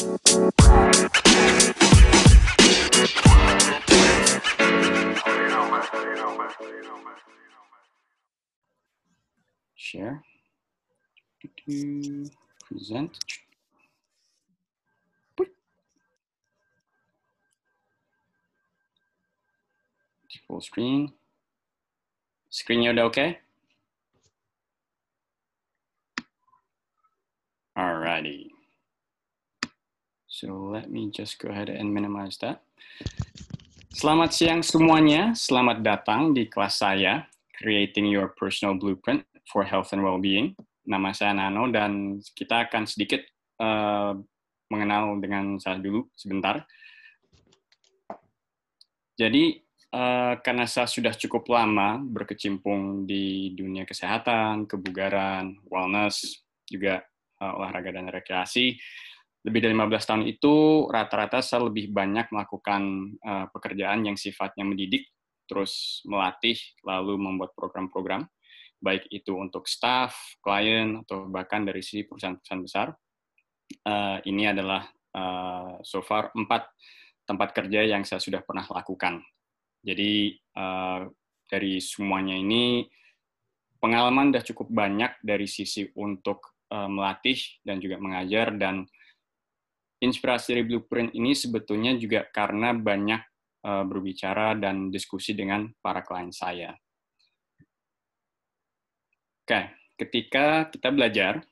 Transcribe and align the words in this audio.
Share. 0.00 0.16
Do-do. 11.42 12.30
Present. 12.64 13.12
Full 20.48 20.64
screen. 20.66 21.14
Screennya 22.50 22.90
udah 22.90 23.06
oke? 23.06 23.14
Okay? 23.14 23.30
Alrighty. 27.78 28.49
So 30.40 30.72
let 30.72 30.88
me 30.88 31.12
just 31.12 31.36
go 31.36 31.52
ahead 31.52 31.68
and 31.68 31.92
minimize 31.92 32.40
that. 32.40 32.64
Selamat 33.92 34.32
siang 34.32 34.64
semuanya. 34.64 35.36
Selamat 35.36 35.84
datang 35.84 36.32
di 36.32 36.48
kelas 36.48 36.80
saya, 36.80 37.28
Creating 37.60 38.08
Your 38.08 38.32
Personal 38.32 38.72
Blueprint 38.80 39.20
for 39.44 39.68
Health 39.68 39.92
and 39.92 40.00
Wellbeing. 40.00 40.56
Nama 40.88 41.12
saya 41.12 41.36
Nano 41.36 41.68
dan 41.68 42.24
kita 42.32 42.64
akan 42.64 42.88
sedikit 42.88 43.20
uh, 43.60 44.16
mengenal 44.72 45.20
dengan 45.20 45.60
saya 45.60 45.76
dulu 45.76 46.08
sebentar. 46.16 46.64
Jadi 49.20 49.60
uh, 49.92 50.40
karena 50.40 50.64
saya 50.64 50.88
sudah 50.88 51.12
cukup 51.20 51.52
lama 51.52 52.00
berkecimpung 52.00 53.04
di 53.04 53.52
dunia 53.52 53.84
kesehatan, 53.84 54.64
kebugaran, 54.64 55.60
wellness, 55.68 56.40
juga 56.64 57.04
uh, 57.44 57.60
olahraga 57.60 57.92
dan 57.92 58.08
rekreasi, 58.08 58.80
lebih 59.40 59.60
dari 59.64 59.72
15 59.72 60.08
tahun 60.08 60.22
itu 60.28 60.54
rata-rata 60.92 61.40
saya 61.40 61.64
lebih 61.64 61.88
banyak 61.88 62.28
melakukan 62.28 62.82
uh, 63.24 63.46
pekerjaan 63.48 64.04
yang 64.04 64.16
sifatnya 64.20 64.68
mendidik, 64.68 65.08
terus 65.48 66.04
melatih, 66.04 66.60
lalu 66.84 67.16
membuat 67.16 67.56
program-program, 67.56 68.28
baik 68.84 69.08
itu 69.08 69.32
untuk 69.32 69.64
staff, 69.64 70.12
klien, 70.44 71.00
atau 71.04 71.24
bahkan 71.32 71.64
dari 71.64 71.80
sisi 71.80 72.04
perusahaan-perusahaan 72.04 72.64
besar. 72.64 72.88
Uh, 73.86 74.18
ini 74.28 74.50
adalah 74.50 74.84
uh, 75.16 75.80
so 75.80 76.04
far 76.04 76.34
empat 76.36 76.68
tempat 77.24 77.54
kerja 77.54 77.86
yang 77.86 78.02
saya 78.02 78.18
sudah 78.18 78.42
pernah 78.42 78.66
lakukan. 78.66 79.22
Jadi 79.80 80.36
uh, 80.58 81.08
dari 81.48 81.80
semuanya 81.80 82.36
ini 82.36 82.84
pengalaman 83.80 84.34
sudah 84.34 84.44
cukup 84.52 84.68
banyak 84.68 85.16
dari 85.24 85.48
sisi 85.48 85.88
untuk 85.96 86.60
uh, 86.74 86.90
melatih 86.90 87.38
dan 87.64 87.80
juga 87.80 87.96
mengajar 87.96 88.52
dan 88.58 88.84
inspirasi 90.00 90.56
dari 90.56 90.64
blueprint 90.64 91.12
ini 91.12 91.36
sebetulnya 91.36 91.92
juga 91.94 92.24
karena 92.32 92.72
banyak 92.72 93.20
uh, 93.64 93.84
berbicara 93.84 94.56
dan 94.56 94.88
diskusi 94.88 95.36
dengan 95.36 95.68
para 95.84 96.00
klien 96.00 96.32
saya. 96.32 96.72
Oke, 99.44 99.60
ketika 100.00 100.72
kita 100.72 100.88
belajar, 100.88 101.44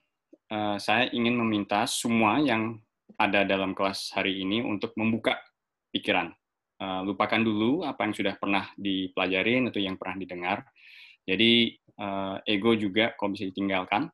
uh, 0.48 0.80
saya 0.80 1.12
ingin 1.12 1.36
meminta 1.36 1.84
semua 1.84 2.40
yang 2.40 2.80
ada 3.20 3.44
dalam 3.44 3.77
kelas 3.77 4.16
hari 4.16 4.40
ini 4.40 4.64
untuk 4.64 4.96
membuka 4.96 5.36
pikiran. 5.92 6.33
Uh, 6.78 7.02
lupakan 7.02 7.42
dulu 7.42 7.83
apa 7.83 8.06
yang 8.06 8.14
sudah 8.14 8.34
pernah 8.38 8.70
dipelajarin 8.78 9.68
atau 9.68 9.80
yang 9.83 9.98
pernah 10.00 10.16
didengar. 10.18 10.58
Jadi 11.28 11.77
ego 12.46 12.72
juga 12.78 13.12
kalau 13.18 13.34
bisa 13.36 13.44
ditinggalkan. 13.50 14.08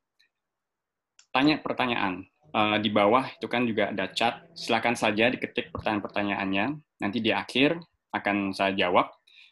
Tanya 1.31 1.61
pertanyaan, 1.61 2.27
uh, 2.55 2.77
di 2.79 2.89
bawah 2.89 3.27
itu 3.27 3.47
kan 3.51 3.67
juga 3.67 3.91
ada 3.91 4.09
chat. 4.15 4.47
Silakan 4.55 4.95
saja 4.95 5.29
diketik 5.29 5.75
pertanyaan-pertanyaannya. 5.75 6.65
Nanti 7.03 7.19
di 7.19 7.35
akhir 7.35 7.77
akan 8.15 8.55
saya 8.55 8.73
jawab 8.79 9.11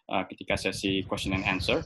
uh, 0.09 0.25
ketika 0.31 0.55
sesi 0.55 1.03
question 1.05 1.35
and 1.35 1.45
answer. 1.45 1.83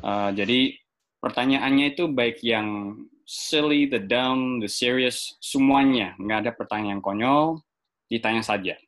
Uh, 0.00 0.32
jadi 0.32 0.74
pertanyaannya 1.20 1.92
itu 1.92 2.08
baik 2.08 2.40
yang 2.40 2.98
silly, 3.28 3.84
the 3.90 4.00
dumb, 4.00 4.64
the 4.64 4.70
serious, 4.70 5.36
semuanya. 5.44 6.16
Nggak 6.16 6.38
ada 6.46 6.52
pertanyaan 6.56 7.04
konyol, 7.04 7.60
ditanya 8.08 8.40
saja. 8.40 8.80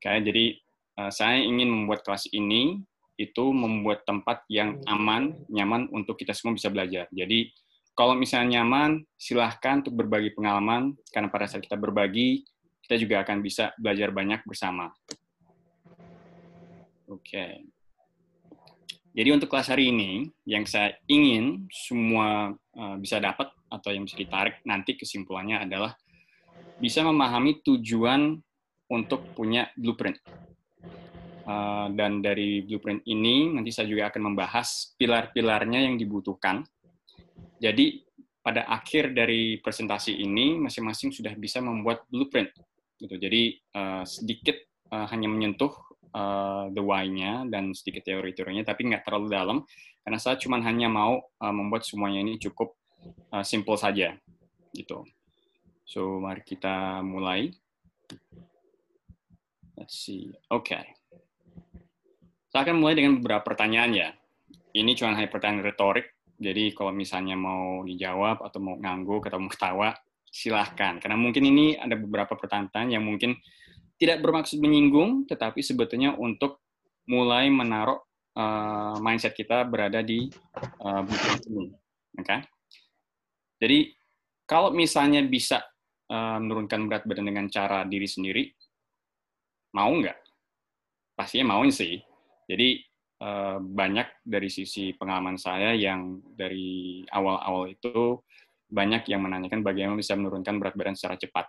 Oke, 0.00 0.08
okay, 0.08 0.18
jadi 0.24 0.44
uh, 1.00 1.10
saya 1.12 1.42
ingin 1.42 1.68
membuat 1.68 2.06
kelas 2.06 2.30
ini 2.32 2.80
itu 3.14 3.44
membuat 3.54 4.02
tempat 4.02 4.42
yang 4.50 4.82
aman, 4.90 5.38
nyaman 5.46 5.86
untuk 5.94 6.18
kita 6.18 6.34
semua 6.34 6.58
bisa 6.58 6.66
belajar. 6.66 7.06
Jadi 7.14 7.50
kalau 7.94 8.18
misalnya 8.18 8.58
nyaman, 8.58 9.06
silahkan 9.14 9.78
untuk 9.78 9.94
berbagi 9.94 10.34
pengalaman, 10.34 10.98
karena 11.14 11.30
pada 11.30 11.46
saat 11.46 11.62
kita 11.62 11.78
berbagi, 11.78 12.42
kita 12.82 12.98
juga 12.98 13.22
akan 13.22 13.38
bisa 13.38 13.70
belajar 13.78 14.10
banyak 14.10 14.42
bersama. 14.42 14.90
Oke. 17.06 17.22
Okay. 17.22 17.52
Jadi 19.14 19.30
untuk 19.30 19.46
kelas 19.46 19.70
hari 19.70 19.94
ini, 19.94 20.26
yang 20.42 20.66
saya 20.66 20.98
ingin 21.06 21.70
semua 21.70 22.50
uh, 22.50 22.96
bisa 22.98 23.22
dapat 23.22 23.46
atau 23.70 23.94
yang 23.94 24.02
bisa 24.02 24.18
ditarik 24.18 24.58
nanti 24.66 24.98
kesimpulannya 24.98 25.62
adalah 25.62 25.94
bisa 26.82 27.06
memahami 27.06 27.62
tujuan 27.62 28.42
untuk 28.90 29.22
punya 29.38 29.70
blueprint. 29.78 30.18
Uh, 31.46 31.92
dan 31.94 32.24
dari 32.24 32.66
blueprint 32.66 33.06
ini 33.06 33.54
nanti 33.54 33.70
saya 33.70 33.86
juga 33.86 34.10
akan 34.10 34.34
membahas 34.34 34.98
pilar-pilarnya 34.98 35.86
yang 35.86 35.94
dibutuhkan 35.94 36.66
jadi 37.64 38.04
pada 38.44 38.68
akhir 38.68 39.16
dari 39.16 39.56
presentasi 39.56 40.20
ini 40.20 40.60
masing-masing 40.60 41.16
sudah 41.16 41.32
bisa 41.32 41.64
membuat 41.64 42.04
blueprint. 42.12 42.52
Gitu. 43.00 43.16
Jadi 43.16 43.56
uh, 43.72 44.04
sedikit 44.04 44.60
uh, 44.92 45.08
hanya 45.08 45.32
menyentuh 45.32 45.72
uh, 46.12 46.68
the 46.68 46.84
why-nya 46.84 47.48
dan 47.48 47.72
sedikit 47.72 48.04
teori-teorinya, 48.04 48.68
tapi 48.68 48.92
nggak 48.92 49.08
terlalu 49.08 49.32
dalam 49.32 49.58
karena 50.04 50.20
saya 50.20 50.36
cuma 50.36 50.60
hanya 50.60 50.92
mau 50.92 51.24
uh, 51.40 51.54
membuat 51.56 51.88
semuanya 51.88 52.20
ini 52.20 52.36
cukup 52.36 52.76
uh, 53.32 53.40
simple 53.40 53.80
saja. 53.80 54.12
Gitu. 54.76 55.00
So 55.88 56.20
mari 56.20 56.44
kita 56.44 57.00
mulai. 57.00 57.48
Let's 59.80 59.96
see. 60.04 60.28
Oke. 60.52 60.76
Okay. 60.76 60.84
Saya 62.52 62.68
akan 62.68 62.76
mulai 62.78 62.94
dengan 62.94 63.18
beberapa 63.18 63.42
pertanyaan 63.42 63.90
ya. 63.96 64.08
Ini 64.76 64.92
cuma 64.94 65.16
hanya 65.16 65.32
pertanyaan 65.32 65.66
retorik 65.66 66.13
jadi 66.44 66.76
kalau 66.76 66.92
misalnya 66.92 67.40
mau 67.40 67.80
dijawab 67.88 68.44
atau 68.44 68.60
mau 68.60 68.76
ngangguk 68.76 69.24
atau 69.24 69.40
mau 69.40 69.48
ketawa, 69.48 69.96
silahkan. 70.28 71.00
Karena 71.00 71.16
mungkin 71.16 71.40
ini 71.48 71.80
ada 71.80 71.96
beberapa 71.96 72.36
pertanyaan 72.36 72.92
yang 72.92 73.00
mungkin 73.00 73.32
tidak 73.96 74.20
bermaksud 74.20 74.60
menyinggung, 74.60 75.24
tetapi 75.24 75.64
sebetulnya 75.64 76.12
untuk 76.12 76.60
mulai 77.08 77.48
menaruh 77.48 77.96
uh, 78.36 79.00
mindset 79.00 79.32
kita 79.32 79.64
berada 79.64 80.04
di 80.04 80.28
uh, 80.84 81.00
buku 81.00 81.28
ini. 81.48 81.64
Okay? 82.20 82.40
Jadi 83.62 83.78
kalau 84.44 84.74
misalnya 84.74 85.24
bisa 85.24 85.64
uh, 86.12 86.36
menurunkan 86.42 86.84
berat 86.90 87.08
badan 87.08 87.32
dengan 87.32 87.46
cara 87.48 87.88
diri 87.88 88.04
sendiri, 88.04 88.44
mau 89.72 89.88
nggak? 89.88 90.18
Pastinya 91.14 91.56
mau 91.56 91.64
sih. 91.70 91.96
Jadi 92.44 92.82
Eh, 93.14 93.58
banyak 93.62 94.26
dari 94.26 94.50
sisi 94.50 94.90
pengalaman 94.90 95.38
saya 95.38 95.70
yang 95.70 96.18
dari 96.34 97.00
awal-awal 97.14 97.70
itu 97.70 98.18
banyak 98.66 99.06
yang 99.06 99.22
menanyakan 99.22 99.62
bagaimana 99.62 99.94
bisa 99.94 100.18
menurunkan 100.18 100.58
berat 100.58 100.74
badan 100.74 100.98
secara 100.98 101.14
cepat. 101.14 101.46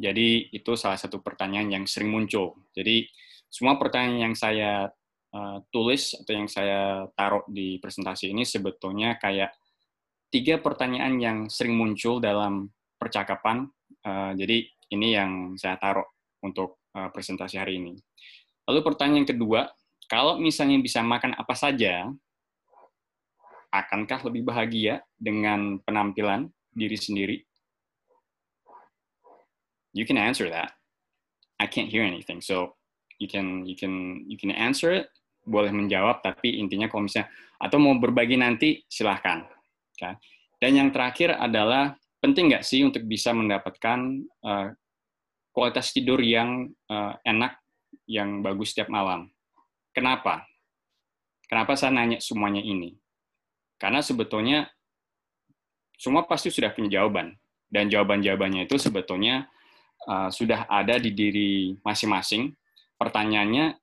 Jadi 0.00 0.50
itu 0.56 0.72
salah 0.74 0.96
satu 0.96 1.20
pertanyaan 1.20 1.68
yang 1.68 1.84
sering 1.84 2.08
muncul. 2.08 2.56
Jadi 2.72 3.04
semua 3.52 3.76
pertanyaan 3.76 4.32
yang 4.32 4.34
saya 4.34 4.88
uh, 5.36 5.58
tulis 5.68 6.16
atau 6.16 6.32
yang 6.32 6.48
saya 6.48 7.06
taruh 7.12 7.44
di 7.46 7.78
presentasi 7.78 8.32
ini 8.32 8.42
sebetulnya 8.42 9.20
kayak 9.20 9.52
tiga 10.32 10.58
pertanyaan 10.58 11.20
yang 11.20 11.38
sering 11.46 11.76
muncul 11.76 12.18
dalam 12.18 12.72
percakapan. 12.98 13.68
Uh, 14.00 14.32
jadi 14.34 14.64
ini 14.90 15.12
yang 15.12 15.30
saya 15.60 15.76
taruh 15.76 16.08
untuk 16.42 16.82
uh, 16.96 17.12
presentasi 17.12 17.60
hari 17.60 17.78
ini. 17.78 17.94
Lalu 18.64 18.80
pertanyaan 18.80 19.28
kedua, 19.28 19.68
kalau 20.10 20.36
misalnya 20.36 20.78
bisa 20.80 21.00
makan 21.00 21.32
apa 21.36 21.54
saja, 21.56 22.08
akankah 23.74 24.22
lebih 24.30 24.46
bahagia 24.46 25.02
dengan 25.18 25.82
penampilan 25.82 26.46
diri 26.70 26.94
sendiri? 26.94 27.36
You 29.94 30.06
can 30.06 30.18
answer 30.18 30.50
that. 30.50 30.74
I 31.58 31.70
can't 31.70 31.90
hear 31.90 32.02
anything, 32.02 32.42
so 32.42 32.74
you 33.22 33.30
can 33.30 33.62
you 33.62 33.78
can 33.78 34.26
you 34.26 34.34
can 34.34 34.50
answer 34.50 34.90
it. 34.90 35.06
Boleh 35.44 35.70
menjawab, 35.70 36.24
tapi 36.24 36.56
intinya 36.56 36.88
kalau 36.88 37.06
misalnya 37.06 37.30
atau 37.60 37.76
mau 37.78 37.94
berbagi 38.00 38.34
nanti 38.40 38.82
silahkan. 38.90 39.44
Okay. 39.94 40.16
Dan 40.58 40.80
yang 40.80 40.88
terakhir 40.90 41.36
adalah 41.36 41.94
penting 42.18 42.48
nggak 42.48 42.64
sih 42.64 42.80
untuk 42.80 43.04
bisa 43.04 43.36
mendapatkan 43.36 44.24
uh, 44.42 44.72
kualitas 45.54 45.92
tidur 45.92 46.18
yang 46.24 46.72
uh, 46.88 47.14
enak, 47.22 47.60
yang 48.08 48.42
bagus 48.42 48.72
setiap 48.74 48.90
malam. 48.90 49.30
Kenapa? 49.94 50.42
Kenapa 51.46 51.78
saya 51.78 51.94
nanya 51.94 52.18
semuanya 52.18 52.58
ini? 52.58 52.98
Karena 53.78 54.02
sebetulnya 54.02 54.66
semua 55.94 56.26
pasti 56.26 56.50
sudah 56.50 56.74
punya 56.74 56.98
jawaban. 57.00 57.38
Dan 57.70 57.90
jawaban-jawabannya 57.90 58.66
itu 58.66 58.78
sebetulnya 58.78 59.46
uh, 60.06 60.30
sudah 60.30 60.66
ada 60.66 60.98
di 60.98 61.14
diri 61.14 61.74
masing-masing. 61.82 62.54
Pertanyaannya, 62.98 63.78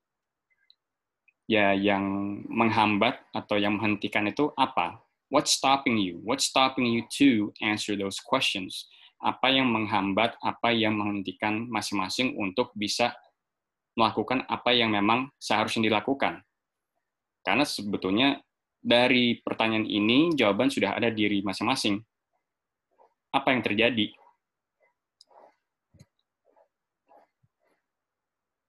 ya 1.47 1.75
yang 1.75 2.03
menghambat 2.47 3.19
atau 3.35 3.59
yang 3.59 3.79
menghentikan 3.79 4.27
itu 4.27 4.51
apa? 4.55 4.99
What's 5.31 5.55
stopping 5.55 5.95
you? 5.99 6.19
What's 6.23 6.47
stopping 6.47 6.87
you 6.87 7.07
to 7.19 7.55
answer 7.63 7.95
those 7.95 8.19
questions? 8.19 8.87
Apa 9.19 9.51
yang 9.51 9.71
menghambat, 9.71 10.35
apa 10.43 10.75
yang 10.75 10.99
menghentikan 10.99 11.67
masing-masing 11.71 12.35
untuk 12.35 12.71
bisa 12.75 13.15
melakukan 13.97 14.47
apa 14.47 14.71
yang 14.71 14.93
memang 14.93 15.31
seharusnya 15.37 15.91
dilakukan? 15.91 16.43
Karena 17.41 17.65
sebetulnya 17.65 18.37
dari 18.81 19.37
pertanyaan 19.41 19.85
ini 19.85 20.33
jawaban 20.33 20.73
sudah 20.73 20.97
ada 20.97 21.13
di 21.13 21.25
diri 21.25 21.39
masing-masing. 21.45 22.01
Apa 23.31 23.53
yang 23.53 23.61
terjadi? 23.61 24.11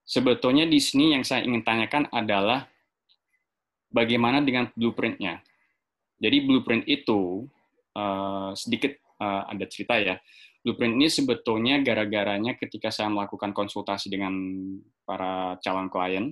Sebetulnya 0.05 0.69
di 0.69 0.77
sini 0.77 1.17
yang 1.17 1.25
saya 1.25 1.41
ingin 1.41 1.65
tanyakan 1.65 2.05
adalah 2.13 2.69
bagaimana 3.89 4.45
dengan 4.45 4.69
blueprintnya. 4.77 5.41
Jadi 6.21 6.37
blueprint 6.45 6.85
itu 6.85 7.49
uh, 7.97 8.53
sedikit 8.53 8.93
uh, 9.17 9.49
ada 9.49 9.65
cerita 9.65 9.97
ya. 9.97 10.21
Blueprint 10.61 11.01
ini 11.01 11.09
sebetulnya 11.09 11.81
gara-garanya 11.81 12.53
ketika 12.55 12.93
saya 12.93 13.09
melakukan 13.09 13.51
konsultasi 13.57 14.13
dengan 14.13 14.31
para 15.03 15.59
calon 15.59 15.87
klien 15.91 16.25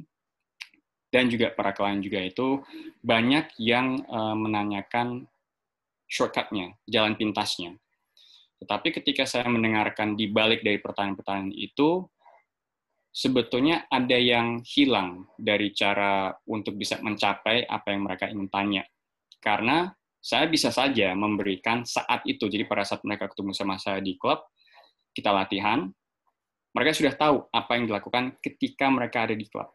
dan 1.12 1.28
juga 1.28 1.52
para 1.52 1.76
klien 1.76 2.00
juga 2.00 2.24
itu 2.24 2.64
banyak 3.04 3.60
yang 3.60 4.00
uh, 4.08 4.34
menanyakan 4.34 5.28
shortcutnya, 6.08 6.76
jalan 6.88 7.16
pintasnya. 7.16 7.76
Tetapi 8.64 8.92
ketika 8.96 9.28
saya 9.28 9.48
mendengarkan 9.48 10.16
di 10.16 10.32
balik 10.32 10.64
dari 10.64 10.80
pertanyaan-pertanyaan 10.80 11.56
itu, 11.56 12.04
sebetulnya 13.12 13.88
ada 13.92 14.16
yang 14.16 14.64
hilang 14.64 15.28
dari 15.36 15.76
cara 15.76 16.32
untuk 16.48 16.80
bisa 16.80 17.00
mencapai 17.04 17.68
apa 17.68 17.88
yang 17.92 18.08
mereka 18.08 18.32
ingin 18.32 18.48
tanya. 18.48 18.84
Karena 19.42 19.92
saya 20.22 20.46
bisa 20.46 20.70
saja 20.70 21.12
memberikan 21.18 21.82
saat 21.84 22.22
itu, 22.30 22.46
jadi 22.46 22.70
pada 22.70 22.86
saat 22.86 23.02
mereka 23.02 23.28
ketemu 23.28 23.52
sama 23.58 23.82
saya 23.82 23.98
di 24.00 24.16
klub, 24.16 24.46
kita 25.12 25.34
latihan, 25.34 25.90
mereka 26.72 26.92
sudah 26.96 27.14
tahu 27.16 27.38
apa 27.52 27.72
yang 27.78 27.86
dilakukan 27.92 28.40
ketika 28.40 28.88
mereka 28.88 29.28
ada 29.28 29.36
di 29.36 29.46
klub. 29.48 29.72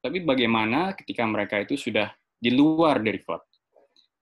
Tapi 0.00 0.24
bagaimana 0.24 0.96
ketika 0.96 1.26
mereka 1.28 1.60
itu 1.60 1.76
sudah 1.76 2.08
di 2.38 2.54
luar 2.54 3.02
dari 3.04 3.20
klub? 3.20 3.44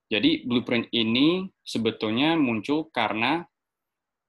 Jadi 0.07 0.47
blueprint 0.47 0.87
ini 0.95 1.47
sebetulnya 1.63 2.39
muncul 2.39 2.87
karena 2.91 3.43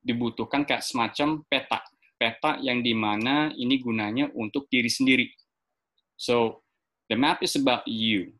dibutuhkan 0.02 0.66
kayak 0.66 0.82
semacam 0.82 1.42
peta 1.46 1.82
peta 2.18 2.58
yang 2.58 2.82
di 2.82 2.92
mana 2.92 3.54
ini 3.54 3.78
gunanya 3.78 4.28
untuk 4.34 4.66
diri 4.66 4.90
sendiri. 4.90 5.30
So, 6.18 6.66
the 7.06 7.14
map 7.14 7.40
is 7.46 7.54
about 7.54 7.86
you. 7.86 8.34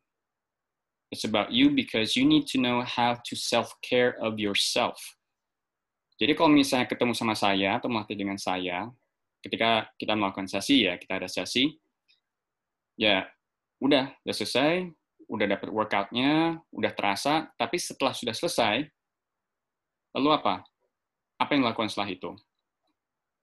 It's 1.14 1.25
about 1.25 1.55
you 1.55 1.72
because 1.72 2.19
you 2.19 2.26
need 2.26 2.50
to 2.52 2.60
know 2.60 2.82
how 2.84 3.16
to 3.16 3.34
self-care 3.38 4.19
of 4.19 4.37
yourself. 4.37 4.99
Jadi 6.19 6.34
kalau 6.34 6.50
misalnya 6.50 6.90
ketemu 6.90 7.14
sama 7.14 7.38
saya 7.38 7.78
atau 7.78 7.87
melatih 7.87 8.19
dengan 8.19 8.37
saya, 8.37 8.90
ketika 9.40 9.90
kita 9.99 10.14
melakukan 10.19 10.50
sesi 10.50 10.87
ya, 10.88 10.99
kita 10.99 11.23
ada 11.23 11.29
sesi, 11.31 11.70
ya 12.99 13.26
udah, 13.82 14.11
udah 14.25 14.35
selesai, 14.35 14.87
udah 15.29 15.46
dapat 15.46 15.69
workoutnya, 15.70 16.58
udah 16.73 16.93
terasa, 16.96 17.50
tapi 17.55 17.76
setelah 17.79 18.14
sudah 18.17 18.35
selesai, 18.35 18.87
lalu 20.17 20.29
apa? 20.35 20.64
Apa 21.38 21.55
yang 21.55 21.62
dilakukan 21.62 21.93
setelah 21.93 22.11
itu? 22.11 22.35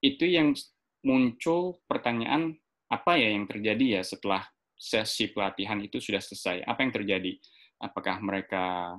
itu 0.06 0.26
yang 0.30 0.54
muncul 1.02 1.82
pertanyaan 1.90 2.54
apa 2.86 3.18
ya 3.18 3.34
yang 3.34 3.50
terjadi 3.50 4.00
ya 4.00 4.02
setelah 4.06 4.46
sesi 4.78 5.34
pelatihan 5.34 5.82
itu 5.82 5.98
sudah 5.98 6.22
selesai? 6.22 6.62
Apa 6.62 6.86
yang 6.86 6.94
terjadi? 6.94 7.34
Apakah 7.82 8.22
mereka 8.22 8.94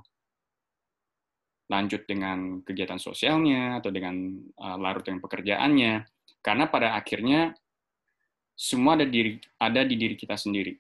lanjut 1.66 2.06
dengan 2.06 2.62
kegiatan 2.62 2.99
sosialnya 2.99 3.78
atau 3.78 3.90
dengan 3.94 4.14
uh, 4.58 4.76
larut 4.78 5.06
dengan 5.06 5.22
pekerjaannya? 5.22 5.94
Karena 6.40 6.70
pada 6.70 6.94
akhirnya 6.94 7.55
semua 8.56 8.96
ada 8.96 9.05
diri 9.05 9.37
ada 9.61 9.84
di 9.84 9.94
diri 9.99 10.17
kita 10.17 10.38
sendiri. 10.38 10.78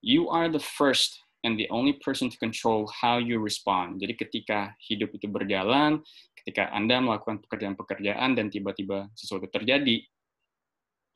You 0.00 0.32
are 0.32 0.48
the 0.48 0.62
first 0.62 1.20
and 1.44 1.60
the 1.60 1.68
only 1.68 1.96
person 2.00 2.28
to 2.32 2.36
control 2.40 2.88
how 2.88 3.20
you 3.20 3.40
respond. 3.40 4.00
Jadi 4.00 4.16
ketika 4.16 4.72
hidup 4.80 5.12
itu 5.16 5.28
berjalan, 5.28 6.00
ketika 6.40 6.72
Anda 6.72 7.00
melakukan 7.00 7.44
pekerjaan-pekerjaan 7.44 8.36
dan 8.36 8.48
tiba-tiba 8.48 9.12
sesuatu 9.12 9.48
terjadi, 9.52 10.00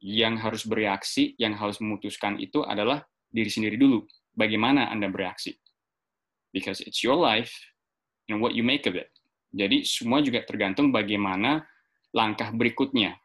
yang 0.04 0.36
harus 0.36 0.68
bereaksi, 0.68 1.32
yang 1.40 1.56
harus 1.56 1.80
memutuskan 1.80 2.36
itu 2.36 2.60
adalah 2.60 3.00
diri 3.32 3.48
sendiri 3.48 3.80
dulu. 3.80 4.04
Bagaimana 4.36 4.92
Anda 4.92 5.08
bereaksi? 5.08 5.56
Because 6.52 6.84
it's 6.84 7.00
your 7.00 7.16
life 7.16 7.50
and 8.28 8.44
what 8.44 8.52
you 8.52 8.60
make 8.60 8.84
of 8.84 9.00
it. 9.00 9.08
Jadi 9.48 9.86
semua 9.88 10.20
juga 10.20 10.44
tergantung 10.44 10.92
bagaimana 10.92 11.64
langkah 12.12 12.52
berikutnya. 12.52 13.16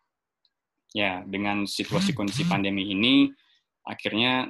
Ya, 0.90 1.22
dengan 1.22 1.70
situasi 1.70 2.18
kondisi 2.18 2.50
pandemi 2.50 2.90
ini, 2.90 3.30
akhirnya 3.86 4.50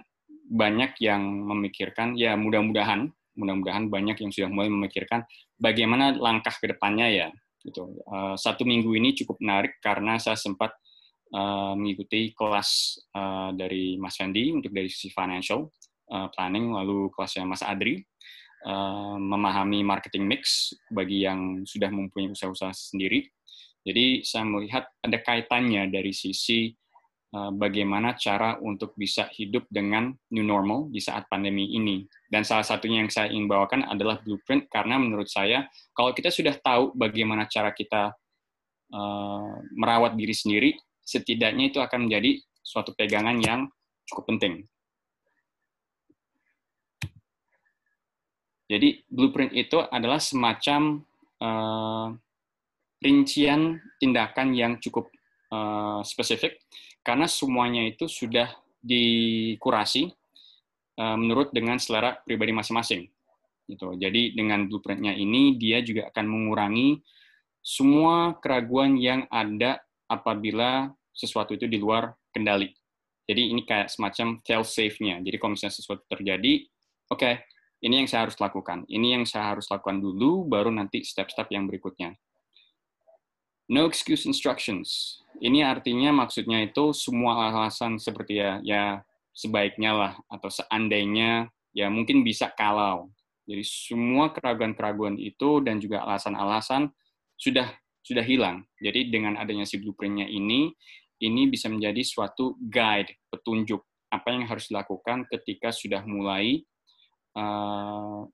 banyak 0.50 0.97
yang 1.03 1.21
memikirkan, 1.21 2.15
ya 2.15 2.39
mudah-mudahan 2.39 3.12
mudah-mudahan 3.39 3.88
banyak 3.88 4.19
yang 4.19 4.31
sudah 4.36 4.51
mulai 4.51 4.68
memikirkan 4.68 5.24
bagaimana 5.56 6.12
langkah 6.19 6.51
ke 6.51 6.68
depannya 6.75 7.07
ya. 7.07 7.27
Gitu. 7.63 8.03
Uh, 8.03 8.36
satu 8.36 8.68
minggu 8.68 8.91
ini 9.00 9.15
cukup 9.15 9.39
menarik 9.39 9.80
karena 9.80 10.19
saya 10.19 10.36
sempat 10.36 10.75
uh, 11.31 11.75
mengikuti 11.75 12.36
kelas 12.36 13.00
uh, 13.15 13.51
dari 13.56 13.95
Mas 13.95 14.19
Fendi 14.19 14.51
untuk 14.51 14.71
dari 14.75 14.91
sisi 14.91 15.12
financial 15.12 15.71
uh, 16.12 16.27
planning, 16.36 16.75
lalu 16.75 17.12
kelasnya 17.15 17.47
Mas 17.47 17.63
Adri 17.63 18.00
uh, 18.68 19.15
memahami 19.19 19.83
marketing 19.83 20.27
mix 20.27 20.75
bagi 20.91 21.24
yang 21.27 21.63
sudah 21.63 21.91
mempunyai 21.91 22.31
usaha-usaha 22.31 22.71
sendiri. 22.75 23.27
Jadi 23.83 24.27
saya 24.27 24.43
melihat 24.43 24.87
ada 25.01 25.17
kaitannya 25.23 25.87
dari 25.87 26.11
sisi 26.11 26.73
Eh, 27.29 27.51
bagaimana 27.53 28.17
cara 28.17 28.57
untuk 28.57 28.97
bisa 28.97 29.29
hidup 29.37 29.69
dengan 29.69 30.09
new 30.33 30.41
normal 30.41 30.89
di 30.89 30.97
saat 30.97 31.29
pandemi 31.29 31.77
ini. 31.77 32.01
Dan 32.25 32.41
salah 32.41 32.65
satunya 32.65 33.05
yang 33.05 33.11
saya 33.13 33.29
ingin 33.29 33.45
bawakan 33.45 33.85
adalah 33.85 34.17
blueprint 34.25 34.65
karena 34.65 34.97
menurut 34.97 35.29
saya 35.29 35.69
kalau 35.93 36.09
kita 36.09 36.33
sudah 36.33 36.57
tahu 36.57 36.89
bagaimana 36.97 37.45
cara 37.45 37.69
kita 37.69 38.17
uh, 38.89 39.53
merawat 39.77 40.17
diri 40.17 40.33
sendiri, 40.33 40.69
setidaknya 41.05 41.69
itu 41.69 41.77
akan 41.77 42.09
menjadi 42.09 42.41
suatu 42.65 42.98
pegangan 42.98 43.38
yang 43.38 43.69
cukup 44.09 44.33
penting. 44.33 44.65
Jadi 48.74 49.05
blueprint 49.05 49.53
itu 49.53 49.77
adalah 49.86 50.17
semacam 50.17 51.05
uh, 51.45 52.09
rincian 53.00 53.79
tindakan 54.00 54.51
yang 54.51 54.77
cukup 54.84 55.08
uh, 55.51 56.03
spesifik 56.03 56.60
karena 57.03 57.25
semuanya 57.25 57.88
itu 57.88 58.06
sudah 58.12 58.51
dikurasi 58.79 60.12
uh, 61.00 61.18
menurut 61.20 61.51
dengan 61.56 61.79
selera 61.79 62.20
pribadi 62.24 62.51
masing-masing. 62.51 63.08
Gitu. 63.70 63.88
Jadi 64.01 64.34
dengan 64.34 64.65
blueprintnya 64.65 65.13
ini 65.13 65.56
dia 65.56 65.79
juga 65.86 66.10
akan 66.10 66.25
mengurangi 66.25 67.00
semua 67.62 68.39
keraguan 68.41 68.98
yang 68.98 69.29
ada 69.29 69.77
apabila 70.10 70.89
sesuatu 71.13 71.53
itu 71.53 71.70
di 71.70 71.77
luar 71.77 72.15
kendali. 72.34 72.72
Jadi 73.29 73.53
ini 73.53 73.62
kayak 73.62 73.94
semacam 73.94 74.41
fail 74.41 74.65
safe-nya. 74.65 75.22
Jadi 75.22 75.38
kalau 75.38 75.53
misalnya 75.53 75.75
sesuatu 75.77 76.01
terjadi, 76.10 76.65
oke, 77.13 77.22
okay, 77.22 77.46
ini 77.86 78.01
yang 78.01 78.10
saya 78.10 78.25
harus 78.25 78.41
lakukan. 78.41 78.89
Ini 78.89 79.22
yang 79.22 79.24
saya 79.29 79.53
harus 79.53 79.70
lakukan 79.70 80.01
dulu, 80.01 80.50
baru 80.50 80.74
nanti 80.74 81.06
step-step 81.06 81.46
yang 81.53 81.70
berikutnya. 81.70 82.18
No 83.69 83.85
excuse 83.85 84.25
instructions. 84.25 85.21
Ini 85.38 85.61
artinya 85.61 86.09
maksudnya 86.09 86.65
itu 86.65 86.89
semua 86.91 87.53
alasan 87.53 88.01
seperti 88.01 88.41
ya 88.41 88.57
ya 88.65 89.05
sebaiknya 89.29 89.91
lah 89.93 90.13
atau 90.25 90.49
seandainya 90.49 91.47
ya 91.71 91.88
mungkin 91.88 92.25
bisa 92.25 92.49
kalau. 92.57 93.13
Jadi 93.45 93.61
semua 93.65 94.33
keraguan-keraguan 94.33 95.17
itu 95.17 95.61
dan 95.61 95.77
juga 95.77 96.01
alasan-alasan 96.05 96.89
sudah 97.38 97.69
sudah 98.01 98.25
hilang. 98.25 98.65
Jadi 98.81 99.13
dengan 99.13 99.38
adanya 99.38 99.69
si 99.69 99.77
blueprintnya 99.77 100.25
ini, 100.25 100.73
ini 101.21 101.41
bisa 101.45 101.69
menjadi 101.69 102.01
suatu 102.01 102.57
guide, 102.57 103.13
petunjuk 103.29 103.85
apa 104.09 104.33
yang 104.33 104.49
harus 104.49 104.69
dilakukan 104.73 105.29
ketika 105.29 105.69
sudah 105.69 106.01
mulai 106.09 106.65
uh, 107.38 108.25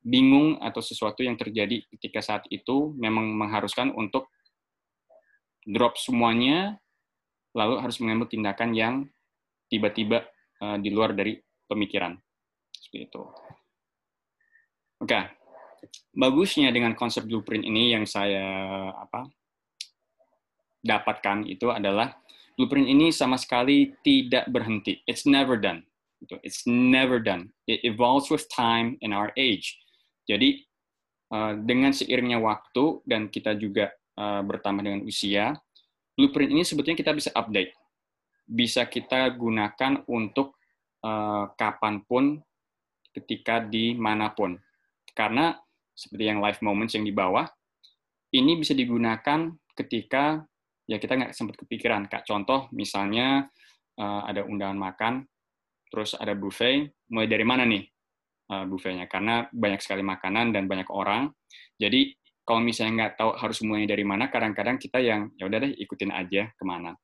bingung 0.00 0.56
atau 0.64 0.80
sesuatu 0.80 1.20
yang 1.20 1.36
terjadi 1.36 1.84
ketika 1.92 2.24
saat 2.24 2.48
itu 2.48 2.96
memang 2.96 3.28
mengharuskan 3.36 3.92
untuk 3.92 4.32
drop 5.68 6.00
semuanya, 6.00 6.80
lalu 7.52 7.84
harus 7.84 8.00
mengambil 8.00 8.32
tindakan 8.32 8.72
yang 8.72 8.94
tiba-tiba 9.68 10.24
uh, 10.64 10.80
di 10.80 10.88
luar 10.88 11.12
dari 11.12 11.36
pemikiran. 11.68 12.16
Seperti 12.72 13.12
itu. 13.12 13.22
Oke, 14.98 15.14
okay. 15.14 15.24
bagusnya 16.16 16.72
dengan 16.72 16.96
konsep 16.96 17.28
blueprint 17.28 17.62
ini 17.62 17.92
yang 17.92 18.08
saya 18.08 18.42
apa 18.96 19.28
dapatkan 20.82 21.46
itu 21.46 21.68
adalah 21.70 22.16
blueprint 22.58 22.88
ini 22.88 23.12
sama 23.12 23.36
sekali 23.38 23.94
tidak 24.02 24.48
berhenti. 24.50 24.98
It's 25.06 25.28
never 25.28 25.54
done. 25.54 25.84
Gitu. 26.18 26.34
It's 26.42 26.66
never 26.66 27.22
done. 27.22 27.54
It 27.70 27.86
evolves 27.86 28.26
with 28.32 28.50
time 28.50 28.98
and 29.04 29.14
our 29.14 29.30
age. 29.38 29.78
Jadi 30.26 30.66
uh, 31.30 31.54
dengan 31.62 31.94
seiringnya 31.94 32.42
waktu 32.42 33.04
dan 33.06 33.30
kita 33.30 33.54
juga 33.54 33.94
uh, 34.18 34.42
bertambah 34.42 34.82
dengan 34.82 35.06
usia, 35.06 35.54
blueprint 36.18 36.50
ini 36.50 36.62
sebetulnya 36.66 36.98
kita 36.98 37.14
bisa 37.14 37.30
update. 37.30 37.70
Bisa 38.48 38.90
kita 38.90 39.30
gunakan 39.38 40.02
untuk 40.10 40.58
uh, 41.06 41.54
kapan 41.54 42.02
pun, 42.02 42.42
ketika 43.14 43.62
di 43.62 43.94
mana 43.94 44.34
pun. 44.34 44.58
Karena 45.14 45.54
seperti 45.94 46.24
yang 46.26 46.42
live 46.42 46.58
moments 46.62 46.98
yang 46.98 47.06
di 47.06 47.14
bawah, 47.14 47.46
ini 48.34 48.58
bisa 48.58 48.74
digunakan 48.74 49.50
ketika 49.74 50.42
ya 50.88 50.96
kita 50.98 51.14
nggak 51.14 51.32
sempat 51.34 51.56
kepikiran. 51.60 52.10
Kak 52.10 52.26
contoh 52.26 52.66
misalnya 52.74 53.46
uh, 53.98 54.22
ada 54.26 54.42
undangan 54.46 54.78
makan, 54.78 55.14
terus 55.90 56.14
ada 56.18 56.34
buffet, 56.34 56.90
mulai 57.10 57.28
dari 57.28 57.44
mana 57.44 57.66
nih 57.66 57.84
uh, 58.52 58.64
buffetnya? 58.66 59.06
Karena 59.10 59.46
banyak 59.50 59.80
sekali 59.82 60.02
makanan 60.02 60.54
dan 60.54 60.64
banyak 60.66 60.88
orang. 60.88 61.30
Jadi 61.78 62.14
kalau 62.48 62.64
misalnya 62.64 63.04
nggak 63.04 63.14
tahu 63.20 63.30
harus 63.36 63.60
mulainya 63.60 63.92
dari 63.92 64.08
mana, 64.08 64.32
kadang-kadang 64.32 64.80
kita 64.80 65.04
yang 65.04 65.28
ya 65.36 65.44
udah 65.44 65.68
deh 65.68 65.72
ikutin 65.76 66.08
aja 66.08 66.48
ke 66.56 66.64
mana. 66.64 66.96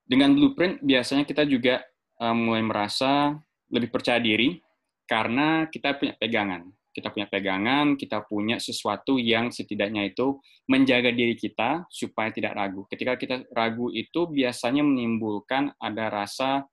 Dengan 0.00 0.32
blueprint 0.32 0.80
biasanya 0.80 1.28
kita 1.28 1.44
juga 1.44 1.84
uh, 2.24 2.32
mulai 2.32 2.64
merasa 2.64 3.36
lebih 3.68 3.92
percaya 3.92 4.16
diri 4.16 4.56
karena 5.04 5.68
kita 5.68 6.00
punya 6.00 6.16
pegangan 6.16 6.72
kita 6.96 7.12
punya 7.12 7.28
pegangan, 7.28 7.92
kita 8.00 8.24
punya 8.24 8.56
sesuatu 8.56 9.20
yang 9.20 9.52
setidaknya 9.52 10.08
itu 10.08 10.40
menjaga 10.64 11.12
diri 11.12 11.36
kita 11.36 11.84
supaya 11.92 12.32
tidak 12.32 12.56
ragu. 12.56 12.88
Ketika 12.88 13.20
kita 13.20 13.44
ragu 13.52 13.92
itu 13.92 14.24
biasanya 14.32 14.80
menimbulkan 14.80 15.76
ada 15.76 16.08
rasa 16.08 16.64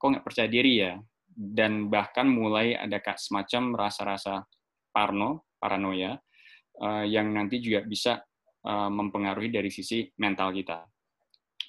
kok 0.00 0.08
nggak 0.08 0.24
percaya 0.24 0.48
diri 0.48 0.88
ya, 0.88 0.96
dan 1.36 1.92
bahkan 1.92 2.24
mulai 2.32 2.80
ada 2.80 2.96
semacam 3.20 3.76
rasa-rasa 3.76 4.48
parno, 4.88 5.44
paranoia, 5.60 6.16
uh, 6.80 7.04
yang 7.04 7.30
nanti 7.34 7.58
juga 7.62 7.84
bisa 7.84 8.22
uh, 8.66 8.90
mempengaruhi 8.90 9.50
dari 9.50 9.70
sisi 9.70 10.06
mental 10.18 10.54
kita. 10.54 10.86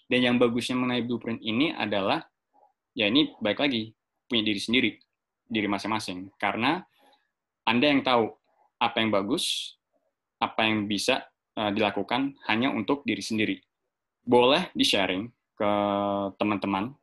Dan 0.10 0.26
yang 0.26 0.36
bagusnya 0.42 0.74
mengenai 0.74 1.06
blueprint 1.06 1.42
ini 1.46 1.70
adalah, 1.70 2.22
ya 2.98 3.06
ini 3.06 3.34
baik 3.38 3.62
lagi, 3.62 3.94
punya 4.26 4.42
diri 4.42 4.62
sendiri, 4.62 4.92
diri 5.46 5.68
masing-masing. 5.70 6.34
Karena 6.42 6.82
anda 7.70 7.86
yang 7.86 8.02
tahu 8.02 8.34
apa 8.82 8.98
yang 8.98 9.14
bagus, 9.14 9.76
apa 10.42 10.66
yang 10.66 10.90
bisa 10.90 11.30
uh, 11.60 11.70
dilakukan 11.70 12.34
hanya 12.50 12.74
untuk 12.74 13.06
diri 13.06 13.22
sendiri. 13.22 13.62
Boleh 14.26 14.74
di-sharing 14.74 15.30
ke 15.54 15.72
teman-teman, 16.40 16.96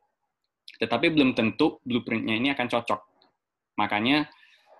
tetapi 0.81 1.13
belum 1.13 1.37
tentu 1.37 1.79
blueprint-nya 1.85 2.35
ini 2.35 2.49
akan 2.51 2.67
cocok. 2.67 3.01
Makanya 3.77 4.25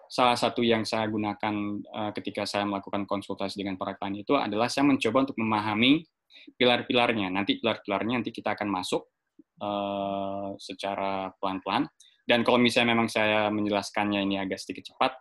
salah 0.08 0.40
satu 0.40 0.64
yang 0.64 0.88
saya 0.88 1.08
gunakan 1.12 1.56
uh, 1.84 2.12
ketika 2.16 2.48
saya 2.48 2.64
melakukan 2.64 3.04
konsultasi 3.04 3.60
dengan 3.60 3.76
para 3.76 3.96
klien 4.00 4.24
itu 4.24 4.36
adalah 4.36 4.72
saya 4.72 4.88
mencoba 4.88 5.28
untuk 5.28 5.38
memahami 5.40 6.08
pilar-pilarnya. 6.56 7.28
Nanti 7.28 7.60
pilar-pilarnya 7.60 8.24
nanti 8.24 8.32
kita 8.32 8.56
akan 8.56 8.68
masuk 8.72 9.08
uh, 9.60 10.56
secara 10.58 11.32
pelan-pelan. 11.38 11.88
Dan 12.28 12.44
kalau 12.44 12.60
misalnya 12.60 12.92
memang 12.96 13.08
saya 13.08 13.48
menjelaskannya 13.52 14.20
ini 14.24 14.36
agak 14.40 14.60
sedikit 14.60 14.92
cepat, 14.92 15.16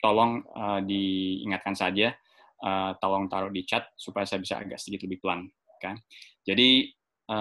tolong 0.00 0.44
uh, 0.52 0.80
diingatkan 0.84 1.72
saja, 1.72 2.12
tolong 3.00 3.24
taruh 3.24 3.48
di 3.48 3.64
chat 3.64 3.88
supaya 3.96 4.28
saya 4.28 4.36
bisa 4.44 4.60
agak 4.60 4.76
sedikit 4.76 5.08
lebih 5.08 5.24
pelan. 5.24 5.48
Okay? 5.80 5.96
Jadi 6.44 6.92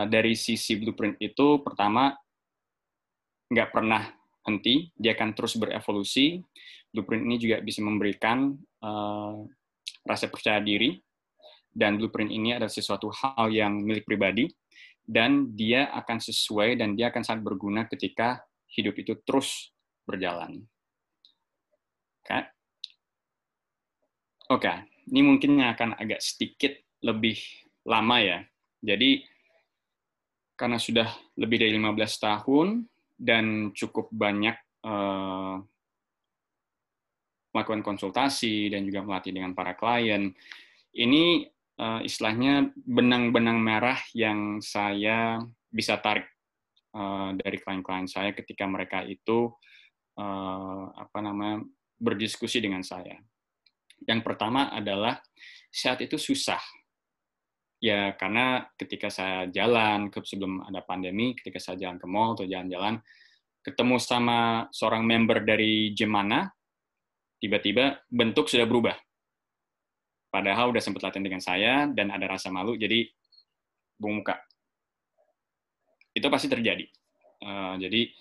dari 0.08 0.32
sisi 0.32 0.80
blueprint 0.80 1.20
itu 1.20 1.60
pertama 1.60 2.08
nggak 3.52 3.68
pernah 3.68 4.19
henti, 4.48 4.92
dia 4.96 5.16
akan 5.16 5.36
terus 5.36 5.58
berevolusi. 5.60 6.40
Blueprint 6.90 7.24
ini 7.26 7.38
juga 7.38 7.62
bisa 7.62 7.86
memberikan 7.86 8.56
uh, 8.82 9.46
rasa 10.08 10.26
percaya 10.32 10.58
diri 10.58 10.98
dan 11.70 12.02
blueprint 12.02 12.34
ini 12.34 12.58
adalah 12.58 12.72
sesuatu 12.72 13.14
hal 13.14 13.54
yang 13.54 13.86
milik 13.86 14.04
pribadi 14.10 14.50
dan 15.06 15.54
dia 15.54 15.90
akan 15.94 16.18
sesuai 16.18 16.82
dan 16.82 16.98
dia 16.98 17.14
akan 17.14 17.22
sangat 17.26 17.42
berguna 17.46 17.86
ketika 17.86 18.42
hidup 18.74 18.98
itu 18.98 19.18
terus 19.26 19.74
berjalan. 20.06 20.66
Oke. 22.22 22.40
Oke, 24.50 24.74
ini 25.14 25.22
mungkin 25.22 25.62
akan 25.62 25.94
agak 25.98 26.22
sedikit 26.26 26.74
lebih 27.06 27.38
lama 27.86 28.18
ya. 28.18 28.40
Jadi 28.82 29.22
karena 30.58 30.82
sudah 30.82 31.10
lebih 31.38 31.62
dari 31.62 31.74
15 31.78 32.26
tahun 32.26 32.68
dan 33.20 33.76
cukup 33.76 34.08
banyak 34.16 34.56
uh, 34.88 35.60
melakukan 37.52 37.84
konsultasi 37.84 38.72
dan 38.72 38.88
juga 38.88 39.04
melatih 39.04 39.36
dengan 39.36 39.52
para 39.52 39.76
klien, 39.76 40.32
ini 40.96 41.44
uh, 41.82 42.00
istilahnya 42.00 42.72
benang-benang 42.88 43.60
merah 43.60 44.00
yang 44.16 44.64
saya 44.64 45.44
bisa 45.68 46.00
tarik 46.00 46.26
uh, 46.96 47.36
dari 47.36 47.58
klien-klien 47.60 48.08
saya 48.08 48.32
ketika 48.34 48.66
mereka 48.66 49.04
itu 49.04 49.52
uh, 50.18 50.84
apa 50.96 51.20
namanya 51.20 51.66
berdiskusi 52.00 52.64
dengan 52.64 52.82
saya. 52.82 53.20
Yang 54.08 54.22
pertama 54.24 54.72
adalah 54.72 55.20
saat 55.68 56.00
itu 56.00 56.16
susah. 56.16 56.62
Ya, 57.80 58.12
karena 58.20 58.68
ketika 58.76 59.08
saya 59.08 59.48
jalan, 59.48 60.12
ke 60.12 60.20
sebelum 60.28 60.68
ada 60.68 60.84
pandemi, 60.84 61.32
ketika 61.32 61.64
saya 61.64 61.80
jalan 61.80 61.96
ke 61.96 62.08
mall 62.12 62.36
atau 62.36 62.44
jalan-jalan, 62.44 63.00
ketemu 63.64 63.96
sama 64.04 64.68
seorang 64.76 65.08
member 65.08 65.48
dari 65.48 65.96
gym 65.96 66.12
tiba-tiba 67.40 68.04
bentuk 68.12 68.52
sudah 68.52 68.68
berubah. 68.68 69.00
Padahal 70.28 70.76
udah 70.76 70.84
sempat 70.84 71.08
latihan 71.08 71.24
dengan 71.24 71.40
saya, 71.40 71.88
dan 71.88 72.12
ada 72.12 72.28
rasa 72.28 72.52
malu, 72.52 72.76
jadi 72.76 73.08
bung 73.96 74.22
muka. 74.22 74.36
Itu 76.12 76.28
pasti 76.28 76.52
terjadi. 76.52 76.84
Uh, 77.40 77.80
jadi, 77.80 78.12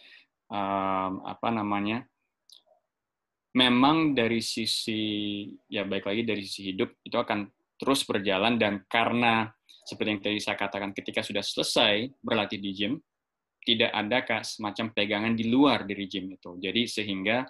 um, 0.54 1.26
apa 1.26 1.50
namanya, 1.50 2.06
memang 3.58 4.14
dari 4.14 4.38
sisi 4.38 5.02
ya 5.66 5.82
baik 5.82 6.06
lagi 6.06 6.22
dari 6.22 6.46
sisi 6.46 6.70
hidup 6.70 7.02
itu 7.02 7.18
akan 7.18 7.57
terus 7.78 8.02
berjalan 8.04 8.58
dan 8.58 8.84
karena 8.90 9.48
seperti 9.86 10.08
yang 10.10 10.22
tadi 10.22 10.38
saya 10.42 10.56
katakan 10.58 10.92
ketika 10.92 11.24
sudah 11.24 11.40
selesai 11.40 12.12
berlatih 12.20 12.60
di 12.60 12.70
gym 12.74 12.94
tidak 13.64 13.90
ada 13.94 14.42
semacam 14.44 14.86
pegangan 14.92 15.34
di 15.38 15.48
luar 15.48 15.86
dari 15.86 16.04
gym 16.10 16.34
itu 16.34 16.58
jadi 16.58 16.82
sehingga 16.84 17.46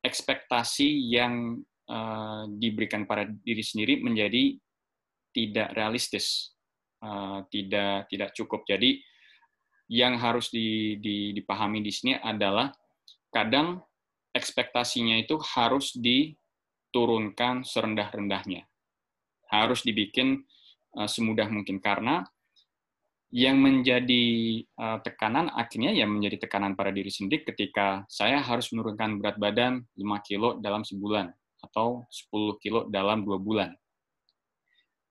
ekspektasi 0.00 1.12
yang 1.12 1.60
uh, 1.90 2.48
diberikan 2.48 3.04
pada 3.04 3.28
diri 3.28 3.60
sendiri 3.60 4.00
menjadi 4.00 4.56
tidak 5.34 5.76
realistis 5.76 6.56
uh, 7.04 7.44
tidak 7.52 8.08
tidak 8.08 8.30
cukup 8.32 8.64
jadi 8.64 8.96
yang 9.90 10.22
harus 10.22 10.54
di, 10.54 11.02
di, 11.02 11.34
dipahami 11.34 11.82
di 11.82 11.90
sini 11.90 12.14
adalah 12.14 12.70
kadang 13.34 13.82
ekspektasinya 14.30 15.18
itu 15.18 15.34
harus 15.42 15.90
diturunkan 15.98 17.66
serendah-rendahnya. 17.66 18.69
Harus 19.50 19.82
dibikin 19.82 20.46
uh, 20.96 21.10
semudah 21.10 21.50
mungkin 21.50 21.82
karena 21.82 22.22
yang 23.30 23.62
menjadi 23.62 24.26
uh, 24.74 24.98
tekanan 25.06 25.54
akhirnya 25.54 25.94
ya 25.94 26.02
menjadi 26.02 26.46
tekanan 26.46 26.74
pada 26.74 26.90
diri 26.90 27.14
sendiri 27.14 27.46
ketika 27.46 28.02
saya 28.10 28.42
harus 28.42 28.74
menurunkan 28.74 29.22
berat 29.22 29.38
badan 29.38 29.86
5 29.94 30.26
kilo 30.26 30.58
dalam 30.58 30.82
sebulan 30.82 31.30
atau 31.62 32.06
10 32.10 32.62
kilo 32.62 32.80
dalam 32.90 33.22
dua 33.22 33.38
bulan. 33.38 33.70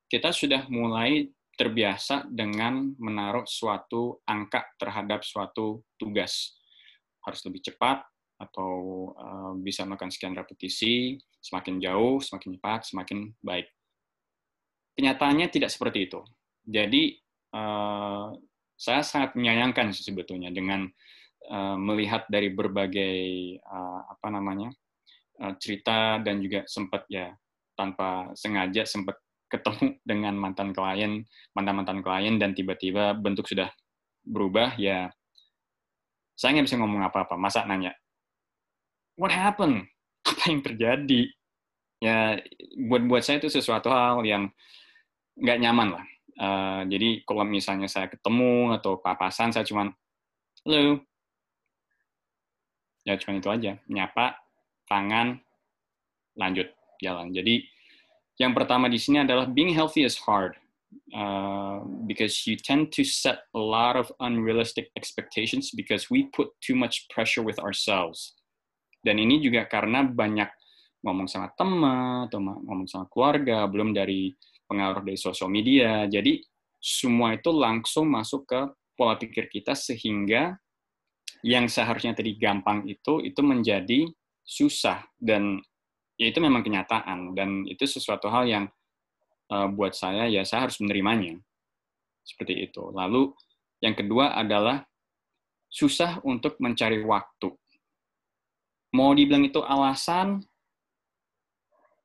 Kita 0.10 0.34
sudah 0.34 0.68
mulai 0.68 1.30
terbiasa 1.56 2.28
dengan 2.28 2.92
menaruh 2.98 3.46
suatu 3.46 4.20
angka 4.26 4.68
terhadap 4.82 5.22
suatu 5.22 5.86
tugas. 6.00 6.58
Harus 7.22 7.46
lebih 7.46 7.62
cepat, 7.62 8.10
atau 8.40 8.72
uh, 9.20 9.52
bisa 9.60 9.84
melakukan 9.84 10.10
sekian 10.16 10.32
repetisi, 10.32 11.20
semakin 11.44 11.84
jauh, 11.84 12.24
semakin 12.24 12.56
cepat, 12.56 12.80
semakin 12.88 13.36
baik. 13.44 13.68
Kenyataannya 15.00 15.48
tidak 15.48 15.72
seperti 15.72 16.12
itu. 16.12 16.20
Jadi 16.68 17.16
uh, 17.56 18.36
saya 18.76 19.00
sangat 19.00 19.32
menyayangkan 19.40 19.96
sebetulnya 19.96 20.52
dengan 20.52 20.92
uh, 21.48 21.80
melihat 21.80 22.28
dari 22.28 22.52
berbagai 22.52 23.56
uh, 23.64 24.12
apa 24.12 24.28
namanya 24.28 24.68
uh, 25.40 25.56
cerita 25.56 26.20
dan 26.20 26.44
juga 26.44 26.68
sempat 26.68 27.08
ya 27.08 27.32
tanpa 27.80 28.36
sengaja 28.36 28.84
sempat 28.84 29.16
ketemu 29.48 29.96
dengan 30.12 30.36
mantan 30.36 30.76
klien, 30.76 31.24
mantan-mantan 31.56 32.04
klien 32.04 32.36
dan 32.36 32.52
tiba-tiba 32.52 33.16
bentuk 33.16 33.48
sudah 33.48 33.72
berubah 34.28 34.76
ya 34.76 35.08
saya 36.36 36.60
nggak 36.60 36.68
bisa 36.72 36.80
ngomong 36.80 37.08
apa-apa. 37.08 37.40
Masa 37.40 37.64
nanya, 37.64 37.96
what 39.20 39.32
happened? 39.32 39.88
Apa 40.30 40.52
yang 40.52 40.64
terjadi? 40.64 41.28
Ya, 42.00 42.40
buat 42.88 43.04
buat 43.12 43.24
saya 43.28 43.44
itu 43.44 43.52
sesuatu 43.52 43.92
hal 43.92 44.24
yang 44.24 44.48
nggak 45.40 45.60
nyaman 45.60 45.90
lah. 45.96 46.06
Uh, 46.40 46.82
jadi 46.88 47.24
kalau 47.28 47.44
misalnya 47.44 47.92
saya 47.92 48.08
ketemu 48.08 48.76
atau 48.80 48.96
papasan, 49.00 49.52
saya 49.52 49.68
cuma, 49.68 49.92
halo, 50.64 51.04
ya 53.04 53.20
cuma 53.20 53.36
itu 53.36 53.52
aja, 53.52 53.76
nyapa, 53.92 54.40
tangan, 54.88 55.40
lanjut 56.40 56.72
jalan. 57.04 57.36
Jadi 57.36 57.68
yang 58.40 58.56
pertama 58.56 58.88
di 58.88 58.96
sini 58.96 59.24
adalah 59.24 59.48
being 59.48 59.76
healthy 59.76 60.08
is 60.08 60.16
hard. 60.24 60.56
Uh, 61.14 61.86
because 62.10 62.50
you 62.50 62.58
tend 62.58 62.90
to 62.90 63.06
set 63.06 63.46
a 63.54 63.62
lot 63.62 63.94
of 63.94 64.10
unrealistic 64.26 64.90
expectations 64.98 65.70
because 65.70 66.10
we 66.10 66.26
put 66.34 66.50
too 66.66 66.74
much 66.74 67.06
pressure 67.14 67.46
with 67.46 67.62
ourselves. 67.62 68.34
Dan 69.06 69.22
ini 69.22 69.38
juga 69.38 69.70
karena 69.70 70.02
banyak 70.02 70.50
ngomong 71.06 71.30
sama 71.30 71.54
teman 71.54 72.26
atau 72.26 72.42
ngomong 72.42 72.90
sama 72.90 73.06
keluarga, 73.06 73.70
belum 73.70 73.94
dari 73.94 74.34
pengaruh 74.70 75.02
dari 75.02 75.18
sosial 75.18 75.50
media. 75.50 76.06
Jadi 76.06 76.46
semua 76.78 77.34
itu 77.36 77.50
langsung 77.50 78.08
masuk 78.08 78.46
ke 78.46 78.62
pola 78.94 79.18
pikir 79.18 79.50
kita 79.50 79.74
sehingga 79.74 80.56
yang 81.42 81.66
seharusnya 81.66 82.14
tadi 82.14 82.36
gampang 82.36 82.86
itu 82.86 83.24
itu 83.24 83.42
menjadi 83.42 84.08
susah 84.44 85.04
dan 85.18 85.60
ya 86.20 86.30
itu 86.30 86.40
memang 86.44 86.62
kenyataan 86.62 87.32
dan 87.34 87.64
itu 87.66 87.88
sesuatu 87.88 88.28
hal 88.28 88.44
yang 88.46 88.66
uh, 89.50 89.68
buat 89.72 89.96
saya 89.96 90.28
ya 90.28 90.44
saya 90.44 90.68
harus 90.68 90.78
menerimanya 90.84 91.40
seperti 92.28 92.70
itu. 92.70 92.92
Lalu 92.92 93.34
yang 93.80 93.96
kedua 93.96 94.36
adalah 94.36 94.84
susah 95.72 96.20
untuk 96.26 96.60
mencari 96.60 97.02
waktu. 97.06 97.54
Mau 98.90 99.14
dibilang 99.14 99.46
itu 99.46 99.62
alasan, 99.62 100.42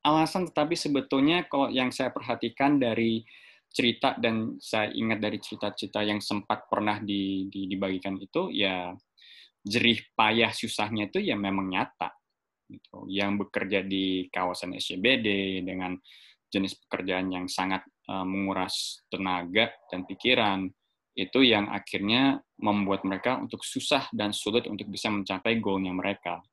alasan 0.05 0.45
tetapi 0.45 0.77
sebetulnya 0.77 1.49
kalau 1.49 1.73
yang 1.73 1.89
saya 1.89 2.13
perhatikan 2.13 2.77
dari 2.77 3.25
cerita 3.73 4.15
dan 4.15 4.55
saya 4.61 4.93
ingat 4.93 5.19
dari 5.19 5.41
cerita-cerita 5.41 5.99
yang 6.05 6.21
sempat 6.23 6.69
pernah 6.69 7.01
di, 7.01 7.49
di, 7.51 7.67
dibagikan 7.67 8.15
itu 8.15 8.53
ya 8.53 8.93
jerih 9.65 9.99
payah 10.13 10.53
susahnya 10.53 11.09
itu 11.09 11.19
ya 11.19 11.35
memang 11.35 11.67
nyata 11.73 12.13
gitu. 12.69 13.09
yang 13.09 13.35
bekerja 13.35 13.81
di 13.83 14.29
kawasan 14.29 14.77
SCBD 14.77 15.59
dengan 15.65 15.97
jenis 16.47 16.77
pekerjaan 16.85 17.33
yang 17.33 17.45
sangat 17.49 17.83
uh, 18.07 18.23
menguras 18.23 19.03
tenaga 19.11 19.73
dan 19.91 20.07
pikiran 20.07 20.69
itu 21.15 21.39
yang 21.43 21.71
akhirnya 21.71 22.39
membuat 22.59 23.03
mereka 23.03 23.39
untuk 23.39 23.63
susah 23.63 24.07
dan 24.11 24.31
sulit 24.31 24.67
untuk 24.67 24.87
bisa 24.91 25.07
mencapai 25.07 25.63
goalnya 25.63 25.95
mereka. 25.95 26.43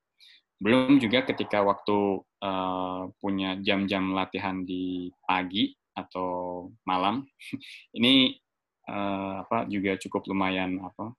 Belum 0.63 1.03
juga 1.03 1.27
ketika 1.27 1.67
waktu 1.67 2.23
uh, 2.23 3.11
punya 3.19 3.59
jam-jam 3.59 4.15
latihan 4.15 4.63
di 4.63 5.11
pagi 5.27 5.75
atau 5.99 6.71
malam, 6.87 7.27
ini 7.99 8.39
uh, 8.87 9.43
apa 9.43 9.67
juga 9.67 9.99
cukup 9.99 10.31
lumayan 10.31 10.79
apa 10.79 11.13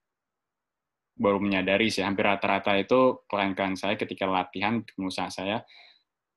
baru 1.14 1.38
menyadari 1.38 1.94
sih 1.94 2.02
hampir 2.02 2.26
rata-rata 2.26 2.74
itu 2.74 3.22
klien-klien 3.30 3.78
saya 3.78 3.94
ketika 3.94 4.26
latihan 4.26 4.82
pengusaha 4.82 5.30
saya 5.30 5.62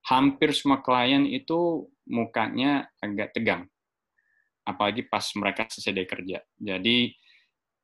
hampir 0.06 0.54
semua 0.54 0.80
klien 0.80 1.26
itu 1.26 1.90
mukanya 2.06 2.86
agak 3.02 3.34
tegang. 3.34 3.66
Apalagi 4.66 5.06
pas 5.06 5.26
mereka 5.38 5.66
selesai 5.66 6.06
kerja. 6.06 6.38
Jadi, 6.58 7.14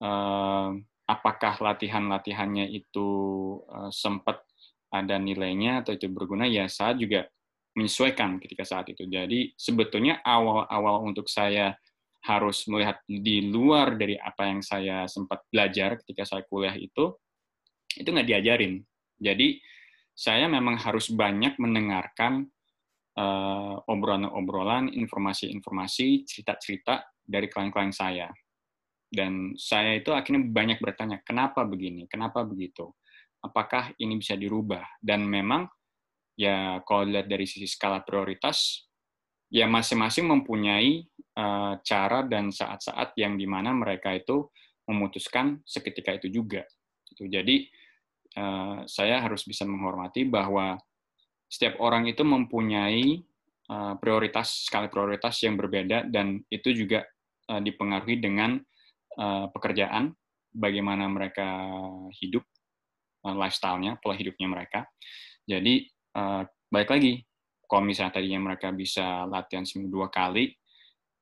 eh, 0.02 0.68
apakah 1.06 1.54
latihan-latihannya 1.58 2.70
itu 2.70 3.08
eh, 3.66 3.90
sempat 3.90 4.42
ada 4.92 5.16
nilainya 5.16 5.80
atau 5.80 5.96
itu 5.96 6.06
berguna, 6.12 6.44
ya 6.44 6.68
saya 6.68 6.92
juga 6.94 7.24
menyesuaikan 7.72 8.36
ketika 8.36 8.68
saat 8.68 8.92
itu. 8.92 9.08
Jadi, 9.08 9.56
sebetulnya 9.56 10.20
awal-awal 10.20 11.08
untuk 11.08 11.26
saya 11.32 11.72
harus 12.22 12.68
melihat 12.70 13.00
di 13.08 13.50
luar 13.50 13.96
dari 13.98 14.14
apa 14.14 14.46
yang 14.46 14.60
saya 14.60 15.08
sempat 15.08 15.42
belajar 15.48 15.98
ketika 16.04 16.22
saya 16.28 16.44
kuliah 16.46 16.76
itu, 16.76 17.16
itu 17.96 18.06
nggak 18.06 18.28
diajarin. 18.28 18.84
Jadi, 19.16 19.56
saya 20.12 20.44
memang 20.46 20.76
harus 20.76 21.08
banyak 21.08 21.56
mendengarkan 21.56 22.44
uh, 23.16 23.80
obrolan-obrolan, 23.88 24.92
informasi-informasi, 24.92 26.28
cerita-cerita 26.28 27.08
dari 27.24 27.48
klien-klien 27.48 27.96
saya. 27.96 28.28
Dan 29.12 29.56
saya 29.56 29.96
itu 29.96 30.12
akhirnya 30.12 30.44
banyak 30.48 30.78
bertanya, 30.80 31.20
kenapa 31.24 31.64
begini, 31.64 32.08
kenapa 32.08 32.44
begitu, 32.44 32.92
apakah 33.42 33.92
ini 33.98 34.18
bisa 34.18 34.38
dirubah? 34.38 34.82
Dan 35.02 35.26
memang 35.26 35.66
ya 36.38 36.80
kalau 36.86 37.04
dilihat 37.04 37.28
dari 37.28 37.44
sisi 37.44 37.68
skala 37.68 38.00
prioritas, 38.06 38.86
ya 39.52 39.68
masing-masing 39.68 40.24
mempunyai 40.30 41.04
uh, 41.36 41.76
cara 41.84 42.24
dan 42.24 42.48
saat-saat 42.48 43.12
yang 43.20 43.36
di 43.36 43.44
mana 43.44 43.74
mereka 43.76 44.14
itu 44.14 44.48
memutuskan 44.88 45.60
seketika 45.66 46.16
itu 46.16 46.32
juga. 46.32 46.64
Gitu. 47.10 47.28
Jadi 47.28 47.68
Eh, 48.32 48.78
saya 48.88 49.20
harus 49.20 49.44
bisa 49.44 49.68
menghormati 49.68 50.24
bahwa 50.24 50.80
setiap 51.52 51.76
orang 51.84 52.08
itu 52.08 52.24
mempunyai 52.24 53.20
uh, 53.68 53.92
prioritas 54.00 54.64
skala 54.64 54.88
prioritas 54.88 55.36
yang 55.44 55.60
berbeda 55.60 56.08
dan 56.08 56.40
itu 56.48 56.72
juga 56.72 57.04
uh, 57.52 57.60
dipengaruhi 57.60 58.24
dengan 58.24 58.56
uh, 59.20 59.52
pekerjaan, 59.52 60.16
bagaimana 60.48 61.12
mereka 61.12 61.44
hidup, 62.24 62.40
uh, 63.24 63.36
lifestyle-nya, 63.36 63.98
pola 63.98 64.14
hidupnya 64.14 64.46
mereka. 64.46 64.86
Jadi 65.46 65.86
uh, 66.14 66.46
baik 66.70 66.88
lagi, 66.90 67.22
kalau 67.66 67.82
misalnya 67.82 68.20
tadinya 68.20 68.52
mereka 68.52 68.70
bisa 68.70 69.26
latihan 69.26 69.66
seminggu 69.66 69.90
dua 69.90 70.08
kali, 70.12 70.54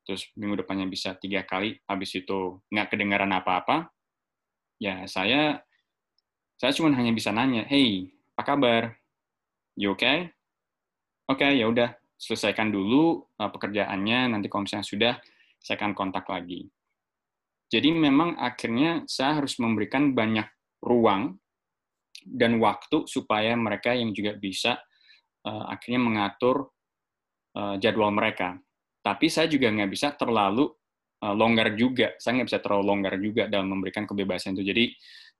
terus 0.04 0.28
minggu 0.36 0.60
depannya 0.66 0.84
bisa 0.90 1.14
tiga 1.16 1.46
kali, 1.46 1.78
habis 1.86 2.12
itu 2.18 2.60
nggak 2.68 2.92
kedengaran 2.92 3.30
apa-apa, 3.30 3.88
ya 4.82 5.06
saya 5.06 5.62
saya 6.60 6.76
cuma 6.76 6.92
hanya 6.92 7.16
bisa 7.16 7.32
nanya, 7.32 7.64
hey, 7.72 8.12
apa 8.36 8.42
kabar? 8.44 8.82
You 9.80 9.96
okay? 9.96 10.28
Oke, 11.24 11.40
okay, 11.40 11.56
ya 11.56 11.72
udah, 11.72 11.96
selesaikan 12.20 12.68
dulu 12.68 13.24
uh, 13.40 13.48
pekerjaannya, 13.48 14.36
nanti 14.36 14.52
kalau 14.52 14.68
misalnya 14.68 14.84
sudah, 14.84 15.14
saya 15.56 15.80
akan 15.80 15.96
kontak 15.96 16.28
lagi. 16.28 16.68
Jadi 17.72 17.96
memang 17.96 18.36
akhirnya 18.36 19.08
saya 19.08 19.40
harus 19.40 19.56
memberikan 19.56 20.12
banyak 20.12 20.44
ruang 20.84 21.39
dan 22.24 22.60
waktu 22.60 23.08
supaya 23.08 23.56
mereka 23.56 23.96
yang 23.96 24.12
juga 24.12 24.36
bisa 24.36 24.76
uh, 25.46 25.64
akhirnya 25.72 26.00
mengatur 26.00 26.68
uh, 27.56 27.76
jadwal 27.80 28.12
mereka. 28.12 28.60
Tapi 29.00 29.32
saya 29.32 29.48
juga 29.48 29.72
nggak 29.72 29.90
bisa 29.90 30.12
terlalu 30.12 30.68
uh, 31.24 31.34
longgar 31.34 31.72
juga. 31.72 32.12
Saya 32.20 32.40
nggak 32.40 32.48
bisa 32.52 32.60
terlalu 32.60 32.84
longgar 32.84 33.14
juga 33.16 33.48
dalam 33.48 33.72
memberikan 33.72 34.04
kebebasan 34.04 34.52
itu. 34.58 34.64
Jadi 34.68 34.84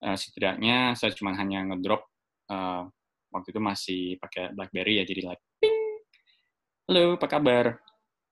uh, 0.04 0.16
setidaknya 0.16 0.96
saya 0.96 1.12
cuma 1.12 1.36
hanya 1.36 1.64
ngedrop 1.68 2.08
uh, 2.48 2.88
waktu 3.30 3.48
itu 3.54 3.60
masih 3.62 4.02
pakai 4.18 4.52
BlackBerry 4.52 5.00
ya 5.00 5.04
jadi 5.06 5.32
like 5.32 5.42
ping 5.62 6.02
halo 6.90 7.14
apa 7.16 7.26
kabar 7.30 7.78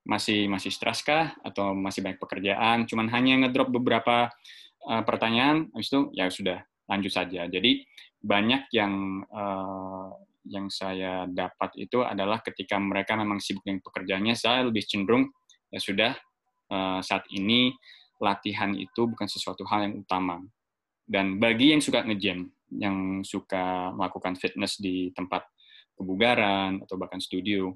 masih 0.03 0.51
masih 0.51 0.75
stres 0.75 1.05
kah 1.07 1.37
atau 1.47 1.77
masih 1.77 2.03
banyak 2.03 2.19
pekerjaan 2.19 2.89
cuman 2.91 3.07
hanya 3.15 3.47
ngedrop 3.47 3.71
beberapa 3.71 4.33
uh, 4.89 5.03
pertanyaan 5.07 5.71
habis 5.71 5.89
itu 5.93 6.11
ya 6.17 6.27
sudah 6.33 6.59
lanjut 6.91 7.13
saja 7.13 7.47
jadi 7.47 7.85
banyak 8.19 8.67
yang 8.75 9.23
uh, 9.31 10.11
yang 10.49 10.73
saya 10.73 11.29
dapat 11.29 11.77
itu 11.77 12.03
adalah 12.03 12.41
ketika 12.41 12.81
mereka 12.81 13.15
memang 13.15 13.39
sibuk 13.39 13.63
dengan 13.63 13.85
pekerjaannya 13.85 14.35
saya 14.35 14.65
lebih 14.65 14.83
cenderung 14.89 15.29
ya 15.69 15.79
sudah 15.79 16.13
uh, 16.73 17.01
saat 17.05 17.29
ini 17.33 17.77
latihan 18.19 18.75
itu 18.75 19.07
bukan 19.07 19.29
sesuatu 19.31 19.63
hal 19.69 19.89
yang 19.89 19.95
utama. 20.03 20.43
Dan 21.09 21.41
bagi 21.41 21.73
yang 21.73 21.81
suka 21.81 22.05
nge-gym, 22.05 22.53
yang 22.77 23.25
suka 23.25 23.95
melakukan 23.97 24.37
fitness 24.37 24.77
di 24.77 25.09
tempat 25.17 25.49
kebugaran 25.97 26.85
atau 26.85 27.01
bahkan 27.01 27.23
studio, 27.23 27.73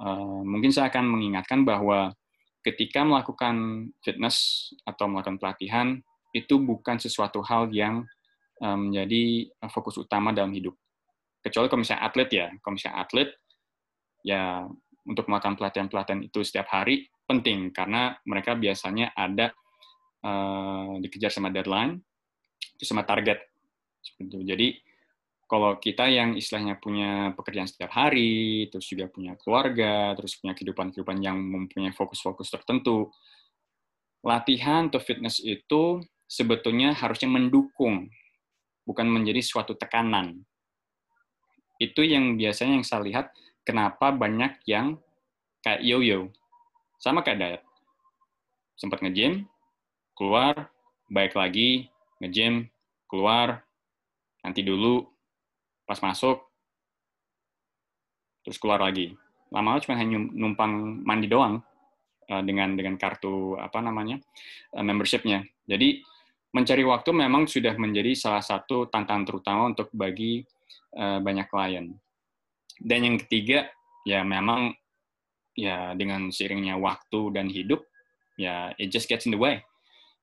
uh, 0.00 0.40
mungkin 0.40 0.72
saya 0.72 0.88
akan 0.88 1.04
mengingatkan 1.04 1.68
bahwa 1.68 2.16
ketika 2.64 3.04
melakukan 3.04 3.88
fitness 4.00 4.70
atau 4.88 5.10
melakukan 5.10 5.36
pelatihan, 5.36 6.00
itu 6.32 6.56
bukan 6.56 6.96
sesuatu 6.96 7.44
hal 7.44 7.68
yang 7.76 8.08
menjadi 8.62 9.50
fokus 9.74 9.98
utama 9.98 10.30
dalam 10.30 10.54
hidup. 10.54 10.78
Kecuali 11.42 11.66
kalau 11.66 11.82
misalnya 11.82 12.02
atlet 12.06 12.28
ya, 12.30 12.46
kalau 12.62 12.78
misalnya 12.78 12.98
atlet, 13.02 13.28
ya 14.22 14.70
untuk 15.02 15.26
melakukan 15.26 15.58
pelatihan-pelatihan 15.58 16.22
itu 16.22 16.38
setiap 16.46 16.70
hari 16.70 17.10
penting 17.26 17.74
karena 17.74 18.14
mereka 18.22 18.54
biasanya 18.54 19.10
ada 19.18 19.50
uh, 20.22 20.94
dikejar 21.02 21.34
sama 21.34 21.50
deadline 21.50 21.98
itu 22.78 22.86
sama 22.86 23.02
target. 23.02 23.42
Jadi 24.22 24.78
kalau 25.50 25.76
kita 25.76 26.08
yang 26.08 26.32
istilahnya 26.32 26.80
punya 26.80 27.36
pekerjaan 27.36 27.68
setiap 27.68 27.92
hari, 27.92 28.66
terus 28.72 28.88
juga 28.88 29.10
punya 29.12 29.36
keluarga, 29.36 30.16
terus 30.16 30.40
punya 30.40 30.56
kehidupan-kehidupan 30.56 31.20
yang 31.20 31.36
mempunyai 31.36 31.92
fokus-fokus 31.92 32.48
tertentu, 32.48 33.12
latihan 34.24 34.88
atau 34.88 35.02
fitness 35.02 35.44
itu 35.44 36.00
sebetulnya 36.24 36.96
harusnya 36.96 37.28
mendukung, 37.28 38.08
bukan 38.82 39.06
menjadi 39.06 39.42
suatu 39.42 39.74
tekanan. 39.78 40.42
Itu 41.78 42.02
yang 42.06 42.38
biasanya 42.38 42.78
yang 42.78 42.86
saya 42.86 43.02
lihat, 43.02 43.26
kenapa 43.66 44.14
banyak 44.14 44.62
yang 44.66 44.98
kayak 45.62 45.82
yo-yo. 45.82 46.30
Sama 46.98 47.22
kayak 47.26 47.38
diet. 47.38 47.62
sempat 48.72 48.98
nge-gym, 48.98 49.46
keluar, 50.18 50.72
baik 51.06 51.38
lagi, 51.38 51.86
nge-gym, 52.18 52.66
keluar, 53.06 53.62
nanti 54.42 54.66
dulu, 54.66 55.06
pas 55.86 56.02
masuk, 56.02 56.42
terus 58.42 58.58
keluar 58.58 58.82
lagi. 58.82 59.14
Lama-lama 59.54 59.84
cuma 59.84 59.94
hanya 60.00 60.18
numpang 60.18 61.04
mandi 61.06 61.30
doang 61.30 61.62
uh, 62.26 62.42
dengan 62.42 62.74
dengan 62.74 62.98
kartu 62.98 63.54
apa 63.60 63.78
namanya 63.78 64.18
uh, 64.74 64.82
membershipnya. 64.82 65.46
Jadi 65.68 66.02
mencari 66.52 66.84
waktu 66.84 67.10
memang 67.16 67.48
sudah 67.48 67.74
menjadi 67.80 68.12
salah 68.12 68.44
satu 68.44 68.88
tantangan 68.92 69.24
terutama 69.24 69.72
untuk 69.72 69.88
bagi 69.92 70.44
uh, 70.96 71.18
banyak 71.18 71.48
klien. 71.48 71.96
Dan 72.76 73.00
yang 73.04 73.16
ketiga 73.20 73.68
ya 74.04 74.20
memang 74.24 74.72
ya 75.52 75.92
dengan 75.96 76.32
seiringnya 76.32 76.80
waktu 76.80 77.20
dan 77.36 77.48
hidup 77.52 77.84
ya 78.40 78.72
it 78.80 78.92
just 78.92 79.08
gets 79.08 79.24
in 79.24 79.32
the 79.32 79.40
way. 79.40 79.64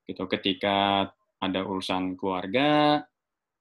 Gitu 0.06 0.22
ketika 0.30 1.08
ada 1.40 1.60
urusan 1.66 2.14
keluarga 2.14 3.00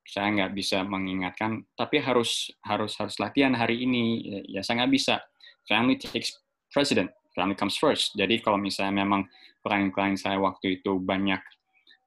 saya 0.09 0.33
nggak 0.33 0.57
bisa 0.57 0.81
mengingatkan 0.81 1.61
tapi 1.77 2.01
harus 2.01 2.49
harus 2.65 2.97
harus 2.97 3.17
latihan 3.17 3.53
hari 3.57 3.81
ini. 3.81 4.05
Ya, 4.21 4.59
ya 4.59 4.61
saya 4.61 4.85
nggak 4.85 4.93
bisa. 4.93 5.21
Family 5.65 5.97
takes 6.01 6.37
president 6.69 7.13
family 7.39 7.55
comes 7.55 7.77
first. 7.77 8.17
Jadi 8.19 8.43
kalau 8.43 8.59
misalnya 8.59 9.05
memang 9.05 9.23
klien-klien 9.63 10.19
saya 10.19 10.35
waktu 10.41 10.83
itu 10.83 10.99
banyak 10.99 11.39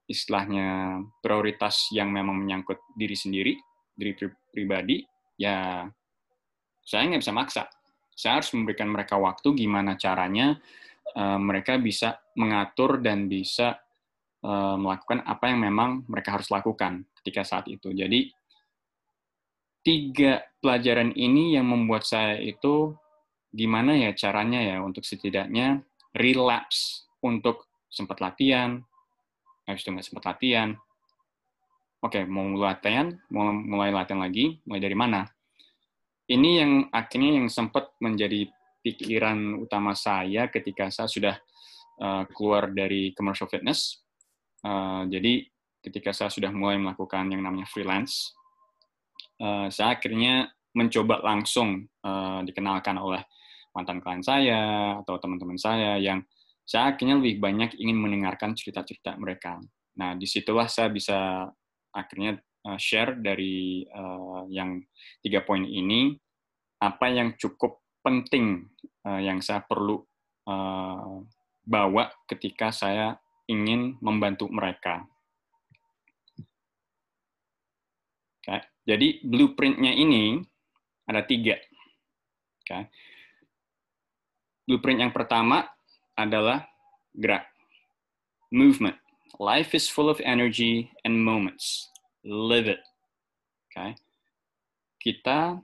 istilahnya 0.07 0.99
prioritas 1.23 1.89
yang 1.95 2.11
memang 2.11 2.43
menyangkut 2.43 2.79
diri 2.95 3.15
sendiri 3.15 3.55
diri 3.93 4.13
pribadi 4.51 5.03
ya 5.39 5.87
saya 6.83 7.03
nggak 7.07 7.23
bisa 7.23 7.35
maksa 7.35 7.63
saya 8.13 8.39
harus 8.41 8.53
memberikan 8.53 8.93
mereka 8.93 9.17
waktu 9.17 9.55
gimana 9.57 9.97
caranya 9.97 10.61
uh, 11.17 11.41
mereka 11.41 11.81
bisa 11.81 12.21
mengatur 12.37 13.01
dan 13.01 13.27
bisa 13.27 13.81
uh, 14.45 14.77
melakukan 14.77 15.25
apa 15.25 15.49
yang 15.49 15.61
memang 15.65 15.91
mereka 16.07 16.39
harus 16.39 16.49
lakukan 16.53 17.03
ketika 17.21 17.43
saat 17.43 17.67
itu. 17.69 17.93
Jadi 17.93 18.31
tiga 19.83 20.45
pelajaran 20.63 21.11
ini 21.17 21.59
yang 21.59 21.67
membuat 21.67 22.07
saya 22.07 22.39
itu 22.39 22.95
gimana 23.53 23.99
ya 23.99 24.15
caranya 24.17 24.61
ya 24.63 24.77
untuk 24.81 25.05
setidaknya 25.05 25.83
relapse 26.17 27.09
untuk 27.21 27.69
sempat 27.93 28.21
latihan, 28.25 28.81
habis 29.67 29.83
itu 29.83 29.91
nggak 29.95 30.07
sempat 30.07 30.25
latihan. 30.35 30.75
Oke, 32.03 32.27
mau 32.27 32.51
latihan, 32.59 33.15
mau 33.31 33.55
mulai 33.55 33.95
latihan 33.95 34.27
lagi, 34.27 34.59
mulai 34.67 34.83
dari 34.83 34.97
mana? 34.99 35.23
Ini 36.27 36.51
yang 36.59 36.73
akhirnya 36.91 37.39
yang 37.39 37.47
sempat 37.47 37.95
menjadi 38.03 38.51
pikiran 38.83 39.63
utama 39.63 39.95
saya 39.95 40.51
ketika 40.51 40.91
saya 40.91 41.07
sudah 41.07 41.39
uh, 42.03 42.27
keluar 42.35 42.75
dari 42.75 43.15
commercial 43.15 43.47
fitness. 43.47 44.03
Uh, 44.67 45.07
jadi 45.07 45.47
ketika 45.83 46.11
saya 46.11 46.31
sudah 46.31 46.51
mulai 46.51 46.79
melakukan 46.79 47.31
yang 47.31 47.43
namanya 47.43 47.71
freelance, 47.71 48.35
uh, 49.39 49.71
saya 49.71 49.95
akhirnya 49.99 50.51
mencoba 50.73 51.21
langsung 51.21 51.85
dikenalkan 52.49 52.97
oleh 52.97 53.21
mantan 53.77 54.01
klien 54.01 54.25
saya 54.25 54.97
atau 55.05 55.21
teman-teman 55.21 55.61
saya 55.61 56.01
yang 56.01 56.25
saya 56.73 56.97
akhirnya 56.97 57.21
lebih 57.21 57.37
banyak 57.37 57.77
ingin 57.77 58.01
mendengarkan 58.01 58.57
cerita-cerita 58.57 59.21
mereka. 59.21 59.61
Nah, 60.01 60.17
di 60.17 60.25
situlah 60.25 60.73
saya 60.73 60.89
bisa 60.89 61.45
akhirnya 61.93 62.41
uh, 62.65 62.81
share 62.81 63.21
dari 63.21 63.85
uh, 63.93 64.49
yang 64.49 64.81
tiga 65.21 65.45
poin 65.45 65.69
ini 65.69 66.17
apa 66.81 67.13
yang 67.13 67.37
cukup 67.37 67.85
penting 68.01 68.73
uh, 69.05 69.21
yang 69.21 69.45
saya 69.45 69.61
perlu 69.69 70.01
bawa 71.63 72.11
ketika 72.27 72.75
saya 72.75 73.15
ingin 73.47 73.95
membantu 74.03 74.51
mereka. 74.51 75.07
Okay. 78.43 78.59
Jadi 78.83 79.23
blueprintnya 79.23 79.95
ini 79.95 80.43
ada 81.07 81.23
tiga. 81.23 81.55
Okay. 82.67 82.91
Blueprint 84.67 85.07
yang 85.07 85.15
pertama 85.15 85.63
adalah 86.17 86.69
gerak, 87.17 87.49
movement. 88.53 88.97
Life 89.41 89.73
is 89.73 89.89
full 89.89 90.13
of 90.13 90.21
energy 90.23 90.93
and 91.05 91.17
moments. 91.17 91.89
Live 92.23 92.69
it. 92.69 92.85
Okay. 93.73 93.97
Kita 95.01 95.57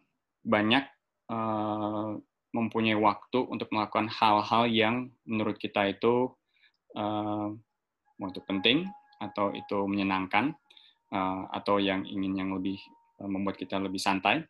banyak 0.42 0.84
uh, 1.28 2.16
mempunyai 2.56 2.96
waktu 2.96 3.44
untuk 3.44 3.68
melakukan 3.70 4.08
hal-hal 4.08 4.64
yang 4.66 5.12
menurut 5.28 5.60
kita 5.60 5.92
itu 5.92 6.32
uh, 6.96 7.52
untuk 8.18 8.42
penting 8.48 8.88
atau 9.20 9.52
itu 9.52 9.84
menyenangkan 9.84 10.56
uh, 11.12 11.44
atau 11.52 11.76
yang 11.76 12.08
ingin 12.08 12.34
yang 12.34 12.50
lebih 12.56 12.80
membuat 13.18 13.58
kita 13.58 13.76
lebih 13.82 13.98
santai. 13.98 14.46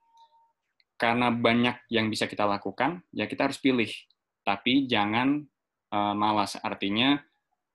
Karena 0.99 1.31
banyak 1.31 1.89
yang 1.95 2.11
bisa 2.11 2.27
kita 2.27 2.45
lakukan, 2.45 3.01
ya 3.15 3.25
kita 3.25 3.49
harus 3.49 3.57
pilih. 3.63 3.89
Tapi 4.45 4.85
jangan 4.91 5.47
uh, 5.93 6.15
malas. 6.15 6.57
Artinya 6.61 7.21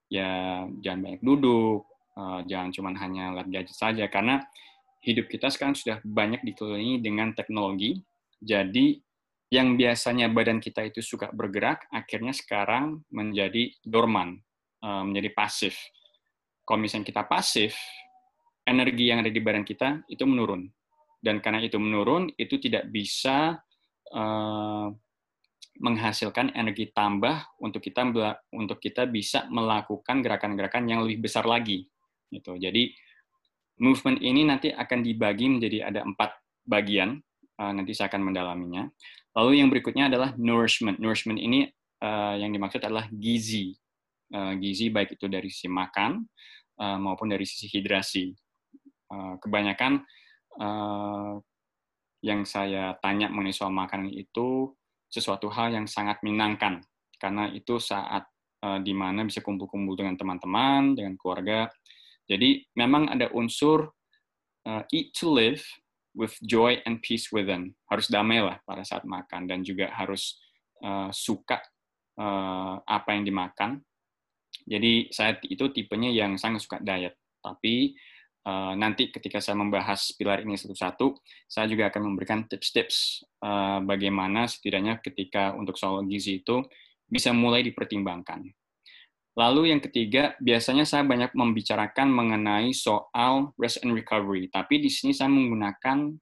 ya 0.09 0.63
jangan 0.81 0.99
banyak 1.01 1.21
duduk, 1.21 1.85
uh, 2.17 2.41
jangan 2.45 2.69
cuma 2.73 2.89
hanya 2.97 3.33
lihat 3.37 3.47
gadget 3.49 3.77
saja. 3.77 4.05
Karena 4.09 4.41
hidup 5.03 5.27
kita 5.27 5.51
sekarang 5.51 5.75
sudah 5.75 5.99
banyak 6.01 6.41
dikelilingi 6.45 7.03
dengan 7.03 7.35
teknologi. 7.35 7.99
Jadi 8.39 8.99
yang 9.53 9.77
biasanya 9.77 10.33
badan 10.33 10.57
kita 10.57 10.81
itu 10.87 11.05
suka 11.05 11.29
bergerak, 11.29 11.85
akhirnya 11.93 12.33
sekarang 12.33 13.05
menjadi 13.13 13.69
dorman, 13.85 14.41
menjadi 14.81 15.29
pasif. 15.29 15.77
Kalau 16.65 16.81
misalnya 16.81 17.05
kita 17.05 17.21
pasif, 17.29 17.77
energi 18.65 19.13
yang 19.13 19.21
ada 19.21 19.29
di 19.29 19.37
badan 19.43 19.61
kita 19.61 20.01
itu 20.09 20.25
menurun. 20.25 20.65
Dan 21.21 21.37
karena 21.37 21.61
itu 21.61 21.77
menurun, 21.77 22.33
itu 22.33 22.57
tidak 22.57 22.89
bisa 22.89 23.61
menghasilkan 25.81 26.53
energi 26.53 26.93
tambah 26.93 27.57
untuk 27.57 27.81
kita 27.81 28.05
untuk 28.53 28.77
kita 28.77 29.09
bisa 29.09 29.49
melakukan 29.49 30.21
gerakan-gerakan 30.21 30.85
yang 30.85 31.01
lebih 31.01 31.25
besar 31.25 31.49
lagi. 31.49 31.89
Gitu. 32.29 32.57
Jadi 32.57 32.93
movement 33.81 34.21
ini 34.21 34.45
nanti 34.45 34.69
akan 34.69 34.99
dibagi 35.01 35.49
menjadi 35.49 35.89
ada 35.89 36.05
empat 36.05 36.37
bagian. 36.65 37.17
Uh, 37.53 37.69
nanti 37.69 37.93
saya 37.93 38.09
akan 38.09 38.33
mendalaminya. 38.33 38.89
Lalu 39.37 39.61
yang 39.61 39.69
berikutnya 39.69 40.09
adalah 40.09 40.33
nourishment. 40.37 40.97
Nourishment 40.97 41.37
ini 41.37 41.69
uh, 42.01 42.35
yang 42.37 42.53
dimaksud 42.53 42.81
adalah 42.81 43.05
gizi. 43.09 43.73
Uh, 44.33 44.57
gizi 44.57 44.89
baik 44.89 45.17
itu 45.17 45.29
dari 45.29 45.49
sisi 45.49 45.69
makan 45.69 46.25
maupun 46.73 47.29
dari 47.29 47.45
sisi 47.45 47.69
hidrasi. 47.69 48.33
Eh, 49.13 49.35
kebanyakan 49.41 50.01
yang 52.23 52.41
saya 52.45 52.93
tanya 53.01 53.27
mengenai 53.29 53.53
soal 53.53 53.73
makanan 53.73 54.13
itu 54.13 54.73
sesuatu 55.13 55.53
hal 55.53 55.77
yang 55.77 55.85
sangat 55.85 56.17
menyenangkan 56.25 56.81
karena 57.21 57.53
itu 57.53 57.77
saat 57.77 58.25
uh, 58.65 58.79
di 58.81 58.97
mana 58.97 59.21
bisa 59.21 59.45
kumpul-kumpul 59.45 59.93
dengan 59.93 60.17
teman-teman, 60.17 60.97
dengan 60.97 61.13
keluarga. 61.15 61.69
Jadi 62.25 62.65
memang 62.73 63.13
ada 63.13 63.29
unsur 63.31 63.93
uh, 64.65 64.83
eat 64.89 65.13
to 65.13 65.29
live 65.29 65.61
with 66.17 66.33
joy 66.41 66.81
and 66.89 66.99
peace 67.05 67.29
within. 67.29 67.71
Harus 67.87 68.09
damai 68.09 68.41
lah 68.41 68.57
pada 68.65 68.81
saat 68.81 69.05
makan 69.05 69.45
dan 69.45 69.61
juga 69.61 69.93
harus 69.93 70.41
uh, 70.81 71.13
suka 71.13 71.61
uh, 72.17 72.81
apa 72.81 73.13
yang 73.13 73.23
dimakan. 73.23 73.79
Jadi 74.63 75.11
saya 75.11 75.35
itu 75.43 75.69
tipenya 75.71 76.09
yang 76.09 76.39
sangat 76.39 76.63
suka 76.63 76.79
diet. 76.79 77.19
Tapi 77.43 77.91
Uh, 78.43 78.75
nanti 78.75 79.07
ketika 79.07 79.39
saya 79.39 79.55
membahas 79.55 80.11
pilar 80.19 80.43
ini 80.43 80.59
satu-satu, 80.59 81.15
saya 81.47 81.63
juga 81.71 81.87
akan 81.87 82.11
memberikan 82.11 82.43
tips-tips 82.43 83.23
uh, 83.39 83.79
bagaimana 83.79 84.51
setidaknya 84.51 84.99
ketika 84.99 85.55
untuk 85.55 85.79
soal 85.79 86.03
gizi 86.03 86.43
itu 86.43 86.59
bisa 87.07 87.31
mulai 87.31 87.63
dipertimbangkan. 87.63 88.43
Lalu 89.33 89.73
yang 89.73 89.81
ketiga, 89.81 90.37
biasanya 90.37 90.85
saya 90.85 91.01
banyak 91.07 91.33
membicarakan 91.33 92.11
mengenai 92.11 92.69
soal 92.75 93.55
rest 93.57 93.81
and 93.81 93.95
recovery, 93.95 94.51
tapi 94.51 94.77
di 94.77 94.93
sini 94.93 95.15
saya 95.15 95.31
menggunakan 95.31 96.13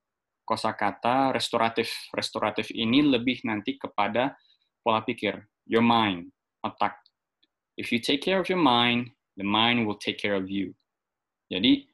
kosakata 0.47 1.35
restoratif. 1.35 1.91
Restoratif 2.15 2.71
ini 2.71 3.03
lebih 3.03 3.43
nanti 3.43 3.75
kepada 3.75 4.37
pola 4.79 5.03
pikir, 5.03 5.43
your 5.67 5.83
mind, 5.83 6.31
otak. 6.63 7.01
If 7.75 7.91
you 7.91 7.99
take 7.99 8.23
care 8.23 8.39
of 8.39 8.47
your 8.47 8.61
mind, 8.61 9.11
the 9.35 9.43
mind 9.43 9.83
will 9.83 9.99
take 9.99 10.15
care 10.15 10.37
of 10.37 10.47
you. 10.47 10.71
Jadi 11.51 11.90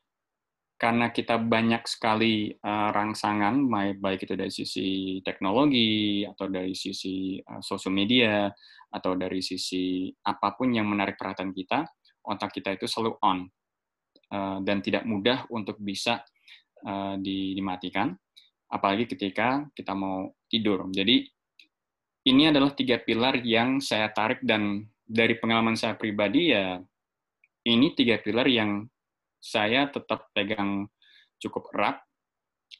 karena 0.77 1.09
kita 1.09 1.41
banyak 1.41 1.89
sekali 1.89 2.53
uh, 2.53 2.93
rangsangan, 2.93 3.65
baik 3.97 4.29
itu 4.29 4.37
dari 4.37 4.53
sisi 4.53 4.87
teknologi 5.25 6.21
atau 6.21 6.45
dari 6.45 6.77
sisi 6.77 7.41
uh, 7.41 7.65
sosial 7.65 7.97
media 7.97 8.45
atau 8.93 9.17
dari 9.17 9.41
sisi 9.41 10.13
apa 10.21 10.53
pun 10.53 10.69
yang 10.69 10.85
menarik 10.85 11.17
perhatian 11.17 11.49
kita, 11.49 11.81
otak 12.21 12.53
kita 12.53 12.77
itu 12.77 12.85
selalu 12.85 13.17
on 13.25 13.49
uh, 14.29 14.61
dan 14.61 14.85
tidak 14.85 15.01
mudah 15.09 15.49
untuk 15.49 15.81
bisa 15.81 16.21
uh, 16.85 17.17
dimatikan, 17.17 18.13
apalagi 18.69 19.09
ketika 19.09 19.65
kita 19.73 19.97
mau 19.97 20.29
tidur. 20.45 20.85
Jadi 20.93 21.25
ini 22.29 22.53
adalah 22.53 22.77
tiga 22.77 23.01
pilar 23.01 23.41
yang 23.41 23.81
saya 23.81 24.13
tarik 24.13 24.45
dan 24.45 24.85
dari 25.09 25.41
pengalaman 25.41 25.73
saya 25.73 25.97
pribadi 25.97 26.53
ya 26.53 26.77
ini 27.65 27.95
tiga 27.95 28.19
pilar 28.19 28.45
yang 28.45 28.85
saya 29.37 29.87
tetap 29.89 30.29
pegang 30.33 30.89
cukup 31.37 31.69
erat 31.77 32.01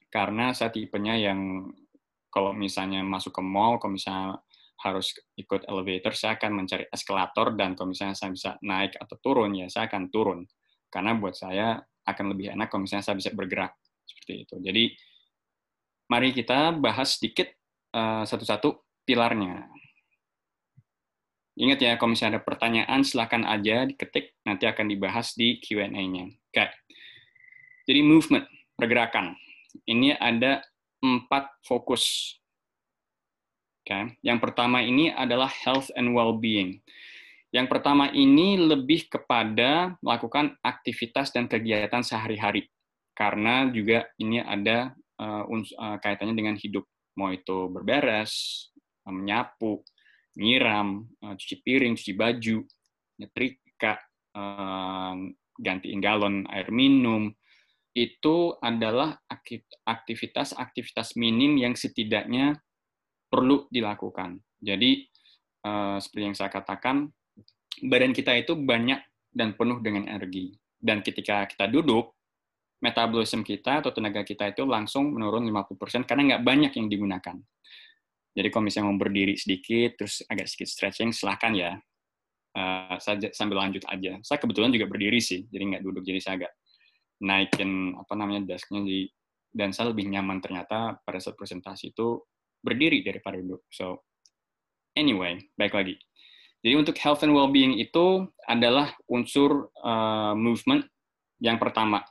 karena 0.07 0.55
saya 0.55 0.71
tipenya 0.71 1.15
yang 1.15 1.69
kalau 2.31 2.53
misalnya 2.53 3.01
masuk 3.01 3.33
ke 3.33 3.43
mall, 3.43 3.79
kalau 3.81 3.95
misalnya 3.95 4.39
harus 4.85 5.15
ikut 5.33 5.65
elevator, 5.65 6.13
saya 6.13 6.37
akan 6.37 6.63
mencari 6.63 6.85
eskalator 6.93 7.57
dan 7.57 7.73
kalau 7.73 7.91
misalnya 7.91 8.13
saya 8.13 8.29
bisa 8.29 8.51
naik 8.61 8.93
atau 8.93 9.17
turun, 9.17 9.57
ya 9.57 9.67
saya 9.71 9.89
akan 9.89 10.13
turun. 10.13 10.45
Karena 10.87 11.17
buat 11.17 11.33
saya 11.33 11.81
akan 12.07 12.25
lebih 12.31 12.53
enak 12.53 12.69
kalau 12.69 12.85
misalnya 12.85 13.03
saya 13.03 13.17
bisa 13.17 13.33
bergerak 13.33 13.73
seperti 14.05 14.47
itu. 14.47 14.55
Jadi 14.63 14.83
mari 16.07 16.29
kita 16.31 16.77
bahas 16.77 17.19
sedikit 17.19 17.51
uh, 17.97 18.23
satu-satu 18.23 19.03
pilarnya. 19.03 19.67
Ingat 21.57 21.79
ya, 21.81 21.91
kalau 21.97 22.13
misalnya 22.13 22.37
ada 22.37 22.45
pertanyaan, 22.45 23.01
silakan 23.01 23.41
aja 23.49 23.89
diketik, 23.89 24.37
nanti 24.45 24.69
akan 24.69 24.93
dibahas 24.93 25.33
di 25.33 25.57
Q&A-nya. 25.57 26.29
Oke. 26.57 26.73
Jadi 27.85 28.01
movement, 28.01 28.49
pergerakan. 28.73 29.37
Ini 29.85 30.17
ada 30.17 30.65
empat 31.05 31.61
fokus. 31.61 32.33
Okay. 33.85 34.17
Yang 34.25 34.41
pertama 34.41 34.81
ini 34.81 35.13
adalah 35.13 35.53
health 35.53 35.93
and 35.93 36.17
well-being. 36.17 36.81
Yang 37.53 37.67
pertama 37.69 38.09
ini 38.09 38.57
lebih 38.57 39.05
kepada 39.05 40.01
melakukan 40.01 40.57
aktivitas 40.65 41.29
dan 41.29 41.45
kegiatan 41.45 42.01
sehari-hari. 42.01 42.65
Karena 43.13 43.69
juga 43.69 44.09
ini 44.17 44.41
ada 44.41 44.97
uh, 45.21 45.45
uh, 45.45 45.97
kaitannya 46.01 46.33
dengan 46.33 46.57
hidup. 46.57 46.89
Mau 47.21 47.29
itu 47.29 47.69
berberes, 47.69 48.65
menyapu, 49.05 49.85
nyiram, 50.33 51.05
cuci 51.21 51.61
piring, 51.61 51.93
cuci 51.93 52.13
baju, 52.17 52.65
nyetrika, 53.21 54.01
gantiin 55.57 55.99
galon 55.99 56.45
air 56.49 56.69
minum, 56.69 57.33
itu 57.97 58.53
adalah 58.61 59.17
aktivitas-aktivitas 59.85 61.17
minim 61.17 61.57
yang 61.57 61.73
setidaknya 61.73 62.61
perlu 63.27 63.65
dilakukan. 63.73 64.37
Jadi, 64.61 65.09
uh, 65.65 65.97
seperti 65.97 66.23
yang 66.23 66.37
saya 66.37 66.53
katakan, 66.53 67.09
badan 67.81 68.13
kita 68.13 68.37
itu 68.37 68.53
banyak 68.53 69.01
dan 69.33 69.57
penuh 69.57 69.81
dengan 69.81 70.05
energi. 70.05 70.53
Dan 70.77 71.01
ketika 71.01 71.49
kita 71.49 71.65
duduk, 71.69 72.13
metabolisme 72.77 73.41
kita 73.41 73.81
atau 73.81 73.89
tenaga 73.89 74.21
kita 74.21 74.53
itu 74.53 74.61
langsung 74.61 75.17
menurun 75.17 75.49
50% 75.49 76.05
karena 76.05 76.37
nggak 76.37 76.43
banyak 76.45 76.71
yang 76.77 76.87
digunakan. 76.89 77.37
Jadi 78.37 78.47
kalau 78.53 78.63
misalnya 78.69 78.93
mau 78.93 79.01
berdiri 79.01 79.33
sedikit, 79.33 79.97
terus 79.97 80.21
agak 80.29 80.45
sedikit 80.45 80.69
stretching, 80.69 81.09
silahkan 81.09 81.57
ya. 81.57 81.73
Uh, 82.57 82.97
saya 82.97 83.21
sambil 83.37 83.61
lanjut 83.61 83.85
aja. 83.85 84.17
Saya 84.25 84.41
kebetulan 84.41 84.73
juga 84.73 84.89
berdiri 84.89 85.21
sih, 85.21 85.45
jadi 85.45 85.77
nggak 85.77 85.83
duduk, 85.85 86.01
jadi 86.01 86.17
saya 86.17 86.33
agak 86.41 86.53
naikin 87.21 87.93
apa 87.93 88.13
namanya 88.17 88.49
desknya 88.49 88.81
di 88.81 89.05
dan 89.53 89.73
saya 89.73 89.93
lebih 89.93 90.09
nyaman 90.09 90.41
ternyata 90.41 90.97
pada 91.01 91.17
saat 91.17 91.37
presentasi 91.37 91.93
itu 91.93 92.21
berdiri 92.61 93.01
daripada 93.05 93.37
duduk. 93.41 93.65
So 93.69 94.05
anyway, 94.97 95.37
baik 95.57 95.73
lagi. 95.77 95.95
Jadi 96.65 96.73
untuk 96.73 96.97
health 96.97 97.21
and 97.21 97.33
well-being 97.33 97.77
itu 97.77 98.25
adalah 98.49 98.93
unsur 99.09 99.69
uh, 99.85 100.33
movement 100.33 100.85
yang 101.37 101.61
pertama. 101.61 102.01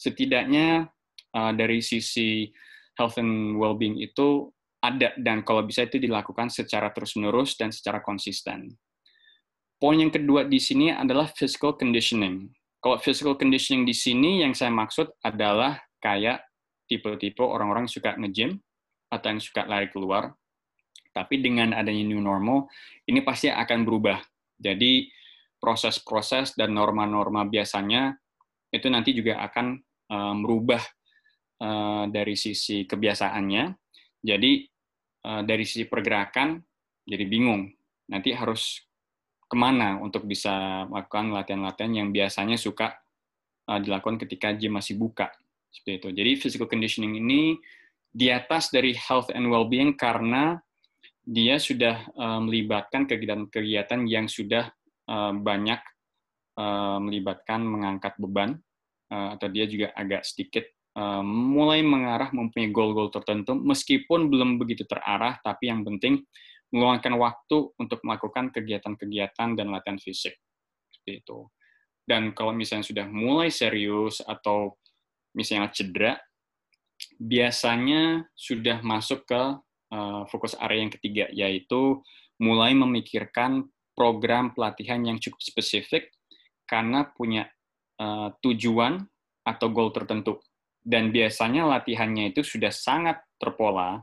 Setidaknya 0.00 0.88
uh, 1.36 1.52
dari 1.52 1.84
sisi 1.84 2.48
health 2.96 3.20
and 3.20 3.60
well-being 3.60 4.00
itu 4.00 4.48
ada 4.80 5.12
dan 5.20 5.44
kalau 5.44 5.60
bisa 5.64 5.84
itu 5.84 6.00
dilakukan 6.00 6.48
secara 6.48 6.88
terus-menerus 6.88 7.56
dan 7.60 7.68
secara 7.68 8.00
konsisten. 8.00 8.72
Poin 9.80 9.96
yang 9.96 10.12
kedua 10.12 10.44
di 10.44 10.60
sini 10.60 10.92
adalah 10.92 11.32
physical 11.32 11.72
conditioning. 11.72 12.52
Kalau 12.84 13.00
physical 13.00 13.32
conditioning 13.32 13.88
di 13.88 13.96
sini 13.96 14.44
yang 14.44 14.52
saya 14.52 14.68
maksud 14.68 15.08
adalah 15.24 15.80
kayak 16.04 16.44
tipe-tipe 16.84 17.40
orang-orang 17.40 17.88
suka 17.88 18.12
nge-gym 18.20 18.60
atau 19.08 19.32
yang 19.32 19.40
suka 19.40 19.64
lari 19.64 19.88
keluar. 19.88 20.36
Tapi 21.16 21.40
dengan 21.40 21.72
adanya 21.72 22.04
new 22.04 22.20
normal, 22.20 22.68
ini 23.08 23.24
pasti 23.24 23.48
akan 23.48 23.88
berubah. 23.88 24.20
Jadi 24.60 25.08
proses-proses 25.56 26.52
dan 26.60 26.76
norma-norma 26.76 27.48
biasanya 27.48 28.20
itu 28.68 28.84
nanti 28.92 29.16
juga 29.16 29.40
akan 29.48 29.80
uh, 30.12 30.34
merubah 30.36 30.84
uh, 31.64 32.04
dari 32.12 32.36
sisi 32.36 32.84
kebiasaannya. 32.84 33.64
Jadi 34.20 34.68
uh, 35.24 35.40
dari 35.40 35.64
sisi 35.64 35.88
pergerakan 35.88 36.60
jadi 37.08 37.24
bingung. 37.24 37.64
Nanti 38.12 38.36
harus 38.36 38.89
ke 39.50 39.56
mana 39.58 39.98
untuk 39.98 40.30
bisa 40.30 40.86
melakukan 40.86 41.34
latihan-latihan 41.34 41.90
yang 41.90 42.08
biasanya 42.14 42.54
suka 42.54 42.94
uh, 43.66 43.82
dilakukan 43.82 44.22
ketika 44.22 44.54
gym 44.54 44.78
masih 44.78 44.94
buka 44.94 45.34
seperti 45.74 45.98
itu. 45.98 46.08
Jadi 46.14 46.30
physical 46.38 46.70
conditioning 46.70 47.18
ini 47.18 47.58
di 48.14 48.30
atas 48.30 48.70
dari 48.70 48.94
health 48.94 49.34
and 49.34 49.50
well-being 49.50 49.98
karena 49.98 50.62
dia 51.26 51.58
sudah 51.58 52.06
uh, 52.14 52.38
melibatkan 52.38 53.10
kegiatan-kegiatan 53.10 54.06
yang 54.06 54.30
sudah 54.30 54.70
uh, 55.10 55.34
banyak 55.34 55.82
melibatkan 57.00 57.64
mengangkat 57.64 58.20
beban 58.20 58.52
atau 59.08 59.48
dia 59.48 59.64
juga 59.64 59.96
agak 59.96 60.28
sedikit 60.28 60.68
mulai 61.24 61.80
mengarah 61.80 62.28
mempunyai 62.36 62.68
goal-goal 62.68 63.08
tertentu 63.08 63.56
meskipun 63.56 64.28
belum 64.28 64.60
begitu 64.60 64.84
terarah 64.84 65.40
tapi 65.40 65.72
yang 65.72 65.88
penting 65.88 66.20
meluangkan 66.70 67.14
waktu 67.18 67.74
untuk 67.78 68.00
melakukan 68.06 68.54
kegiatan-kegiatan 68.54 69.58
dan 69.58 69.66
latihan 69.74 69.98
fisik. 69.98 70.38
Seperti 70.90 71.22
itu. 71.22 71.50
Dan 72.06 72.34
kalau 72.34 72.50
misalnya 72.50 72.86
sudah 72.86 73.06
mulai 73.06 73.50
serius 73.54 74.18
atau 74.22 74.74
misalnya 75.34 75.70
cedera, 75.70 76.18
biasanya 77.18 78.26
sudah 78.34 78.82
masuk 78.82 79.26
ke 79.26 79.42
uh, 79.94 80.22
fokus 80.26 80.58
area 80.58 80.82
yang 80.86 80.92
ketiga, 80.92 81.26
yaitu 81.30 82.02
mulai 82.40 82.74
memikirkan 82.74 83.68
program 83.94 84.56
pelatihan 84.56 85.04
yang 85.04 85.20
cukup 85.20 85.38
spesifik 85.44 86.10
karena 86.64 87.06
punya 87.14 87.50
uh, 88.00 88.32
tujuan 88.40 89.04
atau 89.44 89.66
goal 89.70 89.92
tertentu. 89.92 90.40
Dan 90.80 91.12
biasanya 91.12 91.68
latihannya 91.68 92.32
itu 92.32 92.40
sudah 92.40 92.72
sangat 92.72 93.20
terpola, 93.36 94.00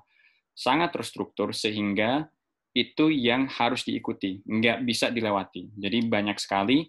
sangat 0.54 0.94
terstruktur, 0.94 1.50
sehingga 1.50 2.30
itu 2.78 3.10
yang 3.10 3.50
harus 3.50 3.82
diikuti, 3.82 4.38
nggak 4.46 4.86
bisa 4.86 5.10
dilewati. 5.10 5.74
Jadi 5.74 6.06
banyak 6.06 6.38
sekali 6.38 6.86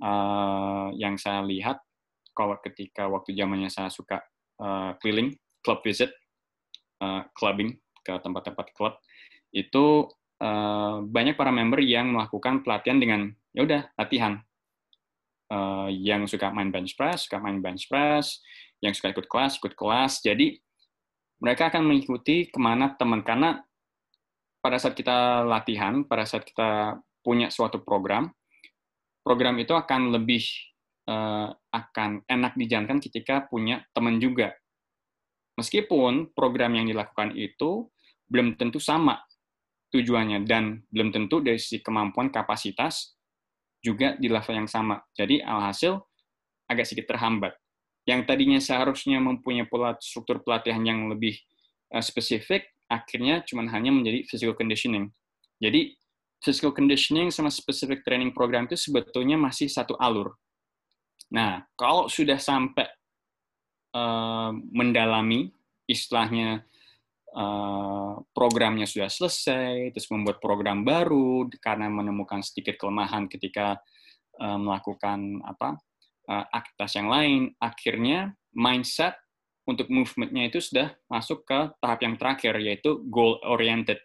uh, 0.00 0.88
yang 0.96 1.20
saya 1.20 1.44
lihat 1.44 1.84
kalau 2.32 2.56
ketika 2.64 3.04
waktu 3.08 3.36
zamannya 3.36 3.68
saya 3.68 3.92
suka 3.92 4.24
uh, 4.60 4.96
keliling, 5.00 5.36
club 5.60 5.84
visit, 5.84 6.08
uh, 7.04 7.28
clubbing 7.36 7.76
ke 8.00 8.16
tempat-tempat 8.16 8.72
klub, 8.72 8.96
itu 9.52 10.08
uh, 10.40 11.04
banyak 11.04 11.36
para 11.36 11.52
member 11.52 11.84
yang 11.84 12.16
melakukan 12.16 12.64
pelatihan 12.64 12.96
dengan 12.96 13.20
ya 13.52 13.64
udah 13.64 13.82
latihan. 14.00 14.40
Uh, 15.46 15.86
yang 15.94 16.26
suka 16.26 16.50
main 16.50 16.74
bench 16.74 16.98
press, 16.98 17.30
suka 17.30 17.38
main 17.38 17.62
bench 17.62 17.86
press, 17.86 18.42
yang 18.82 18.90
suka 18.90 19.14
ikut 19.14 19.30
kelas, 19.30 19.62
ikut 19.62 19.78
kelas. 19.78 20.18
Jadi 20.18 20.58
mereka 21.38 21.70
akan 21.70 21.86
mengikuti 21.86 22.50
ke 22.50 22.58
mana 22.58 22.96
teman 22.98 23.22
karena 23.22 23.62
pada 24.66 24.82
saat 24.82 24.98
kita 24.98 25.46
latihan, 25.46 26.02
pada 26.02 26.26
saat 26.26 26.42
kita 26.42 26.98
punya 27.22 27.54
suatu 27.54 27.86
program, 27.86 28.34
program 29.22 29.54
itu 29.62 29.70
akan 29.70 30.10
lebih 30.10 30.42
uh, 31.06 31.54
akan 31.70 32.26
enak 32.26 32.58
dijalankan 32.58 32.98
ketika 32.98 33.46
punya 33.46 33.86
teman 33.94 34.18
juga. 34.18 34.58
Meskipun 35.54 36.34
program 36.34 36.74
yang 36.74 36.90
dilakukan 36.90 37.38
itu 37.38 37.86
belum 38.26 38.58
tentu 38.58 38.82
sama 38.82 39.22
tujuannya 39.94 40.42
dan 40.42 40.82
belum 40.90 41.14
tentu 41.14 41.38
dari 41.38 41.62
sisi 41.62 41.78
kemampuan 41.78 42.34
kapasitas 42.34 43.14
juga 43.78 44.18
di 44.18 44.26
level 44.26 44.66
yang 44.66 44.68
sama. 44.68 44.98
Jadi 45.14 45.46
alhasil 45.46 45.94
agak 46.66 46.90
sedikit 46.90 47.14
terhambat. 47.14 47.54
Yang 48.02 48.26
tadinya 48.26 48.58
seharusnya 48.58 49.22
mempunyai 49.22 49.70
pola 49.70 49.94
struktur 50.02 50.42
pelatihan 50.42 50.82
yang 50.82 51.06
lebih 51.06 51.38
uh, 51.94 52.02
spesifik, 52.02 52.75
akhirnya 52.86 53.42
cuma 53.46 53.66
hanya 53.70 53.90
menjadi 53.90 54.26
physical 54.26 54.54
conditioning. 54.54 55.10
Jadi 55.58 55.94
physical 56.42 56.72
conditioning 56.72 57.32
sama 57.32 57.50
specific 57.50 58.04
training 58.06 58.30
program 58.30 58.68
itu 58.70 58.78
sebetulnya 58.78 59.34
masih 59.40 59.66
satu 59.66 59.96
alur. 59.98 60.36
Nah, 61.32 61.64
kalau 61.74 62.06
sudah 62.06 62.38
sampai 62.38 62.86
uh, 63.96 64.54
mendalami 64.70 65.50
istilahnya 65.90 66.62
uh, 67.34 68.22
programnya 68.30 68.86
sudah 68.86 69.10
selesai, 69.10 69.90
terus 69.90 70.06
membuat 70.12 70.38
program 70.38 70.86
baru 70.86 71.50
karena 71.58 71.90
menemukan 71.90 72.46
sedikit 72.46 72.78
kelemahan 72.78 73.26
ketika 73.26 73.74
uh, 74.38 74.58
melakukan 74.60 75.42
apa 75.42 75.74
uh, 76.30 76.44
aktivitas 76.54 76.92
yang 76.94 77.08
lain, 77.10 77.42
akhirnya 77.58 78.34
mindset 78.54 79.18
untuk 79.66 79.90
movementnya 79.90 80.46
itu 80.46 80.62
sudah 80.62 80.94
masuk 81.10 81.42
ke 81.42 81.74
tahap 81.82 82.00
yang 82.06 82.14
terakhir, 82.14 82.54
yaitu 82.62 83.02
goal-oriented. 83.10 83.98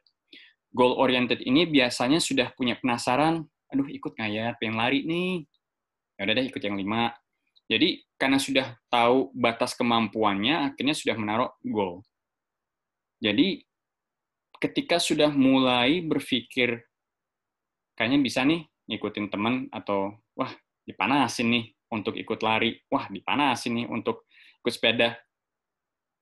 Goal-oriented 0.74 1.46
ini 1.46 1.70
biasanya 1.70 2.18
sudah 2.18 2.50
punya 2.58 2.76
penasaran, 2.82 3.46
aduh 3.70 3.86
ikut 3.88 4.18
nggak 4.18 4.32
ya, 4.34 4.48
pengen 4.58 4.76
lari 4.82 5.06
nih. 5.06 5.46
Ya 6.18 6.26
udah 6.26 6.34
deh 6.34 6.48
ikut 6.50 6.62
yang 6.66 6.76
lima. 6.76 7.14
Jadi 7.70 8.04
karena 8.18 8.42
sudah 8.42 8.76
tahu 8.90 9.32
batas 9.38 9.78
kemampuannya, 9.78 10.74
akhirnya 10.74 10.98
sudah 10.98 11.16
menaruh 11.16 11.54
goal. 11.64 12.04
Jadi 13.22 13.62
ketika 14.58 14.98
sudah 14.98 15.30
mulai 15.30 16.02
berpikir 16.02 16.86
kayaknya 17.98 18.20
bisa 18.22 18.42
nih 18.46 18.66
ngikutin 18.90 19.30
teman 19.30 19.70
atau 19.70 20.18
wah 20.34 20.52
dipanasin 20.86 21.48
nih 21.54 21.66
untuk 21.94 22.18
ikut 22.18 22.40
lari, 22.42 22.82
wah 22.90 23.06
dipanasin 23.08 23.84
nih 23.84 23.88
untuk 23.88 24.26
ikut 24.66 24.74
sepeda. 24.74 25.18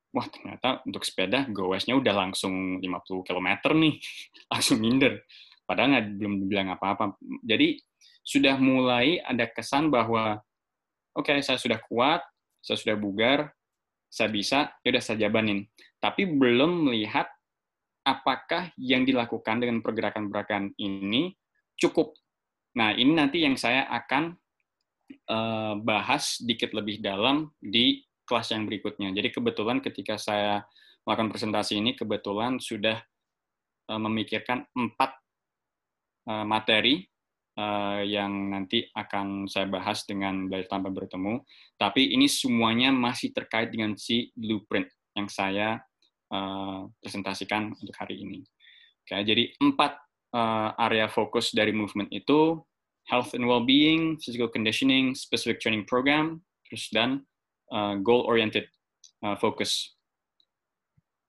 Wah 0.10 0.26
ternyata 0.26 0.82
untuk 0.89 1.06
sepeda 1.06 1.45
goesnya 1.45 1.93
udah 1.93 2.13
langsung 2.28 2.82
50 2.82 3.28
km 3.28 3.50
nih, 3.78 3.95
langsung 4.54 4.78
minder. 4.82 5.22
Padahal 5.69 5.93
nggak 5.93 6.06
belum 6.17 6.34
bilang 6.50 6.74
apa-apa. 6.74 7.13
Jadi 7.45 7.78
sudah 8.26 8.58
mulai 8.58 9.22
ada 9.22 9.45
kesan 9.45 9.93
bahwa 9.93 10.41
oke 11.13 11.30
okay, 11.30 11.45
saya 11.45 11.62
sudah 11.62 11.78
kuat, 11.86 12.26
saya 12.62 12.78
sudah 12.82 12.98
bugar, 12.98 13.54
saya 14.10 14.34
bisa, 14.34 14.74
ya 14.82 14.89
udah 14.89 15.04
saya 15.04 15.30
jabanin. 15.30 15.69
Tapi 16.02 16.26
belum 16.26 16.89
melihat 16.89 17.30
apakah 18.02 18.74
yang 18.82 19.06
dilakukan 19.06 19.62
dengan 19.62 19.86
pergerakan-pergerakan 19.86 20.74
ini 20.82 21.38
cukup. 21.78 22.17
Nah, 22.74 22.98
ini 22.98 23.13
nanti 23.13 23.45
yang 23.45 23.54
saya 23.54 23.86
akan 23.86 24.34
uh, 25.30 25.74
bahas 25.78 26.41
sedikit 26.41 26.74
lebih 26.74 27.02
dalam 27.02 27.54
di 27.62 28.02
kelas 28.30 28.54
yang 28.54 28.70
berikutnya. 28.70 29.10
Jadi 29.18 29.34
kebetulan 29.34 29.82
ketika 29.82 30.22
saya 30.22 30.62
melakukan 31.04 31.34
presentasi 31.34 31.82
ini, 31.82 31.98
kebetulan 31.98 32.62
sudah 32.62 33.02
uh, 33.89 33.98
memikirkan 33.98 34.70
empat 34.78 35.18
uh, 36.30 36.46
materi 36.46 37.02
uh, 37.58 38.06
yang 38.06 38.54
nanti 38.54 38.86
akan 38.94 39.50
saya 39.50 39.65
bahas 39.65 40.06
dengan 40.06 40.46
belajar 40.46 40.78
tanpa 40.78 40.94
bertemu. 40.94 41.42
Tapi 41.82 42.13
ini 42.13 42.30
semuanya 42.30 42.94
masih 42.94 43.34
terkait 43.34 43.74
dengan 43.74 43.98
si 43.98 44.30
blueprint 44.38 44.86
yang 45.18 45.26
saya 45.26 45.82
presentasikan 47.02 47.74
untuk 47.74 47.98
hari 47.98 48.22
ini. 48.22 48.46
Oke, 49.02 49.18
jadi 49.26 49.50
empat 49.65 49.98
area 50.78 51.10
fokus 51.10 51.50
dari 51.58 51.74
movement 51.74 52.06
itu 52.13 52.54
health 53.10 53.34
and 53.34 53.50
well-being, 53.50 54.13
physical 54.22 54.46
conditioning, 54.46 55.18
specific 55.18 55.58
training 55.58 55.89
program, 55.89 56.46
terus 56.70 56.86
dan 56.94 57.26
uh, 57.72 57.96
goal-oriented 58.02 58.68
uh, 59.26 59.38
focus. 59.38 59.96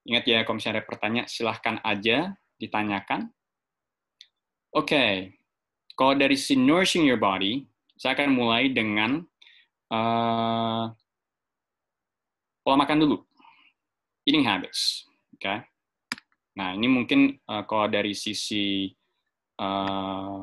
Ingat 0.09 0.25
ya, 0.27 0.39
kalau 0.43 0.57
misalnya 0.59 0.81
ada 0.81 0.89
pertanyaan, 0.89 1.29
silahkan 1.29 1.77
aja 1.85 2.35
ditanyakan. 2.57 3.33
Oke, 4.71 4.87
okay. 4.87 5.13
Kalau 6.01 6.17
dari 6.17 6.33
si 6.33 6.57
nourishing 6.57 7.05
your 7.05 7.21
body, 7.21 7.69
saya 8.01 8.17
akan 8.17 8.33
mulai 8.33 8.73
dengan 8.73 9.21
uh, 9.93 10.89
pola 12.65 12.77
makan 12.81 13.05
dulu. 13.05 13.21
Eating 14.25 14.49
habits. 14.49 15.05
Oke. 15.37 15.45
Okay? 15.45 15.59
Nah, 16.57 16.73
ini 16.73 16.89
mungkin 16.89 17.37
uh, 17.45 17.69
kalau 17.69 17.93
dari 17.93 18.17
sisi 18.17 18.89
uh, 19.61 20.41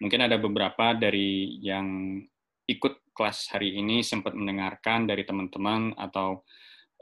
mungkin 0.00 0.20
ada 0.24 0.40
beberapa 0.40 0.96
dari 0.96 1.60
yang 1.60 2.16
ikut 2.64 3.01
kelas 3.12 3.52
hari 3.52 3.76
ini 3.76 4.00
sempat 4.00 4.32
mendengarkan 4.32 5.04
dari 5.04 5.22
teman-teman 5.22 5.92
atau 5.96 6.42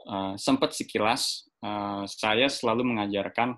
uh, 0.07 0.35
sempat 0.35 0.75
sekilas 0.75 1.47
uh, 1.63 2.03
saya 2.07 2.51
selalu 2.51 2.95
mengajarkan 2.95 3.55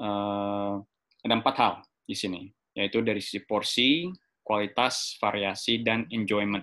uh, 0.00 0.80
ada 1.24 1.34
empat 1.34 1.54
hal 1.58 1.74
di 2.04 2.14
sini 2.14 2.52
yaitu 2.78 3.02
dari 3.02 3.18
sisi 3.18 3.42
porsi, 3.42 4.06
kualitas, 4.46 5.18
variasi, 5.18 5.82
dan 5.82 6.06
enjoyment. 6.14 6.62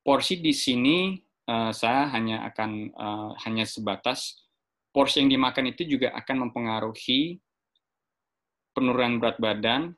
Porsi 0.00 0.40
di 0.40 0.56
sini 0.56 1.20
uh, 1.44 1.68
saya 1.68 2.08
hanya 2.16 2.48
akan 2.48 2.70
uh, 2.96 3.30
hanya 3.44 3.68
sebatas 3.68 4.40
porsi 4.88 5.20
yang 5.20 5.28
dimakan 5.28 5.68
itu 5.68 5.84
juga 5.84 6.16
akan 6.16 6.48
mempengaruhi 6.48 7.36
penurunan 8.72 9.20
berat 9.20 9.36
badan, 9.36 9.92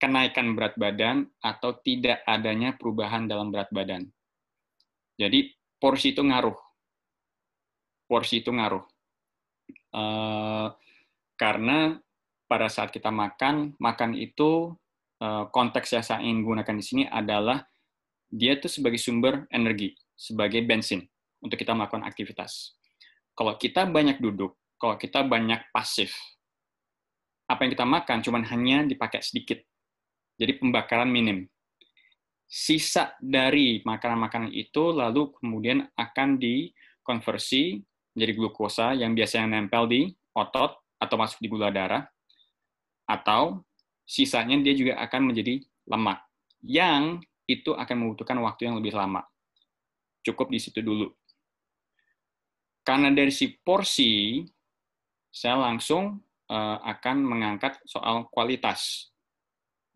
kenaikan 0.00 0.56
berat 0.56 0.74
badan, 0.80 1.28
atau 1.44 1.76
tidak 1.84 2.24
adanya 2.24 2.74
perubahan 2.74 3.28
dalam 3.28 3.52
berat 3.52 3.68
badan. 3.68 4.08
Jadi 5.20 5.52
porsi 5.76 6.16
itu 6.16 6.24
ngaruh. 6.24 6.56
Porsi 8.08 8.40
itu 8.40 8.50
ngaruh. 8.50 8.82
Uh, 9.92 10.72
karena 11.36 12.00
pada 12.50 12.66
saat 12.66 12.90
kita 12.90 13.14
makan, 13.14 13.78
makan 13.78 14.18
itu 14.18 14.74
eh, 15.22 15.44
konteks 15.54 15.94
yang 15.94 16.02
saya 16.02 16.18
ingin 16.18 16.42
gunakan 16.42 16.74
di 16.74 16.84
sini 16.84 17.04
adalah 17.06 17.62
dia 18.26 18.58
itu 18.58 18.66
sebagai 18.66 18.98
sumber 18.98 19.46
energi, 19.54 19.94
sebagai 20.18 20.58
bensin 20.66 21.06
untuk 21.38 21.54
kita 21.54 21.78
melakukan 21.78 22.02
aktivitas. 22.02 22.74
Kalau 23.38 23.54
kita 23.54 23.86
banyak 23.86 24.18
duduk, 24.18 24.58
kalau 24.82 24.98
kita 24.98 25.22
banyak 25.22 25.70
pasif, 25.70 26.10
apa 27.46 27.62
yang 27.62 27.72
kita 27.78 27.86
makan 27.86 28.18
cuma 28.20 28.42
hanya 28.42 28.82
dipakai 28.82 29.22
sedikit. 29.22 29.62
Jadi 30.40 30.56
pembakaran 30.56 31.12
minim. 31.12 31.44
Sisa 32.48 33.14
dari 33.20 33.84
makanan-makanan 33.84 34.50
itu 34.56 34.90
lalu 34.90 35.30
kemudian 35.36 35.84
akan 35.94 36.40
dikonversi 36.40 37.78
menjadi 38.16 38.32
glukosa 38.34 38.96
yang 38.96 39.14
biasanya 39.14 39.60
nempel 39.60 39.86
di 39.86 40.10
otot 40.34 40.80
atau 40.98 41.16
masuk 41.20 41.38
di 41.38 41.48
gula 41.52 41.70
darah 41.70 42.02
atau 43.06 43.62
sisanya 44.02 44.58
dia 44.58 44.74
juga 44.74 44.98
akan 44.98 45.30
menjadi 45.30 45.62
lemak 45.86 46.18
yang 46.66 47.22
itu 47.46 47.74
akan 47.74 47.96
membutuhkan 48.06 48.38
waktu 48.42 48.70
yang 48.70 48.78
lebih 48.78 48.94
lama. 48.94 49.26
Cukup 50.22 50.50
di 50.50 50.58
situ 50.62 50.78
dulu. 50.82 51.10
Karena 52.86 53.10
dari 53.10 53.34
si 53.34 53.50
porsi, 53.50 54.42
saya 55.30 55.58
langsung 55.58 56.18
uh, 56.50 56.78
akan 56.82 57.16
mengangkat 57.22 57.78
soal 57.86 58.26
kualitas. 58.30 59.10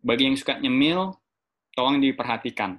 Bagi 0.05 0.29
yang 0.29 0.37
suka 0.37 0.61
nyemil, 0.61 1.17
tolong 1.73 1.97
diperhatikan. 1.97 2.77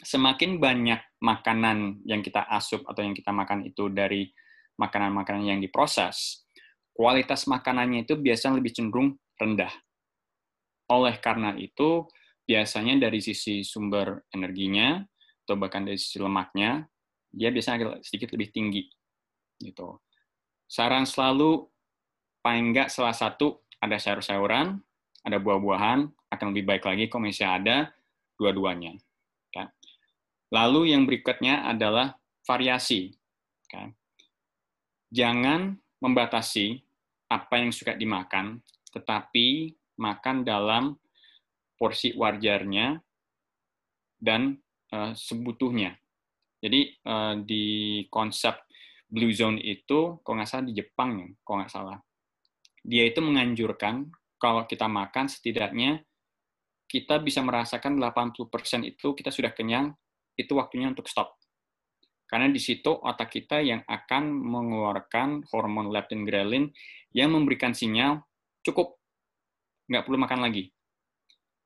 Semakin 0.00 0.56
banyak 0.56 1.20
makanan 1.20 2.00
yang 2.08 2.24
kita 2.24 2.48
asup 2.48 2.88
atau 2.88 3.04
yang 3.04 3.12
kita 3.12 3.28
makan 3.36 3.68
itu 3.68 3.92
dari 3.92 4.32
makanan-makanan 4.80 5.44
yang 5.44 5.60
diproses, 5.60 6.48
kualitas 6.96 7.44
makanannya 7.44 8.08
itu 8.08 8.16
biasanya 8.16 8.64
lebih 8.64 8.72
cenderung 8.72 9.20
rendah. 9.36 9.70
Oleh 10.88 11.20
karena 11.20 11.52
itu, 11.60 12.08
biasanya 12.48 12.96
dari 12.96 13.20
sisi 13.20 13.60
sumber 13.60 14.24
energinya, 14.32 15.04
atau 15.44 15.60
bahkan 15.60 15.84
dari 15.84 16.00
sisi 16.00 16.16
lemaknya, 16.16 16.88
dia 17.28 17.52
biasanya 17.52 18.00
sedikit 18.00 18.32
lebih 18.32 18.48
tinggi. 18.56 18.88
Gitu. 19.60 20.00
Saran 20.64 21.04
selalu, 21.04 21.68
paling 22.40 22.72
enggak 22.72 22.88
salah 22.88 23.12
satu, 23.12 23.60
ada 23.84 24.00
sayur-sayuran, 24.00 24.80
ada 25.28 25.38
buah-buahan, 25.38 26.08
akan 26.32 26.46
lebih 26.52 26.64
baik 26.64 26.84
lagi 26.88 27.04
kalau 27.12 27.28
misalnya 27.28 27.54
ada 27.60 27.76
dua-duanya. 28.40 28.96
Okay. 29.52 29.68
Lalu 30.52 30.96
yang 30.96 31.04
berikutnya 31.04 31.68
adalah 31.68 32.16
variasi. 32.44 33.12
Okay. 33.68 33.92
Jangan 35.12 35.76
membatasi 36.00 36.80
apa 37.28 37.60
yang 37.60 37.72
suka 37.72 37.92
dimakan, 37.96 38.64
tetapi 38.92 39.76
makan 40.00 40.46
dalam 40.48 40.96
porsi 41.76 42.16
wajarnya 42.16 42.96
dan 44.18 44.56
uh, 44.92 45.12
sebutuhnya. 45.12 45.94
Jadi 46.58 46.90
uh, 47.06 47.38
di 47.38 48.02
konsep 48.10 48.66
blue 49.06 49.30
zone 49.30 49.62
itu, 49.62 50.20
kalau 50.24 50.40
nggak 50.40 50.50
salah 50.50 50.66
di 50.66 50.74
Jepang 50.74 51.10
ya, 51.22 51.28
kalau 51.44 51.56
nggak 51.62 51.72
salah, 51.72 51.98
dia 52.82 53.04
itu 53.06 53.20
menganjurkan 53.22 54.08
kalau 54.38 54.64
kita 54.64 54.86
makan 54.86 55.26
setidaknya 55.26 56.02
kita 56.88 57.20
bisa 57.20 57.44
merasakan 57.44 58.00
80% 58.00 58.48
itu 58.88 59.12
kita 59.12 59.28
sudah 59.28 59.52
kenyang, 59.52 59.92
itu 60.40 60.56
waktunya 60.56 60.88
untuk 60.88 61.04
stop. 61.04 61.36
Karena 62.24 62.48
di 62.48 62.60
situ 62.60 62.88
otak 62.92 63.28
kita 63.28 63.60
yang 63.60 63.84
akan 63.84 64.32
mengeluarkan 64.32 65.48
hormon 65.52 65.92
leptin 65.92 66.24
ghrelin 66.24 66.72
yang 67.12 67.32
memberikan 67.32 67.76
sinyal 67.76 68.24
cukup, 68.64 68.96
nggak 69.88 70.04
perlu 70.04 70.18
makan 70.20 70.40
lagi. 70.44 70.72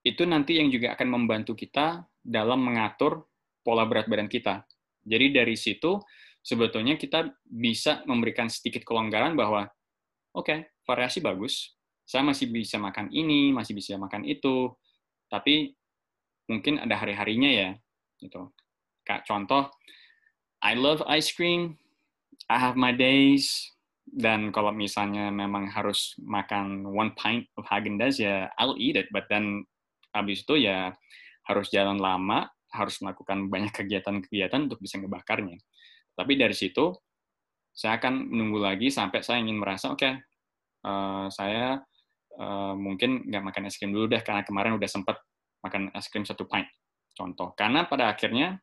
Itu 0.02 0.26
nanti 0.26 0.58
yang 0.58 0.70
juga 0.70 0.94
akan 0.98 1.08
membantu 1.10 1.54
kita 1.54 2.06
dalam 2.22 2.62
mengatur 2.62 3.26
pola 3.62 3.86
berat 3.86 4.10
badan 4.10 4.26
kita. 4.26 4.66
Jadi 5.02 5.34
dari 5.34 5.54
situ 5.58 5.98
sebetulnya 6.42 6.98
kita 6.98 7.30
bisa 7.46 8.02
memberikan 8.06 8.50
sedikit 8.50 8.82
kelonggaran 8.82 9.34
bahwa 9.34 9.66
oke, 10.34 10.46
okay, 10.46 10.58
variasi 10.86 11.22
bagus. 11.22 11.74
Saya 12.12 12.28
masih 12.28 12.52
bisa 12.52 12.76
makan 12.76 13.08
ini, 13.08 13.56
masih 13.56 13.72
bisa 13.72 13.96
makan 13.96 14.28
itu. 14.28 14.68
Tapi 15.32 15.72
mungkin 16.44 16.76
ada 16.76 16.92
hari-harinya 17.00 17.48
ya 17.48 17.70
gitu. 18.20 18.52
Kak 19.08 19.24
contoh 19.24 19.72
I 20.60 20.76
love 20.76 21.00
ice 21.08 21.32
cream. 21.32 21.80
I 22.52 22.60
have 22.60 22.76
my 22.76 22.92
days 22.92 23.72
dan 24.12 24.52
kalau 24.52 24.74
misalnya 24.76 25.32
memang 25.32 25.72
harus 25.72 26.12
makan 26.20 26.84
one 26.84 27.16
pint 27.16 27.48
of 27.56 27.64
Haagen-Dazs 27.64 28.20
ya 28.20 28.52
I'll 28.60 28.76
eat 28.76 29.00
it 29.00 29.08
but 29.08 29.24
then 29.32 29.64
habis 30.12 30.44
itu 30.44 30.68
ya 30.68 30.92
harus 31.48 31.72
jalan 31.72 31.96
lama 31.96 32.50
harus 32.74 33.00
melakukan 33.00 33.48
banyak 33.48 33.72
kegiatan-kegiatan 33.72 34.68
untuk 34.68 34.84
bisa 34.84 35.00
ngebakarnya 35.00 35.56
tapi 36.12 36.36
dari 36.36 36.52
situ 36.52 36.92
saya 37.72 37.96
akan 37.96 38.28
menunggu 38.28 38.60
lagi 38.60 38.92
sampai 38.92 39.24
saya 39.24 39.40
ingin 39.40 39.56
merasa 39.56 39.94
oke 39.94 40.02
okay, 40.02 40.12
uh, 40.84 40.92
eh, 40.92 41.26
saya 41.32 41.80
uh, 42.38 42.74
mungkin 42.76 43.26
nggak 43.28 43.42
makan 43.42 43.68
es 43.68 43.76
krim 43.76 43.92
dulu 43.92 44.08
deh 44.12 44.22
karena 44.22 44.46
kemarin 44.46 44.76
udah 44.78 44.88
sempat 44.88 45.20
makan 45.64 45.92
es 45.92 46.06
krim 46.08 46.24
satu 46.24 46.48
pint 46.48 46.68
contoh 47.12 47.52
karena 47.52 47.84
pada 47.84 48.08
akhirnya 48.08 48.60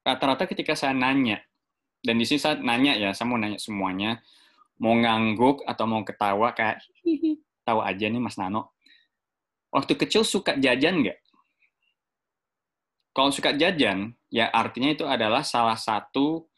rata-rata 0.00 0.48
ketika 0.48 0.72
saya 0.72 0.96
nanya 0.96 1.44
dan 2.00 2.16
di 2.16 2.24
sini 2.24 2.40
saya 2.40 2.56
nanya 2.56 2.96
ya, 2.96 3.12
saya 3.12 3.28
mau 3.28 3.36
nanya 3.36 3.60
semuanya, 3.60 4.24
mau 4.80 4.96
ngangguk 4.96 5.68
atau 5.68 5.84
mau 5.84 6.00
ketawa 6.00 6.56
kayak 6.56 6.80
tahu 7.68 7.80
aja 7.84 8.08
nih 8.08 8.20
Mas 8.20 8.40
Nano. 8.40 8.72
Waktu 9.70 9.94
kecil 10.00 10.24
suka 10.24 10.56
jajan 10.56 11.04
nggak? 11.04 11.18
Kalau 13.12 13.30
suka 13.30 13.52
jajan, 13.52 14.16
ya 14.32 14.48
artinya 14.48 14.90
itu 14.96 15.04
adalah 15.04 15.44
salah 15.44 15.76
satu 15.76 16.48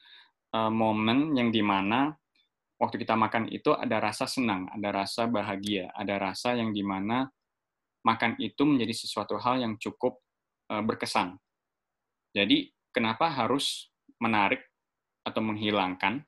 uh, 0.54 0.70
momen 0.70 1.34
yang 1.34 1.50
di 1.50 1.60
mana 1.60 2.14
waktu 2.82 2.98
kita 2.98 3.14
makan 3.14 3.46
itu 3.46 3.70
ada 3.70 4.02
rasa 4.02 4.26
senang, 4.26 4.66
ada 4.74 4.90
rasa 4.90 5.30
bahagia, 5.30 5.94
ada 5.94 6.18
rasa 6.18 6.58
yang 6.58 6.74
di 6.74 6.82
mana 6.82 7.30
makan 8.02 8.34
itu 8.42 8.66
menjadi 8.66 8.90
sesuatu 8.90 9.38
hal 9.38 9.62
yang 9.62 9.78
cukup 9.78 10.18
uh, 10.74 10.82
berkesan. 10.82 11.38
Jadi 12.34 12.74
kenapa 12.90 13.30
harus 13.30 13.86
menarik 14.18 14.66
atau 15.22 15.38
menghilangkan 15.38 16.26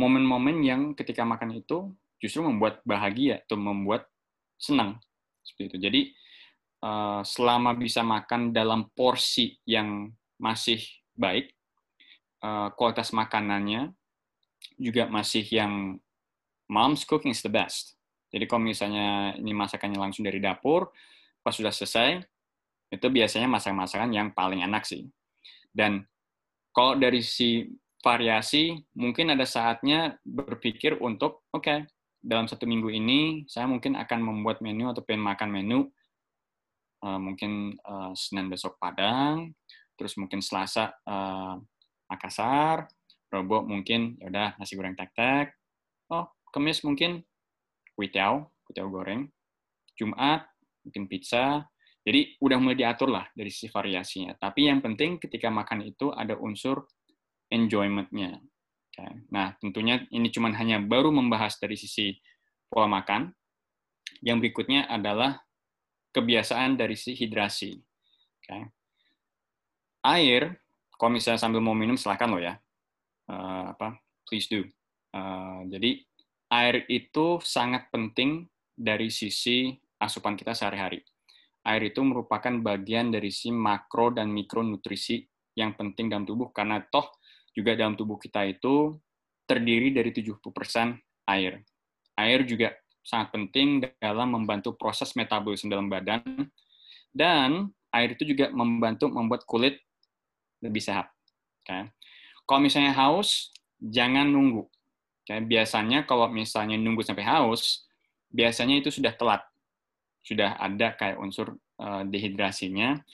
momen-momen 0.00 0.64
yang 0.64 0.82
ketika 0.96 1.28
makan 1.28 1.60
itu 1.60 1.92
justru 2.16 2.40
membuat 2.40 2.80
bahagia 2.88 3.44
atau 3.44 3.60
membuat 3.60 4.08
senang 4.56 4.96
seperti 5.44 5.76
itu. 5.76 5.78
Jadi 5.80 6.00
eh, 6.80 7.22
selama 7.24 7.76
bisa 7.76 8.00
makan 8.00 8.56
dalam 8.56 8.88
porsi 8.96 9.60
yang 9.68 10.08
masih 10.40 10.80
baik, 11.12 11.52
eh, 12.40 12.68
kualitas 12.76 13.12
makanannya 13.12 13.92
juga 14.80 15.08
masih 15.08 15.44
yang 15.48 15.98
mom's 16.70 17.04
cooking 17.04 17.34
is 17.34 17.42
the 17.42 17.52
best. 17.52 17.98
Jadi 18.30 18.46
kalau 18.46 18.62
misalnya 18.62 19.34
ini 19.34 19.50
masakannya 19.50 19.98
langsung 19.98 20.22
dari 20.22 20.38
dapur, 20.38 20.94
pas 21.42 21.50
sudah 21.50 21.74
selesai, 21.74 22.22
itu 22.90 23.06
biasanya 23.10 23.50
masakan-masakan 23.50 24.10
yang 24.14 24.30
paling 24.30 24.62
enak 24.62 24.86
sih. 24.86 25.06
Dan 25.70 26.06
kalau 26.70 26.94
dari 26.94 27.22
si 27.22 27.66
variasi, 28.00 28.78
mungkin 28.94 29.34
ada 29.34 29.42
saatnya 29.42 30.18
berpikir 30.22 30.98
untuk, 31.02 31.44
oke, 31.50 31.62
okay, 31.62 31.78
dalam 32.20 32.46
satu 32.46 32.68
minggu 32.68 32.88
ini 32.92 33.44
saya 33.48 33.66
mungkin 33.66 33.96
akan 33.96 34.20
membuat 34.20 34.60
menu 34.60 34.88
atau 34.92 35.02
pengen 35.02 35.24
makan 35.24 35.50
menu, 35.50 35.88
uh, 37.04 37.18
mungkin 37.18 37.76
uh, 37.82 38.12
Senin 38.14 38.46
besok 38.46 38.76
Padang, 38.78 39.52
terus 39.98 40.16
mungkin 40.16 40.40
Selasa 40.40 40.94
uh, 41.04 41.58
Makassar, 42.08 42.88
Robo 43.30 43.62
mungkin 43.62 44.18
ya 44.18 44.26
udah 44.26 44.58
nasi 44.58 44.74
goreng 44.74 44.98
tek-tek, 44.98 45.54
oh 46.10 46.26
Kamis 46.50 46.82
mungkin 46.82 47.22
kuitiao, 47.94 48.50
kuitiao 48.66 48.90
goreng, 48.90 49.30
Jumat 49.94 50.50
mungkin 50.82 51.06
pizza, 51.06 51.70
jadi 52.00 52.34
udah 52.42 52.58
mulai 52.58 52.74
diatur 52.74 53.12
lah 53.12 53.28
dari 53.36 53.52
sisi 53.52 53.70
variasinya. 53.70 54.34
Tapi 54.34 54.66
yang 54.66 54.82
penting 54.82 55.20
ketika 55.20 55.46
makan 55.52 55.84
itu 55.86 56.10
ada 56.10 56.34
unsur 56.40 56.88
enjoyment-nya. 57.52 58.40
Nah, 59.32 59.56
tentunya 59.60 60.04
ini 60.12 60.28
cuma 60.28 60.52
hanya 60.52 60.80
baru 60.80 61.08
membahas 61.12 61.56
dari 61.60 61.76
sisi 61.78 62.16
pola 62.66 62.88
makan. 62.88 63.32
Yang 64.20 64.36
berikutnya 64.44 64.88
adalah 64.90 65.40
kebiasaan 66.12 66.76
dari 66.76 66.98
sisi 66.98 67.14
hidrasi. 67.14 67.72
Air, 70.02 70.58
kalau 70.96 71.12
misalnya 71.14 71.40
sambil 71.40 71.62
mau 71.62 71.76
minum 71.76 71.94
silahkan 71.94 72.26
loh 72.26 72.40
ya. 72.40 72.58
Uh, 73.30 73.70
apa? 73.70 74.02
Please 74.26 74.50
do. 74.50 74.66
Uh, 75.14 75.62
jadi 75.70 76.02
air 76.50 76.82
itu 76.90 77.38
sangat 77.46 77.86
penting 77.94 78.50
dari 78.74 79.06
sisi 79.06 79.70
asupan 80.02 80.34
kita 80.34 80.50
sehari-hari 80.50 81.06
air 81.66 81.92
itu 81.92 82.00
merupakan 82.00 82.52
bagian 82.64 83.12
dari 83.12 83.28
si 83.28 83.52
makro 83.52 84.12
dan 84.14 84.32
mikronutrisi 84.32 85.20
yang 85.58 85.76
penting 85.76 86.08
dalam 86.08 86.24
tubuh 86.24 86.48
karena 86.54 86.80
toh 86.88 87.12
juga 87.52 87.76
dalam 87.76 87.98
tubuh 87.98 88.16
kita 88.16 88.46
itu 88.48 88.96
terdiri 89.44 89.90
dari 89.90 90.14
70% 90.14 90.40
air. 91.26 91.60
Air 92.14 92.40
juga 92.46 92.72
sangat 93.02 93.34
penting 93.34 93.82
dalam 93.98 94.38
membantu 94.38 94.76
proses 94.78 95.12
metabolisme 95.18 95.68
dalam 95.68 95.90
badan 95.90 96.22
dan 97.10 97.68
air 97.90 98.14
itu 98.14 98.22
juga 98.22 98.48
membantu 98.54 99.10
membuat 99.10 99.42
kulit 99.44 99.82
lebih 100.62 100.80
sehat. 100.80 101.10
Okay. 101.60 101.90
Kalau 102.50 102.66
misalnya 102.66 102.90
haus, 102.98 103.54
jangan 103.78 104.26
nunggu. 104.26 104.66
Biasanya 105.30 106.02
kalau 106.02 106.26
misalnya 106.26 106.74
nunggu 106.74 107.06
sampai 107.06 107.22
haus, 107.22 107.86
biasanya 108.26 108.82
itu 108.82 108.90
sudah 108.90 109.14
telat. 109.14 109.38
Sudah 110.26 110.58
ada 110.58 110.98
kayak 110.98 111.22
unsur 111.22 111.54
uh, 111.78 112.02
dehidrasinya. 112.02 113.06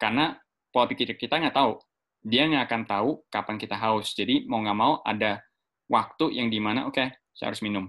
Karena 0.00 0.32
pola 0.72 0.88
pikir 0.88 1.12
kita 1.12 1.36
nggak 1.36 1.60
tahu. 1.60 1.76
Dia 2.24 2.48
nggak 2.48 2.64
akan 2.72 2.82
tahu 2.88 3.10
kapan 3.28 3.60
kita 3.60 3.76
haus. 3.76 4.16
Jadi 4.16 4.48
mau 4.48 4.64
nggak 4.64 4.78
mau 4.80 5.04
ada 5.04 5.44
waktu 5.92 6.40
yang 6.40 6.48
di 6.48 6.56
mana 6.56 6.88
oke 6.88 6.96
okay, 6.96 7.12
saya 7.36 7.52
harus 7.52 7.60
minum. 7.60 7.84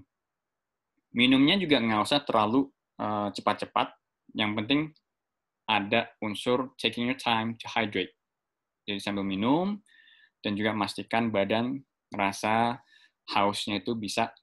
Minumnya 1.15 1.55
juga 1.55 1.79
nggak 1.79 2.03
usah 2.03 2.19
terlalu 2.27 2.67
uh, 2.99 3.31
cepat-cepat. 3.31 3.95
Yang 4.35 4.51
penting 4.59 4.81
ada 5.71 6.11
unsur 6.19 6.75
taking 6.75 7.07
your 7.07 7.15
time 7.15 7.55
to 7.55 7.63
hydrate. 7.71 8.11
Jadi 8.83 8.99
sambil 8.99 9.23
minum 9.23 9.79
dan 10.41 10.57
juga 10.57 10.73
memastikan 10.73 11.29
badan 11.29 11.81
rasa 12.11 12.81
hausnya 13.31 13.79
itu 13.79 13.95
bisa 13.95 14.33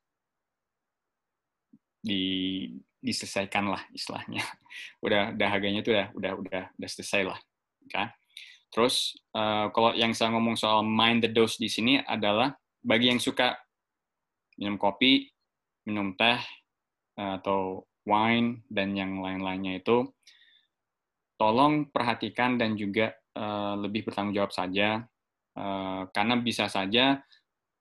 di 2.01 2.65
diselesaikan 2.99 3.71
lah 3.71 3.83
istilahnya. 3.95 4.43
Udah 5.05 5.31
dahaganya 5.35 5.87
itu 5.87 5.95
udah 5.95 6.11
udah 6.19 6.33
udah 6.35 6.63
udah 6.75 6.89
selesai 6.91 7.23
lah. 7.23 7.39
Okay. 7.87 8.11
Terus 8.75 9.17
uh, 9.33 9.71
kalau 9.73 9.95
yang 9.95 10.13
saya 10.13 10.35
ngomong 10.35 10.59
soal 10.59 10.85
mind 10.85 11.25
the 11.25 11.31
dose 11.31 11.57
di 11.57 11.71
sini 11.71 12.03
adalah 12.05 12.53
bagi 12.85 13.09
yang 13.09 13.23
suka 13.23 13.57
minum 14.61 14.77
kopi, 14.77 15.31
minum 15.89 16.13
teh 16.19 16.37
uh, 17.17 17.41
atau 17.41 17.87
wine 18.05 18.67
dan 18.69 18.93
yang 18.93 19.25
lain-lainnya 19.25 19.81
itu 19.81 20.05
tolong 21.41 21.89
perhatikan 21.89 22.59
dan 22.61 22.75
juga 22.75 23.15
uh, 23.39 23.79
lebih 23.79 24.11
bertanggung 24.11 24.37
jawab 24.37 24.53
saja 24.53 25.07
karena 26.15 26.35
bisa 26.39 26.71
saja 26.71 27.19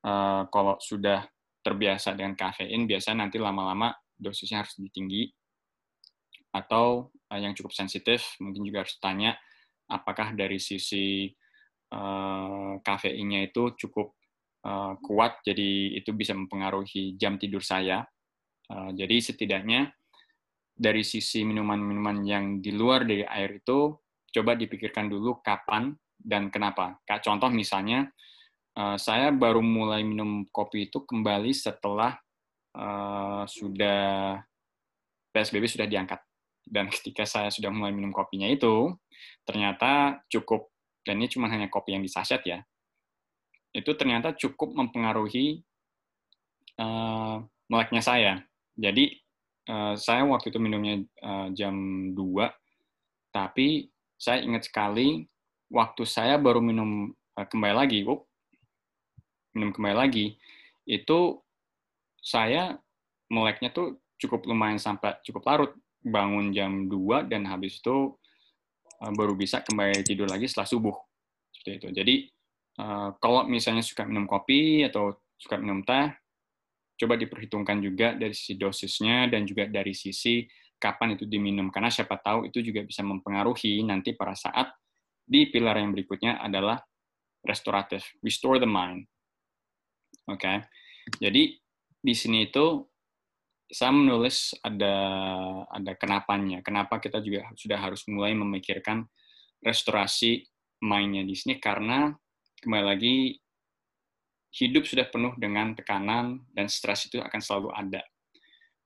uh, 0.02 0.44
kalau 0.50 0.80
sudah 0.82 1.26
terbiasa 1.62 2.16
dengan 2.16 2.34
kafein 2.34 2.88
biasa 2.88 3.14
nanti 3.14 3.38
lama-lama 3.38 3.94
dosisnya 4.18 4.66
harus 4.66 4.74
lebih 4.82 4.92
tinggi 4.94 5.24
atau 6.56 7.12
uh, 7.14 7.40
yang 7.40 7.54
cukup 7.54 7.76
sensitif 7.76 8.40
mungkin 8.42 8.66
juga 8.66 8.88
harus 8.88 8.98
tanya 8.98 9.38
apakah 9.88 10.36
dari 10.36 10.60
sisi 10.60 11.32
kafeinnya 12.84 13.48
itu 13.48 13.72
cukup 13.80 14.12
kuat 15.00 15.40
jadi 15.48 15.96
itu 15.96 16.12
bisa 16.12 16.36
mempengaruhi 16.36 17.16
jam 17.16 17.40
tidur 17.40 17.64
saya. 17.64 18.04
Jadi 18.68 19.24
setidaknya 19.24 19.88
dari 20.76 21.08
sisi 21.08 21.48
minuman-minuman 21.48 22.28
yang 22.28 22.46
di 22.60 22.76
luar 22.76 23.08
dari 23.08 23.24
air 23.24 23.64
itu 23.64 23.96
coba 24.28 24.60
dipikirkan 24.60 25.08
dulu 25.08 25.40
kapan 25.40 25.96
dan 26.18 26.50
kenapa. 26.50 27.00
Kayak 27.06 27.24
contoh 27.24 27.50
misalnya, 27.54 28.12
saya 28.98 29.34
baru 29.34 29.62
mulai 29.64 30.06
minum 30.06 30.46
kopi 30.54 30.86
itu 30.86 31.02
kembali 31.02 31.50
setelah 31.50 32.14
uh, 32.78 33.44
sudah 33.50 34.38
PSBB 35.34 35.66
sudah 35.66 35.90
diangkat. 35.90 36.22
Dan 36.62 36.90
ketika 36.94 37.26
saya 37.26 37.50
sudah 37.50 37.74
mulai 37.74 37.90
minum 37.90 38.14
kopinya 38.14 38.46
itu, 38.46 38.94
ternyata 39.48 40.22
cukup, 40.30 40.70
dan 41.02 41.18
ini 41.18 41.32
cuma 41.32 41.50
hanya 41.50 41.72
kopi 41.72 41.98
yang 41.98 42.04
disaset 42.06 42.44
ya, 42.46 42.62
itu 43.74 43.92
ternyata 43.98 44.34
cukup 44.38 44.74
mempengaruhi 44.78 45.66
uh, 46.78 47.42
meleknya 47.70 48.04
saya. 48.06 48.34
Jadi, 48.78 49.18
saya 50.00 50.24
waktu 50.24 50.48
itu 50.48 50.64
minumnya 50.64 51.04
jam 51.52 51.76
2, 52.16 52.16
tapi 53.36 53.92
saya 54.16 54.40
ingat 54.40 54.72
sekali, 54.72 55.28
waktu 55.68 56.04
saya 56.08 56.40
baru 56.40 56.64
minum 56.64 57.12
uh, 57.36 57.48
kembali 57.48 57.76
lagi, 57.76 58.00
oh, 58.08 58.24
minum 59.56 59.76
kembali 59.76 59.96
lagi, 59.96 60.40
itu 60.88 61.40
saya 62.24 62.80
meleknya 63.28 63.72
tuh 63.72 64.00
cukup 64.18 64.48
lumayan 64.48 64.80
sampai 64.80 65.20
cukup 65.24 65.44
larut. 65.48 65.72
Bangun 66.08 66.56
jam 66.56 66.88
2 66.88 67.28
dan 67.28 67.44
habis 67.50 67.84
itu 67.84 68.16
uh, 69.04 69.12
baru 69.12 69.36
bisa 69.36 69.60
kembali 69.60 70.08
tidur 70.08 70.30
lagi 70.30 70.48
setelah 70.48 70.70
subuh. 70.70 70.96
Seperti 71.52 71.72
itu. 71.84 71.88
Jadi 71.92 72.16
uh, 72.80 73.12
kalau 73.20 73.44
misalnya 73.44 73.84
suka 73.84 74.08
minum 74.08 74.24
kopi 74.24 74.88
atau 74.88 75.20
suka 75.36 75.60
minum 75.60 75.84
teh, 75.84 76.08
coba 76.98 77.14
diperhitungkan 77.20 77.78
juga 77.84 78.16
dari 78.16 78.32
sisi 78.32 78.56
dosisnya 78.56 79.28
dan 79.28 79.44
juga 79.44 79.68
dari 79.68 79.92
sisi 79.92 80.48
kapan 80.80 81.20
itu 81.20 81.28
diminum. 81.28 81.68
Karena 81.74 81.92
siapa 81.92 82.18
tahu 82.24 82.48
itu 82.48 82.64
juga 82.64 82.88
bisa 82.88 83.04
mempengaruhi 83.04 83.84
nanti 83.84 84.16
pada 84.16 84.34
saat 84.38 84.72
di 85.28 85.52
pilar 85.52 85.76
yang 85.76 85.92
berikutnya 85.92 86.40
adalah 86.40 86.80
restoratif, 87.44 88.16
restore 88.24 88.64
the 88.64 88.70
mind. 88.70 89.04
Oke, 90.28 90.40
okay? 90.40 90.58
jadi 91.20 91.56
di 92.00 92.14
sini 92.16 92.48
itu 92.48 92.88
saya 93.68 93.92
menulis 93.92 94.56
ada 94.64 94.96
ada 95.68 95.92
kenapanya. 96.00 96.64
Kenapa 96.64 97.04
kita 97.04 97.20
juga 97.20 97.52
sudah 97.60 97.76
harus 97.76 98.08
mulai 98.08 98.32
memikirkan 98.32 99.04
restorasi 99.60 100.48
mainnya 100.80 101.28
di 101.28 101.36
sini 101.36 101.60
karena 101.60 102.16
kembali 102.64 102.86
lagi 102.86 103.16
hidup 104.56 104.88
sudah 104.88 105.06
penuh 105.12 105.36
dengan 105.36 105.76
tekanan 105.76 106.48
dan 106.56 106.72
stres 106.72 107.12
itu 107.12 107.20
akan 107.20 107.40
selalu 107.44 107.70
ada. 107.76 108.02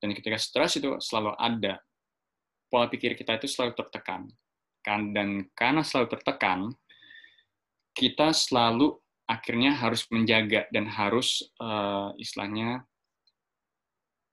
Dan 0.01 0.17
ketika 0.17 0.41
stres 0.41 0.81
itu 0.81 0.97
selalu 0.97 1.37
ada, 1.37 1.77
pola 2.65 2.89
pikir 2.89 3.13
kita 3.13 3.37
itu 3.37 3.45
selalu 3.45 3.77
tertekan. 3.77 4.25
Kan 4.81 5.13
dan 5.13 5.49
karena 5.53 5.85
selalu 5.85 6.17
tertekan, 6.17 6.73
kita 7.93 8.33
selalu 8.33 8.97
akhirnya 9.29 9.77
harus 9.77 10.03
menjaga 10.11 10.67
dan 10.73 10.89
harus 10.89 11.45
uh, 11.61 12.11
istilahnya 12.19 12.83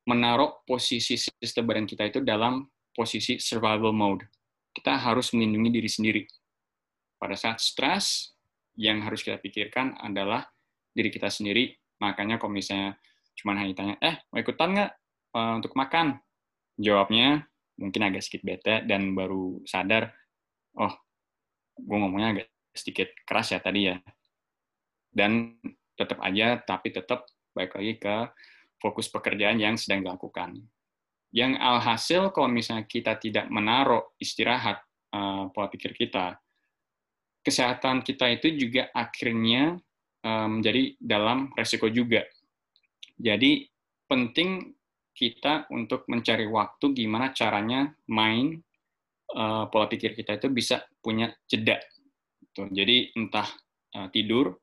menaruh 0.09 0.65
posisi 0.65 1.21
sistem 1.21 1.69
badan 1.69 1.87
kita 1.87 2.09
itu 2.09 2.25
dalam 2.25 2.65
posisi 2.97 3.37
survival 3.39 3.93
mode. 3.93 4.25
Kita 4.73 4.97
harus 4.97 5.31
melindungi 5.37 5.71
diri 5.71 5.91
sendiri. 5.91 6.23
Pada 7.19 7.37
saat 7.37 7.61
stres, 7.61 8.33
yang 8.79 9.03
harus 9.03 9.27
kita 9.27 9.43
pikirkan 9.43 9.99
adalah 9.99 10.47
diri 10.95 11.11
kita 11.11 11.29
sendiri. 11.29 11.75
Makanya 11.99 12.39
kalau 12.39 12.55
misalnya 12.55 12.95
cuma 13.35 13.59
hanya 13.59 13.75
tanya, 13.75 13.95
eh 13.99 14.23
mau 14.31 14.39
ikutan 14.39 14.71
nggak 14.71 14.93
uh, 15.35 15.53
untuk 15.59 15.75
makan? 15.75 16.23
Jawabnya 16.79 17.43
mungkin 17.79 18.01
agak 18.07 18.23
sedikit 18.23 18.47
bete 18.47 18.87
dan 18.87 19.19
baru 19.19 19.59
sadar, 19.67 20.15
oh, 20.79 20.95
gue 21.79 21.97
ngomongnya 21.99 22.29
agak 22.39 22.49
sedikit 22.73 23.11
keras 23.27 23.55
ya 23.55 23.59
tadi 23.59 23.91
ya. 23.91 23.97
Dan 25.11 25.59
tetap 25.99 26.23
aja, 26.23 26.63
tapi 26.63 26.95
tetap 26.95 27.27
baik 27.51 27.75
lagi 27.75 27.95
ke 27.99 28.17
fokus 28.79 29.11
pekerjaan 29.11 29.59
yang 29.59 29.75
sedang 29.75 30.07
dilakukan. 30.07 30.63
Yang 31.35 31.53
alhasil 31.59 32.23
kalau 32.31 32.49
misalnya 32.49 32.87
kita 32.87 33.19
tidak 33.19 33.51
menaruh 33.51 34.15
istirahat 34.23 34.81
uh, 35.13 35.51
pola 35.51 35.69
pikir 35.69 35.93
kita, 35.93 36.39
kesehatan 37.43 38.07
kita 38.07 38.31
itu 38.31 38.55
juga 38.55 38.89
akhirnya 38.95 39.77
menjadi 40.29 40.83
um, 40.93 40.95
dalam 40.99 41.39
resiko 41.55 41.87
juga. 41.89 42.27
Jadi 43.19 43.67
penting 44.07 44.75
kita 45.15 45.67
untuk 45.75 46.07
mencari 46.07 46.47
waktu 46.47 46.95
gimana 46.95 47.35
caranya 47.35 47.91
main 48.11 48.63
uh, 49.35 49.69
pola 49.69 49.87
pikir 49.91 50.17
kita 50.17 50.41
itu 50.41 50.49
bisa 50.49 50.85
punya 51.03 51.29
jeda. 51.45 51.77
Gitu. 52.41 52.63
Jadi 52.73 52.97
entah 53.17 53.49
uh, 53.97 54.09
tidur, 54.09 54.57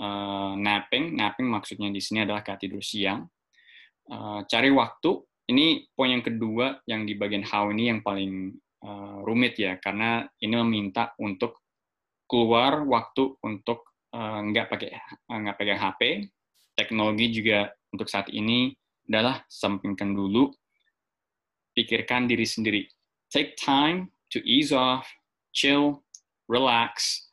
uh, 0.00 0.52
napping, 0.56 1.12
napping 1.16 1.48
maksudnya 1.48 1.92
di 1.92 2.00
sini 2.00 2.24
adalah 2.24 2.40
kayak 2.40 2.64
tidur 2.64 2.80
siang. 2.80 3.26
Uh, 4.08 4.44
cari 4.48 4.72
waktu. 4.72 5.20
Ini 5.48 5.88
poin 5.96 6.12
yang 6.12 6.20
kedua 6.20 6.76
yang 6.84 7.08
di 7.08 7.16
bagian 7.16 7.40
how 7.40 7.72
ini 7.72 7.88
yang 7.88 8.04
paling 8.04 8.52
uh, 8.84 9.24
rumit 9.24 9.56
ya, 9.56 9.80
karena 9.80 10.28
ini 10.44 10.60
meminta 10.60 11.16
untuk 11.16 11.64
keluar 12.28 12.84
waktu 12.84 13.32
untuk 13.40 13.96
uh, 14.12 14.44
nggak 14.44 14.68
pakai 14.68 14.92
nggak 15.24 15.56
pakai 15.56 15.76
HP. 15.80 16.00
Teknologi 16.76 17.32
juga 17.32 17.72
untuk 17.88 18.12
saat 18.12 18.28
ini 18.28 18.76
adalah 19.08 19.40
sampingkan 19.48 20.12
dulu, 20.12 20.52
pikirkan 21.72 22.28
diri 22.28 22.44
sendiri. 22.44 22.84
Take 23.28 23.60
time 23.60 24.08
to 24.32 24.40
ease 24.40 24.72
off, 24.72 25.04
chill, 25.52 26.00
relax. 26.48 27.28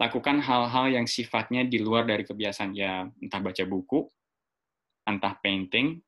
Lakukan 0.00 0.40
hal-hal 0.40 0.96
yang 0.96 1.04
sifatnya 1.04 1.68
di 1.68 1.76
luar 1.76 2.08
dari 2.08 2.24
kebiasaan 2.24 2.72
ya, 2.72 3.04
entah 3.20 3.40
baca 3.44 3.60
buku, 3.68 4.08
entah 5.04 5.36
painting, 5.44 6.00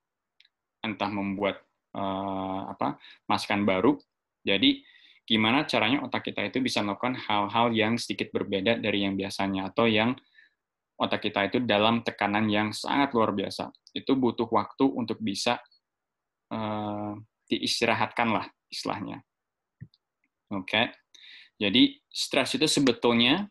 entah 0.81 1.13
membuat 1.13 1.61
uh, 1.93 2.73
apa 2.73 2.97
masakan 3.29 3.69
baru. 3.69 4.01
Jadi 4.49 4.81
gimana 5.29 5.69
caranya 5.69 6.09
otak 6.09 6.33
kita 6.33 6.49
itu 6.49 6.65
bisa 6.65 6.81
melakukan 6.81 7.21
hal-hal 7.21 7.69
yang 7.77 8.01
sedikit 8.01 8.33
berbeda 8.33 8.81
dari 8.81 9.05
yang 9.05 9.13
biasanya 9.13 9.69
atau 9.69 9.85
yang 9.93 10.17
otak 10.97 11.29
kita 11.29 11.53
itu 11.53 11.61
dalam 11.61 12.01
tekanan 12.01 12.49
yang 12.49 12.73
sangat 12.73 13.13
luar 13.13 13.37
biasa. 13.37 13.69
Itu 13.93 14.17
butuh 14.17 14.49
waktu 14.49 14.89
untuk 14.89 15.21
bisa 15.21 15.61
uh, 16.49 17.13
diistirahatkan 17.53 18.29
lah 18.33 18.49
istilahnya. 18.73 19.21
Oke, 20.53 20.69
okay. 20.69 20.87
jadi 21.61 21.97
stres 22.09 22.57
itu 22.57 22.65
sebetulnya 22.65 23.49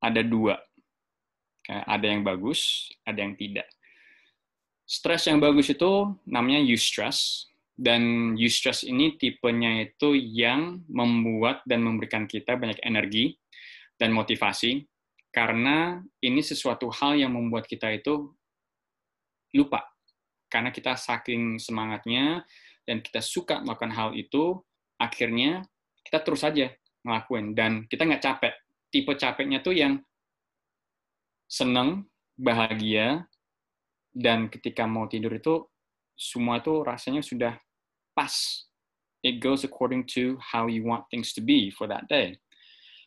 ada 0.00 0.20
dua. 0.20 0.60
Okay. 1.64 1.80
Ada 1.88 2.06
yang 2.12 2.22
bagus, 2.22 2.90
ada 3.08 3.20
yang 3.24 3.34
tidak. 3.34 3.68
Stres 4.84 5.24
yang 5.28 5.40
bagus 5.40 5.72
itu 5.72 6.12
namanya 6.28 6.60
eustress, 6.60 7.48
dan 7.82 8.34
eustress 8.36 8.84
ini 8.84 9.16
tipenya 9.16 9.88
itu 9.88 10.12
yang 10.12 10.84
membuat 10.86 11.64
dan 11.64 11.80
memberikan 11.80 12.28
kita 12.28 12.54
banyak 12.54 12.78
energi 12.84 13.34
dan 13.96 14.12
motivasi 14.12 14.84
karena 15.32 15.98
ini 16.20 16.44
sesuatu 16.44 16.92
hal 16.92 17.16
yang 17.16 17.32
membuat 17.32 17.64
kita 17.64 17.88
itu 17.90 18.30
lupa 19.56 19.88
karena 20.52 20.68
kita 20.68 20.94
saking 20.94 21.56
semangatnya 21.56 22.44
dan 22.88 23.00
kita 23.00 23.22
suka 23.22 23.62
melakukan 23.62 23.94
hal 23.94 24.10
itu 24.14 24.58
akhirnya 24.98 25.62
kita 26.02 26.22
terus 26.22 26.42
saja 26.42 26.70
ngelakuin 27.02 27.54
dan 27.54 27.72
kita 27.86 28.06
nggak 28.06 28.22
capek 28.22 28.54
tipe 28.92 29.12
capeknya 29.16 29.58
tuh 29.64 29.74
yang 29.74 29.98
seneng 31.48 32.06
bahagia 32.36 33.26
dan 34.12 34.52
ketika 34.52 34.84
mau 34.84 35.08
tidur 35.08 35.32
itu 35.32 35.64
semua 36.16 36.60
itu 36.60 36.84
rasanya 36.84 37.24
sudah 37.24 37.56
pas. 38.12 38.32
It 39.22 39.38
goes 39.38 39.62
according 39.62 40.10
to 40.18 40.36
how 40.42 40.66
you 40.66 40.82
want 40.82 41.06
things 41.08 41.30
to 41.38 41.40
be 41.40 41.70
for 41.70 41.86
that 41.86 42.10
day. 42.10 42.42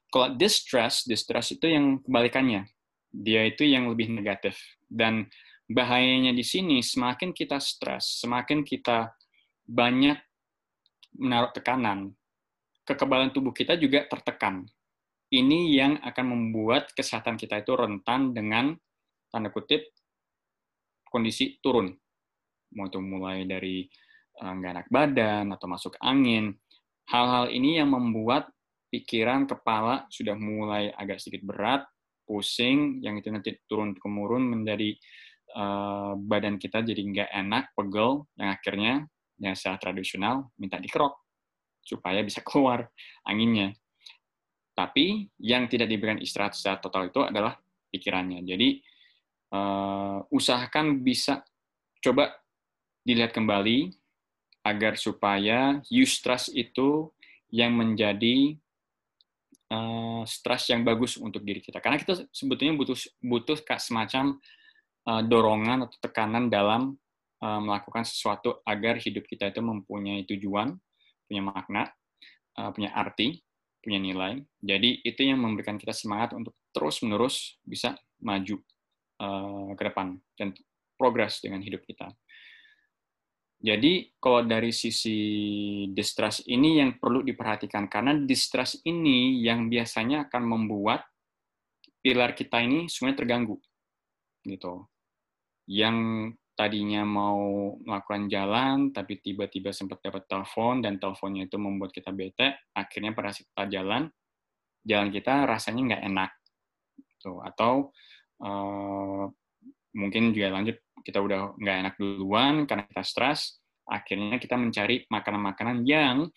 Kalau 0.10 0.32
distress, 0.40 1.04
distress 1.04 1.52
itu 1.52 1.68
yang 1.68 2.00
kebalikannya. 2.08 2.72
Dia 3.12 3.48
itu 3.52 3.68
yang 3.68 3.92
lebih 3.92 4.16
negatif. 4.16 4.56
Dan 4.88 5.28
bahayanya 5.68 6.32
di 6.32 6.44
sini, 6.44 6.80
semakin 6.80 7.36
kita 7.36 7.60
stres, 7.60 8.24
semakin 8.24 8.64
kita 8.64 9.12
banyak 9.66 10.18
menaruh 11.18 11.52
tekanan, 11.52 12.14
kekebalan 12.86 13.34
tubuh 13.34 13.52
kita 13.52 13.78
juga 13.78 14.06
tertekan. 14.06 14.66
Ini 15.30 15.60
yang 15.74 15.94
akan 16.06 16.26
membuat 16.32 16.94
kesehatan 16.94 17.36
kita 17.36 17.66
itu 17.66 17.74
rentan 17.74 18.32
dengan, 18.32 18.78
tanda 19.34 19.50
kutip, 19.50 19.90
kondisi 21.10 21.58
turun 21.60 21.92
mau 22.76 22.92
itu 22.92 23.00
mulai 23.00 23.48
dari 23.48 23.88
eh, 24.36 24.52
nggak 24.52 24.72
enak 24.76 24.88
badan 24.92 25.46
atau 25.56 25.68
masuk 25.72 25.96
angin. 26.04 26.52
Hal-hal 27.08 27.50
ini 27.54 27.80
yang 27.80 27.96
membuat 27.96 28.52
pikiran 28.92 29.48
kepala 29.48 30.06
sudah 30.12 30.36
mulai 30.36 30.92
agak 30.92 31.22
sedikit 31.22 31.48
berat, 31.48 31.86
pusing, 32.28 33.00
yang 33.06 33.16
itu 33.22 33.30
nanti 33.30 33.54
turun 33.70 33.94
kemurun 33.94 34.42
menjadi 34.42 34.98
uh, 35.54 36.18
badan 36.18 36.58
kita 36.58 36.82
jadi 36.82 36.98
nggak 36.98 37.30
enak, 37.30 37.64
pegel, 37.78 38.26
yang 38.42 38.50
akhirnya 38.50 38.94
yang 39.40 39.56
secara 39.58 39.80
tradisional 39.80 40.52
minta 40.56 40.80
dikerok 40.80 41.26
supaya 41.86 42.26
bisa 42.26 42.42
keluar 42.42 42.90
anginnya. 43.28 43.76
Tapi 44.76 45.30
yang 45.40 45.72
tidak 45.72 45.88
diberikan 45.88 46.20
istirahat 46.20 46.58
secara 46.58 46.82
total 46.84 47.08
itu 47.08 47.22
adalah 47.24 47.56
pikirannya. 47.94 48.44
Jadi 48.44 48.84
uh, 49.56 50.20
usahakan 50.34 51.00
bisa 51.00 51.46
coba 52.04 52.36
dilihat 53.06 53.32
kembali 53.32 53.94
agar 54.66 54.98
supaya 54.98 55.80
eustress 55.88 56.50
itu 56.52 57.14
yang 57.54 57.78
menjadi 57.78 58.58
uh, 59.72 60.26
stres 60.28 60.74
yang 60.74 60.82
bagus 60.84 61.16
untuk 61.16 61.46
diri 61.46 61.62
kita. 61.62 61.80
Karena 61.80 62.02
kita 62.02 62.28
sebetulnya 62.34 62.76
butuh 62.76 62.98
butuh 63.22 63.58
semacam 63.78 64.42
uh, 65.08 65.22
dorongan 65.24 65.88
atau 65.88 65.98
tekanan 66.02 66.50
dalam 66.50 66.98
uh, 67.42 67.60
melakukan 67.60 68.04
sesuatu 68.08 68.62
agar 68.64 69.00
hidup 69.02 69.26
kita 69.28 69.50
itu 69.52 69.60
mempunyai 69.64 70.24
tujuan, 70.30 70.76
punya 71.26 71.42
makna, 71.42 71.90
uh, 72.60 72.70
punya 72.72 72.94
arti, 72.94 73.42
punya 73.82 74.00
nilai. 74.00 74.42
Jadi 74.62 75.04
itu 75.04 75.22
yang 75.26 75.42
memberikan 75.42 75.76
kita 75.76 75.94
semangat 75.94 76.34
untuk 76.34 76.56
terus-menerus 76.72 77.60
bisa 77.64 77.96
maju 78.22 78.58
uh, 79.22 79.72
ke 79.76 79.84
depan 79.86 80.18
dan 80.40 80.56
progres 80.96 81.44
dengan 81.44 81.60
hidup 81.62 81.84
kita. 81.84 82.12
Jadi 83.66 84.14
kalau 84.22 84.46
dari 84.46 84.70
sisi 84.70 85.18
distrust 85.90 86.46
ini 86.46 86.84
yang 86.84 87.02
perlu 87.02 87.24
diperhatikan 87.26 87.88
karena 87.90 88.14
distrust 88.14 88.84
ini 88.86 89.42
yang 89.42 89.72
biasanya 89.72 90.28
akan 90.30 90.44
membuat 90.46 91.08
pilar 92.04 92.38
kita 92.38 92.62
ini 92.62 92.86
semuanya 92.86 93.26
terganggu 93.26 93.58
gitu. 94.46 94.86
yang 95.66 96.30
tadinya 96.56 97.04
mau 97.04 97.76
melakukan 97.84 98.32
jalan, 98.32 98.96
tapi 98.96 99.20
tiba-tiba 99.20 99.76
sempat 99.76 100.00
dapat 100.00 100.24
telepon, 100.26 100.80
dan 100.80 100.96
teleponnya 100.96 101.52
itu 101.52 101.60
membuat 101.60 101.92
kita 101.92 102.16
bete, 102.16 102.72
akhirnya 102.72 103.12
pada 103.12 103.36
saat 103.36 103.52
kita 103.52 103.64
jalan, 103.76 104.08
jalan 104.88 105.10
kita 105.12 105.44
rasanya 105.44 105.82
nggak 105.94 106.04
enak. 106.08 106.32
Tuh. 107.20 107.44
Atau 107.44 107.92
uh, 108.40 109.28
mungkin 110.00 110.32
juga 110.32 110.56
lanjut, 110.56 110.80
kita 111.04 111.20
udah 111.20 111.60
nggak 111.60 111.78
enak 111.86 111.94
duluan 112.00 112.64
karena 112.64 112.88
kita 112.88 113.04
stres, 113.04 113.60
akhirnya 113.86 114.40
kita 114.40 114.56
mencari 114.56 115.06
makanan-makanan 115.12 115.86
yang 115.86 116.32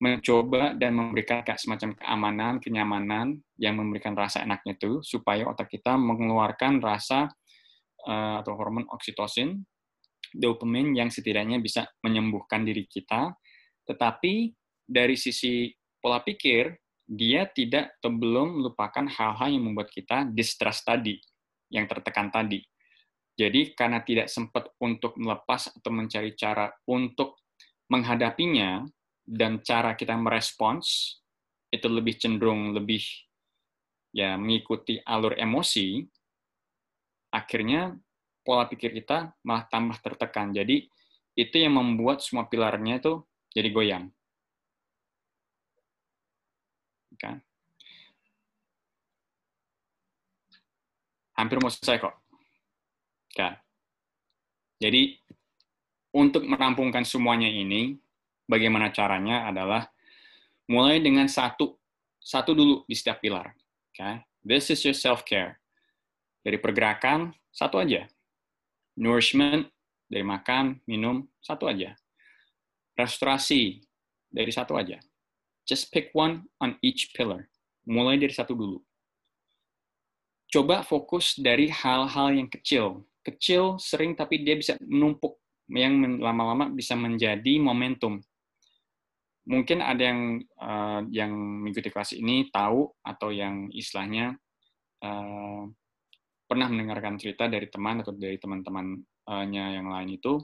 mencoba 0.00 0.72
dan 0.80 0.96
memberikan 0.96 1.44
kayak 1.44 1.60
semacam 1.60 1.92
keamanan, 1.92 2.54
kenyamanan 2.56 3.36
yang 3.60 3.76
memberikan 3.76 4.16
rasa 4.16 4.40
enaknya 4.40 4.80
itu 4.80 5.04
supaya 5.04 5.44
otak 5.44 5.68
kita 5.68 5.92
mengeluarkan 6.00 6.80
rasa 6.80 7.28
uh, 8.06 8.40
atau 8.40 8.56
hormon 8.56 8.86
oksitosin, 8.88 9.60
dopamin 10.32 10.94
yang 10.94 11.10
setidaknya 11.10 11.58
bisa 11.58 11.88
menyembuhkan 12.04 12.62
diri 12.62 12.86
kita. 12.86 13.34
Tetapi 13.84 14.54
dari 14.86 15.16
sisi 15.18 15.68
pola 15.98 16.22
pikir, 16.22 16.72
dia 17.10 17.48
tidak 17.50 17.98
atau 17.98 18.14
belum 18.14 18.62
melupakan 18.62 19.06
hal-hal 19.10 19.48
yang 19.50 19.66
membuat 19.66 19.90
kita 19.90 20.30
distress 20.30 20.86
tadi, 20.86 21.18
yang 21.74 21.90
tertekan 21.90 22.30
tadi. 22.30 22.62
Jadi 23.34 23.74
karena 23.74 24.04
tidak 24.04 24.30
sempat 24.30 24.70
untuk 24.78 25.16
melepas 25.18 25.72
atau 25.74 25.90
mencari 25.90 26.36
cara 26.38 26.70
untuk 26.86 27.40
menghadapinya, 27.90 28.86
dan 29.30 29.62
cara 29.62 29.94
kita 29.94 30.18
merespons 30.18 31.18
itu 31.70 31.86
lebih 31.86 32.18
cenderung 32.18 32.74
lebih 32.74 32.98
ya 34.10 34.34
mengikuti 34.34 34.98
alur 35.06 35.38
emosi, 35.38 36.02
akhirnya 37.30 37.94
pola 38.42 38.66
pikir 38.66 38.90
kita 38.90 39.34
malah 39.46 39.66
tambah 39.70 39.96
tertekan. 40.02 40.50
Jadi 40.50 40.90
itu 41.38 41.56
yang 41.56 41.78
membuat 41.78 42.20
semua 42.20 42.50
pilarnya 42.50 42.98
itu 42.98 43.22
jadi 43.54 43.70
goyang. 43.70 44.04
Kan? 47.20 47.38
Hampir 51.36 51.56
mau 51.62 51.70
selesai 51.70 52.00
kok. 52.00 52.16
Kan? 53.36 53.54
Jadi 54.80 55.20
untuk 56.10 56.42
merampungkan 56.48 57.06
semuanya 57.06 57.46
ini, 57.46 57.94
bagaimana 58.48 58.90
caranya 58.90 59.46
adalah 59.46 59.86
mulai 60.66 60.98
dengan 60.98 61.30
satu 61.30 61.78
satu 62.18 62.52
dulu 62.52 62.82
di 62.88 62.96
setiap 62.98 63.22
pilar. 63.22 63.54
Okay? 63.92 64.24
This 64.42 64.72
is 64.72 64.80
your 64.82 64.96
self-care. 64.96 65.59
Dari 66.40 66.56
pergerakan, 66.56 67.32
satu 67.52 67.80
aja. 67.80 68.08
Nourishment, 68.96 69.68
dari 70.08 70.24
makan, 70.24 70.80
minum, 70.88 71.28
satu 71.40 71.68
aja. 71.68 71.96
Restorasi, 72.96 73.80
dari 74.28 74.52
satu 74.52 74.76
aja. 74.76 75.00
Just 75.68 75.92
pick 75.92 76.10
one 76.16 76.48
on 76.60 76.76
each 76.80 77.12
pillar. 77.12 77.48
Mulai 77.84 78.16
dari 78.16 78.32
satu 78.32 78.56
dulu. 78.56 78.78
Coba 80.50 80.82
fokus 80.82 81.38
dari 81.38 81.70
hal-hal 81.70 82.34
yang 82.34 82.48
kecil. 82.50 83.06
Kecil 83.22 83.78
sering 83.78 84.18
tapi 84.18 84.42
dia 84.42 84.58
bisa 84.58 84.74
menumpuk 84.82 85.38
yang 85.70 86.18
lama-lama 86.18 86.66
bisa 86.74 86.98
menjadi 86.98 87.62
momentum 87.62 88.18
mungkin 89.50 89.80
ada 89.80 90.02
yang 90.02 90.20
uh, 90.62 91.02
yang 91.10 91.32
mengikuti 91.32 91.88
kelas 91.88 92.12
ini 92.12 92.46
tahu 92.54 92.86
atau 93.02 93.34
yang 93.34 93.66
istilahnya 93.74 94.38
uh, 95.02 95.66
pernah 96.50 96.66
mendengarkan 96.66 97.14
cerita 97.14 97.46
dari 97.46 97.70
teman 97.70 98.02
atau 98.02 98.10
dari 98.10 98.34
teman-temannya 98.34 99.64
yang 99.78 99.86
lain 99.86 100.10
itu 100.18 100.42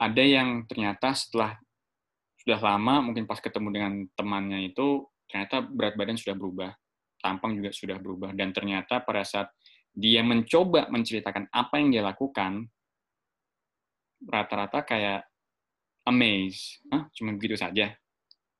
ada 0.00 0.24
yang 0.24 0.64
ternyata 0.64 1.12
setelah 1.12 1.52
sudah 2.40 2.56
lama 2.56 3.04
mungkin 3.04 3.28
pas 3.28 3.36
ketemu 3.36 3.68
dengan 3.68 3.92
temannya 4.16 4.72
itu 4.72 5.04
ternyata 5.28 5.60
berat 5.60 6.00
badan 6.00 6.16
sudah 6.16 6.32
berubah 6.32 6.70
tampang 7.20 7.52
juga 7.60 7.70
sudah 7.76 8.00
berubah 8.00 8.32
dan 8.32 8.56
ternyata 8.56 9.04
pada 9.04 9.20
saat 9.28 9.52
dia 9.92 10.24
mencoba 10.24 10.88
menceritakan 10.88 11.52
apa 11.52 11.74
yang 11.84 11.92
dia 11.92 12.02
lakukan 12.04 12.64
rata-rata 14.24 14.80
kayak 14.88 15.28
amaze 16.08 16.80
ah 16.88 17.04
cuma 17.12 17.36
begitu 17.36 17.60
saja 17.60 17.92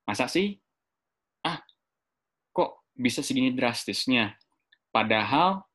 Masa 0.06 0.30
sih? 0.30 0.54
Ah, 1.42 1.58
kok 2.54 2.86
bisa 2.94 3.26
segini 3.26 3.50
drastisnya? 3.50 4.38
Padahal 4.94 5.66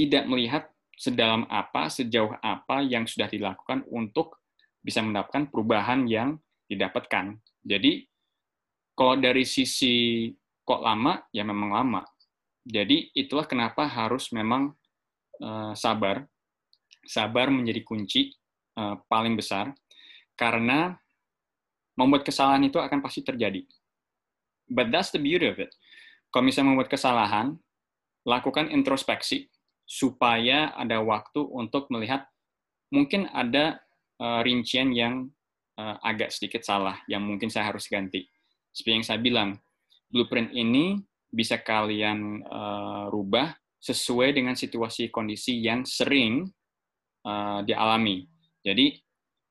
tidak 0.00 0.24
melihat 0.24 0.64
sedalam 0.96 1.44
apa, 1.52 1.92
sejauh 1.92 2.32
apa 2.40 2.80
yang 2.80 3.04
sudah 3.04 3.28
dilakukan 3.28 3.84
untuk 3.92 4.40
bisa 4.80 5.04
mendapatkan 5.04 5.52
perubahan 5.52 6.08
yang 6.08 6.40
didapatkan. 6.72 7.36
Jadi, 7.60 8.08
kalau 8.96 9.20
dari 9.20 9.44
sisi 9.44 10.28
kok 10.64 10.80
lama, 10.80 11.20
ya 11.36 11.44
memang 11.44 11.68
lama. 11.68 12.02
Jadi, 12.64 13.12
itulah 13.12 13.44
kenapa 13.44 13.84
harus 13.84 14.32
memang 14.32 14.72
uh, 15.44 15.76
sabar. 15.76 16.24
Sabar 17.04 17.52
menjadi 17.52 17.84
kunci 17.84 18.32
uh, 18.80 18.96
paling 19.04 19.36
besar, 19.36 19.76
karena 20.32 20.96
membuat 21.92 22.24
kesalahan 22.24 22.64
itu 22.64 22.80
akan 22.80 23.04
pasti 23.04 23.20
terjadi. 23.20 23.68
But 24.64 24.88
that's 24.88 25.12
the 25.12 25.20
beauty 25.20 25.44
of 25.44 25.60
it. 25.60 25.76
Kalau 26.32 26.48
misalnya 26.48 26.72
membuat 26.72 26.88
kesalahan, 26.88 27.60
lakukan 28.24 28.72
introspeksi 28.72 29.48
supaya 29.90 30.70
ada 30.78 31.02
waktu 31.02 31.42
untuk 31.50 31.90
melihat 31.90 32.30
mungkin 32.94 33.26
ada 33.34 33.82
uh, 34.22 34.38
rincian 34.46 34.94
yang 34.94 35.26
uh, 35.74 35.98
agak 36.06 36.30
sedikit 36.30 36.62
salah, 36.62 37.02
yang 37.10 37.26
mungkin 37.26 37.50
saya 37.50 37.74
harus 37.74 37.90
ganti. 37.90 38.22
Seperti 38.70 39.02
yang 39.02 39.06
saya 39.06 39.18
bilang, 39.18 39.58
blueprint 40.06 40.54
ini 40.54 41.02
bisa 41.26 41.58
kalian 41.58 42.46
uh, 42.46 43.10
rubah 43.10 43.50
sesuai 43.82 44.30
dengan 44.30 44.54
situasi 44.54 45.10
kondisi 45.10 45.58
yang 45.58 45.82
sering 45.82 46.46
uh, 47.26 47.66
dialami. 47.66 48.30
Jadi 48.62 48.94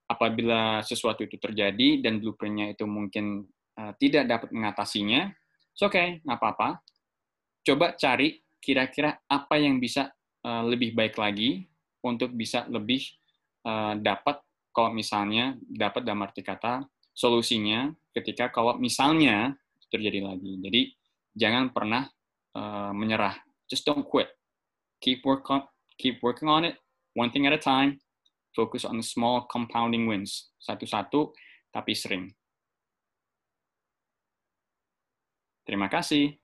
apabila 0.07 0.79
sesuatu 0.87 1.27
itu 1.27 1.35
terjadi 1.35 1.99
dan 1.99 2.23
blueprintnya 2.23 2.79
itu 2.79 2.87
mungkin 2.87 3.43
uh, 3.75 3.91
tidak 3.99 4.23
dapat 4.23 4.55
mengatasinya, 4.55 5.35
oke, 5.83 5.91
okay, 5.91 6.23
nggak 6.23 6.39
apa-apa. 6.39 6.79
Coba 7.59 7.99
cari 7.99 8.39
kira-kira 8.63 9.19
apa 9.27 9.59
yang 9.59 9.83
bisa 9.83 10.07
uh, 10.45 10.63
lebih 10.67 10.95
baik 10.95 11.15
lagi 11.17 11.67
untuk 12.03 12.31
bisa 12.35 12.67
lebih 12.69 13.03
uh, 13.67 13.97
dapat 13.99 14.39
kalau 14.71 14.93
misalnya 14.93 15.57
dapat 15.65 16.05
dalam 16.05 16.23
arti 16.23 16.45
kata 16.45 16.85
solusinya 17.11 17.91
ketika 18.15 18.53
kalau 18.53 18.77
misalnya 18.79 19.57
terjadi 19.89 20.23
lagi. 20.23 20.59
Jadi 20.61 20.81
jangan 21.35 21.73
pernah 21.73 22.07
uh, 22.55 22.91
menyerah. 22.95 23.35
Just 23.67 23.85
don't 23.85 24.05
quit. 24.05 24.29
Keep 25.03 25.23
work 25.23 25.47
on, 25.49 25.63
keep 25.95 26.19
working 26.19 26.51
on 26.51 26.67
it, 26.67 26.75
one 27.15 27.31
thing 27.31 27.47
at 27.47 27.55
a 27.55 27.61
time 27.61 27.99
Focus 28.55 28.85
on 28.85 28.97
small 29.05 29.45
compounding 29.45 30.09
wins. 30.09 30.49
Satu-satu, 30.57 31.33
tapi 31.69 31.93
sering. 31.93 32.33
Terima 35.61 35.85
kasih. 35.85 36.38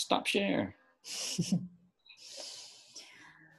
Stop 0.00 0.24
share. 0.24 0.72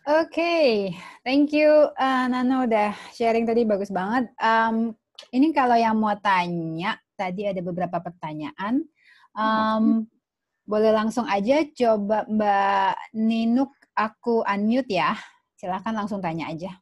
Oke, 0.10 0.26
okay. 0.26 0.98
thank 1.22 1.54
you 1.54 1.70
uh, 1.94 2.26
Nano 2.26 2.66
udah 2.66 2.98
sharing 3.14 3.46
tadi 3.46 3.62
bagus 3.62 3.94
banget. 3.94 4.34
Um, 4.42 4.98
ini 5.30 5.54
kalau 5.54 5.78
yang 5.78 6.02
mau 6.02 6.18
tanya, 6.18 6.98
tadi 7.14 7.46
ada 7.46 7.62
beberapa 7.62 8.02
pertanyaan. 8.02 8.82
Um, 9.38 10.10
boleh 10.66 10.90
langsung 10.90 11.30
aja 11.30 11.62
coba 11.78 12.26
Mbak 12.26 13.22
Ninuk 13.22 13.70
aku 13.94 14.42
unmute 14.42 14.98
ya. 14.98 15.14
Silahkan 15.54 15.94
langsung 15.94 16.26
tanya 16.26 16.50
aja. 16.50 16.74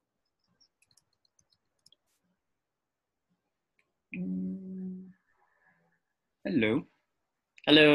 Hmm. 4.16 5.12
Halo. 6.48 6.88
Halo, 7.68 7.88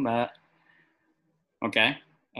Mbak. 0.00 0.39
Oke, 1.60 1.76
okay. 1.76 1.88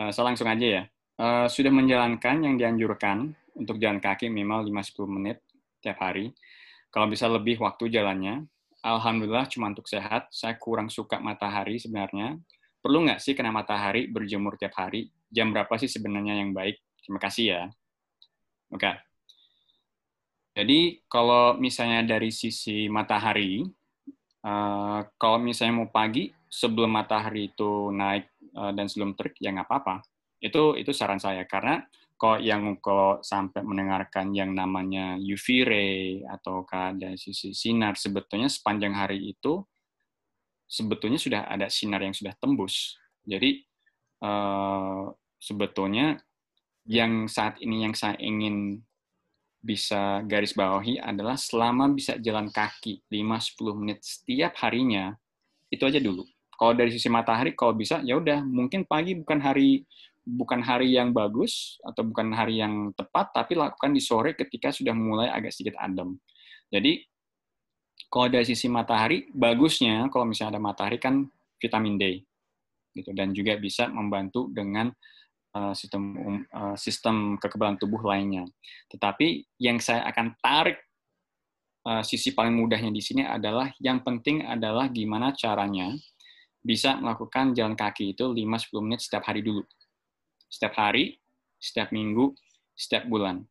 uh, 0.01 0.09
eh, 0.09 0.11
saya 0.11 0.33
langsung 0.33 0.49
aja 0.49 0.66
ya. 0.66 0.83
Uh, 1.21 1.45
sudah 1.45 1.68
menjalankan 1.68 2.41
yang 2.41 2.57
dianjurkan 2.57 3.37
untuk 3.53 3.77
jalan 3.77 4.01
kaki 4.01 4.33
minimal 4.33 4.64
5-10 4.64 5.16
menit 5.21 5.39
tiap 5.85 6.01
hari. 6.01 6.33
Kalau 6.89 7.05
bisa 7.07 7.29
lebih 7.29 7.61
waktu 7.61 7.93
jalannya. 7.93 8.49
Alhamdulillah 8.81 9.45
cuma 9.53 9.68
untuk 9.68 9.85
sehat. 9.85 10.33
Saya 10.33 10.57
kurang 10.57 10.89
suka 10.89 11.21
matahari 11.21 11.77
sebenarnya 11.77 12.41
perlu 12.81 13.05
nggak 13.05 13.21
sih 13.21 13.37
kena 13.37 13.53
matahari 13.53 14.09
berjemur 14.09 14.57
tiap 14.57 14.73
hari? 14.81 15.12
Jam 15.29 15.53
berapa 15.53 15.77
sih 15.77 15.93
sebenarnya 15.93 16.41
yang 16.41 16.57
baik? 16.57 16.81
Terima 17.05 17.21
kasih 17.21 17.45
ya. 17.45 17.62
Oke. 18.73 18.89
Okay. 18.89 18.97
Jadi 20.57 21.05
kalau 21.12 21.61
misalnya 21.61 22.16
dari 22.16 22.33
sisi 22.33 22.89
matahari, 22.89 23.68
Uh, 24.41 25.05
kalau 25.21 25.37
misalnya 25.37 25.85
mau 25.85 25.91
pagi 25.93 26.33
sebelum 26.49 26.97
matahari 26.97 27.53
itu 27.53 27.93
naik 27.93 28.30
uh, 28.57 28.72
dan 28.74 28.86
sebelum 28.86 29.14
terik 29.18 29.36
ya 29.38 29.55
nggak 29.55 29.68
apa-apa. 29.68 30.03
Itu 30.40 30.74
itu 30.78 30.90
saran 30.90 31.20
saya 31.20 31.44
karena 31.44 31.84
kalau 32.20 32.36
yang 32.36 32.76
kalau 32.84 33.20
sampai 33.24 33.64
mendengarkan 33.64 34.36
yang 34.36 34.53
namanya 34.53 35.16
UV 35.16 35.46
ray 35.64 36.20
atau 36.28 36.68
dari 36.96 37.16
sisi 37.16 37.57
sinar 37.57 37.96
sebetulnya 37.96 38.53
sepanjang 38.53 38.92
hari 38.92 39.32
itu 39.32 39.64
sebetulnya 40.68 41.16
sudah 41.16 41.42
ada 41.48 41.66
sinar 41.72 42.05
yang 42.05 42.12
sudah 42.12 42.36
tembus. 42.36 43.01
Jadi 43.24 43.64
uh, 44.22 45.09
sebetulnya 45.40 46.20
yang 46.84 47.26
saat 47.26 47.57
ini 47.64 47.88
yang 47.88 47.96
saya 47.96 48.20
ingin 48.20 48.84
bisa 49.61 50.24
garis 50.24 50.57
bawahi 50.57 50.96
adalah 51.01 51.36
selama 51.36 51.92
bisa 51.92 52.16
jalan 52.16 52.48
kaki 52.48 53.05
5-10 53.12 53.80
menit 53.80 53.98
setiap 54.01 54.57
harinya, 54.64 55.12
itu 55.68 55.84
aja 55.84 56.01
dulu. 56.01 56.24
Kalau 56.61 56.77
dari 56.77 56.93
sisi 56.93 57.09
matahari, 57.09 57.57
kalau 57.57 57.73
bisa, 57.73 58.05
ya 58.05 58.21
udah 58.21 58.45
mungkin 58.45 58.85
pagi 58.85 59.17
bukan 59.17 59.41
hari 59.41 59.89
bukan 60.21 60.61
hari 60.61 60.93
yang 60.93 61.17
bagus 61.17 61.81
atau 61.81 62.05
bukan 62.05 62.37
hari 62.37 62.61
yang 62.61 62.93
tepat, 62.93 63.33
tapi 63.33 63.57
lakukan 63.57 63.97
di 63.97 64.05
sore 64.05 64.37
ketika 64.37 64.69
sudah 64.69 64.93
mulai 64.93 65.33
agak 65.33 65.57
sedikit 65.57 65.81
adem. 65.81 66.21
Jadi 66.69 67.01
kalau 68.13 68.29
dari 68.29 68.45
sisi 68.45 68.69
matahari, 68.69 69.33
bagusnya 69.33 70.13
kalau 70.13 70.29
misalnya 70.29 70.61
ada 70.61 70.63
matahari 70.63 71.01
kan 71.01 71.25
vitamin 71.57 71.97
D, 71.97 72.05
gitu 72.93 73.17
dan 73.17 73.33
juga 73.33 73.57
bisa 73.57 73.89
membantu 73.89 74.53
dengan 74.53 74.93
Eh, 75.51 75.75
sistem 75.75 76.15
uh, 76.55 76.79
sistem 76.79 77.35
kekebalan 77.35 77.75
tubuh 77.75 77.99
lainnya. 78.07 78.47
Tetapi 78.87 79.59
yang 79.59 79.83
saya 79.83 80.07
akan 80.07 80.39
tarik 80.39 80.79
uh, 81.91 82.07
sisi 82.07 82.31
paling 82.39 82.55
mudahnya 82.55 82.95
di 82.95 83.03
sini 83.03 83.27
adalah 83.27 83.67
yang 83.83 83.99
penting 84.07 84.47
adalah 84.47 84.87
gimana 84.87 85.35
caranya 85.35 85.91
bisa 86.61 86.97
melakukan 87.01 87.57
jalan 87.57 87.75
kaki 87.75 88.13
itu 88.13 88.25
5-10 88.31 88.85
menit 88.85 89.01
setiap 89.01 89.25
hari 89.27 89.41
dulu. 89.41 89.65
Setiap 90.47 90.77
hari, 90.77 91.17
setiap 91.57 91.93
minggu, 91.93 92.37
setiap 92.77 93.09
bulan. 93.09 93.45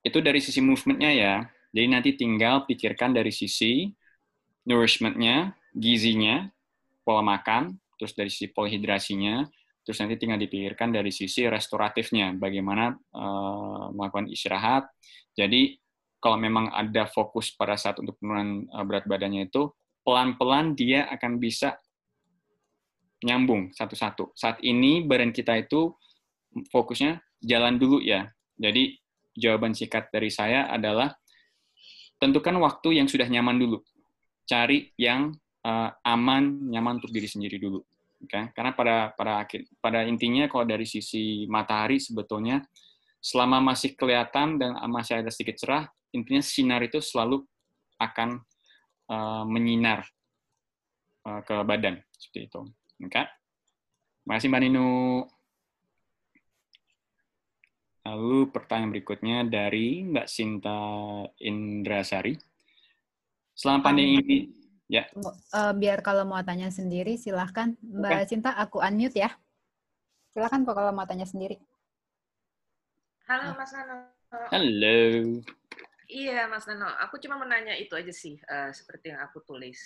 Itu 0.00 0.20
dari 0.20 0.40
sisi 0.40 0.60
movementnya 0.64 1.12
ya. 1.12 1.34
Jadi 1.70 1.86
nanti 1.86 2.10
tinggal 2.18 2.66
pikirkan 2.66 3.14
dari 3.14 3.30
sisi 3.30 3.88
nourishment-nya, 4.66 5.54
gizinya, 5.72 6.50
pola 7.06 7.22
makan, 7.22 7.78
terus 7.96 8.12
dari 8.12 8.28
sisi 8.28 8.50
polihidrasinya, 8.50 9.46
Terus 9.90 10.06
nanti 10.06 10.22
tinggal 10.22 10.38
dipikirkan 10.38 10.92
dari 10.92 11.10
sisi 11.10 11.48
restoratifnya, 11.48 12.36
bagaimana 12.36 12.92
uh, 13.16 13.88
melakukan 13.90 14.28
istirahat. 14.28 14.86
Jadi 15.32 15.80
kalau 16.20 16.36
memang 16.36 16.68
ada 16.70 17.08
fokus 17.08 17.50
pada 17.56 17.80
saat 17.80 17.96
untuk 17.98 18.20
penurunan 18.20 18.68
uh, 18.70 18.84
berat 18.84 19.08
badannya 19.08 19.48
itu, 19.48 19.72
pelan-pelan 20.04 20.76
dia 20.76 21.08
akan 21.08 21.40
bisa 21.40 21.80
nyambung 23.24 23.72
satu-satu. 23.72 24.32
Saat 24.36 24.60
ini 24.64 25.04
badan 25.04 25.30
kita 25.34 25.56
itu 25.60 25.92
fokusnya 26.72 27.20
jalan 27.44 27.76
dulu 27.76 28.00
ya. 28.00 28.28
Jadi 28.56 28.96
jawaban 29.36 29.72
singkat 29.72 30.12
dari 30.12 30.28
saya 30.28 30.68
adalah 30.68 31.16
tentukan 32.20 32.56
waktu 32.60 33.00
yang 33.00 33.08
sudah 33.08 33.28
nyaman 33.28 33.56
dulu. 33.56 33.78
Cari 34.44 34.92
yang 34.98 35.32
uh, 35.64 35.90
aman, 36.04 36.68
nyaman 36.68 36.98
untuk 37.00 37.12
diri 37.14 37.28
sendiri 37.30 37.60
dulu 37.60 37.80
okay? 38.24 38.52
karena 38.52 38.76
pada 38.76 39.12
pada 39.16 39.32
akhir 39.44 39.66
pada 39.80 40.04
intinya 40.04 40.46
kalau 40.46 40.68
dari 40.68 40.84
sisi 40.84 41.48
matahari 41.48 41.96
sebetulnya 41.96 42.60
selama 43.20 43.60
masih 43.60 43.96
kelihatan 43.96 44.60
dan 44.60 44.76
masih 44.88 45.20
ada 45.20 45.30
sedikit 45.32 45.60
cerah 45.60 45.84
intinya 46.12 46.40
sinar 46.44 46.80
itu 46.84 47.00
selalu 47.00 47.44
akan 48.00 48.40
uh, 49.12 49.44
menyinar 49.44 50.04
uh, 51.28 51.40
ke 51.44 51.56
badan 51.64 52.00
seperti 52.16 52.48
itu 52.48 52.60
oke 53.00 53.10
okay? 53.10 53.26
terima 54.22 54.34
kasih 54.36 54.48
mbak 54.48 54.62
Ninu 54.62 54.88
Lalu 58.00 58.48
pertanyaan 58.48 58.90
berikutnya 58.96 59.44
dari 59.44 60.02
Mbak 60.02 60.24
Sinta 60.24 60.80
Indrasari. 61.36 62.32
Selama 63.52 63.92
pandemi 63.92 64.18
ini, 64.24 64.38
Ya. 64.90 65.06
Uh, 65.14 65.70
biar 65.78 66.02
kalau 66.02 66.26
mau 66.26 66.42
tanya 66.42 66.66
sendiri 66.66 67.14
silahkan 67.14 67.78
Mbak 67.78 68.10
okay. 68.10 68.26
Cinta 68.26 68.50
aku 68.58 68.82
unmute 68.82 69.22
ya. 69.22 69.30
Silahkan 70.34 70.66
kalau 70.66 70.90
mau 70.90 71.06
tanya 71.06 71.22
sendiri. 71.22 71.62
Halo 73.30 73.54
Mas 73.54 73.70
Nano. 73.70 74.10
Halo. 74.50 74.98
Iya 76.10 76.50
Mas 76.50 76.66
Nano, 76.66 76.90
aku 76.98 77.22
cuma 77.22 77.38
menanya 77.38 77.78
itu 77.78 77.94
aja 77.94 78.10
sih 78.10 78.42
uh, 78.50 78.74
seperti 78.74 79.14
yang 79.14 79.22
aku 79.22 79.38
tulis. 79.46 79.78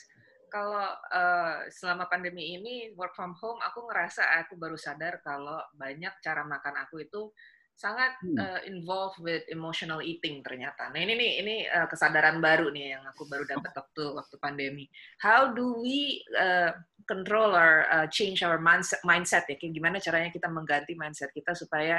Kalau 0.54 0.86
uh, 0.94 1.66
selama 1.66 2.06
pandemi 2.06 2.54
ini 2.54 2.94
work 2.94 3.18
from 3.18 3.34
home, 3.34 3.58
aku 3.58 3.90
ngerasa 3.90 4.38
aku 4.46 4.54
baru 4.54 4.78
sadar 4.78 5.18
kalau 5.18 5.58
banyak 5.74 6.14
cara 6.22 6.46
makan 6.46 6.78
aku 6.78 7.02
itu 7.02 7.34
sangat 7.74 8.14
uh, 8.38 8.62
involved 8.70 9.18
with 9.18 9.42
emotional 9.50 9.98
eating 9.98 10.46
ternyata. 10.46 10.94
Nah 10.94 11.00
ini 11.02 11.18
nih 11.18 11.32
ini 11.42 11.56
uh, 11.66 11.90
kesadaran 11.90 12.38
baru 12.38 12.70
nih 12.70 12.94
yang 12.94 13.02
aku 13.02 13.26
baru 13.26 13.42
dapat 13.50 13.74
waktu 13.74 14.04
waktu 14.14 14.36
pandemi. 14.38 14.86
How 15.18 15.50
do 15.50 15.82
we 15.82 16.22
uh, 16.38 16.70
control 17.10 17.50
or 17.50 17.90
uh, 17.90 18.06
change 18.06 18.46
our 18.46 18.62
mindset, 18.62 19.02
mindset 19.02 19.50
ya? 19.50 19.58
Kayak 19.58 19.74
gimana 19.74 19.98
caranya 19.98 20.30
kita 20.30 20.46
mengganti 20.46 20.94
mindset 20.94 21.34
kita 21.34 21.50
supaya 21.58 21.98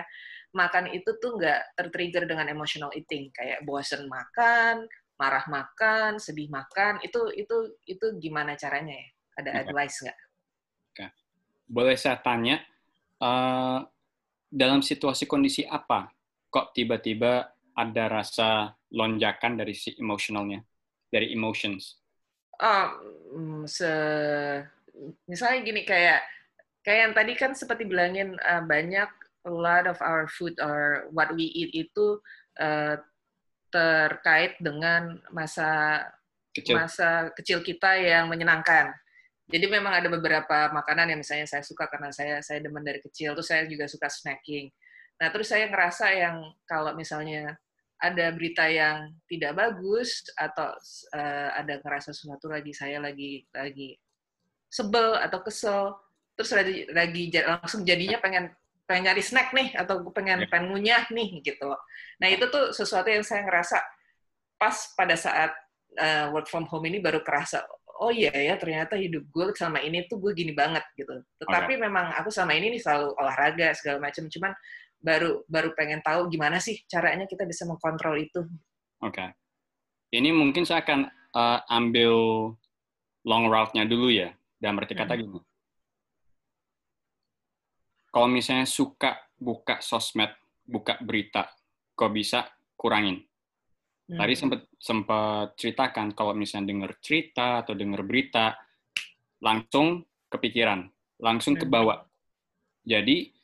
makan 0.56 0.96
itu 0.96 1.20
tuh 1.20 1.36
nggak 1.36 1.76
tertrigger 1.76 2.24
dengan 2.24 2.48
emotional 2.48 2.96
eating 2.96 3.28
kayak 3.36 3.60
bosen 3.68 4.08
makan, 4.08 4.88
marah 5.16 5.46
makan, 5.48 6.20
sedih 6.20 6.48
makan. 6.52 7.00
Itu 7.04 7.32
itu 7.34 7.76
itu 7.88 8.06
gimana 8.20 8.56
caranya 8.60 8.96
ya? 8.96 9.08
Ada 9.40 9.50
okay. 9.52 9.62
advice 9.68 9.98
nggak? 10.04 10.20
Okay. 10.96 11.10
Boleh 11.68 11.96
saya 11.96 12.20
tanya? 12.20 12.62
Uh 13.20 13.84
dalam 14.56 14.80
situasi 14.80 15.28
kondisi 15.28 15.68
apa 15.68 16.08
kok 16.48 16.72
tiba-tiba 16.72 17.52
ada 17.76 18.08
rasa 18.08 18.72
lonjakan 18.96 19.60
dari 19.60 19.76
si 19.76 19.92
emosionalnya, 20.00 20.64
dari 21.12 21.36
emotions? 21.36 22.00
Oh, 22.64 22.88
se 23.68 23.92
misalnya 25.28 25.60
gini 25.68 25.84
kayak 25.84 26.24
kayak 26.88 27.00
yang 27.04 27.14
tadi 27.20 27.34
kan 27.36 27.52
seperti 27.52 27.84
bilangin 27.84 28.40
uh, 28.48 28.64
banyak 28.64 29.12
a 29.44 29.52
lot 29.52 29.92
of 29.92 30.00
our 30.00 30.32
food 30.32 30.56
or 30.64 31.12
what 31.12 31.28
we 31.36 31.52
eat 31.52 31.76
itu 31.76 32.24
uh, 32.64 32.96
terkait 33.76 34.56
dengan 34.64 35.20
masa 35.36 36.00
kecil. 36.56 36.80
masa 36.80 37.28
kecil 37.36 37.60
kita 37.60 38.00
yang 38.00 38.32
menyenangkan. 38.32 38.96
Jadi 39.52 39.68
memang 39.68 39.94
ada 39.94 40.08
beberapa 40.08 40.72
makanan 40.72 41.12
yang 41.12 41.20
misalnya 41.20 41.46
saya 41.46 41.62
suka 41.62 41.86
karena 41.92 42.10
saya 42.16 42.40
saya 42.40 42.64
demen 42.64 42.82
dari 42.82 43.04
kecil, 43.04 43.36
terus 43.36 43.52
saya 43.52 43.68
juga 43.68 43.86
suka 43.92 44.08
snacking. 44.08 44.72
Nah, 45.20 45.28
terus 45.30 45.52
saya 45.52 45.68
ngerasa 45.70 46.08
yang 46.16 46.56
kalau 46.66 46.96
misalnya 46.96 47.60
ada 48.00 48.32
berita 48.32 48.66
yang 48.66 49.14
tidak 49.30 49.54
bagus 49.54 50.26
atau 50.36 50.74
uh, 51.14 51.50
ada 51.56 51.80
ngerasa 51.80 52.12
sesuatu 52.12 52.52
lagi 52.52 52.76
saya 52.76 53.00
lagi 53.00 53.46
lagi 53.54 53.96
sebel 54.68 55.16
atau 55.20 55.40
kesel, 55.46 55.94
terus 56.36 56.52
lagi, 56.52 56.90
lagi 56.92 57.32
langsung 57.38 57.86
jadinya 57.86 58.18
pengen 58.20 58.52
pengen 58.86 59.12
nyari 59.12 59.24
snack 59.26 59.50
nih 59.52 59.74
atau 59.74 60.02
pengen 60.14 60.46
ya. 60.46 60.48
pengen 60.50 60.72
ngunyah 60.72 61.04
nih 61.10 61.42
gitu 61.42 61.66
loh. 61.66 61.82
Nah 62.22 62.30
itu 62.30 62.46
tuh 62.50 62.72
sesuatu 62.72 63.10
yang 63.10 63.26
saya 63.26 63.46
ngerasa 63.46 63.82
pas 64.56 64.76
pada 64.96 65.18
saat 65.18 65.52
uh, 66.00 66.32
work 66.32 66.48
from 66.48 66.70
home 66.70 66.88
ini 66.88 67.04
baru 67.04 67.20
kerasa 67.26 67.66
oh 68.00 68.12
iya 68.12 68.32
ya 68.32 68.56
ternyata 68.60 69.00
hidup 69.00 69.24
gue 69.32 69.46
selama 69.56 69.80
ini 69.80 70.04
tuh 70.08 70.20
gue 70.20 70.32
gini 70.36 70.52
banget 70.52 70.84
gitu. 71.00 71.16
Tetapi 71.40 71.74
okay. 71.80 71.82
memang 71.82 72.12
aku 72.16 72.28
selama 72.32 72.54
ini 72.56 72.76
nih 72.76 72.82
selalu 72.82 73.16
olahraga 73.16 73.72
segala 73.78 73.98
macam, 74.04 74.28
cuman 74.28 74.52
baru 75.00 75.46
baru 75.48 75.70
pengen 75.78 76.02
tahu 76.04 76.28
gimana 76.32 76.58
sih 76.60 76.82
caranya 76.90 77.30
kita 77.30 77.48
bisa 77.48 77.64
mengkontrol 77.64 78.20
itu. 78.20 78.42
Oke. 79.04 79.16
Okay. 79.16 79.30
Ini 80.16 80.32
mungkin 80.32 80.64
saya 80.64 80.84
akan 80.84 81.08
uh, 81.36 81.60
ambil 81.72 82.14
long 83.28 83.46
route-nya 83.52 83.84
dulu 83.88 84.12
ya. 84.12 84.32
Dan 84.60 84.80
berarti 84.80 84.96
kata 84.96 85.14
hmm. 85.16 85.22
gini. 85.22 85.40
Kalau 88.16 88.32
misalnya 88.32 88.64
suka 88.64 89.28
buka 89.36 89.84
sosmed, 89.84 90.32
buka 90.64 90.96
berita, 91.04 91.52
kok 91.92 92.16
bisa 92.16 92.48
kurangin. 92.80 93.20
Hmm. 94.08 94.24
Tadi 94.24 94.34
sempat 94.40 94.62
sempat 94.80 95.48
ceritakan 95.60 96.16
kalau 96.16 96.32
misalnya 96.32 96.72
dengar 96.72 96.96
cerita 97.04 97.60
atau 97.60 97.76
dengar 97.76 98.08
berita 98.08 98.56
langsung 99.44 100.08
kepikiran, 100.32 100.88
langsung 101.20 101.60
ke 101.60 101.68
hmm. 101.68 101.76
bawah. 101.76 102.08
Jadi 102.88 103.36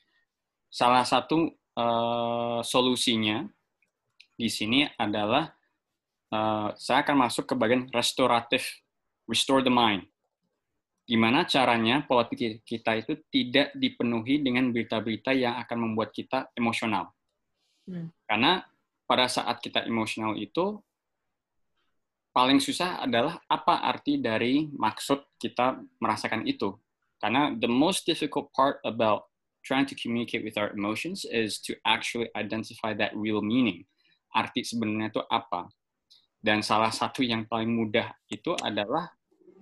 salah 0.71 1.03
satu 1.03 1.51
uh, 1.75 2.63
solusinya 2.63 3.43
di 4.39 4.47
sini 4.47 4.87
adalah 4.95 5.51
uh, 6.31 6.71
saya 6.79 7.03
akan 7.03 7.27
masuk 7.27 7.43
ke 7.43 7.59
bagian 7.59 7.91
restoratif, 7.91 8.79
restore 9.27 9.67
the 9.67 9.73
mind. 9.73 10.07
Gimana 11.11 11.43
caranya 11.43 12.07
pola 12.07 12.23
pikir 12.23 12.63
kita 12.63 12.95
itu 12.95 13.19
tidak 13.27 13.75
dipenuhi 13.75 14.39
dengan 14.39 14.71
berita-berita 14.71 15.35
yang 15.35 15.59
akan 15.59 15.91
membuat 15.91 16.15
kita 16.15 16.47
emosional. 16.55 17.11
Hmm. 17.83 18.15
Karena 18.23 18.63
pada 19.03 19.27
saat 19.27 19.59
kita 19.59 19.83
emosional 19.83 20.39
itu 20.39 20.79
paling 22.31 22.63
susah 22.63 23.03
adalah 23.03 23.43
apa 23.43 23.83
arti 23.83 24.23
dari 24.23 24.71
maksud 24.71 25.35
kita 25.35 25.83
merasakan 25.99 26.47
itu. 26.47 26.79
Karena 27.19 27.51
the 27.59 27.67
most 27.67 28.07
difficult 28.07 28.47
part 28.55 28.79
about 28.87 29.27
trying 29.67 29.83
to 29.83 29.99
communicate 29.99 30.47
with 30.47 30.55
our 30.55 30.71
emotions 30.71 31.27
is 31.27 31.59
to 31.59 31.75
actually 31.83 32.31
identify 32.39 32.95
that 32.95 33.11
real 33.19 33.43
meaning. 33.43 33.83
Arti 34.31 34.63
sebenarnya 34.63 35.11
itu 35.11 35.21
apa? 35.27 35.67
Dan 36.39 36.63
salah 36.63 36.89
satu 36.89 37.19
yang 37.19 37.45
paling 37.51 37.67
mudah 37.67 38.15
itu 38.31 38.55
adalah 38.63 39.11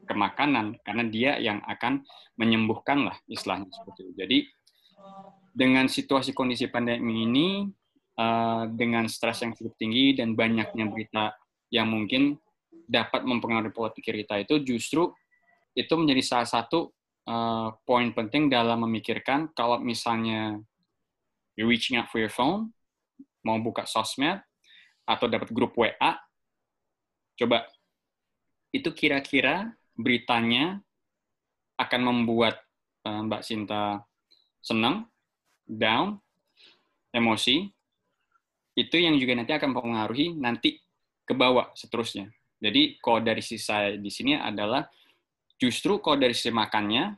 kemakanan 0.10 0.82
karena 0.82 1.03
dia 1.05 1.32
yang 1.38 1.62
akan 1.70 2.01
menyembuhkan 2.41 3.05
lah 3.05 3.18
istilahnya 3.30 3.70
seperti 3.70 4.10
itu. 4.10 4.14
Jadi 4.18 4.38
dengan 5.53 5.86
situasi 5.86 6.34
kondisi 6.34 6.66
pandemi 6.68 7.30
ini 7.30 7.47
uh, 8.18 8.66
dengan 8.74 9.05
stres 9.05 9.45
yang 9.45 9.53
cukup 9.53 9.78
tinggi 9.78 10.18
dan 10.18 10.34
banyaknya 10.34 10.89
berita 10.89 11.38
yang 11.70 11.93
mungkin 11.93 12.41
dapat 12.89 13.22
mempengaruhi 13.22 13.70
pola 13.70 13.93
pikir 13.93 14.18
kita 14.26 14.41
itu 14.41 14.66
justru 14.66 15.14
itu 15.78 15.93
menjadi 15.93 16.26
salah 16.26 16.49
satu 16.49 16.89
uh, 17.30 17.70
poin 17.86 18.10
penting 18.18 18.49
dalam 18.49 18.82
memikirkan 18.82 19.53
kalau 19.53 19.78
misalnya 19.78 20.57
you 21.53 21.70
reaching 21.70 22.01
out 22.01 22.10
for 22.10 22.18
your 22.18 22.34
phone 22.34 22.74
mau 23.45 23.62
buka 23.62 23.86
sosmed 23.86 24.41
atau 25.05 25.30
dapat 25.30 25.53
grup 25.53 25.78
WA 25.78 26.18
Coba, 27.39 27.64
itu 28.76 28.91
kira-kira 28.91 29.72
beritanya 30.00 30.80
akan 31.76 32.02
membuat 32.08 32.64
uh, 33.04 33.20
Mbak 33.28 33.43
Sinta 33.43 34.00
senang, 34.64 35.12
down, 35.68 36.20
emosi, 37.12 37.68
itu 38.80 38.95
yang 38.95 39.20
juga 39.20 39.36
nanti 39.36 39.52
akan 39.52 39.76
mempengaruhi 39.76 40.39
nanti 40.39 40.80
ke 41.28 41.36
bawah 41.36 41.76
seterusnya. 41.76 42.32
Jadi 42.60 43.00
kalau 43.04 43.20
dari 43.20 43.43
sisi 43.43 43.64
saya 43.64 43.95
di 43.95 44.12
sini 44.12 44.36
adalah 44.36 44.88
justru 45.60 46.00
kalau 46.00 46.20
dari 46.20 46.36
sisi 46.36 46.52
makannya 46.52 47.16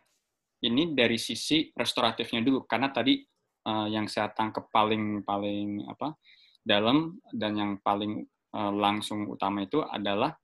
ini 0.61 0.93
dari 0.93 1.17
sisi 1.17 1.69
restoratifnya 1.73 2.45
dulu 2.45 2.65
karena 2.65 2.89
tadi 2.93 3.21
uh, 3.65 3.89
yang 3.89 4.05
saya 4.05 4.29
tangkap 4.33 4.69
paling 4.69 5.25
paling 5.25 5.85
apa 5.89 6.13
dalam 6.61 7.17
dan 7.33 7.57
yang 7.57 7.71
paling 7.81 8.25
Eh, 8.51 8.73
langsung 8.75 9.31
utama 9.31 9.63
itu 9.63 9.79
adalah 9.79 10.35
eh, 10.35 10.40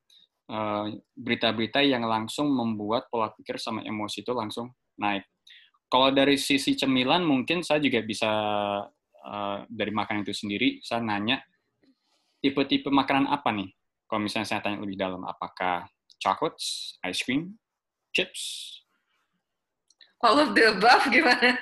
berita-berita 1.12 1.84
yang 1.84 2.08
langsung 2.08 2.48
membuat 2.48 3.12
pola 3.12 3.36
pikir 3.36 3.60
sama 3.60 3.84
emosi 3.84 4.24
itu 4.24 4.32
langsung 4.32 4.72
naik. 4.96 5.28
Kalau 5.88 6.12
dari 6.12 6.36
sisi 6.40 6.76
cemilan 6.76 7.24
mungkin 7.24 7.64
saya 7.64 7.80
juga 7.80 8.04
bisa 8.04 8.32
uh, 9.24 9.58
dari 9.68 9.92
makanan 9.92 10.24
itu 10.28 10.36
sendiri 10.36 10.80
saya 10.84 11.00
nanya 11.04 11.40
tipe-tipe 12.44 12.88
makanan 12.92 13.28
apa 13.32 13.50
nih? 13.52 13.72
Kalau 14.08 14.24
misalnya 14.24 14.48
saya 14.48 14.64
tanya 14.64 14.80
lebih 14.80 14.96
dalam, 14.96 15.20
apakah 15.28 15.84
chocolates, 16.16 16.96
ice 17.04 17.20
cream, 17.28 17.60
chips, 18.16 18.72
all 20.24 20.40
of 20.44 20.56
the 20.56 20.72
above 20.72 21.04
gimana? 21.12 21.60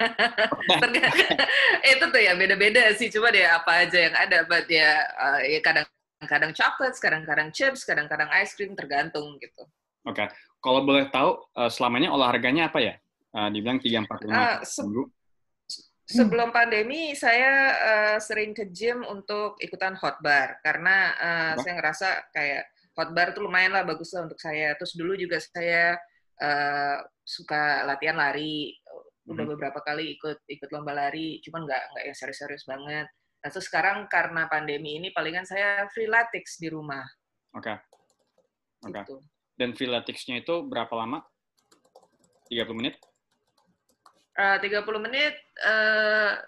itu 1.89 2.05
tuh 2.05 2.21
ya 2.21 2.37
beda-beda 2.37 2.93
sih, 2.93 3.09
cuma 3.09 3.33
deh 3.33 3.49
apa 3.49 3.87
aja 3.87 3.97
yang 3.97 4.13
ada, 4.13 4.45
but 4.45 4.69
ya, 4.69 5.09
uh, 5.17 5.41
ya 5.41 5.59
kadang 5.65 5.89
kadang 6.23 6.55
coklat, 6.55 6.95
kadang-kadang 6.95 7.51
chips, 7.51 7.83
kadang-kadang 7.83 8.31
ice 8.39 8.55
cream, 8.55 8.71
tergantung 8.73 9.35
gitu. 9.43 9.67
Oke, 10.07 10.23
okay. 10.23 10.27
kalau 10.63 10.87
boleh 10.87 11.11
tahu 11.11 11.35
uh, 11.59 11.67
selamanya 11.67 12.15
olahraganya 12.15 12.71
apa 12.71 12.79
ya? 12.79 12.95
Uh, 13.35 13.51
dibilang 13.51 13.83
tiga 13.83 13.99
empat 13.99 14.23
lima 14.23 14.63
se 14.63 14.79
Sebelum 16.05 16.53
pandemi 16.53 17.17
saya 17.17 17.51
uh, 17.73 18.17
sering 18.21 18.53
ke 18.53 18.69
gym 18.69 19.01
untuk 19.09 19.57
ikutan 19.57 19.97
hot 19.97 20.21
bar 20.21 20.61
karena 20.61 21.17
uh, 21.17 21.53
saya 21.57 21.73
ngerasa 21.81 22.07
kayak 22.29 22.69
hot 22.93 23.09
bar 23.09 23.33
tuh 23.33 23.49
lumayan 23.49 23.73
lah 23.73 23.81
bagus 23.81 24.13
lah 24.13 24.29
untuk 24.29 24.37
saya. 24.37 24.77
Terus 24.77 24.93
dulu 24.93 25.17
juga 25.17 25.41
saya 25.41 25.97
uh, 26.37 27.01
suka 27.25 27.89
latihan 27.89 28.21
lari, 28.21 28.77
udah 29.25 29.43
hmm. 29.49 29.53
beberapa 29.57 29.81
kali 29.81 30.13
ikut 30.13 30.45
ikut 30.45 30.69
lomba 30.69 30.93
lari, 30.93 31.41
cuman 31.41 31.65
nggak 31.65 31.83
nggak 31.97 32.03
yang 32.05 32.17
serius-serius 32.21 32.69
banget. 32.69 33.09
Nah, 33.45 33.53
terus 33.53 33.69
sekarang 33.69 34.09
karena 34.09 34.49
pandemi 34.49 34.97
ini 34.97 35.13
palingan 35.13 35.45
saya 35.45 35.85
free 35.93 36.09
latex 36.09 36.57
di 36.57 36.65
rumah. 36.65 37.05
Oke. 37.53 37.69
Okay. 37.69 37.77
Oke. 38.89 38.89
Okay. 38.89 39.03
Gitu. 39.05 39.15
Dan 39.53 39.69
free 39.77 39.85
latexnya 39.85 40.41
itu 40.41 40.65
berapa 40.65 40.89
lama? 40.97 41.21
30 42.49 42.73
menit? 42.73 42.97
Uh, 44.33 44.57
30 44.57 44.81
menit 44.97 45.37
uh, 45.61 46.41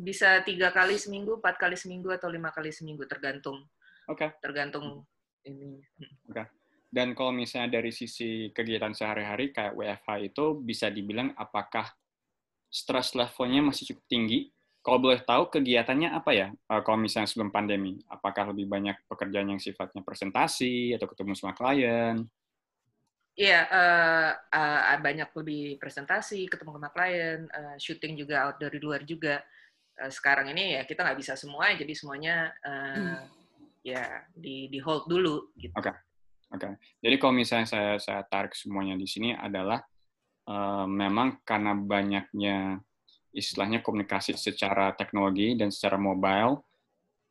bisa 0.00 0.40
tiga 0.40 0.72
kali 0.72 0.96
seminggu, 0.96 1.36
empat 1.36 1.60
kali 1.60 1.76
seminggu, 1.76 2.16
atau 2.16 2.32
lima 2.32 2.48
kali 2.48 2.72
seminggu, 2.72 3.04
tergantung. 3.04 3.68
Oke. 4.08 4.32
Okay. 4.32 4.40
Tergantung 4.40 5.04
ini. 5.44 5.84
Oke. 6.32 6.32
Okay. 6.32 6.46
Dan 6.88 7.12
kalau 7.12 7.36
misalnya 7.36 7.76
dari 7.76 7.92
sisi 7.92 8.48
kegiatan 8.56 8.96
sehari-hari 8.96 9.52
kayak 9.52 9.76
WFH 9.76 10.32
itu 10.32 10.56
bisa 10.64 10.88
dibilang 10.88 11.36
apakah 11.36 11.84
stress 12.72 13.12
levelnya 13.12 13.68
masih 13.68 13.92
cukup 13.92 14.08
tinggi 14.08 14.48
kalau 14.88 15.04
boleh 15.04 15.20
tahu 15.20 15.52
kegiatannya 15.52 16.16
apa 16.16 16.32
ya? 16.32 16.48
Uh, 16.64 16.80
kalau 16.80 16.96
misalnya 16.96 17.28
sebelum 17.28 17.52
pandemi, 17.52 18.00
apakah 18.08 18.56
lebih 18.56 18.64
banyak 18.64 18.96
pekerjaan 19.04 19.52
yang 19.52 19.60
sifatnya 19.60 20.00
presentasi 20.00 20.96
atau 20.96 21.04
ketemu 21.04 21.36
sama 21.36 21.52
klien? 21.52 22.24
Iya, 23.36 23.68
uh, 23.68 24.30
uh, 24.50 24.98
banyak 24.98 25.28
lebih 25.36 25.76
presentasi, 25.76 26.48
ketemu 26.48 26.80
sama 26.80 26.88
klien, 26.88 27.44
uh, 27.52 27.76
syuting 27.76 28.16
juga 28.16 28.48
out 28.48 28.56
dari 28.56 28.80
luar 28.80 29.04
juga. 29.04 29.44
Uh, 30.00 30.08
sekarang 30.08 30.48
ini 30.56 30.80
ya 30.80 30.88
kita 30.88 31.04
nggak 31.04 31.20
bisa 31.20 31.36
semua, 31.36 31.68
jadi 31.76 31.92
semuanya 31.92 32.50
uh, 32.64 32.96
hmm. 32.96 33.24
ya 33.84 34.24
di 34.32 34.72
di 34.72 34.80
hold 34.80 35.04
dulu. 35.04 35.52
Gitu. 35.54 35.70
Oke, 35.76 35.92
okay. 35.92 35.94
oke. 36.50 36.64
Okay. 36.64 36.72
Jadi 37.04 37.14
kalau 37.20 37.34
misalnya 37.36 37.68
saya 37.68 37.92
saya 38.00 38.24
tarik 38.24 38.56
semuanya 38.56 38.96
di 38.96 39.04
sini 39.04 39.36
adalah 39.36 39.84
uh, 40.48 40.88
memang 40.88 41.44
karena 41.44 41.76
banyaknya 41.76 42.82
istilahnya 43.32 43.84
komunikasi 43.84 44.34
secara 44.36 44.92
teknologi 44.96 45.54
dan 45.54 45.68
secara 45.68 46.00
mobile, 46.00 46.64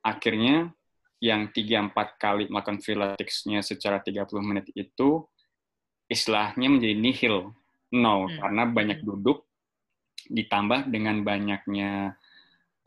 akhirnya 0.06 0.72
yang 1.18 1.50
3-4 1.50 2.22
kali 2.22 2.44
melakukan 2.48 2.78
freeletics-nya 2.78 3.66
secara 3.66 3.98
30 4.00 4.30
menit 4.46 4.70
itu 4.78 5.26
istilahnya 6.08 6.70
menjadi 6.70 6.96
nihil, 6.96 7.38
nol, 7.92 8.30
hmm. 8.30 8.38
karena 8.40 8.64
banyak 8.70 9.00
duduk 9.04 9.44
ditambah 10.28 10.92
dengan 10.92 11.24
banyaknya 11.24 12.16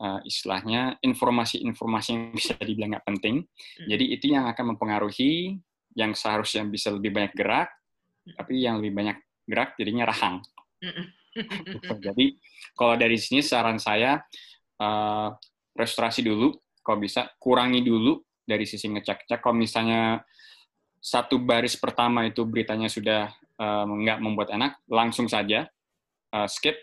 uh, 0.01 0.19
istilahnya 0.25 0.97
informasi-informasi 1.03 2.09
yang 2.13 2.23
bisa 2.33 2.53
dibilang 2.57 2.97
nggak 2.97 3.07
penting. 3.07 3.35
Hmm. 3.45 3.87
Jadi 3.89 4.05
itu 4.15 4.25
yang 4.33 4.49
akan 4.49 4.75
mempengaruhi 4.75 5.59
yang 5.93 6.15
seharusnya 6.15 6.63
bisa 6.65 6.89
lebih 6.89 7.11
banyak 7.11 7.33
gerak, 7.35 7.69
hmm. 8.25 8.35
tapi 8.39 8.63
yang 8.63 8.79
lebih 8.79 8.95
banyak 8.95 9.17
gerak 9.45 9.75
jadinya 9.75 10.09
rahang. 10.09 10.39
Hmm. 10.81 11.11
Gitu. 11.31 11.95
Jadi 12.03 12.25
kalau 12.75 12.99
dari 12.99 13.15
sini 13.15 13.39
saran 13.39 13.79
saya 13.79 14.19
uh, 14.79 15.31
restorasi 15.75 16.23
dulu, 16.23 16.51
kalau 16.83 16.99
bisa 16.99 17.31
kurangi 17.39 17.81
dulu 17.83 18.19
dari 18.43 18.67
sisi 18.67 18.91
ngecek-cek. 18.91 19.39
Kalau 19.39 19.55
misalnya 19.55 20.19
satu 21.01 21.41
baris 21.41 21.79
pertama 21.79 22.27
itu 22.27 22.43
beritanya 22.43 22.91
sudah 22.91 23.31
uh, 23.57 23.85
nggak 23.87 24.19
membuat 24.19 24.51
enak, 24.53 24.77
langsung 24.91 25.31
saja 25.31 25.65
uh, 26.35 26.47
skip. 26.51 26.75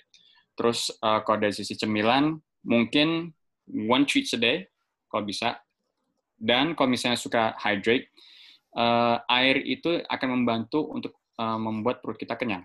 Terus 0.57 0.91
uh, 1.05 1.23
kalau 1.23 1.39
dari 1.39 1.55
sisi 1.55 1.79
cemilan, 1.79 2.35
mungkin 2.67 3.31
one 3.69 4.05
treat 4.09 4.27
a 4.35 4.39
day, 4.41 4.57
kalau 5.07 5.23
bisa. 5.23 5.61
Dan 6.39 6.79
kalau 6.79 6.95
misalnya 6.95 7.19
suka 7.19 7.55
hydrate, 7.59 8.11
uh, 8.79 9.23
air 9.27 9.59
itu 9.63 10.03
akan 10.07 10.29
membantu 10.43 10.87
untuk 10.87 11.19
uh, 11.39 11.59
membuat 11.59 11.99
perut 11.99 12.19
kita 12.19 12.39
kenyang 12.39 12.63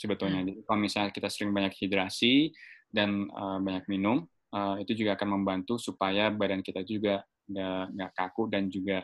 sebetulnya. 0.00 0.40
Hmm. 0.40 0.48
Jadi 0.48 0.60
kalau 0.64 0.80
misalnya 0.80 1.10
kita 1.12 1.28
sering 1.28 1.52
banyak 1.52 1.76
hidrasi 1.76 2.48
dan 2.88 3.28
uh, 3.28 3.60
banyak 3.60 3.84
minum, 3.92 4.24
uh, 4.56 4.80
itu 4.80 4.96
juga 4.96 5.20
akan 5.20 5.36
membantu 5.36 5.76
supaya 5.76 6.32
badan 6.32 6.64
kita 6.64 6.80
juga 6.88 7.20
nggak 7.50 8.14
kaku 8.14 8.46
dan 8.46 8.70
juga 8.70 9.02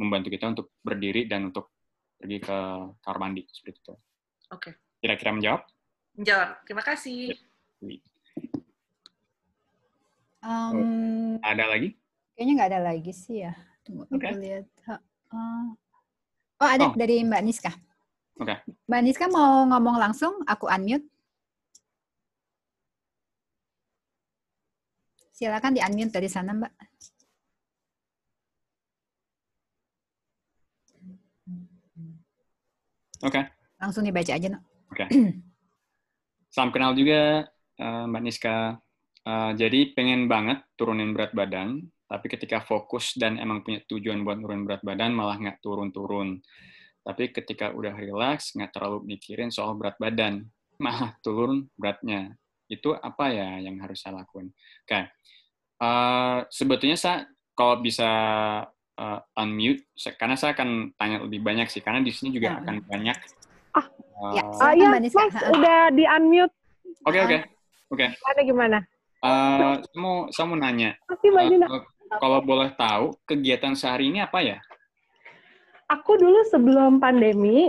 membantu 0.00 0.32
kita 0.32 0.48
untuk 0.48 0.72
berdiri 0.80 1.28
dan 1.28 1.52
untuk 1.52 1.76
pergi 2.16 2.40
ke 2.40 2.58
kamar 3.04 3.18
mandi 3.20 3.44
seperti 3.52 3.78
itu. 3.84 3.94
Oke. 4.48 4.72
Okay. 4.72 4.72
Kira-kira 5.04 5.30
menjawab? 5.36 5.60
Menjawab. 6.16 6.48
Terima 6.64 6.82
kasih. 6.88 7.36
Um, 10.42 11.38
oh, 11.38 11.38
ada 11.44 11.68
lagi? 11.68 11.94
Kayaknya 12.34 12.52
nggak 12.56 12.70
ada 12.72 12.80
lagi 12.80 13.12
sih 13.12 13.44
ya. 13.44 13.52
Tunggu 13.84 14.08
okay. 14.08 14.32
aku 14.32 14.38
lihat. 14.40 14.66
Uh, 14.88 15.76
oh 16.58 16.68
ada 16.68 16.88
oh. 16.88 16.96
dari 16.96 17.20
Mbak 17.22 17.42
Niska. 17.44 17.72
Oke. 18.40 18.56
Okay. 18.56 18.56
Mbak 18.88 19.00
Niska 19.04 19.26
mau 19.28 19.68
ngomong 19.68 19.96
langsung, 20.00 20.40
aku 20.48 20.64
unmute. 20.72 21.04
Silakan 25.36 25.74
di-unmute 25.76 26.12
dari 26.14 26.28
sana, 26.30 26.56
Mbak. 26.56 26.72
Oke. 33.22 33.38
Okay. 33.38 33.44
Langsung 33.78 34.02
dibaca 34.06 34.32
aja, 34.32 34.48
no. 34.48 34.58
Oke. 34.90 35.06
Okay. 35.06 35.08
Salam 36.52 36.70
kenal 36.74 36.96
juga, 36.96 37.46
uh, 37.78 38.04
Mbak 38.08 38.22
Niska. 38.22 38.78
Uh, 39.22 39.54
jadi 39.54 39.94
pengen 39.94 40.26
banget 40.26 40.66
turunin 40.74 41.14
berat 41.14 41.30
badan, 41.30 41.86
Tapi 42.12 42.28
ketika 42.28 42.60
fokus 42.60 43.16
dan 43.16 43.40
emang 43.40 43.64
punya 43.64 43.80
tujuan 43.88 44.20
buat 44.20 44.36
turun 44.36 44.68
berat 44.68 44.84
badan, 44.84 45.16
malah 45.16 45.40
nggak 45.40 45.64
turun-turun. 45.64 46.44
Tapi 47.02 47.34
ketika 47.34 47.74
udah 47.74 47.94
relax, 47.98 48.54
nggak 48.54 48.78
terlalu 48.78 49.02
mikirin 49.02 49.50
soal 49.50 49.74
berat 49.74 49.98
badan, 49.98 50.46
malah 50.78 51.18
turun 51.22 51.66
beratnya. 51.74 52.38
Itu 52.70 52.94
apa 52.94 53.34
ya 53.34 53.58
yang 53.58 53.82
harus 53.82 54.00
saya 54.00 54.22
lakukan? 54.22 54.54
Oke, 54.54 54.86
okay. 54.86 55.04
uh, 55.82 56.46
sebetulnya 56.48 56.94
saya 56.94 57.26
kalau 57.58 57.82
bisa 57.82 58.10
uh, 58.96 59.20
unmute, 59.36 59.84
karena 60.16 60.38
saya 60.38 60.54
akan 60.54 60.94
tanya 60.94 61.26
lebih 61.26 61.42
banyak 61.42 61.66
sih, 61.68 61.82
karena 61.82 62.00
di 62.00 62.14
sini 62.14 62.30
juga 62.32 62.54
ya. 62.54 62.58
akan 62.62 62.76
banyak. 62.86 63.16
Ah, 63.74 63.86
uh, 64.22 64.32
ya, 64.38 64.42
uh, 64.46 64.72
ya 64.72 64.86
Mas, 64.88 65.14
udah 65.52 65.78
di 65.90 66.04
unmute. 66.06 66.54
Oke, 67.02 67.18
okay, 67.18 67.20
oke. 67.20 67.28
Okay. 67.28 67.40
Oke. 67.92 68.06
Okay. 68.08 68.08
Gimana 68.16 68.40
gimana? 68.46 68.78
Uh, 69.22 69.74
saya 69.84 69.98
mau 70.00 70.16
saya 70.32 70.46
mau 70.48 70.56
nanya. 70.56 70.90
Uh, 71.10 71.82
kalau 72.16 72.40
boleh 72.40 72.72
tahu, 72.72 73.12
kegiatan 73.28 73.76
sehari 73.76 74.08
ini 74.08 74.24
apa 74.24 74.40
ya? 74.40 74.58
Aku 75.92 76.16
dulu 76.16 76.40
sebelum 76.48 76.96
pandemi, 76.96 77.68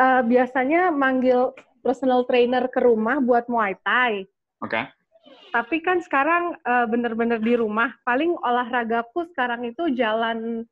uh, 0.00 0.22
biasanya 0.24 0.88
manggil 0.88 1.52
personal 1.84 2.24
trainer 2.24 2.64
ke 2.72 2.80
rumah 2.80 3.20
buat 3.20 3.44
Muay 3.52 3.76
Thai. 3.84 4.24
Oke. 4.64 4.72
Okay. 4.72 4.84
Tapi 5.52 5.76
kan 5.84 6.00
sekarang 6.00 6.56
uh, 6.64 6.88
bener-bener 6.88 7.40
di 7.40 7.60
rumah. 7.60 7.92
Paling 8.08 8.36
olahragaku 8.40 9.28
sekarang 9.32 9.68
itu 9.68 9.92
jalan 9.92 10.64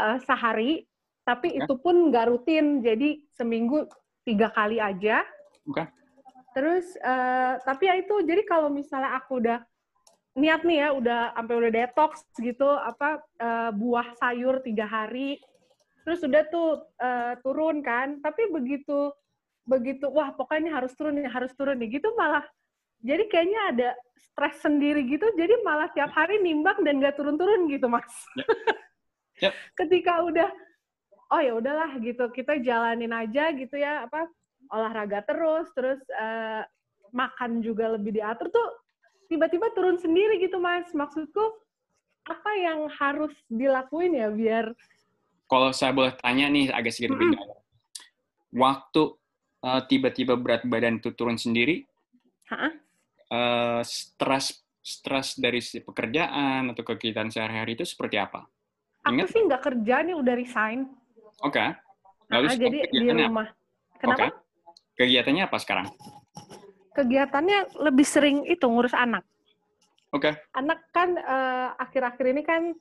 uh, 0.00 0.16
sehari, 0.24 0.88
tapi 1.28 1.56
okay. 1.56 1.64
itu 1.64 1.74
pun 1.76 2.08
nggak 2.08 2.28
rutin. 2.32 2.80
Jadi 2.80 3.28
seminggu 3.36 3.84
tiga 4.24 4.48
kali 4.52 4.80
aja. 4.80 5.24
Oke. 5.68 5.84
Okay. 5.84 5.86
Terus, 6.56 6.96
uh, 7.04 7.60
tapi 7.62 7.86
ya 7.86 7.94
itu, 8.00 8.24
jadi 8.24 8.42
kalau 8.48 8.72
misalnya 8.72 9.14
aku 9.14 9.44
udah 9.44 9.60
niat 10.38 10.62
nih 10.62 10.78
ya 10.86 10.88
udah 10.94 11.20
sampai 11.34 11.54
udah 11.58 11.70
detox 11.74 12.22
gitu 12.38 12.66
apa 12.70 13.18
uh, 13.42 13.70
buah 13.74 14.14
sayur 14.22 14.62
tiga 14.62 14.86
hari 14.86 15.42
terus 16.08 16.24
udah 16.24 16.42
tuh 16.48 16.88
uh, 17.04 17.36
turun 17.44 17.84
kan. 17.84 18.16
Tapi 18.24 18.48
begitu 18.48 19.12
begitu 19.68 20.08
wah 20.08 20.32
pokoknya 20.32 20.60
ini 20.64 20.72
harus 20.72 20.96
turun 20.96 21.20
nih 21.20 21.28
harus 21.28 21.52
turun 21.52 21.76
nih 21.76 22.00
gitu 22.00 22.08
malah 22.16 22.40
jadi 23.04 23.28
kayaknya 23.28 23.60
ada 23.68 23.88
stres 24.16 24.56
sendiri 24.64 25.04
gitu. 25.04 25.28
Jadi 25.36 25.60
malah 25.60 25.92
tiap 25.92 26.08
hari 26.16 26.40
nimbang 26.40 26.80
dan 26.80 27.04
gak 27.04 27.20
turun-turun 27.20 27.68
gitu 27.68 27.86
mas. 27.92 28.08
Yep. 28.40 28.48
Yep. 29.38 29.54
ketika 29.78 30.18
udah 30.26 30.50
oh 31.30 31.38
ya 31.38 31.52
udahlah 31.54 31.94
gitu. 32.02 32.26
Kita 32.34 32.58
jalanin 32.58 33.14
aja 33.14 33.54
gitu 33.54 33.78
ya 33.78 34.08
apa 34.08 34.26
olahraga 34.74 35.22
terus 35.22 35.70
terus 35.78 36.02
uh, 36.18 36.66
makan 37.14 37.62
juga 37.62 37.94
lebih 37.94 38.18
diatur 38.18 38.50
tuh 38.50 38.68
tiba-tiba 39.30 39.70
turun 39.78 39.94
sendiri 39.94 40.42
gitu 40.42 40.58
mas. 40.58 40.90
Maksudku 40.90 41.44
apa 42.26 42.50
yang 42.58 42.90
harus 42.98 43.30
dilakuin 43.46 44.18
ya 44.18 44.26
biar 44.34 44.74
kalau 45.50 45.72
saya 45.72 45.90
boleh 45.96 46.14
tanya 46.20 46.46
nih 46.52 46.70
agak 46.70 46.92
sedikit 46.94 47.16
mm 47.16 47.34
-hmm. 47.34 47.50
waktu 48.54 49.02
uh, 49.64 49.80
tiba-tiba 49.88 50.38
berat 50.38 50.62
badan 50.68 51.00
itu 51.00 51.10
turun 51.16 51.40
sendiri 51.40 51.88
uh, 52.52 53.80
stres 53.82 54.62
stres 54.78 55.36
dari 55.36 55.60
si 55.60 55.82
pekerjaan 55.82 56.72
atau 56.72 56.84
kegiatan 56.84 57.28
sehari-hari 57.28 57.76
itu 57.76 57.84
seperti 57.84 58.16
apa 58.20 58.46
Ingat? 59.08 59.24
aku 59.24 59.32
sih 59.32 59.42
nggak 59.44 59.62
kerja 59.64 59.96
nih 60.04 60.14
udah 60.14 60.34
resign 60.36 60.80
oke 61.42 61.56
okay. 61.56 61.74
Lalu 62.28 62.44
nah, 62.44 62.60
jadi 62.60 62.78
di 62.92 63.08
rumah 63.08 63.48
kenapa 63.96 64.28
okay. 64.28 64.30
kegiatannya 65.00 65.48
apa 65.48 65.56
sekarang 65.56 65.88
kegiatannya 66.98 67.78
lebih 67.78 68.02
sering 68.02 68.42
itu 68.50 68.66
ngurus 68.66 68.90
anak. 68.90 69.22
Oke. 70.10 70.34
Okay. 70.34 70.58
Anak 70.58 70.82
kan 70.90 71.14
uh, 71.14 71.78
akhir-akhir 71.78 72.26
ini 72.34 72.42
kan 72.42 72.74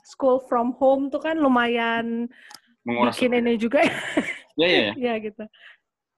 school 0.00 0.40
from 0.48 0.72
home 0.80 1.12
tuh 1.12 1.20
kan 1.20 1.36
lumayan 1.36 2.28
Menguras 2.82 3.14
bikin 3.14 3.38
ini 3.38 3.54
juga. 3.60 3.84
Iya, 4.58 4.66
iya, 4.68 4.80
iya. 4.80 4.92
Iya 5.02 5.14
gitu. 5.22 5.44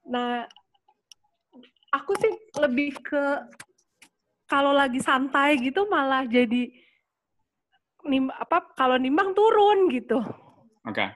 Nah, 0.09 0.47
aku 1.93 2.11
sih 2.17 2.33
lebih 2.59 2.97
ke 2.99 3.23
kalau 4.45 4.73
lagi 4.73 5.01
santai 5.01 5.57
gitu 5.57 5.89
malah 5.89 6.25
jadi 6.25 6.69
nim 8.05 8.29
apa 8.29 8.73
kalau 8.77 8.97
nimbang 8.97 9.33
turun 9.33 9.89
gitu. 9.89 10.21
Oke. 10.85 10.93
Okay. 10.93 11.09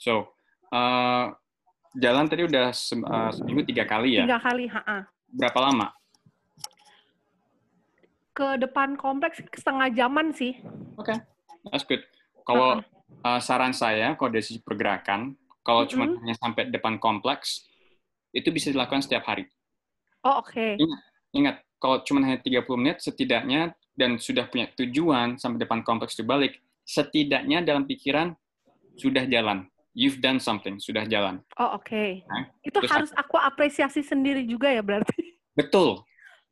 So, 0.00 0.36
uh, 0.72 1.32
jalan 1.96 2.28
tadi 2.28 2.44
udah 2.44 2.74
se 2.74 2.92
uh, 2.98 3.30
seminggu 3.32 3.64
tiga 3.64 3.88
kali 3.88 4.20
ya? 4.20 4.28
Tiga 4.28 4.40
kali, 4.42 4.68
ha 4.68 5.08
berapa 5.34 5.58
lama? 5.58 5.88
Ke 8.34 8.58
depan 8.58 8.98
kompleks 8.98 9.42
setengah 9.54 9.90
jaman 9.94 10.34
sih. 10.34 10.58
Oke, 10.98 11.14
okay. 11.14 11.18
That's 11.70 11.86
good. 11.86 12.02
Kalau 12.44 12.80
uh 12.80 12.84
-huh. 13.24 13.38
uh, 13.38 13.40
saran 13.40 13.72
saya, 13.72 14.16
kalau 14.16 14.30
dari 14.32 14.44
sisi 14.44 14.60
pergerakan, 14.60 15.36
kalau 15.64 15.84
uh 15.84 15.84
-huh. 15.84 15.90
cuma 15.90 16.04
hanya 16.20 16.36
sampai 16.36 16.68
depan 16.68 17.00
kompleks, 17.00 17.64
itu 18.34 18.48
bisa 18.50 18.72
dilakukan 18.72 19.04
setiap 19.04 19.24
hari. 19.24 19.48
Oh, 20.24 20.40
oke. 20.40 20.52
Okay. 20.52 20.80
Ingat, 20.80 21.00
ingat, 21.36 21.56
kalau 21.76 22.00
cuma 22.02 22.24
hanya 22.24 22.40
30 22.40 22.80
menit, 22.80 22.96
setidaknya, 23.04 23.76
dan 23.94 24.16
sudah 24.18 24.48
punya 24.48 24.72
tujuan 24.74 25.36
sampai 25.38 25.62
depan 25.62 25.84
kompleks 25.86 26.16
itu 26.16 26.24
balik, 26.26 26.58
setidaknya 26.82 27.62
dalam 27.62 27.86
pikiran 27.86 28.34
sudah 28.98 29.24
jalan 29.28 29.68
you've 29.94 30.18
done 30.18 30.42
something, 30.42 30.76
sudah 30.82 31.06
jalan. 31.06 31.40
Oh, 31.56 31.78
oke. 31.78 31.86
Okay. 31.86 32.26
Nah, 32.26 32.50
itu 32.66 32.78
harus 32.90 33.14
aku 33.14 33.38
apresiasi 33.38 34.02
sendiri 34.02 34.42
juga 34.44 34.68
ya 34.68 34.82
berarti. 34.82 35.38
Betul. 35.54 36.02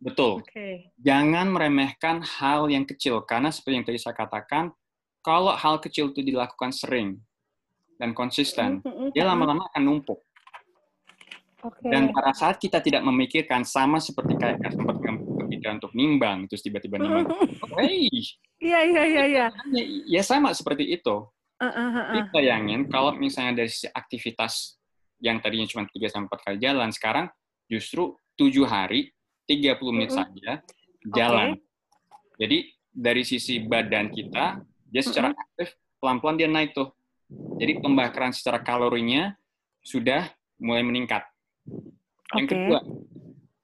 Betul. 0.03 0.43
Okay. 0.47 0.91
Jangan 0.99 1.51
meremehkan 1.51 2.23
hal 2.23 2.67
yang 2.71 2.87
kecil 2.87 3.23
karena 3.23 3.51
seperti 3.55 3.75
yang 3.83 3.87
tadi 3.87 3.99
saya 4.03 4.15
katakan, 4.19 4.75
kalau 5.23 5.55
hal 5.55 5.79
kecil 5.79 6.11
itu 6.11 6.21
dilakukan 6.21 6.75
sering 6.75 7.23
dan 7.97 8.13
konsisten, 8.13 8.83
mm-hmm. 8.83 9.15
dia 9.15 9.25
lama-lama 9.25 9.71
akan 9.71 9.83
numpuk. 9.83 10.21
Okay. 11.63 11.95
Dan 11.95 12.11
pada 12.11 12.35
saat 12.35 12.59
kita 12.59 12.83
tidak 12.83 13.07
memikirkan 13.07 13.63
sama 13.63 14.03
seperti 14.03 14.35
kayak 14.35 14.59
sempat 14.75 14.99
kepikiran 15.63 15.79
untuk 15.79 15.95
nimbang, 15.95 16.51
terus 16.51 16.59
tiba-tiba 16.67 16.99
nimbang, 16.99 17.31
oh, 17.31 17.79
hey, 17.79 18.11
iya 18.59 18.83
iya 18.83 19.03
iya 19.07 19.25
iya, 19.31 19.47
ya 20.11 20.23
sama 20.27 20.51
seperti 20.51 20.91
itu. 20.91 21.23
Uh, 21.63 21.67
uh, 21.71 21.89
uh, 21.95 22.05
Jadi 22.11 22.21
bayangin 22.35 22.91
kalau 22.91 23.15
misalnya 23.15 23.63
dari 23.63 23.71
sisi 23.71 23.87
aktivitas 23.87 24.75
yang 25.23 25.39
tadinya 25.39 25.71
cuma 25.71 25.87
3 25.87 25.95
sampai 26.11 26.35
4 26.35 26.47
kali 26.51 26.59
jalan, 26.59 26.91
sekarang 26.91 27.27
justru 27.71 28.19
7 28.35 28.67
hari, 28.67 29.15
30 29.47 29.79
menit 29.95 30.11
uh, 30.11 30.27
saja 30.27 30.59
jalan. 31.15 31.55
Okay. 31.55 32.37
Jadi 32.43 32.59
dari 32.91 33.23
sisi 33.23 33.63
badan 33.63 34.11
kita, 34.11 34.59
dia 34.93 35.01
secara 35.01 35.33
uh, 35.33 35.41
aktif 35.41 35.73
pelan-pelan 35.97 36.37
dia 36.37 36.49
naik 36.53 36.77
tuh. 36.77 36.93
Jadi 37.57 37.81
pembakaran 37.81 38.37
secara 38.37 38.61
kalorinya 38.61 39.33
sudah 39.81 40.29
mulai 40.61 40.85
meningkat. 40.85 41.25
Yang 42.37 42.45
okay. 42.45 42.53
kedua, 42.53 42.79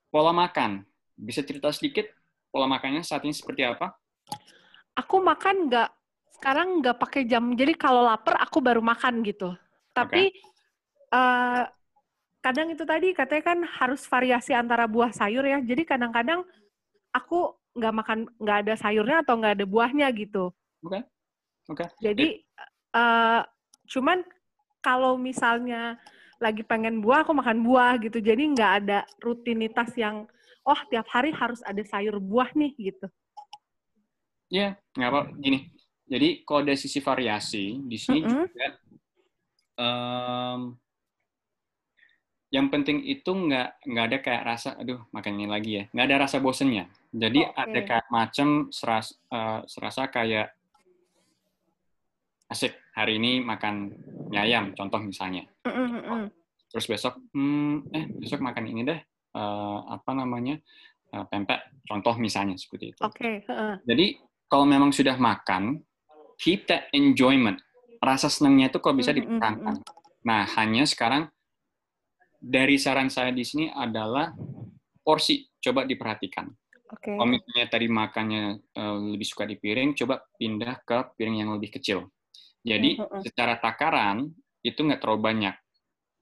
pola 0.08 0.32
makan. 0.32 0.88
Bisa 1.18 1.44
cerita 1.44 1.68
sedikit 1.68 2.08
pola 2.48 2.64
makannya 2.64 3.04
saat 3.04 3.28
ini 3.28 3.36
seperti 3.36 3.68
apa? 3.68 3.92
Aku 4.96 5.20
makan 5.20 5.68
nggak 5.68 5.90
sekarang 6.40 6.80
nggak 6.80 6.96
pakai 6.96 7.28
jam. 7.28 7.44
Jadi 7.52 7.76
kalau 7.76 8.08
lapar 8.08 8.40
aku 8.40 8.64
baru 8.64 8.80
makan 8.80 9.20
gitu. 9.26 9.52
Tapi 9.92 10.32
okay. 10.32 11.12
uh, 11.12 11.18
eh, 11.18 11.62
kadang 12.40 12.72
itu 12.72 12.88
tadi 12.88 13.12
katanya 13.12 13.42
kan 13.52 13.58
harus 13.66 14.06
variasi 14.08 14.56
antara 14.56 14.88
buah 14.88 15.12
sayur 15.12 15.44
ya. 15.44 15.60
Jadi 15.60 15.84
kadang-kadang 15.84 16.46
aku 17.12 17.52
nggak 17.76 17.94
makan 17.94 18.18
nggak 18.40 18.58
ada 18.64 18.74
sayurnya 18.80 19.20
atau 19.22 19.36
nggak 19.36 19.54
ada 19.60 19.66
buahnya 19.68 20.06
gitu. 20.16 20.54
Okay. 20.82 21.02
Oke. 21.68 21.84
Okay. 21.84 21.88
Jadi 22.00 22.28
uh, 22.96 23.44
cuman 23.88 24.24
kalau 24.80 25.20
misalnya 25.20 26.00
lagi 26.38 26.62
pengen 26.62 27.02
buah 27.02 27.26
aku 27.26 27.32
makan 27.36 27.60
buah 27.62 28.00
gitu. 28.00 28.18
Jadi 28.18 28.42
nggak 28.56 28.72
ada 28.84 29.04
rutinitas 29.20 29.92
yang 29.98 30.24
oh 30.64 30.80
tiap 30.88 31.06
hari 31.12 31.34
harus 31.34 31.60
ada 31.64 31.80
sayur 31.84 32.16
buah 32.22 32.52
nih 32.56 32.72
gitu. 32.76 33.06
Iya, 34.48 34.80
yeah, 34.80 34.96
nggak 34.96 35.10
apa. 35.12 35.20
Gini, 35.36 35.58
jadi 36.08 36.28
kalau 36.48 36.64
dari 36.64 36.78
sisi 36.80 37.04
variasi 37.04 37.84
di 37.84 37.98
sini 38.00 38.24
mm 38.24 38.26
-hmm. 38.26 38.38
juga 38.48 38.66
um, 39.76 40.60
yang 42.48 42.72
penting 42.72 43.04
itu 43.04 43.28
nggak 43.28 43.84
nggak 43.84 44.04
ada 44.08 44.18
kayak 44.24 44.42
rasa 44.48 44.72
aduh 44.80 45.04
makan 45.12 45.36
ini 45.36 45.46
lagi 45.46 45.70
ya 45.76 45.84
nggak 45.92 46.06
ada 46.08 46.16
rasa 46.24 46.40
bosennya 46.40 46.88
jadi 47.12 47.52
okay. 47.52 47.60
ada 47.60 47.80
kayak 47.84 48.08
macam 48.08 48.48
seras, 48.72 49.12
uh, 49.28 49.60
serasa 49.68 50.08
kayak 50.08 50.56
asik 52.48 52.72
hari 52.96 53.20
ini 53.20 53.44
makan 53.44 53.92
mie 54.32 54.40
ayam 54.40 54.72
contoh 54.72 55.00
misalnya 55.00 55.44
mm 55.64 55.72
-hmm. 55.72 56.24
terus 56.72 56.88
besok 56.88 57.20
hmm, 57.32 57.92
eh 57.92 58.04
besok 58.16 58.40
makan 58.40 58.64
ini 58.68 58.84
deh 58.88 59.00
uh, 59.36 59.78
apa 59.92 60.16
namanya 60.16 60.56
uh, 61.12 61.24
pempek 61.28 61.84
contoh 61.84 62.16
misalnya 62.16 62.56
seperti 62.56 62.96
itu 62.96 63.00
okay. 63.04 63.44
uh. 63.52 63.76
jadi 63.84 64.16
kalau 64.48 64.64
memang 64.64 64.90
sudah 64.96 65.20
makan 65.20 65.84
keep 66.40 66.64
that 66.70 66.88
enjoyment. 66.94 67.60
Rasa 67.98 68.30
senangnya 68.30 68.70
itu 68.70 68.78
kok 68.78 68.94
bisa 68.94 69.10
dipertahankan. 69.10 69.82
Nah, 70.24 70.46
hanya 70.56 70.86
sekarang 70.86 71.26
dari 72.38 72.78
saran 72.78 73.10
saya 73.10 73.34
di 73.34 73.42
sini 73.42 73.66
adalah 73.68 74.30
porsi 75.02 75.50
coba 75.58 75.82
diperhatikan. 75.82 76.46
Oke. 76.88 77.12
Kalau 77.12 77.28
misalnya 77.28 77.66
tadi 77.68 77.86
makannya 77.90 78.42
eh, 78.72 78.98
lebih 79.12 79.26
suka 79.26 79.44
di 79.44 79.58
piring, 79.58 79.98
coba 79.98 80.22
pindah 80.38 80.80
ke 80.86 80.98
piring 81.18 81.44
yang 81.44 81.50
lebih 81.52 81.74
kecil. 81.74 82.06
Jadi 82.62 82.98
Mm-mm. 82.98 83.22
secara 83.22 83.56
takaran 83.58 84.28
itu 84.66 84.80
nggak 84.82 85.00
terlalu 85.00 85.20
banyak 85.22 85.54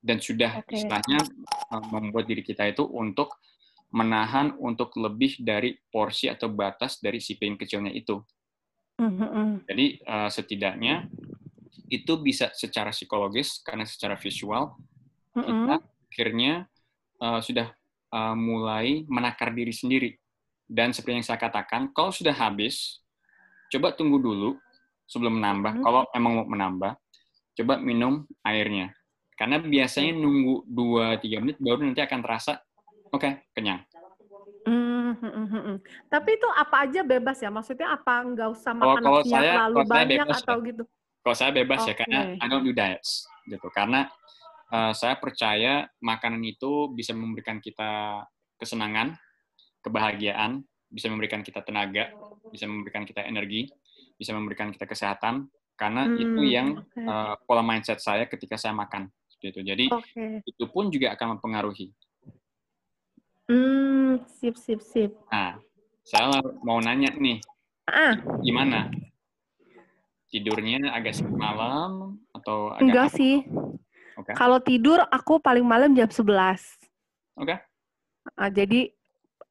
dan 0.05 0.21
sudah 0.21 0.63
Oke. 0.63 0.77
istilahnya 0.77 1.19
eh, 1.73 1.85
membuat 1.91 2.29
diri 2.29 2.45
kita 2.45 2.69
itu 2.69 2.85
untuk 2.87 3.41
menahan 3.91 4.53
untuk 4.61 4.93
lebih 4.99 5.41
dari 5.41 5.79
porsi 5.89 6.29
atau 6.29 6.53
batas 6.53 7.01
dari 7.01 7.23
si 7.23 7.39
piring 7.39 7.57
kecilnya 7.57 7.93
itu. 7.95 8.21
Mhm. 9.01 9.67
Jadi 9.67 9.87
eh, 10.01 10.31
setidaknya 10.31 11.09
itu 11.87 12.13
bisa 12.19 12.51
secara 12.53 12.91
psikologis 12.91 13.63
karena 13.63 13.87
secara 13.87 14.19
visual 14.19 14.75
kita 15.37 15.79
Mhm. 15.81 16.11
akhirnya 16.13 16.53
eh, 17.17 17.41
sudah 17.41 17.73
eh, 18.13 18.37
mulai 18.37 19.03
menakar 19.09 19.51
diri 19.57 19.73
sendiri. 19.73 20.11
Dan 20.67 20.91
seperti 20.91 21.23
yang 21.23 21.27
saya 21.31 21.39
katakan, 21.39 21.95
kalau 21.95 22.11
sudah 22.11 22.35
habis, 22.35 22.99
coba 23.71 23.95
tunggu 23.95 24.19
dulu 24.19 24.59
sebelum 25.07 25.39
menambah. 25.39 25.73
Mhm. 25.79 25.83
Kalau 25.83 26.03
emang 26.13 26.33
mau 26.43 26.47
menambah, 26.47 26.93
coba 27.57 27.75
minum 27.79 28.27
airnya. 28.43 28.93
Karena 29.37 29.61
biasanya 29.61 30.17
nunggu 30.17 30.65
2-3 30.67 31.39
menit 31.41 31.57
baru 31.61 31.85
nanti 31.85 32.01
akan 32.01 32.21
terasa, 32.25 32.59
oke, 33.13 33.53
kenyang. 33.53 33.85
Hmm, 34.67 35.15
hmm, 35.23 35.31
hmm, 35.31 35.47
hmm. 35.63 35.77
Tapi 36.11 36.31
itu 36.35 36.49
apa 36.51 36.91
aja 36.91 37.01
bebas 37.07 37.39
ya? 37.39 37.53
Maksudnya 37.53 37.95
apa 37.95 38.27
nggak 38.27 38.49
usah 38.51 38.73
Kalau- 38.75 38.83
makan 38.83 39.03
kalau 39.05 39.19
nasinya 39.23 39.39
saya- 39.39 39.55
terlalu 39.55 39.77
kalau 39.77 39.87
saya 39.87 39.95
banyak 39.95 40.19
bebas 40.19 40.39
atau 40.43 40.59
ya. 40.59 40.67
gitu? 40.67 40.83
Kalau 41.23 41.37
saya 41.37 41.51
bebas 41.55 41.81
ya, 41.83 41.93
Oke. 41.95 41.99
karena 42.03 42.21
I 42.43 42.47
don't 42.51 42.65
do 42.67 42.73
diets. 42.75 43.11
gitu. 43.47 43.69
Karena 43.71 44.01
eh, 44.67 44.93
saya 44.99 45.15
percaya 45.15 45.87
makanan 46.03 46.43
itu 46.43 46.91
bisa 46.91 47.15
memberikan 47.15 47.63
kita 47.63 48.19
kesenangan, 48.59 49.15
kebahagiaan, 49.79 50.67
bisa 50.91 51.07
memberikan 51.07 51.47
kita 51.47 51.63
tenaga, 51.63 52.11
bisa 52.51 52.67
memberikan 52.67 53.07
kita 53.07 53.23
energi, 53.23 53.71
bisa 54.17 54.33
memberikan 54.33 54.73
kita 54.73 54.89
kesehatan. 54.89 55.47
Karena 55.77 56.09
itu 56.17 56.41
Hmm, 56.41 56.49
yang 56.49 56.69
oke. 56.81 57.01
eh, 57.05 57.35
pola 57.45 57.61
mindset 57.61 58.01
saya 58.01 58.25
ketika 58.25 58.57
saya 58.57 58.73
makan. 58.73 59.13
Seperti 59.29 59.47
itu. 59.53 59.61
Jadi 59.63 59.87
Oke. 59.93 60.27
itu 60.43 60.65
pun 60.73 60.89
juga 60.89 61.13
akan 61.13 61.37
mempengaruhi. 61.37 61.93
Hmm, 63.47 64.25
sip, 64.27 64.57
sip, 64.57 64.81
sip. 64.81 65.13
Nah, 65.29 65.61
saya 66.03 66.41
mau 66.65 66.81
nanya 66.81 67.13
nih, 67.15 67.39
Ah, 67.87 68.19
gimana? 68.43 68.91
Tidurnya 70.27 70.91
agak 70.91 71.23
malam 71.31 72.19
atau 72.35 72.75
agak 72.75 72.83
enggak 72.83 73.09
sih. 73.15 73.47
Oke. 74.19 74.33
Kalau 74.35 74.59
tidur 74.59 74.99
aku 75.07 75.39
paling 75.39 75.63
malam 75.63 75.95
jam 75.95 76.11
11. 76.11 76.65
Oke. 77.39 77.55
Ah, 78.35 78.51
jadi 78.51 78.96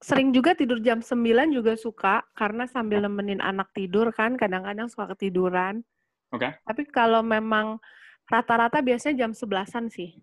sering 0.04 0.36
juga 0.36 0.56
tidur 0.56 0.80
jam 0.84 1.00
9 1.00 1.56
juga 1.56 1.74
suka 1.80 2.24
karena 2.36 2.68
sambil 2.68 3.04
nemenin 3.04 3.40
anak 3.40 3.72
tidur 3.72 4.12
kan 4.12 4.36
kadang-kadang 4.36 4.92
suka 4.92 5.16
ketiduran. 5.16 5.84
Oke. 6.32 6.52
Tapi 6.64 6.84
kalau 6.92 7.24
memang 7.24 7.80
rata-rata 8.28 8.82
biasanya 8.82 9.26
jam 9.26 9.32
11-an 9.32 9.88
sih. 9.94 10.18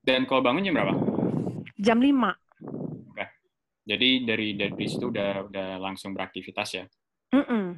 Dan 0.00 0.24
kalau 0.24 0.40
bangun 0.40 0.64
jam 0.64 0.74
berapa? 0.76 0.94
Jam 1.76 2.00
5. 2.00 2.40
Jadi 3.90 4.22
dari 4.22 4.54
dari 4.54 4.86
situ 4.86 5.10
udah 5.10 5.50
udah 5.50 5.68
langsung 5.82 6.14
beraktivitas 6.14 6.68
ya. 6.78 6.84
Mm-mm. 7.34 7.74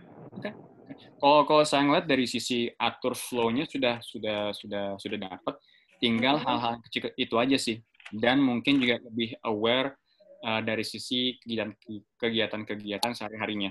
Kalau 1.17 1.49
kalau 1.49 1.65
saya 1.65 1.89
ngeliat 1.89 2.05
dari 2.05 2.29
sisi 2.29 2.69
atur 2.77 3.17
flow-nya 3.17 3.65
sudah 3.65 3.97
sudah 4.05 4.53
sudah 4.53 4.85
sudah 5.01 5.19
dapat. 5.19 5.57
Tinggal 6.03 6.43
hal-hal 6.43 6.83
kecil 6.85 7.15
itu 7.17 7.35
aja 7.39 7.57
sih. 7.57 7.81
Dan 8.11 8.43
mungkin 8.43 8.83
juga 8.83 8.99
lebih 9.01 9.39
aware 9.47 9.97
uh, 10.43 10.61
dari 10.61 10.83
sisi 10.83 11.39
kegiatan 11.39 11.73
kegiatan-kegiatan 12.19 13.13
sehari-harinya. 13.15 13.71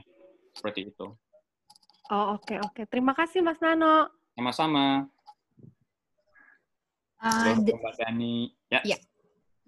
Seperti 0.52 0.92
itu. 0.92 1.08
Oh, 2.12 2.36
oke, 2.36 2.60
oke. 2.60 2.82
Terima 2.92 3.16
kasih 3.16 3.40
Mas 3.40 3.60
Nano. 3.64 4.12
Sama-sama. 4.36 5.08
D- 7.64 7.72
Mbak 7.78 7.94
Dani. 8.02 8.50
Ya, 8.68 8.82
Iya. 8.84 8.98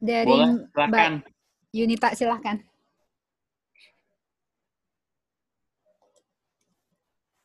dari 0.01 0.28
boleh 0.28 0.49
Mbak 0.74 0.88
silakan. 0.89 1.14
Yunita 1.74 2.08
silahkan. 2.18 2.58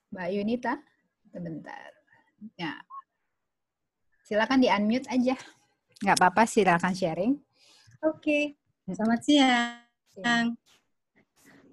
Mbak 0.09 0.29
Yunita, 0.33 0.73
sebentar. 1.29 1.91
Ya. 2.57 2.81
Silakan 4.25 4.61
di 4.65 4.69
unmute 4.73 5.09
aja. 5.13 5.37
Nggak 6.01 6.17
apa-apa, 6.21 6.43
silakan 6.49 6.95
sharing. 6.97 7.33
Oke, 8.05 8.57
selamat 8.89 9.20
siang. 9.20 10.57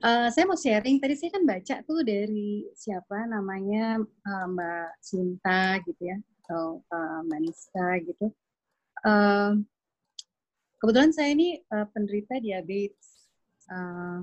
Eh, 0.04 0.28
saya 0.36 0.44
mau 0.44 0.60
sharing. 0.60 1.00
Tadi 1.00 1.16
saya 1.16 1.32
kan 1.32 1.44
baca 1.48 1.76
tuh 1.88 2.04
dari 2.04 2.68
siapa 2.76 3.24
namanya 3.32 4.04
eh, 4.04 4.46
Mbak 4.52 4.90
Sinta 5.00 5.80
gitu 5.88 6.02
ya, 6.04 6.18
atau 6.44 6.84
eh, 6.84 7.20
Mbak 7.24 7.40
Nista 7.40 7.88
gitu. 8.04 8.26
Eh, 9.08 9.52
kebetulan 10.84 11.12
saya 11.16 11.30
ini 11.32 11.64
eh, 11.64 11.88
penderita 11.96 12.36
diabetes. 12.44 13.32
Eh, 13.72 14.20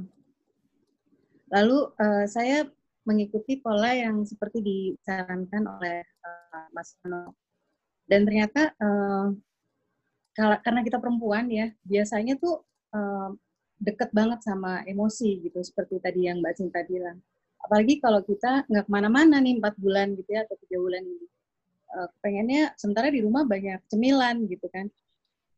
lalu 1.48 1.78
eh, 1.96 2.24
saya 2.28 2.68
mengikuti 3.08 3.58
pola 3.58 3.96
yang 3.96 4.22
seperti 4.28 4.60
disarankan 4.60 5.64
oleh 5.64 6.04
eh, 6.04 6.66
Mas 6.76 6.92
Nono. 7.00 7.40
Dan 8.04 8.28
ternyata 8.28 8.76
kalau 10.36 10.56
karena 10.60 10.84
kita 10.84 11.00
perempuan 11.00 11.48
ya 11.48 11.70
biasanya 11.86 12.36
tuh 12.36 12.60
eh, 12.94 13.30
deket 13.82 14.10
banget 14.14 14.40
sama 14.46 14.86
emosi 14.86 15.42
gitu 15.42 15.58
seperti 15.58 15.98
tadi 15.98 16.30
yang 16.30 16.38
Mbak 16.38 16.54
Cinta 16.54 16.86
bilang. 16.86 17.18
Apalagi 17.62 17.98
kalau 17.98 18.22
kita 18.22 18.66
nggak 18.70 18.86
ke 18.86 18.90
mana-mana 18.90 19.42
nih 19.42 19.58
empat 19.58 19.74
bulan 19.78 20.14
gitu 20.14 20.30
ya 20.30 20.46
atau 20.46 20.56
tiga 20.66 20.78
bulan 20.78 21.02
ini. 21.02 21.26
Eh, 21.92 22.08
pengennya 22.22 22.62
sementara 22.78 23.10
di 23.10 23.20
rumah 23.20 23.42
banyak 23.42 23.82
cemilan 23.90 24.46
gitu 24.46 24.66
kan. 24.70 24.86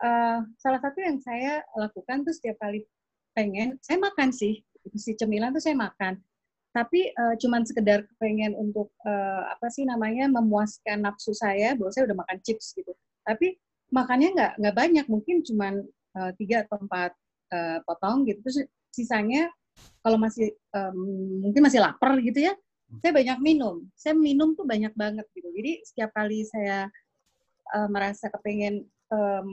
Eh, 0.05 0.39
salah 0.61 0.81
satu 0.81 0.99
yang 1.01 1.21
saya 1.21 1.63
lakukan 1.77 2.27
tuh 2.27 2.35
setiap 2.35 2.59
kali 2.61 2.85
pengen 3.37 3.77
saya 3.85 4.01
makan 4.01 4.33
sih. 4.33 4.65
Si 4.97 5.17
cemilan 5.17 5.53
tuh 5.53 5.63
saya 5.65 5.77
makan. 5.77 6.21
Tapi 6.75 7.13
eh, 7.13 7.35
cuman 7.41 7.63
sekedar 7.65 8.09
pengen 8.21 8.57
untuk 8.57 8.93
eh, 9.05 9.43
apa 9.53 9.69
sih 9.69 9.85
namanya 9.85 10.29
memuaskan 10.29 11.05
nafsu 11.05 11.33
saya 11.37 11.77
bahwa 11.77 11.93
saya 11.93 12.09
udah 12.09 12.19
makan 12.25 12.39
chips 12.45 12.73
gitu. 12.77 12.93
Tapi 13.25 13.57
makannya 13.93 14.33
nggak 14.37 14.53
nggak 14.61 14.77
banyak. 14.77 15.07
Mungkin 15.13 15.45
cuman 15.45 15.85
tiga 16.39 16.63
atau 16.63 16.79
empat 16.79 17.11
eh, 17.53 17.79
potong 17.85 18.25
gitu. 18.29 18.41
Terus 18.47 18.69
sisanya 18.95 19.51
kalau 20.07 20.17
masih 20.21 20.55
em, 20.55 20.97
mungkin 21.43 21.67
masih 21.67 21.83
lapar 21.83 22.15
gitu 22.23 22.47
ya 22.47 22.55
saya 23.03 23.11
banyak 23.11 23.39
minum. 23.43 23.83
Saya 23.99 24.15
minum 24.15 24.55
tuh 24.55 24.63
banyak 24.63 24.95
banget 24.95 25.27
gitu. 25.35 25.51
Jadi 25.51 25.83
setiap 25.83 26.15
kali 26.15 26.47
saya 26.47 26.87
eh, 27.75 27.89
merasa 27.91 28.31
kepengen 28.31 28.87
em, 28.87 29.47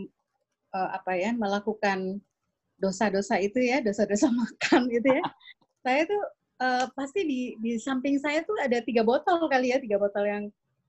eh, 0.76 0.89
apa 0.93 1.11
ya 1.18 1.31
melakukan 1.34 2.22
dosa-dosa 2.81 3.38
itu 3.38 3.61
ya 3.61 3.77
dosa-dosa 3.85 4.34
makan 4.41 4.89
gitu 4.89 5.09
ya 5.13 5.23
saya 5.85 6.01
tuh 6.09 6.22
eh, 6.65 6.85
pasti 6.97 7.22
di 7.22 7.39
di 7.61 7.77
samping 7.77 8.18
saya 8.18 8.41
tuh 8.41 8.57
ada 8.57 8.81
tiga 8.81 9.05
botol 9.05 9.45
kali 9.45 9.69
ya 9.69 9.77
tiga 9.77 10.01
botol 10.01 10.26
yang 10.26 10.43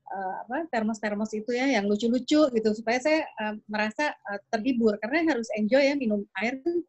eh, 0.09 0.35
apa 0.45 0.67
termos-termos 0.69 1.31
itu 1.35 1.51
ya 1.55 1.67
yang 1.79 1.85
lucu-lucu 1.87 2.51
gitu 2.51 2.69
supaya 2.75 2.99
saya 2.99 3.21
eh, 3.25 3.55
merasa 3.69 4.11
eh, 4.13 4.39
terhibur. 4.51 4.97
Karena 4.99 5.35
harus 5.35 5.47
enjoy 5.55 5.83
ya 5.83 5.95
minum 5.95 6.23
air 6.39 6.59
tuh 6.65 6.83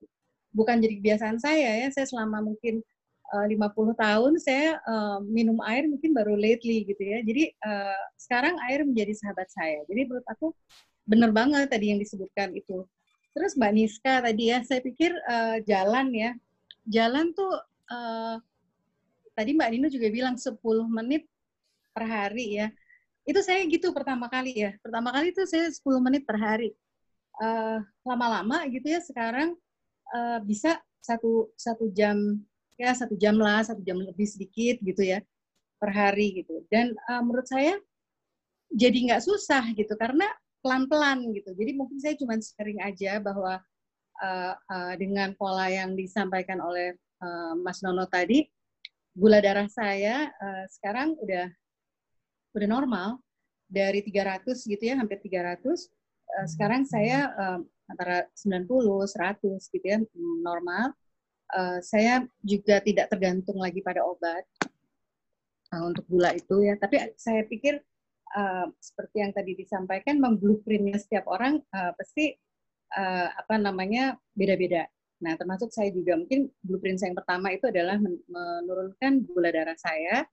bukan 0.55 0.79
jadi 0.83 0.95
kebiasaan 1.01 1.39
saya 1.39 1.87
ya. 1.87 1.89
Saya 1.95 2.07
selama 2.11 2.43
mungkin 2.43 2.83
eh, 3.35 3.47
50 3.51 3.95
tahun 3.99 4.33
saya 4.43 4.79
eh, 4.83 5.19
minum 5.27 5.59
air 5.65 5.87
mungkin 5.87 6.11
baru 6.15 6.35
lately 6.35 6.87
gitu 6.89 7.03
ya. 7.03 7.19
Jadi 7.23 7.43
eh, 7.55 8.01
sekarang 8.19 8.59
air 8.71 8.83
menjadi 8.87 9.13
sahabat 9.19 9.49
saya. 9.51 9.83
Jadi 9.87 10.01
menurut 10.11 10.27
aku 10.29 10.53
benar 11.05 11.31
banget 11.37 11.69
tadi 11.69 11.93
yang 11.95 12.01
disebutkan 12.01 12.53
itu. 12.57 12.85
Terus 13.35 13.59
Mbak 13.59 13.73
Niska 13.75 14.15
tadi 14.23 14.55
ya 14.55 14.63
saya 14.67 14.81
pikir 14.83 15.11
eh, 15.15 15.59
jalan 15.69 16.09
ya. 16.15 16.31
Jalan 16.85 17.33
tuh 17.33 17.53
eh, 17.91 18.37
tadi 19.35 19.51
Mbak 19.55 19.69
Nino 19.75 19.89
juga 19.91 20.09
bilang 20.09 20.37
10 20.39 20.59
menit 20.89 21.27
per 21.95 22.07
hari 22.07 22.59
ya 22.59 22.67
itu 23.25 23.41
saya 23.41 23.65
gitu 23.65 23.91
pertama 23.97 24.29
kali 24.29 24.53
ya. 24.53 24.71
Pertama 24.85 25.09
kali 25.13 25.33
itu 25.33 25.43
saya 25.49 25.69
10 25.73 26.01
menit 26.05 26.29
per 26.29 26.37
hari. 26.37 26.71
Eh, 27.43 27.79
lama-lama 28.07 28.63
gitu 28.71 28.87
ya 28.87 29.01
sekarang 29.03 29.57
eh, 30.15 30.39
bisa 30.47 30.79
satu 31.03 31.51
satu 31.59 31.91
jam 31.91 32.39
ya 32.79 32.95
satu 32.95 33.19
jam 33.19 33.35
lah 33.37 33.61
satu 33.67 33.83
jam 33.83 33.99
lebih 33.99 34.29
sedikit 34.29 34.79
gitu 34.85 35.03
ya 35.03 35.19
per 35.81 35.91
hari 35.91 36.45
gitu. 36.45 36.63
Dan 36.69 36.93
eh, 36.95 37.23
menurut 37.25 37.49
saya 37.49 37.81
jadi 38.71 38.97
nggak 39.11 39.25
susah 39.25 39.73
gitu 39.73 39.95
karena 39.97 40.29
pelan-pelan 40.61 41.29
gitu. 41.33 41.53
Jadi 41.57 41.73
mungkin 41.77 41.99
saya 42.01 42.15
cuma 42.21 42.37
sharing 42.41 42.81
aja 42.85 43.19
bahwa 43.25 43.61
eh, 44.21 44.55
eh, 44.55 44.95
dengan 45.01 45.33
pola 45.37 45.73
yang 45.73 45.97
disampaikan 45.97 46.61
oleh 46.61 46.93
eh, 46.97 47.53
Mas 47.57 47.81
Nono 47.81 48.05
tadi 48.05 48.45
gula 49.15 49.39
darah 49.39 49.71
saya 49.71 50.29
eh, 50.29 50.65
sekarang 50.71 51.17
udah 51.19 51.47
udah 52.55 52.69
normal 52.71 53.09
dari 53.67 54.01
300 54.07 54.47
gitu 54.71 54.83
ya 54.83 54.95
hampir 54.97 55.19
300 55.19 55.91
Eh, 56.35 56.47
sekarang 56.51 56.83
saya 56.89 57.31
eh, 57.31 57.61
antara 57.87 58.27
90 58.35 58.65
100 59.07 59.61
gitu 59.71 59.85
ya 59.85 60.01
normal 60.41 60.97
uh, 61.53 61.77
saya 61.85 62.25
juga 62.41 62.81
tidak 62.81 63.13
tergantung 63.13 63.61
lagi 63.61 63.85
pada 63.85 64.01
obat 64.01 64.41
uh, 65.69 65.85
untuk 65.85 66.09
gula 66.09 66.33
itu 66.33 66.65
ya. 66.65 66.81
Tapi 66.81 67.13
saya 67.21 67.45
pikir 67.45 67.77
uh, 68.41 68.67
seperti 68.81 69.21
yang 69.21 69.37
tadi 69.37 69.53
disampaikan, 69.53 70.17
memang 70.17 70.41
blueprintnya 70.41 70.97
setiap 70.97 71.29
orang 71.29 71.61
uh, 71.77 71.93
pasti 71.93 72.33
uh, 72.97 73.29
apa 73.37 73.61
namanya 73.61 74.17
beda-beda. 74.33 74.89
Nah, 75.21 75.37
termasuk 75.37 75.69
saya 75.69 75.93
juga 75.93 76.17
mungkin 76.17 76.49
blueprint 76.65 77.05
saya 77.05 77.13
yang 77.13 77.21
pertama 77.21 77.53
itu 77.53 77.69
adalah 77.69 78.01
menurunkan 78.01 79.29
gula 79.29 79.53
darah 79.53 79.77
saya 79.77 80.25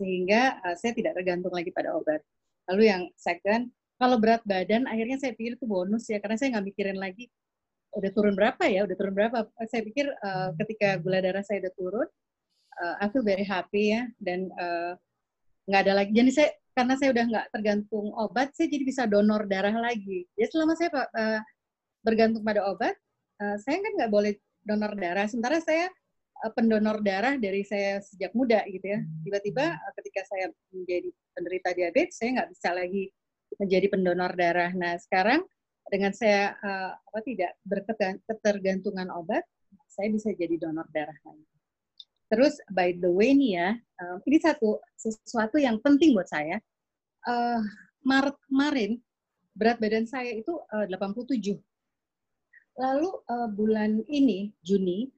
sehingga 0.00 0.56
uh, 0.64 0.76
saya 0.80 0.96
tidak 0.96 1.12
tergantung 1.20 1.52
lagi 1.52 1.68
pada 1.68 1.92
obat. 1.92 2.24
Lalu 2.72 2.88
yang 2.88 3.02
second, 3.20 3.68
kalau 4.00 4.16
berat 4.16 4.40
badan 4.48 4.88
akhirnya 4.88 5.20
saya 5.20 5.36
pikir 5.36 5.60
itu 5.60 5.68
bonus 5.68 6.08
ya 6.08 6.16
karena 6.24 6.40
saya 6.40 6.56
nggak 6.56 6.66
mikirin 6.72 6.96
lagi 6.96 7.28
udah 7.92 8.10
turun 8.16 8.34
berapa 8.38 8.64
ya, 8.64 8.88
udah 8.88 8.96
turun 8.96 9.12
berapa. 9.12 9.44
Saya 9.68 9.82
pikir 9.84 10.08
uh, 10.08 10.56
ketika 10.56 10.96
gula 11.02 11.20
darah 11.20 11.44
saya 11.44 11.68
udah 11.68 11.72
turun, 11.76 12.08
uh, 12.80 12.94
I 13.02 13.12
feel 13.12 13.26
very 13.26 13.44
happy 13.44 13.92
ya 13.92 14.08
dan 14.22 14.48
nggak 15.68 15.80
uh, 15.80 15.84
ada 15.84 15.92
lagi. 16.00 16.12
Jadi 16.16 16.30
saya 16.32 16.48
karena 16.72 16.94
saya 16.96 17.10
udah 17.12 17.24
nggak 17.28 17.46
tergantung 17.52 18.06
obat, 18.16 18.54
saya 18.54 18.70
jadi 18.70 18.84
bisa 18.86 19.02
donor 19.04 19.44
darah 19.50 19.74
lagi. 19.74 20.24
Ya 20.38 20.46
selama 20.48 20.78
saya 20.78 20.88
uh, 20.94 21.40
bergantung 22.00 22.46
pada 22.46 22.64
obat, 22.70 22.94
uh, 23.42 23.56
saya 23.60 23.82
kan 23.82 23.92
nggak 24.00 24.12
boleh 24.14 24.32
donor 24.64 24.94
darah. 24.94 25.26
Sementara 25.26 25.58
saya 25.60 25.90
pendonor 26.56 27.04
darah 27.04 27.36
dari 27.36 27.60
saya 27.60 28.00
sejak 28.00 28.32
muda 28.32 28.64
gitu 28.68 28.84
ya. 28.84 29.00
Tiba-tiba 29.26 29.76
uh, 29.76 29.92
ketika 30.00 30.24
saya 30.24 30.48
menjadi 30.72 31.08
penderita 31.36 31.68
diabetes, 31.76 32.16
saya 32.16 32.40
nggak 32.40 32.50
bisa 32.56 32.68
lagi 32.72 33.04
menjadi 33.60 33.86
pendonor 33.92 34.32
darah. 34.32 34.70
Nah 34.72 34.96
sekarang 34.96 35.44
dengan 35.92 36.16
saya 36.16 36.56
uh, 36.64 36.96
apa 36.96 37.20
tidak 37.26 37.52
berketergantungan 37.66 39.12
obat, 39.12 39.44
saya 39.90 40.08
bisa 40.08 40.32
jadi 40.32 40.56
donor 40.56 40.88
darah 40.94 41.16
lagi. 41.28 41.44
Terus 42.30 42.54
by 42.70 42.94
the 42.96 43.10
way 43.10 43.34
nih 43.36 43.52
ya, 43.58 43.68
uh, 44.00 44.16
ini 44.24 44.38
satu 44.40 44.80
sesuatu 44.96 45.58
yang 45.60 45.82
penting 45.82 46.16
buat 46.16 46.30
saya. 46.30 46.56
Uh, 47.26 47.60
Maret 48.00 48.38
kemarin 48.48 48.96
berat 49.52 49.76
badan 49.76 50.08
saya 50.08 50.32
itu 50.32 50.56
uh, 50.72 50.88
87 50.88 51.60
Lalu 52.80 53.10
uh, 53.28 53.48
bulan 53.52 54.00
ini 54.08 54.56
Juni 54.64 55.10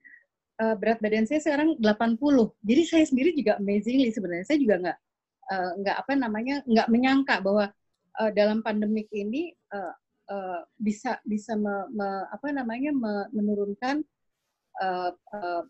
uh, 0.60 0.74
berat 0.76 0.98
badan 1.00 1.24
saya 1.24 1.40
sekarang 1.40 1.78
80. 1.80 2.18
Jadi 2.60 2.82
saya 2.84 3.04
sendiri 3.06 3.30
juga 3.32 3.56
amazingly 3.56 4.10
sebenarnya 4.12 4.46
saya 4.48 4.58
juga 4.60 4.74
nggak 4.82 4.98
uh, 5.52 5.70
nggak 5.80 5.96
apa 5.96 6.12
namanya 6.18 6.56
nggak 6.66 6.88
menyangka 6.92 7.34
bahwa 7.40 7.64
uh, 8.20 8.30
dalam 8.34 8.60
pandemik 8.60 9.08
ini 9.14 9.54
uh, 9.72 9.94
uh, 10.28 10.60
bisa 10.76 11.16
bisa 11.24 11.56
me, 11.56 11.88
me, 11.92 12.08
apa 12.28 12.48
namanya 12.52 12.90
me, 12.92 13.12
menurunkan 13.32 14.04
uh, 14.82 15.10
uh, 15.12 15.62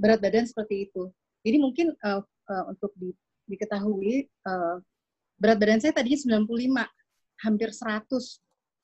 berat 0.00 0.20
badan 0.22 0.48
seperti 0.48 0.88
itu. 0.88 1.12
Jadi 1.44 1.56
mungkin 1.60 1.92
uh, 2.04 2.20
uh, 2.24 2.64
untuk 2.72 2.92
di, 2.96 3.12
diketahui 3.48 4.28
uh, 4.48 4.80
berat 5.40 5.58
badan 5.60 5.80
saya 5.80 5.92
tadinya 5.96 6.44
95 6.44 7.44
hampir 7.44 7.70
100 7.72 8.04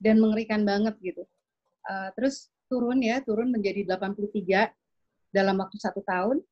dan 0.00 0.16
mengerikan 0.20 0.64
banget 0.64 0.96
gitu. 1.00 1.24
Uh, 1.86 2.08
terus 2.18 2.48
turun 2.66 2.98
ya, 3.00 3.22
turun 3.22 3.52
menjadi 3.52 3.86
83 3.86 4.72
dalam 5.34 5.58
waktu 5.58 5.76
satu 5.78 6.00
tahun. 6.04 6.42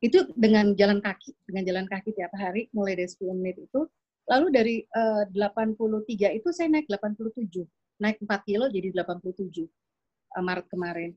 Itu 0.00 0.28
dengan 0.36 0.76
jalan 0.76 1.00
kaki, 1.00 1.32
dengan 1.48 1.64
jalan 1.64 1.86
kaki 1.88 2.12
tiap 2.12 2.32
hari, 2.36 2.68
mulai 2.76 3.00
dari 3.00 3.08
10 3.08 3.32
menit 3.32 3.56
itu. 3.64 3.88
Lalu 4.26 4.46
dari 4.52 4.76
uh, 4.92 5.24
eh, 5.24 5.32
83 5.32 6.36
itu 6.36 6.48
saya 6.52 6.68
naik 6.68 6.90
87. 6.90 7.64
Naik 8.02 8.20
4 8.20 8.48
kilo 8.48 8.68
jadi 8.68 8.92
87 8.92 9.64
uh, 9.64 10.42
Maret 10.44 10.66
kemarin. 10.68 11.10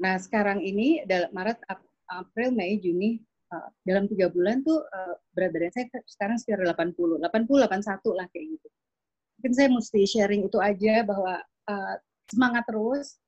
Nah 0.00 0.16
sekarang 0.16 0.64
ini, 0.64 1.04
Maret, 1.34 1.60
April, 2.08 2.56
Mei, 2.56 2.80
Juni, 2.80 3.20
uh, 3.52 3.68
dalam 3.84 4.08
tiga 4.08 4.32
bulan 4.32 4.64
tuh 4.64 4.80
uh, 4.80 5.14
berat 5.36 5.52
badan 5.52 5.70
saya 5.74 5.86
sekarang 6.08 6.40
sekitar 6.40 6.64
80, 6.72 7.20
80, 7.20 7.68
81 7.68 8.18
lah 8.18 8.26
kayak 8.32 8.46
gitu. 8.56 8.68
Mungkin 9.36 9.52
saya 9.52 9.68
mesti 9.68 10.00
sharing 10.08 10.42
itu 10.48 10.58
aja 10.62 11.04
bahwa 11.04 11.42
uh, 11.68 11.94
semangat 12.30 12.64
terus, 12.64 13.20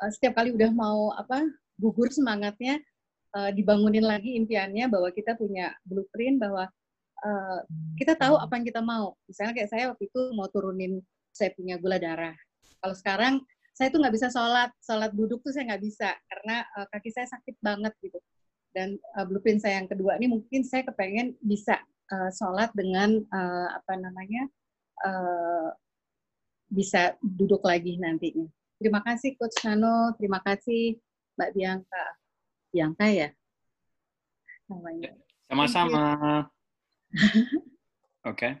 Eh, 0.00 0.10
setiap 0.16 0.40
kali 0.40 0.56
udah 0.56 0.70
mau 0.72 1.12
apa 1.12 1.44
gugur 1.80 2.12
semangatnya 2.12 2.76
uh, 3.34 3.50
dibangunin 3.50 4.04
lagi 4.04 4.36
impiannya 4.36 4.86
bahwa 4.92 5.08
kita 5.10 5.34
punya 5.34 5.72
blueprint 5.88 6.36
bahwa 6.36 6.68
uh, 7.24 7.60
kita 7.96 8.14
tahu 8.20 8.36
apa 8.36 8.52
yang 8.60 8.66
kita 8.68 8.84
mau. 8.84 9.16
Misalnya 9.24 9.56
kayak 9.56 9.70
saya 9.72 9.84
waktu 9.90 10.06
itu 10.12 10.20
mau 10.36 10.46
turunin 10.52 11.00
saya 11.32 11.50
punya 11.56 11.80
gula 11.80 11.96
darah. 11.96 12.36
Kalau 12.80 12.94
sekarang 12.96 13.34
saya 13.72 13.88
tuh 13.88 14.04
nggak 14.04 14.14
bisa 14.14 14.28
sholat, 14.28 14.70
sholat 14.84 15.10
duduk 15.16 15.40
tuh 15.40 15.56
saya 15.56 15.72
nggak 15.72 15.82
bisa 15.82 16.12
karena 16.28 16.66
uh, 16.76 16.86
kaki 16.92 17.10
saya 17.14 17.26
sakit 17.32 17.56
banget 17.64 17.96
gitu. 18.04 18.20
Dan 18.70 19.00
uh, 19.16 19.24
blueprint 19.24 19.64
saya 19.64 19.80
yang 19.82 19.88
kedua 19.88 20.20
ini 20.20 20.30
mungkin 20.30 20.62
saya 20.62 20.84
kepengen 20.86 21.34
bisa 21.40 21.80
uh, 22.12 22.30
sholat 22.34 22.70
dengan 22.76 23.18
uh, 23.32 23.68
apa 23.72 23.94
namanya 23.98 24.46
uh, 25.06 25.68
bisa 26.70 27.18
duduk 27.24 27.64
lagi 27.66 27.98
nantinya. 27.98 28.46
Terima 28.80 29.02
kasih 29.04 29.36
Coach 29.36 29.60
Nano, 29.66 30.14
terima 30.16 30.40
kasih 30.40 30.96
Mbak 31.40 31.56
Bianca. 31.56 32.04
Bianca 32.68 33.06
ya? 33.08 33.28
Namanya. 34.68 35.16
Sama-sama. 35.48 36.04
Oke. 37.16 37.40
okay. 38.28 38.52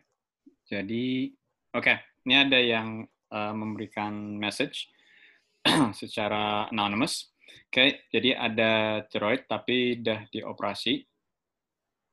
Jadi, 0.64 1.28
oke. 1.76 1.84
Okay. 1.84 1.96
Ini 2.24 2.34
ada 2.48 2.56
yang 2.56 3.04
uh, 3.28 3.52
memberikan 3.52 4.38
message 4.40 4.88
secara 6.00 6.72
anonymous. 6.72 7.28
Oke, 7.68 7.68
okay. 7.68 7.90
jadi 8.08 8.38
ada 8.38 9.04
tiroid 9.12 9.44
tapi 9.44 10.00
udah 10.00 10.30
dioperasi. 10.32 11.04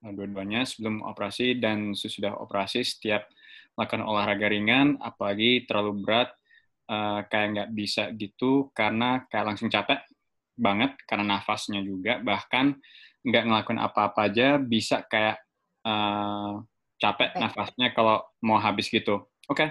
Nah, 0.03 0.11
dua-duanya 0.11 0.68
sebelum 0.68 1.06
operasi 1.06 1.56
dan 1.61 1.95
sesudah 1.95 2.35
operasi 2.44 2.84
setiap 2.84 3.30
melakukan 3.77 4.03
olahraga 4.03 4.52
ringan, 4.52 4.98
apalagi 4.99 5.64
terlalu 5.69 6.02
berat, 6.02 6.34
uh, 6.89 7.23
kayak 7.30 7.48
nggak 7.56 7.69
bisa 7.77 8.10
gitu 8.18 8.73
karena 8.73 9.23
kayak 9.30 9.53
langsung 9.53 9.69
capek 9.69 10.02
banget 10.58 10.98
karena 11.06 11.38
nafasnya 11.38 11.86
juga 11.86 12.20
bahkan 12.20 12.76
nggak 13.22 13.44
ngelakuin 13.46 13.82
apa-apa 13.82 14.28
aja 14.28 14.58
bisa 14.58 15.06
kayak 15.06 15.38
uh, 15.86 16.60
capek 16.98 17.38
nafasnya 17.38 17.94
kalau 17.94 18.26
mau 18.42 18.58
habis 18.58 18.90
gitu. 18.90 19.30
Oke, 19.48 19.64
okay. 19.64 19.70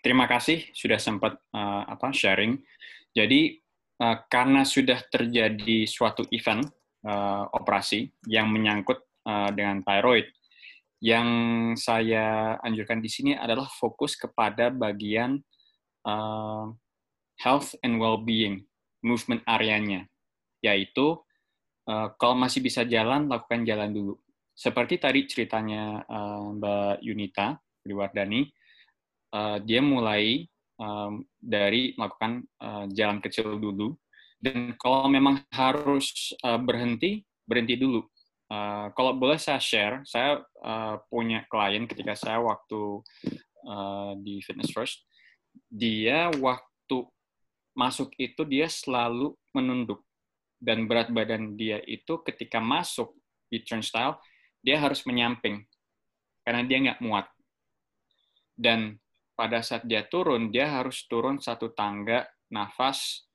terima 0.00 0.30
kasih 0.30 0.62
sudah 0.72 0.96
sempat 0.96 1.36
uh, 1.52 1.82
apa 1.90 2.14
sharing. 2.14 2.62
Jadi 3.12 3.58
uh, 4.00 4.22
karena 4.30 4.62
sudah 4.62 5.02
terjadi 5.10 5.84
suatu 5.84 6.24
event 6.30 6.64
uh, 7.04 7.50
operasi 7.52 8.08
yang 8.30 8.48
menyangkut 8.48 9.02
uh, 9.26 9.50
dengan 9.52 9.82
thyroid, 9.82 10.30
yang 11.02 11.28
saya 11.76 12.56
anjurkan 12.64 13.02
di 13.04 13.10
sini 13.12 13.32
adalah 13.36 13.68
fokus 13.68 14.16
kepada 14.16 14.72
bagian 14.72 15.42
uh, 16.06 16.72
health 17.42 17.76
and 17.84 18.00
well-being 18.00 18.64
movement 19.04 19.44
areanya, 19.44 20.08
yaitu 20.64 21.20
uh, 21.84 22.08
kalau 22.16 22.34
masih 22.34 22.64
bisa 22.64 22.88
jalan, 22.88 23.28
lakukan 23.28 23.62
jalan 23.68 23.92
dulu. 23.92 24.16
Seperti 24.56 24.96
tadi 24.96 25.28
ceritanya 25.28 26.00
uh, 26.08 26.56
Mbak 26.56 27.04
Yunita 27.04 27.60
Priwardani, 27.84 28.48
uh, 29.36 29.60
dia 29.60 29.84
mulai 29.84 30.48
um, 30.80 31.20
dari 31.36 31.92
melakukan 32.00 32.40
uh, 32.64 32.88
jalan 32.88 33.20
kecil 33.20 33.60
dulu, 33.60 33.92
dan 34.40 34.72
kalau 34.80 35.12
memang 35.12 35.44
harus 35.52 36.32
uh, 36.40 36.56
berhenti, 36.56 37.20
berhenti 37.44 37.76
dulu. 37.76 38.00
Uh, 38.48 38.92
kalau 38.92 39.16
boleh 39.16 39.40
saya 39.40 39.60
share, 39.60 40.00
saya 40.04 40.40
uh, 40.64 40.96
punya 41.08 41.44
klien 41.48 41.88
ketika 41.88 42.12
saya 42.16 42.38
waktu 42.40 43.00
uh, 43.68 44.12
di 44.20 44.40
Fitness 44.44 44.72
First, 44.72 45.04
dia 45.66 46.30
waktu 46.38 47.08
masuk 47.74 48.14
itu 48.16 48.42
dia 48.46 48.70
selalu 48.70 49.34
menunduk. 49.52 50.02
Dan 50.58 50.88
berat 50.88 51.12
badan 51.12 51.58
dia 51.60 51.82
itu 51.84 52.24
ketika 52.24 52.62
masuk 52.62 53.12
di 53.52 53.60
turnstile 53.60 54.16
dia 54.64 54.80
harus 54.80 55.04
menyamping. 55.04 55.66
Karena 56.40 56.64
dia 56.64 56.78
nggak 56.80 57.02
muat. 57.04 57.26
Dan 58.54 58.96
pada 59.34 59.60
saat 59.60 59.84
dia 59.84 60.06
turun 60.06 60.54
dia 60.54 60.70
harus 60.70 61.04
turun 61.10 61.42
satu 61.42 61.74
tangga 61.74 62.24
nafas 62.54 63.26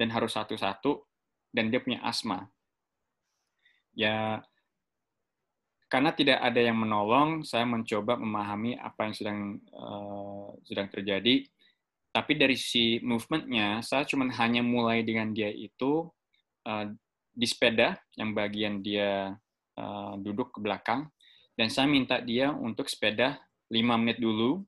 dan 0.00 0.08
harus 0.08 0.32
satu-satu 0.32 1.04
dan 1.52 1.68
dia 1.68 1.84
punya 1.84 2.00
asma. 2.02 2.48
Ya 3.92 4.40
karena 5.92 6.16
tidak 6.16 6.40
ada 6.40 6.56
yang 6.56 6.80
menolong 6.80 7.44
saya 7.44 7.68
mencoba 7.68 8.16
memahami 8.16 8.80
apa 8.80 9.04
yang 9.04 9.14
sedang 9.14 9.40
uh, 9.76 10.56
sedang 10.64 10.88
terjadi 10.88 11.44
tapi 12.12 12.36
dari 12.36 12.60
si 12.60 13.00
movementnya, 13.00 13.80
saya 13.80 14.04
cuma 14.04 14.28
hanya 14.28 14.60
mulai 14.60 15.00
dengan 15.00 15.32
dia 15.32 15.48
itu 15.48 16.12
uh, 16.68 16.84
di 17.32 17.46
sepeda, 17.48 17.96
yang 18.20 18.36
bagian 18.36 18.84
dia 18.84 19.32
uh, 19.80 20.14
duduk 20.20 20.52
ke 20.52 20.58
belakang, 20.60 21.08
dan 21.56 21.72
saya 21.72 21.88
minta 21.88 22.20
dia 22.20 22.52
untuk 22.52 22.92
sepeda 22.92 23.40
5 23.72 23.80
menit 23.96 24.20
dulu, 24.20 24.60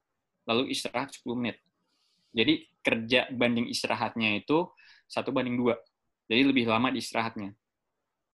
lalu 0.49 0.73
istirahat 0.73 1.13
10 1.13 1.37
menit. 1.37 1.61
Jadi 2.33 2.65
kerja 2.81 3.29
banding 3.29 3.69
istirahatnya 3.69 4.41
itu 4.41 4.67
satu 5.07 5.31
banding 5.31 5.55
dua. 5.61 5.79
Jadi 6.27 6.43
lebih 6.43 6.67
lama 6.67 6.91
di 6.91 6.99
istirahatnya. 6.99 7.55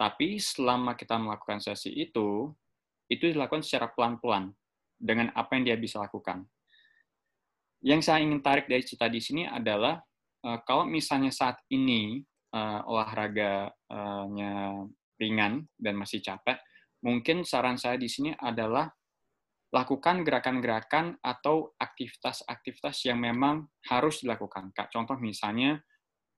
Tapi 0.01 0.41
selama 0.41 0.97
kita 0.97 1.21
melakukan 1.21 1.61
sesi 1.61 1.93
itu, 1.93 2.49
itu 3.13 3.25
dilakukan 3.29 3.61
secara 3.61 3.93
pelan-pelan 3.93 4.55
dengan 4.97 5.29
apa 5.37 5.59
yang 5.59 5.69
dia 5.69 5.77
bisa 5.77 6.01
lakukan. 6.01 6.49
Yang 7.81 8.13
saya 8.13 8.21
ingin 8.21 8.45
tarik 8.45 8.69
dari 8.69 8.85
cerita 8.85 9.09
di 9.09 9.21
sini 9.21 9.49
adalah 9.49 9.97
uh, 10.45 10.59
kalau 10.69 10.85
misalnya 10.85 11.33
saat 11.33 11.57
ini 11.73 12.21
uh, 12.53 12.85
olahraganya 12.85 14.85
ringan 15.17 15.65
dan 15.77 15.95
masih 15.97 16.21
capek, 16.21 16.61
mungkin 17.05 17.45
saran 17.45 17.81
saya 17.81 17.97
di 17.97 18.09
sini 18.09 18.37
adalah 18.37 18.89
lakukan 19.71 20.27
gerakan-gerakan 20.27 21.15
atau 21.23 21.73
aktivitas-aktivitas 21.79 23.07
yang 23.07 23.23
memang 23.23 23.71
harus 23.87 24.27
dilakukan. 24.27 24.75
Kak, 24.75 24.91
contoh 24.91 25.15
misalnya 25.23 25.79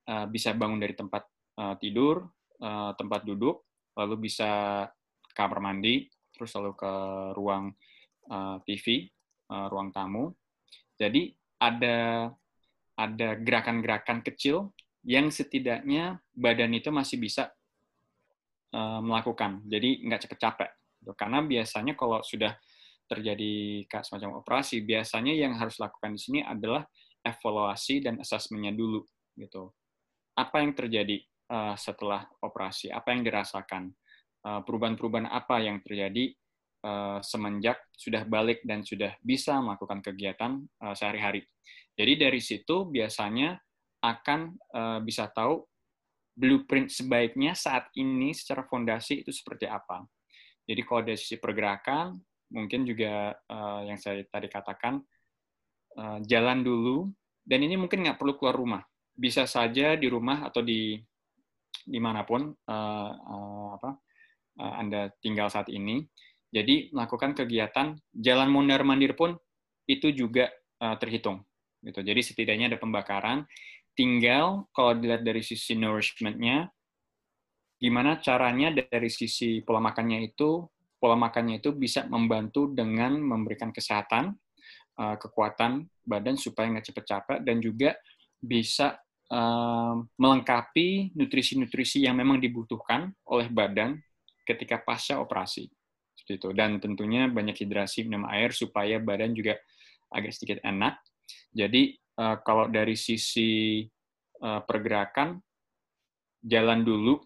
uh, 0.06 0.28
bisa 0.28 0.52
bangun 0.52 0.78
dari 0.78 0.92
tempat 0.92 1.24
uh, 1.56 1.74
tidur, 1.80 2.28
uh, 2.60 2.92
tempat 2.92 3.24
duduk, 3.24 3.64
lalu 3.96 4.28
bisa 4.28 4.84
kamar 5.32 5.64
mandi, 5.64 6.12
terus 6.36 6.52
lalu 6.60 6.76
ke 6.76 6.92
ruang 7.32 7.72
uh, 8.28 8.60
TV, 8.68 9.08
uh, 9.48 9.72
ruang 9.72 9.88
tamu. 9.96 10.28
Jadi 11.02 11.34
ada 11.58 12.30
ada 12.94 13.28
gerakan-gerakan 13.34 14.22
kecil 14.22 14.70
yang 15.02 15.34
setidaknya 15.34 16.22
badan 16.30 16.70
itu 16.78 16.94
masih 16.94 17.18
bisa 17.18 17.50
uh, 18.70 19.02
melakukan. 19.02 19.66
Jadi 19.66 20.06
nggak 20.06 20.22
cepet 20.28 20.38
capek. 20.38 20.70
Karena 21.18 21.42
biasanya 21.42 21.98
kalau 21.98 22.22
sudah 22.22 22.54
terjadi 23.10 23.82
semacam 24.06 24.38
operasi, 24.38 24.86
biasanya 24.86 25.34
yang 25.34 25.58
harus 25.58 25.82
lakukan 25.82 26.14
di 26.14 26.20
sini 26.22 26.40
adalah 26.46 26.86
evaluasi 27.26 27.98
dan 27.98 28.22
asesmennya 28.22 28.70
dulu 28.70 29.02
gitu. 29.34 29.74
Apa 30.38 30.62
yang 30.62 30.72
terjadi 30.78 31.18
uh, 31.50 31.74
setelah 31.74 32.30
operasi? 32.38 32.94
Apa 32.94 33.10
yang 33.10 33.26
dirasakan? 33.26 33.90
Uh, 34.42 34.58
perubahan-perubahan 34.66 35.30
apa 35.30 35.62
yang 35.62 35.78
terjadi 35.82 36.34
uh, 36.84 37.18
semenjak 37.22 37.78
sudah 37.94 38.26
balik 38.26 38.62
dan 38.66 38.82
sudah 38.82 39.14
bisa 39.22 39.58
melakukan 39.58 40.02
kegiatan 40.02 40.62
uh, 40.82 40.94
sehari-hari. 40.94 41.46
Jadi 41.94 42.12
dari 42.18 42.40
situ 42.42 42.88
biasanya 42.90 43.58
akan 44.02 44.40
uh, 44.74 44.98
bisa 45.02 45.30
tahu 45.30 45.62
blueprint 46.32 46.90
sebaiknya 46.90 47.52
saat 47.52 47.92
ini 47.94 48.32
secara 48.32 48.66
fondasi 48.66 49.22
itu 49.22 49.30
seperti 49.30 49.68
apa. 49.68 50.02
Jadi 50.64 50.80
kalau 50.86 51.02
dari 51.04 51.18
sisi 51.18 51.36
pergerakan, 51.36 52.16
mungkin 52.52 52.84
juga 52.84 53.32
uh, 53.32 53.80
yang 53.88 53.96
saya 53.96 54.22
tadi 54.28 54.46
katakan 54.46 55.00
uh, 55.96 56.18
jalan 56.28 56.60
dulu 56.60 57.08
dan 57.42 57.64
ini 57.64 57.80
mungkin 57.80 58.04
nggak 58.04 58.20
perlu 58.20 58.36
keluar 58.36 58.54
rumah 58.54 58.82
bisa 59.16 59.48
saja 59.48 59.96
di 59.96 60.06
rumah 60.06 60.46
atau 60.46 60.60
di 60.60 61.00
di 61.82 61.98
mana 61.98 62.22
pun 62.22 62.52
uh, 62.52 63.12
uh, 63.16 63.68
apa 63.80 63.90
uh, 64.60 64.74
anda 64.78 65.08
tinggal 65.18 65.48
saat 65.48 65.72
ini 65.72 66.04
jadi 66.52 66.92
melakukan 66.92 67.32
kegiatan 67.32 67.96
jalan 68.12 68.48
mondar 68.52 68.84
mandir 68.84 69.16
pun 69.16 69.34
itu 69.88 70.12
juga 70.12 70.52
uh, 70.78 70.94
terhitung 71.00 71.42
gitu 71.82 72.04
jadi 72.04 72.20
setidaknya 72.22 72.76
ada 72.76 72.78
pembakaran 72.78 73.48
tinggal 73.98 74.68
kalau 74.70 74.94
dilihat 74.94 75.26
dari 75.26 75.42
sisi 75.42 75.74
nourishmentnya 75.74 76.70
gimana 77.82 78.22
caranya 78.22 78.70
dari 78.70 79.10
sisi 79.10 79.58
pola 79.66 79.82
makannya 79.82 80.22
itu 80.30 80.62
pola 81.02 81.18
makannya 81.18 81.58
itu 81.58 81.74
bisa 81.74 82.06
membantu 82.06 82.70
dengan 82.70 83.18
memberikan 83.18 83.74
kesehatan, 83.74 84.38
uh, 85.02 85.18
kekuatan 85.18 85.90
badan 86.06 86.38
supaya 86.38 86.70
nggak 86.70 86.94
cepat 86.94 87.04
capek 87.10 87.38
dan 87.42 87.58
juga 87.58 87.98
bisa 88.38 89.02
uh, 89.34 89.98
melengkapi 90.14 91.10
nutrisi-nutrisi 91.18 92.06
yang 92.06 92.14
memang 92.14 92.38
dibutuhkan 92.38 93.10
oleh 93.26 93.50
badan 93.50 93.98
ketika 94.46 94.78
pasca 94.78 95.18
operasi. 95.18 95.66
Seperti 96.22 96.38
itu. 96.38 96.48
Dan 96.54 96.78
tentunya 96.78 97.26
banyak 97.26 97.58
hidrasi 97.66 98.06
minum 98.06 98.30
air 98.30 98.54
supaya 98.54 99.02
badan 99.02 99.34
juga 99.34 99.58
agak 100.14 100.30
sedikit 100.30 100.62
enak. 100.62 101.02
Jadi 101.50 101.98
uh, 102.22 102.38
kalau 102.46 102.70
dari 102.70 102.94
sisi 102.94 103.82
uh, 104.38 104.62
pergerakan, 104.62 105.42
jalan 106.46 106.86
dulu 106.86 107.18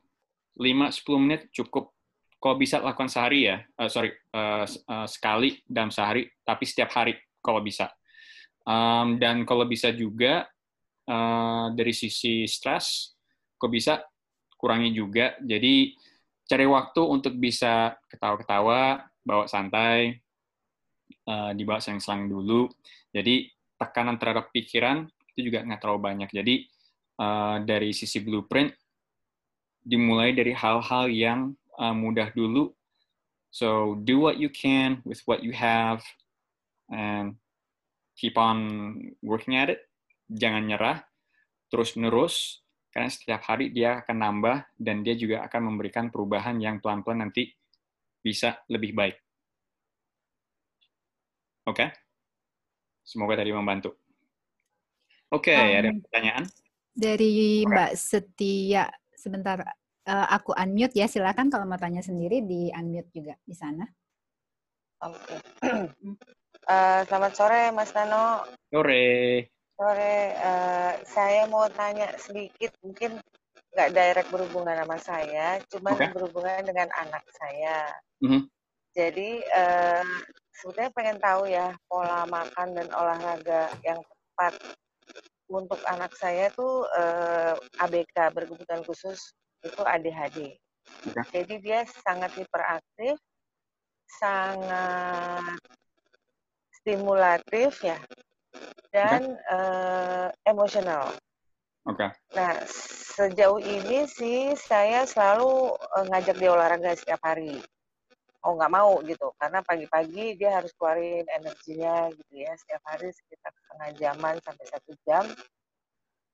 5-10 0.56 1.20
menit 1.20 1.42
cukup 1.52 1.92
kalau 2.40 2.56
bisa 2.56 2.80
lakukan 2.80 3.12
sehari 3.12 3.52
ya, 3.52 3.60
uh, 3.76 3.88
sorry, 3.92 4.12
uh, 4.32 4.64
uh, 4.64 5.06
sekali 5.08 5.60
dalam 5.68 5.92
sehari, 5.92 6.24
tapi 6.40 6.64
setiap 6.64 6.96
hari 6.96 7.16
kalau 7.44 7.60
bisa. 7.60 7.92
Um, 8.64 9.20
dan 9.20 9.44
kalau 9.44 9.68
bisa 9.68 9.92
juga 9.92 10.48
uh, 11.10 11.66
dari 11.72 11.90
sisi 11.90 12.48
stres, 12.48 13.12
kok 13.56 13.72
bisa 13.72 14.04
kurangi 14.56 14.92
juga. 14.92 15.36
Jadi 15.42 15.96
cari 16.46 16.66
waktu 16.66 17.02
untuk 17.02 17.34
bisa 17.36 17.98
ketawa-ketawa, 18.06 19.02
bawa 19.26 19.44
santai, 19.50 20.22
uh, 21.26 21.50
dibawa 21.52 21.82
selang-selang 21.82 22.30
dulu. 22.30 22.70
Jadi 23.10 23.50
tekanan 23.76 24.16
terhadap 24.16 24.54
pikiran 24.54 25.04
itu 25.34 25.50
juga 25.50 25.66
nggak 25.66 25.80
terlalu 25.82 26.00
banyak. 26.00 26.30
Jadi 26.32 26.54
uh, 27.20 27.60
dari 27.66 27.90
sisi 27.90 28.22
blueprint 28.22 28.72
dimulai 29.82 30.32
dari 30.32 30.54
hal-hal 30.54 31.10
yang 31.10 31.40
uh, 31.78 31.94
mudah 31.94 32.30
dulu. 32.32 32.70
So 33.50 33.98
do 34.02 34.22
what 34.22 34.38
you 34.38 34.50
can 34.50 35.02
with 35.02 35.22
what 35.26 35.42
you 35.42 35.52
have 35.54 36.02
and 36.92 37.38
keep 38.14 38.38
on 38.38 38.58
working 39.20 39.58
at 39.58 39.74
it. 39.74 39.80
Jangan 40.26 40.66
nyerah, 40.66 40.98
terus 41.70 41.94
menerus 41.94 42.65
karena 42.96 43.12
setiap 43.12 43.44
hari 43.44 43.76
dia 43.76 44.00
akan 44.00 44.16
nambah 44.16 44.72
dan 44.80 45.04
dia 45.04 45.12
juga 45.12 45.44
akan 45.44 45.68
memberikan 45.68 46.08
perubahan 46.08 46.56
yang 46.56 46.80
pelan-pelan 46.80 47.28
nanti 47.28 47.52
bisa 48.24 48.56
lebih 48.72 48.96
baik. 48.96 49.20
Oke? 51.68 51.76
Okay? 51.76 51.88
Semoga 53.04 53.36
tadi 53.36 53.52
membantu. 53.52 54.00
Oke, 55.28 55.52
okay, 55.52 55.76
um, 55.76 55.78
ada 55.84 55.90
pertanyaan? 56.08 56.44
Dari 56.96 57.68
Mbak 57.68 57.92
Setia, 58.00 58.88
sebentar 59.12 59.60
uh, 60.08 60.26
aku 60.32 60.56
unmute 60.56 60.96
ya. 60.96 61.04
Silakan 61.04 61.52
kalau 61.52 61.68
mau 61.68 61.76
tanya 61.76 62.00
sendiri 62.00 62.48
di 62.48 62.72
unmute 62.72 63.12
juga 63.12 63.36
di 63.44 63.52
sana. 63.52 63.84
Oke. 65.04 65.36
Okay. 65.60 65.84
uh, 66.72 67.04
selamat 67.04 67.32
sore 67.36 67.60
Mas 67.76 67.92
Nano. 67.92 68.48
Sore. 68.72 69.04
Sore. 69.76 70.32
Uh, 70.40 70.92
saya 71.04 71.44
mau 71.46 71.68
tanya 71.68 72.08
sedikit, 72.16 72.72
mungkin 72.80 73.20
nggak 73.76 73.92
direct 73.92 74.30
berhubungan 74.32 74.76
sama 74.80 74.96
saya, 74.96 75.60
cuma 75.68 75.92
okay. 75.92 76.08
berhubungan 76.16 76.64
dengan 76.64 76.88
anak 76.96 77.24
saya. 77.36 77.92
Mm 78.24 78.28
-hmm. 78.28 78.42
Jadi 78.96 79.44
uh, 79.52 80.04
sebenarnya 80.56 80.92
pengen 80.96 81.18
tahu 81.20 81.42
ya 81.52 81.76
pola 81.84 82.24
makan 82.24 82.72
dan 82.72 82.88
olahraga 82.96 83.68
yang 83.84 84.00
tepat 84.00 84.56
untuk 85.52 85.78
anak 85.84 86.16
saya 86.16 86.48
tuh 86.56 86.88
uh, 86.96 87.54
ABK 87.84 88.32
berkebutuhan 88.32 88.80
khusus 88.88 89.36
itu 89.60 89.82
ADHD. 89.84 90.56
Okay. 91.12 91.24
Jadi 91.44 91.54
dia 91.60 91.84
sangat 92.00 92.32
hiperaktif, 92.40 93.20
sangat 94.08 95.60
stimulatif 96.80 97.84
ya, 97.84 98.00
dan 98.96 99.36
okay. 99.36 99.52
uh, 99.52 100.28
eh, 100.32 100.48
emosional. 100.48 101.12
Oke. 101.84 102.08
Okay. 102.08 102.10
Nah 102.32 102.64
sejauh 103.16 103.60
ini 103.60 104.08
sih 104.08 104.56
saya 104.56 105.04
selalu 105.04 105.76
uh, 105.76 106.04
ngajak 106.08 106.40
dia 106.40 106.50
olahraga 106.56 106.96
setiap 106.96 107.20
hari. 107.20 107.60
Oh 108.40 108.56
nggak 108.56 108.72
mau 108.72 109.02
gitu, 109.02 109.34
karena 109.42 109.58
pagi-pagi 109.60 110.38
dia 110.38 110.62
harus 110.62 110.70
keluarin 110.78 111.26
energinya 111.34 112.08
gitu 112.14 112.46
ya 112.46 112.54
setiap 112.54 112.82
hari 112.86 113.10
sekitar 113.10 113.50
setengah 113.50 113.90
jaman 113.98 114.34
sampai 114.38 114.64
satu 114.70 114.92
jam 115.02 115.26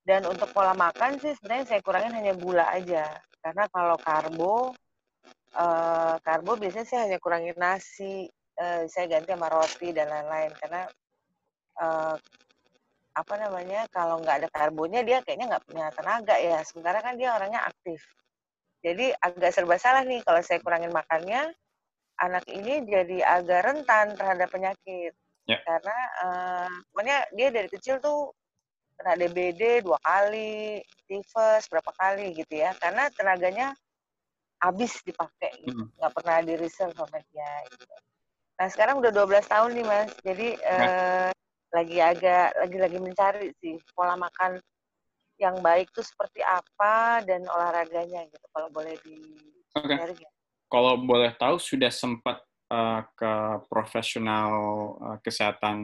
dan 0.03 0.27
untuk 0.27 0.51
pola 0.51 0.75
makan 0.75 1.19
sih 1.23 1.31
sebenarnya 1.39 1.67
saya 1.67 1.81
kurangin 1.81 2.15
hanya 2.15 2.35
gula 2.35 2.67
aja. 2.75 3.07
Karena 3.39 3.71
kalau 3.71 3.95
karbo, 4.03 4.75
uh, 5.55 6.15
karbo 6.27 6.59
biasanya 6.59 6.87
saya 6.87 7.01
hanya 7.07 7.19
kurangin 7.23 7.55
nasi, 7.55 8.27
uh, 8.59 8.83
saya 8.91 9.07
ganti 9.07 9.31
sama 9.31 9.47
roti 9.47 9.95
dan 9.95 10.11
lain-lain. 10.11 10.53
Karena 10.59 10.83
uh, 11.79 12.15
apa 13.13 13.35
namanya 13.37 13.85
kalau 13.93 14.21
nggak 14.25 14.45
ada 14.45 14.49
karbonya 14.49 15.01
dia 15.05 15.19
kayaknya 15.21 15.57
nggak 15.57 15.65
punya 15.69 15.87
tenaga 15.93 16.37
ya. 16.41 16.59
Sementara 16.65 17.05
kan 17.05 17.15
dia 17.21 17.37
orangnya 17.37 17.69
aktif. 17.69 18.01
Jadi 18.83 19.15
agak 19.15 19.51
serba 19.55 19.77
salah 19.79 20.03
nih 20.03 20.25
kalau 20.27 20.43
saya 20.43 20.59
kurangin 20.59 20.91
makannya, 20.91 21.55
anak 22.19 22.45
ini 22.51 22.83
jadi 22.83 23.19
agak 23.23 23.61
rentan 23.63 24.19
terhadap 24.19 24.49
penyakit. 24.51 25.15
Yeah. 25.47 25.63
Karena 25.63 25.99
uh, 26.25 26.71
makanya 26.95 27.21
dia 27.35 27.49
dari 27.55 27.69
kecil 27.71 28.03
tuh 28.03 28.35
kena 28.99 29.15
DBD 29.19 29.87
dua 29.87 29.99
kali, 30.03 30.83
tifus 31.07 31.71
berapa 31.71 31.91
kali 31.95 32.35
gitu 32.35 32.55
ya, 32.59 32.75
karena 32.79 33.09
tenaganya 33.15 33.75
habis 34.63 35.03
dipakai, 35.03 35.59
gitu. 35.67 35.91
nggak 35.99 36.13
pernah 36.15 36.39
di 36.47 36.55
reserve 36.55 36.95
sama 36.95 37.19
dia. 37.35 37.53
Gitu. 37.67 37.83
Nah 38.63 38.67
sekarang 38.71 39.03
udah 39.03 39.11
12 39.11 39.43
tahun 39.51 39.71
nih 39.75 39.87
mas, 39.87 40.11
jadi 40.23 40.49
eh, 40.55 41.31
lagi 41.73 41.99
agak 41.99 42.53
lagi-lagi 42.61 42.99
mencari 43.01 43.49
sih 43.59 43.81
pola 43.97 44.15
makan 44.15 44.61
yang 45.41 45.59
baik 45.59 45.91
tuh 45.91 46.05
seperti 46.05 46.45
apa 46.45 47.25
dan 47.25 47.43
olahraganya 47.49 48.29
gitu 48.29 48.47
kalau 48.53 48.69
boleh 48.71 48.95
di. 49.03 49.19
Dari 49.73 50.13
gitu. 50.15 50.35
Kalau 50.69 51.01
boleh 51.01 51.33
tahu 51.37 51.57
sudah 51.57 51.89
sempat 51.89 52.45
eh, 52.69 53.01
ke 53.17 53.33
profesional 53.67 54.53
eh, 55.01 55.19
kesehatan 55.25 55.79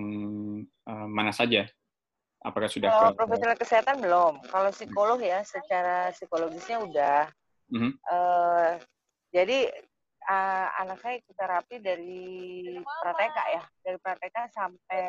eh, 0.65 1.07
mana 1.09 1.33
saja? 1.33 1.65
Apakah 2.39 2.71
sudah 2.71 2.89
Kalau 2.93 3.11
ke 3.11 3.19
profesional 3.19 3.57
kesehatan 3.59 3.97
belum. 3.99 4.35
Kalau 4.47 4.71
psikolog 4.71 5.19
ya, 5.19 5.43
secara 5.43 6.15
psikologisnya 6.15 6.79
udah. 6.85 7.21
Mhm. 7.73 7.91
Eh, 7.99 8.73
jadi 9.35 9.69
eh, 10.29 10.67
anak 10.85 10.99
saya 11.01 11.15
ikut 11.19 11.35
terapi 11.35 11.77
dari 11.81 12.27
prateka 12.85 13.43
ya, 13.49 13.63
dari 13.81 13.99
prateka 13.99 14.41
sampai 14.53 15.03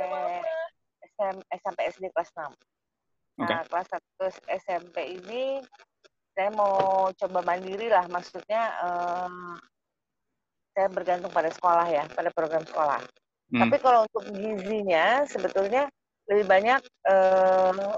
SM, 1.03 1.35
eh, 1.43 1.59
sampai 1.59 1.83
SD 1.91 2.03
kelas 2.15 2.31
6. 2.35 2.51
Nah, 3.39 3.63
kelas 3.67 3.87
1 3.91 4.31
SMP 4.47 5.19
ini 5.19 5.63
saya 6.35 6.51
mau 6.55 7.07
coba 7.11 7.39
mandiri 7.43 7.91
lah, 7.91 8.07
maksudnya 8.07 8.61
eh, 8.79 9.53
saya 10.75 10.87
bergantung 10.87 11.31
pada 11.35 11.51
sekolah 11.51 11.87
ya, 11.91 12.07
pada 12.15 12.31
program 12.31 12.63
sekolah. 12.63 13.03
Hmm, 13.49 13.65
Tapi 13.65 13.75
kalau 13.81 14.05
untuk 14.05 14.23
gizinya 14.29 15.25
sebetulnya 15.25 15.89
lebih 16.29 16.45
banyak 16.45 16.81
eh, 17.09 17.97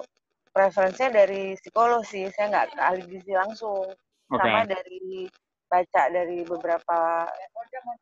preferensinya 0.51 1.23
dari 1.23 1.55
psikolog 1.59 2.03
sih. 2.03 2.27
Saya 2.35 2.51
nggak 2.51 2.67
ke 2.75 2.81
ahli 2.81 3.01
gizi 3.07 3.33
langsung. 3.35 3.87
Oke. 4.31 4.39
Sama 4.39 4.63
dari 4.63 5.27
baca 5.71 6.11
dari 6.11 6.43
beberapa 6.43 7.23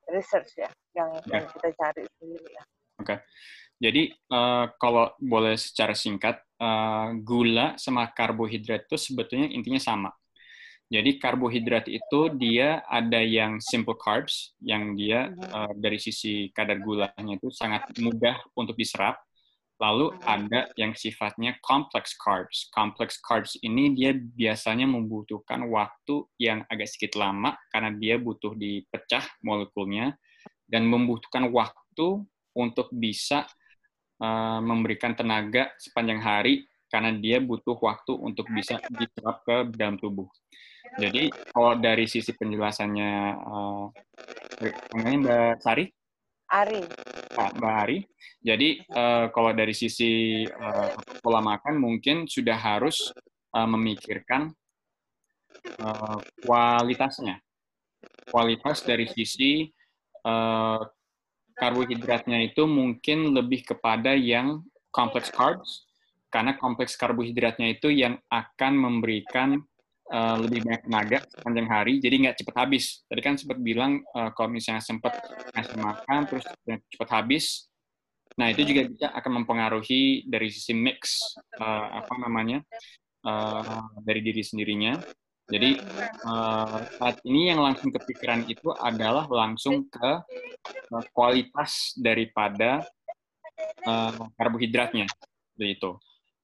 research 0.09 0.57
ya 0.57 0.69
yang, 0.97 1.13
yang 1.29 1.45
kita 1.53 1.69
cari 1.77 2.03
sendiri 2.17 2.49
ya. 2.49 2.63
Jadi 3.79 4.11
eh, 4.11 4.65
kalau 4.75 5.15
boleh 5.21 5.55
secara 5.55 5.95
singkat, 5.95 6.43
eh, 6.59 7.07
gula 7.23 7.79
sama 7.79 8.11
karbohidrat 8.11 8.89
itu 8.89 8.97
sebetulnya 8.99 9.47
intinya 9.47 9.79
sama. 9.79 10.11
Jadi 10.89 11.21
karbohidrat 11.21 11.85
itu 11.85 12.33
dia 12.33 12.81
ada 12.89 13.21
yang 13.21 13.61
simple 13.61 13.95
carbs, 13.95 14.57
yang 14.59 14.97
dia 14.99 15.31
eh, 15.31 15.71
dari 15.79 15.95
sisi 16.01 16.51
kadar 16.51 16.83
gulanya 16.83 17.33
itu 17.39 17.47
sangat 17.53 17.87
mudah 18.03 18.35
untuk 18.57 18.75
diserap. 18.75 19.21
Lalu 19.79 20.11
ada 20.27 20.67
yang 20.75 20.91
sifatnya 20.91 21.55
complex 21.63 22.11
carbs. 22.19 22.67
Complex 22.75 23.15
carbs 23.23 23.55
ini 23.63 23.95
dia 23.95 24.11
biasanya 24.11 24.83
membutuhkan 24.83 25.63
waktu 25.71 26.27
yang 26.35 26.67
agak 26.67 26.91
sedikit 26.91 27.15
lama 27.15 27.55
karena 27.71 27.95
dia 27.95 28.19
butuh 28.19 28.51
dipecah 28.59 29.23
molekulnya 29.39 30.19
dan 30.67 30.83
membutuhkan 30.83 31.47
waktu 31.47 32.27
untuk 32.51 32.91
bisa 32.91 33.47
uh, 34.19 34.59
memberikan 34.59 35.15
tenaga 35.15 35.71
sepanjang 35.79 36.19
hari 36.19 36.67
karena 36.91 37.15
dia 37.15 37.39
butuh 37.39 37.77
waktu 37.79 38.17
untuk 38.19 38.49
bisa 38.51 38.81
diserap 38.91 39.45
ke 39.47 39.71
dalam 39.77 39.95
tubuh. 39.95 40.27
Jadi 40.97 41.29
kalau 41.53 41.77
dari 41.77 42.09
sisi 42.09 42.33
penjelasannya, 42.33 43.13
uh, 43.37 43.85
Mbak 44.97 45.61
Sari, 45.61 45.85
Ari, 46.49 46.81
Pak 47.37 47.61
Mbak 47.61 47.73
Hari. 47.77 47.99
Jadi 48.41 48.81
eh, 48.81 49.25
kalau 49.29 49.51
dari 49.53 49.71
sisi 49.77 50.43
eh, 50.43 50.91
pola 51.21 51.45
makan 51.45 51.77
mungkin 51.77 52.25
sudah 52.25 52.57
harus 52.57 53.13
eh, 53.53 53.67
memikirkan 53.69 54.49
eh, 55.77 56.19
kualitasnya. 56.41 57.37
Kualitas 58.29 58.81
dari 58.81 59.05
sisi 59.05 59.69
eh, 60.25 60.81
karbohidratnya 61.59 62.39
itu 62.49 62.65
mungkin 62.65 63.35
lebih 63.35 63.69
kepada 63.69 64.15
yang 64.15 64.63
complex 64.89 65.29
carbs 65.29 65.85
karena 66.33 66.55
kompleks 66.57 66.95
karbohidratnya 66.95 67.77
itu 67.77 67.89
yang 67.91 68.17
akan 68.31 68.73
memberikan 68.77 69.59
eh, 70.09 70.35
lebih 70.41 70.65
banyak 70.65 70.81
tenaga 70.89 71.19
sepanjang 71.29 71.67
hari, 71.69 71.93
jadi 72.01 72.15
nggak 72.27 72.35
cepat 72.43 72.55
habis. 72.65 73.05
Tadi 73.05 73.21
kan 73.21 73.35
sempat 73.37 73.57
bilang 73.61 74.01
eh, 74.01 74.29
kalau 74.33 74.49
misalnya 74.49 74.81
sempat 74.81 75.21
ngasih 75.53 75.77
makan 75.77 76.19
terus 76.25 76.45
cepat 76.65 77.09
habis, 77.13 77.69
nah 78.35 78.49
itu 78.49 78.65
juga 78.65 78.89
bisa 78.89 79.07
akan 79.13 79.43
mempengaruhi 79.43 80.25
dari 80.25 80.49
sisi 80.49 80.73
mix 80.73 81.33
eh, 81.57 81.87
apa 82.01 82.13
namanya 82.17 82.59
eh, 83.25 83.81
dari 84.01 84.21
diri 84.25 84.41
sendirinya. 84.41 84.97
Jadi 85.49 85.81
eh, 86.05 86.79
saat 86.97 87.17
ini 87.25 87.49
yang 87.49 87.65
langsung 87.65 87.89
kepikiran 87.89 88.45
itu 88.45 88.69
adalah 88.69 89.25
langsung 89.25 89.89
ke 89.89 90.11
eh, 90.93 91.05
kualitas 91.13 91.97
daripada 91.97 92.85
eh, 93.85 94.13
karbohidratnya, 94.37 95.09
begitu. 95.57 95.97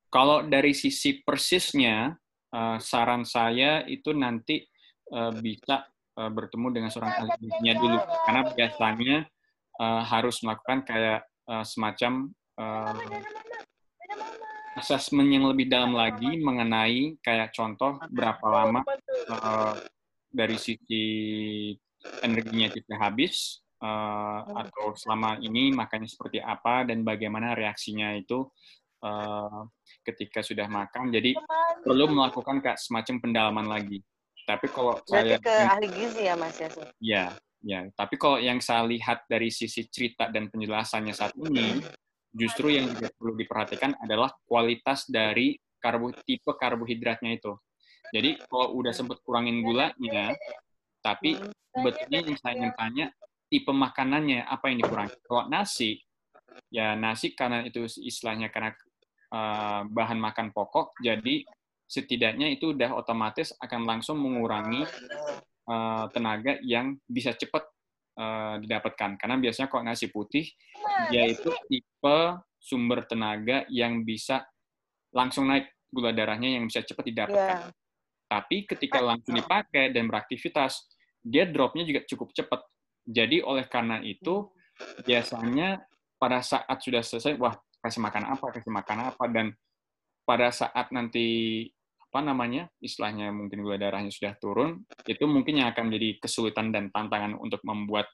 Kalau 0.10 0.48
dari 0.48 0.72
sisi 0.72 1.20
persisnya, 1.22 2.16
eh, 2.56 2.78
saran 2.80 3.28
saya 3.28 3.84
itu 3.84 4.16
nanti 4.16 4.64
eh, 5.12 5.32
bisa 5.44 5.84
eh, 6.16 6.32
bertemu 6.32 6.68
dengan 6.72 6.90
seorang 6.90 7.12
ahli 7.20 7.32
gizinya 7.44 7.74
dulu, 7.76 7.98
karena 8.00 8.42
biasanya 8.56 9.18
eh, 9.84 10.02
harus 10.08 10.40
melakukan 10.42 10.80
kayak 10.88 11.22
semacam 11.62 12.34
eh, 12.58 13.22
assessment 14.82 15.30
yang 15.30 15.46
lebih 15.46 15.70
dalam 15.70 15.94
lagi 15.94 16.42
mengenai 16.42 17.22
kayak 17.22 17.54
contoh 17.54 18.02
berapa 18.12 18.44
lama 18.44 18.82
dari 20.34 20.58
sisi 20.60 21.06
energinya 22.26 22.68
tidak 22.74 23.00
habis 23.00 23.64
atau 24.52 24.92
selama 24.98 25.40
ini 25.40 25.72
makannya 25.72 26.10
seperti 26.12 26.44
apa 26.44 26.84
dan 26.84 27.08
bagaimana 27.08 27.56
reaksinya 27.56 28.20
itu 28.20 28.50
eh, 29.06 29.62
ketika 30.02 30.42
sudah 30.42 30.66
makan. 30.66 31.14
Jadi 31.14 31.38
perlu 31.86 32.10
melakukan 32.10 32.58
kayak 32.66 32.82
semacam 32.82 33.16
pendalaman 33.22 33.68
lagi. 33.70 34.02
Tapi 34.46 34.70
kalau 34.70 35.02
saya 35.06 35.42
berarti 35.42 35.46
ke 35.46 35.56
ahli 35.58 35.88
gizi 35.90 36.22
ya 36.30 36.36
Mas? 36.38 36.58
Ya, 37.02 37.26
ya. 37.66 37.80
Tapi 37.98 38.16
kalau 38.18 38.38
yang 38.38 38.62
saya 38.62 38.86
lihat 38.86 39.26
dari 39.26 39.50
sisi 39.50 39.90
cerita 39.90 40.30
dan 40.30 40.54
penjelasannya 40.54 41.14
saat 41.18 41.34
ini, 41.34 41.82
justru 42.30 42.70
yang 42.70 42.94
juga 42.94 43.10
perlu 43.18 43.34
diperhatikan 43.34 43.98
adalah 43.98 44.30
kualitas 44.46 45.10
dari 45.10 45.58
karbo 45.82 46.14
tipe 46.26 46.52
karbohidratnya 46.54 47.42
itu. 47.42 47.58
Jadi 48.14 48.38
kalau 48.46 48.78
udah 48.78 48.94
sempat 48.94 49.18
kurangin 49.26 49.66
gulanya, 49.66 50.38
tapi 51.02 51.42
sebetulnya 51.74 52.20
yang 52.22 52.38
saya 52.38 52.54
ingin 52.54 52.74
tanya 52.78 53.06
tipe 53.50 53.74
makanannya 53.74 54.46
apa 54.46 54.70
yang 54.70 54.86
dikurangi. 54.86 55.18
Kalau 55.26 55.50
nasi, 55.50 55.98
ya 56.70 56.94
nasi 56.94 57.34
karena 57.34 57.66
itu 57.66 57.86
istilahnya 57.86 58.54
karena 58.54 58.78
uh, 59.34 59.88
bahan 59.88 60.20
makan 60.20 60.52
pokok, 60.52 60.98
jadi 61.02 61.46
setidaknya 61.86 62.50
itu 62.50 62.74
udah 62.74 62.98
otomatis 62.98 63.54
akan 63.62 63.86
langsung 63.86 64.18
mengurangi 64.18 64.84
uh, 65.70 66.10
tenaga 66.10 66.58
yang 66.66 66.98
bisa 67.06 67.38
cepat 67.38 67.66
uh, 68.18 68.58
didapatkan. 68.58 69.22
Karena 69.22 69.38
biasanya 69.38 69.70
kalau 69.70 69.86
nasi 69.86 70.10
putih, 70.10 70.50
dia 71.14 71.30
itu 71.30 71.54
tipe 71.70 72.20
sumber 72.58 73.06
tenaga 73.06 73.70
yang 73.70 74.02
bisa 74.02 74.42
langsung 75.14 75.46
naik 75.46 75.70
gula 75.94 76.12
darahnya 76.12 76.58
yang 76.58 76.66
bisa 76.66 76.82
cepat 76.82 77.06
didapatkan. 77.06 77.70
Iya. 77.70 77.78
Tapi 78.26 78.66
ketika 78.66 79.00
langsung 79.00 79.38
dipakai 79.38 79.94
dan 79.94 80.10
beraktivitas, 80.10 80.90
dia 81.22 81.46
dropnya 81.46 81.86
juga 81.86 82.02
cukup 82.10 82.34
cepat. 82.34 82.66
Jadi 83.06 83.46
oleh 83.46 83.70
karena 83.70 84.02
itu, 84.02 84.50
biasanya 85.06 85.86
pada 86.18 86.42
saat 86.42 86.82
sudah 86.82 87.06
selesai, 87.06 87.38
wah 87.38 87.54
kasih 87.86 88.02
makan 88.02 88.34
apa, 88.34 88.50
kasih 88.50 88.74
makan 88.74 89.14
apa, 89.14 89.24
dan 89.30 89.54
pada 90.26 90.50
saat 90.50 90.90
nanti 90.90 91.62
apa 92.02 92.26
namanya 92.26 92.66
istilahnya 92.82 93.30
mungkin 93.30 93.62
gula 93.62 93.78
darahnya 93.78 94.10
sudah 94.10 94.34
turun, 94.42 94.82
itu 95.06 95.22
mungkin 95.30 95.62
yang 95.62 95.70
akan 95.70 95.94
menjadi 95.94 96.18
kesulitan 96.26 96.74
dan 96.74 96.90
tantangan 96.90 97.38
untuk 97.38 97.62
membuat 97.62 98.10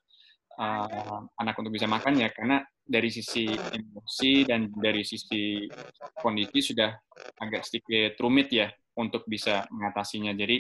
uh, 0.60 1.24
anak 1.40 1.56
untuk 1.56 1.72
bisa 1.72 1.88
makan 1.88 2.20
ya, 2.20 2.28
karena 2.36 2.60
dari 2.84 3.08
sisi 3.08 3.48
emosi 3.48 4.44
dan 4.44 4.68
dari 4.76 5.08
sisi 5.08 5.64
kondisi 6.20 6.76
sudah 6.76 6.92
agak 7.40 7.64
sedikit 7.64 8.20
rumit 8.20 8.52
ya 8.52 8.68
untuk 9.00 9.24
bisa 9.24 9.64
mengatasinya. 9.72 10.36
Jadi 10.36 10.60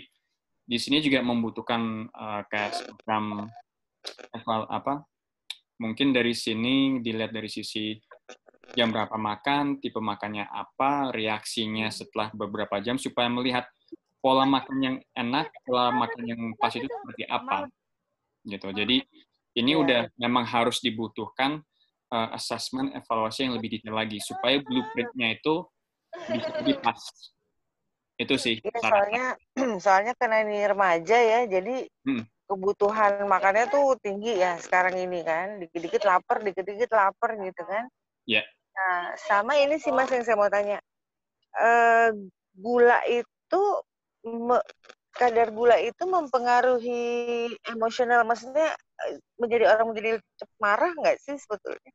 di 0.63 0.77
sini 0.79 1.03
juga 1.03 1.19
membutuhkan 1.19 2.07
uh, 2.07 2.47
kayak 2.47 2.71
semacam 2.79 3.51
apa? 4.71 5.03
Mungkin 5.81 6.13
dari 6.13 6.37
sini 6.37 7.01
dilihat 7.01 7.33
dari 7.33 7.49
sisi 7.49 7.97
jam 8.73 8.89
berapa 8.89 9.15
makan, 9.15 9.79
tipe 9.79 9.99
makannya 9.99 10.47
apa, 10.47 11.11
reaksinya 11.11 11.91
setelah 11.91 12.31
beberapa 12.31 12.79
jam 12.79 12.95
supaya 12.95 13.27
melihat 13.27 13.67
pola 14.21 14.45
makan 14.45 14.77
yang 14.79 14.97
enak, 15.17 15.49
pola 15.65 15.89
makan 15.91 16.23
yang 16.23 16.41
pas 16.55 16.71
itu 16.75 16.85
seperti 16.87 17.25
apa. 17.25 17.67
Gitu. 18.45 18.67
Jadi 18.73 18.97
ini 19.57 19.71
Iya. 19.75 19.81
udah 19.83 20.01
memang 20.17 20.45
harus 20.47 20.79
dibutuhkan 20.79 21.59
uh, 22.09 22.29
assessment 22.35 22.95
evaluasi 22.95 23.47
yang 23.49 23.55
lebih 23.57 23.77
detail 23.79 23.97
lagi 23.97 24.21
supaya 24.21 24.61
blueprintnya 24.63 25.35
itu 25.35 25.65
bisa 26.29 26.49
lebih 26.61 26.77
pas. 26.79 27.01
Itu 28.15 28.37
sih. 28.37 28.61
Saran. 28.61 28.81
soalnya 28.85 29.25
soalnya 29.83 30.13
karena 30.15 30.45
ini 30.45 30.63
remaja 30.63 31.17
ya, 31.17 31.39
jadi 31.49 31.89
Hmm. 32.05 32.23
kebutuhan 32.45 33.25
makannya 33.25 33.71
tuh 33.71 33.95
tinggi 34.03 34.37
ya 34.37 34.59
sekarang 34.61 34.95
ini 35.01 35.23
kan. 35.25 35.57
Dikit-dikit 35.59 36.03
lapar, 36.05 36.43
dikit-dikit 36.45 36.91
lapar 36.93 37.35
gitu 37.41 37.63
kan. 37.65 37.89
Iya. 38.29 38.45
Nah, 38.71 39.13
sama 39.19 39.53
ini 39.59 39.77
sih 39.77 39.91
Mas 39.91 40.09
yang 40.09 40.23
saya 40.23 40.37
mau 40.39 40.49
tanya. 40.51 40.79
Eh, 41.59 42.09
gula 42.55 42.99
itu 43.07 43.61
me- 44.23 44.67
kadar 45.11 45.51
gula 45.51 45.75
itu 45.77 46.03
mempengaruhi 46.07 47.03
emosional, 47.67 48.23
maksudnya 48.23 48.71
eh, 49.07 49.19
menjadi 49.35 49.65
orang 49.75 49.91
menjadi 49.91 50.09
cepat 50.39 50.57
marah 50.63 50.91
nggak 50.95 51.17
sih 51.19 51.35
sebetulnya? 51.35 51.91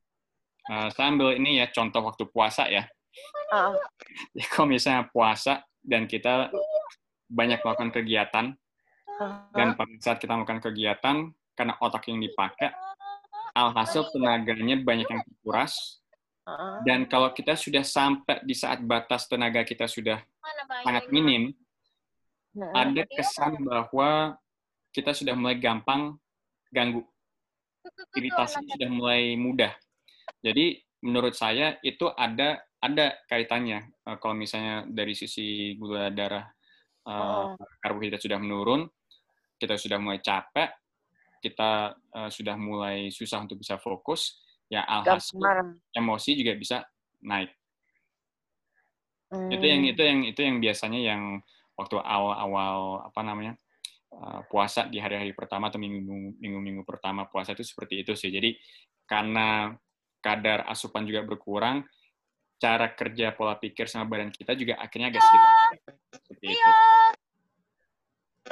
Uh, 0.67 0.91
saya 0.91 1.15
ambil 1.15 1.39
ini 1.39 1.63
ya 1.63 1.71
contoh 1.71 2.03
waktu 2.03 2.27
puasa 2.29 2.67
ya. 2.69 2.85
Uh, 3.55 3.79
Ya, 4.37 4.45
kalau 4.53 4.69
misalnya 4.71 5.09
puasa 5.09 5.65
dan 5.81 6.05
kita 6.09 6.53
banyak 7.27 7.61
melakukan 7.63 7.91
kegiatan 7.93 8.47
dan 9.57 9.69
pada 9.75 9.95
saat 10.05 10.19
kita 10.21 10.37
melakukan 10.37 10.61
kegiatan 10.61 11.17
karena 11.57 11.75
otak 11.81 12.05
yang 12.13 12.21
dipakai, 12.21 12.69
alhasil 13.57 14.13
tenaganya 14.13 14.77
banyak 14.85 15.09
yang 15.09 15.23
terkuras 15.25 16.05
dan 16.87 17.11
kalau 17.11 17.35
kita 17.35 17.59
sudah 17.59 17.83
sampai 17.83 18.43
di 18.47 18.55
saat 18.55 18.79
batas 18.87 19.27
tenaga 19.27 19.67
kita 19.67 19.91
sudah 19.91 20.23
sangat 20.87 21.11
minim, 21.11 21.51
uh, 22.55 22.73
ada 22.75 23.03
kesan 23.11 23.59
bahwa 23.67 24.39
kita 24.95 25.11
sudah 25.11 25.35
mulai 25.35 25.59
gampang 25.59 26.15
ganggu. 26.71 27.03
Iritasi 28.15 28.63
sudah 28.67 28.91
mulai 28.91 29.35
mudah. 29.35 29.75
Jadi 30.43 30.79
menurut 31.03 31.35
saya 31.35 31.79
itu 31.83 32.11
ada 32.15 32.63
ada 32.83 33.19
kaitannya 33.27 33.97
Eh, 34.07 34.17
kalau 34.23 34.39
misalnya 34.39 34.87
dari 34.87 35.19
sisi 35.19 35.75
gula 35.75 36.15
darah 36.15 36.47
eh, 36.47 37.11
Oh. 37.11 37.55
karbohidrat 37.83 38.23
sudah 38.23 38.39
menurun, 38.39 38.87
kita 39.59 39.75
sudah 39.79 39.99
mulai 39.99 40.23
capek, 40.23 40.71
kita 41.43 41.95
eh, 42.15 42.31
sudah 42.31 42.55
mulai 42.55 43.11
susah 43.11 43.43
untuk 43.43 43.59
bisa 43.59 43.79
fokus, 43.83 44.46
ya 44.67 44.83
alhasil 44.83 45.39
emosi 45.95 46.31
juga 46.35 46.53
bisa 46.59 46.77
naik. 47.23 47.51
Hmm. 49.31 49.51
Itu 49.51 49.65
yang 49.67 49.83
itu 49.87 50.03
yang 50.03 50.21
itu 50.23 50.41
yang 50.43 50.57
biasanya 50.63 51.01
yang 51.03 51.23
waktu 51.75 51.99
awal-awal 51.99 53.05
apa 53.11 53.21
namanya 53.27 53.55
uh, 54.15 54.41
puasa 54.47 54.87
di 54.87 55.03
hari-hari 55.03 55.35
pertama 55.35 55.69
atau 55.69 55.83
minggu 55.83 56.39
minggu-minggu 56.39 56.83
pertama 56.87 57.27
puasa 57.27 57.53
itu 57.55 57.67
seperti 57.67 58.07
itu 58.07 58.15
sih. 58.15 58.31
Jadi 58.31 58.55
karena 59.07 59.75
kadar 60.23 60.67
asupan 60.67 61.07
juga 61.07 61.23
berkurang, 61.23 61.87
cara 62.59 62.91
kerja 62.95 63.35
pola 63.35 63.55
pikir 63.59 63.87
sama 63.87 64.11
badan 64.11 64.35
kita 64.35 64.59
juga 64.59 64.79
akhirnya 64.83 65.15
agak 65.15 65.23
sedikit 65.23 65.51
seperti 66.23 66.47
itu. 66.51 66.71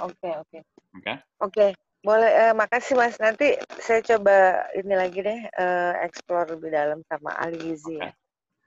Oke 0.02 0.30
oke 0.42 0.58
Oke. 0.94 1.14
oke. 1.42 1.66
Boleh, 2.04 2.28
eh, 2.28 2.52
makasih 2.52 3.00
Mas. 3.00 3.16
Nanti 3.16 3.56
saya 3.80 4.04
coba 4.04 4.68
ini 4.76 4.92
lagi 4.92 5.24
deh, 5.24 5.40
eh, 5.48 5.92
explore 6.04 6.52
lebih 6.52 6.68
dalam 6.68 7.00
sama 7.08 7.32
ahli 7.40 7.56
gizi 7.72 7.96
ya. 7.96 8.12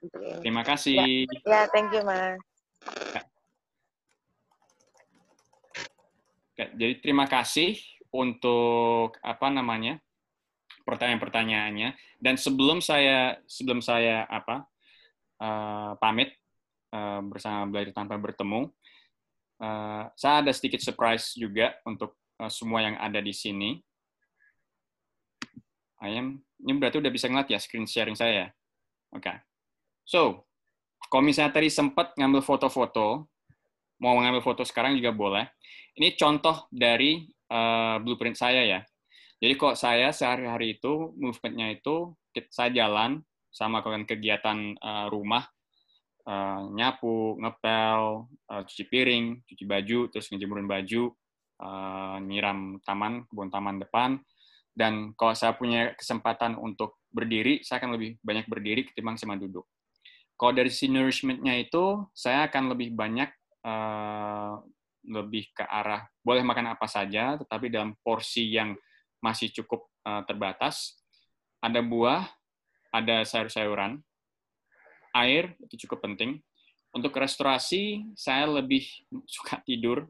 Untuk 0.02 0.20
ini. 0.26 0.42
Terima 0.42 0.66
kasih. 0.66 1.22
Ya, 1.46 1.70
thank 1.70 1.94
you 1.94 2.02
Mas. 2.02 2.42
Oke, 6.50 6.64
jadi 6.74 6.98
terima 6.98 7.30
kasih 7.30 7.78
untuk 8.10 9.14
apa 9.22 9.46
namanya 9.54 10.02
pertanyaan-pertanyaannya. 10.82 11.94
Dan 12.18 12.34
sebelum 12.34 12.82
saya 12.82 13.38
sebelum 13.46 13.78
saya 13.78 14.26
apa 14.26 14.66
eh, 15.38 15.92
pamit 16.02 16.34
eh, 16.90 17.20
bersama 17.22 17.70
belajar 17.70 17.94
tanpa 17.94 18.18
bertemu, 18.18 18.66
eh, 19.62 20.04
saya 20.18 20.42
ada 20.42 20.50
sedikit 20.50 20.82
surprise 20.82 21.38
juga 21.38 21.78
untuk 21.86 22.18
semua 22.46 22.86
yang 22.86 22.94
ada 23.02 23.18
di 23.18 23.34
sini. 23.34 23.82
Ayam, 25.98 26.38
ini 26.62 26.72
berarti 26.78 27.02
udah 27.02 27.10
bisa 27.10 27.26
ngeliat 27.26 27.50
ya 27.50 27.58
screen 27.58 27.90
sharing 27.90 28.14
saya. 28.14 28.46
ya? 28.46 28.48
Oke. 29.18 29.34
So, 30.06 30.46
kalau 31.10 31.26
misalnya 31.26 31.50
tadi 31.50 31.66
sempat 31.66 32.14
ngambil 32.14 32.46
foto-foto, 32.46 33.26
mau 33.98 34.14
ngambil 34.22 34.46
foto 34.46 34.62
sekarang 34.62 34.94
juga 34.94 35.10
boleh. 35.10 35.50
Ini 35.98 36.14
contoh 36.14 36.70
dari 36.70 37.26
eh, 37.26 37.96
blueprint 37.98 38.38
saya 38.38 38.62
ya. 38.62 38.80
Jadi 39.38 39.54
kok 39.54 39.74
saya 39.74 40.14
sehari-hari 40.14 40.78
itu 40.78 41.14
movement-nya 41.18 41.74
itu 41.74 42.14
saya 42.50 42.70
jalan 42.70 43.22
sama 43.50 43.82
kalian 43.82 44.06
kegiatan 44.06 44.78
eh, 44.78 45.06
rumah, 45.10 45.42
eh, 46.26 46.62
nyapu, 46.78 47.38
ngepel, 47.42 48.30
eh, 48.54 48.62
cuci 48.66 48.84
piring, 48.86 49.26
cuci 49.42 49.64
baju, 49.66 49.98
terus 50.14 50.30
ngejemurin 50.30 50.70
baju, 50.70 51.10
eh, 51.58 52.16
nyiram 52.24 52.78
taman, 52.82 53.26
kebun 53.28 53.50
taman 53.50 53.76
depan. 53.82 54.10
Dan 54.72 55.12
kalau 55.18 55.34
saya 55.34 55.58
punya 55.58 55.92
kesempatan 55.98 56.54
untuk 56.54 57.02
berdiri, 57.10 57.66
saya 57.66 57.82
akan 57.82 57.98
lebih 57.98 58.10
banyak 58.22 58.46
berdiri 58.46 58.86
ketimbang 58.86 59.18
sama 59.18 59.34
duduk. 59.34 59.66
Kalau 60.38 60.54
dari 60.54 60.70
si 60.70 60.86
nourishment-nya 60.86 61.58
itu, 61.58 62.06
saya 62.14 62.46
akan 62.46 62.74
lebih 62.74 62.94
banyak 62.94 63.30
eh, 63.66 64.54
lebih 65.08 65.50
ke 65.56 65.64
arah 65.64 66.04
boleh 66.20 66.44
makan 66.44 66.76
apa 66.76 66.86
saja, 66.86 67.40
tetapi 67.40 67.72
dalam 67.72 67.96
porsi 68.04 68.54
yang 68.54 68.76
masih 69.18 69.50
cukup 69.50 69.90
eh, 70.06 70.22
terbatas. 70.30 70.94
Ada 71.58 71.82
buah, 71.82 72.22
ada 72.94 73.26
sayur-sayuran, 73.26 73.98
air 75.16 75.58
itu 75.64 75.86
cukup 75.86 76.06
penting. 76.06 76.38
Untuk 76.94 77.12
restorasi, 77.18 78.06
saya 78.16 78.48
lebih 78.48 78.86
suka 79.34 79.60
tidur 79.66 80.08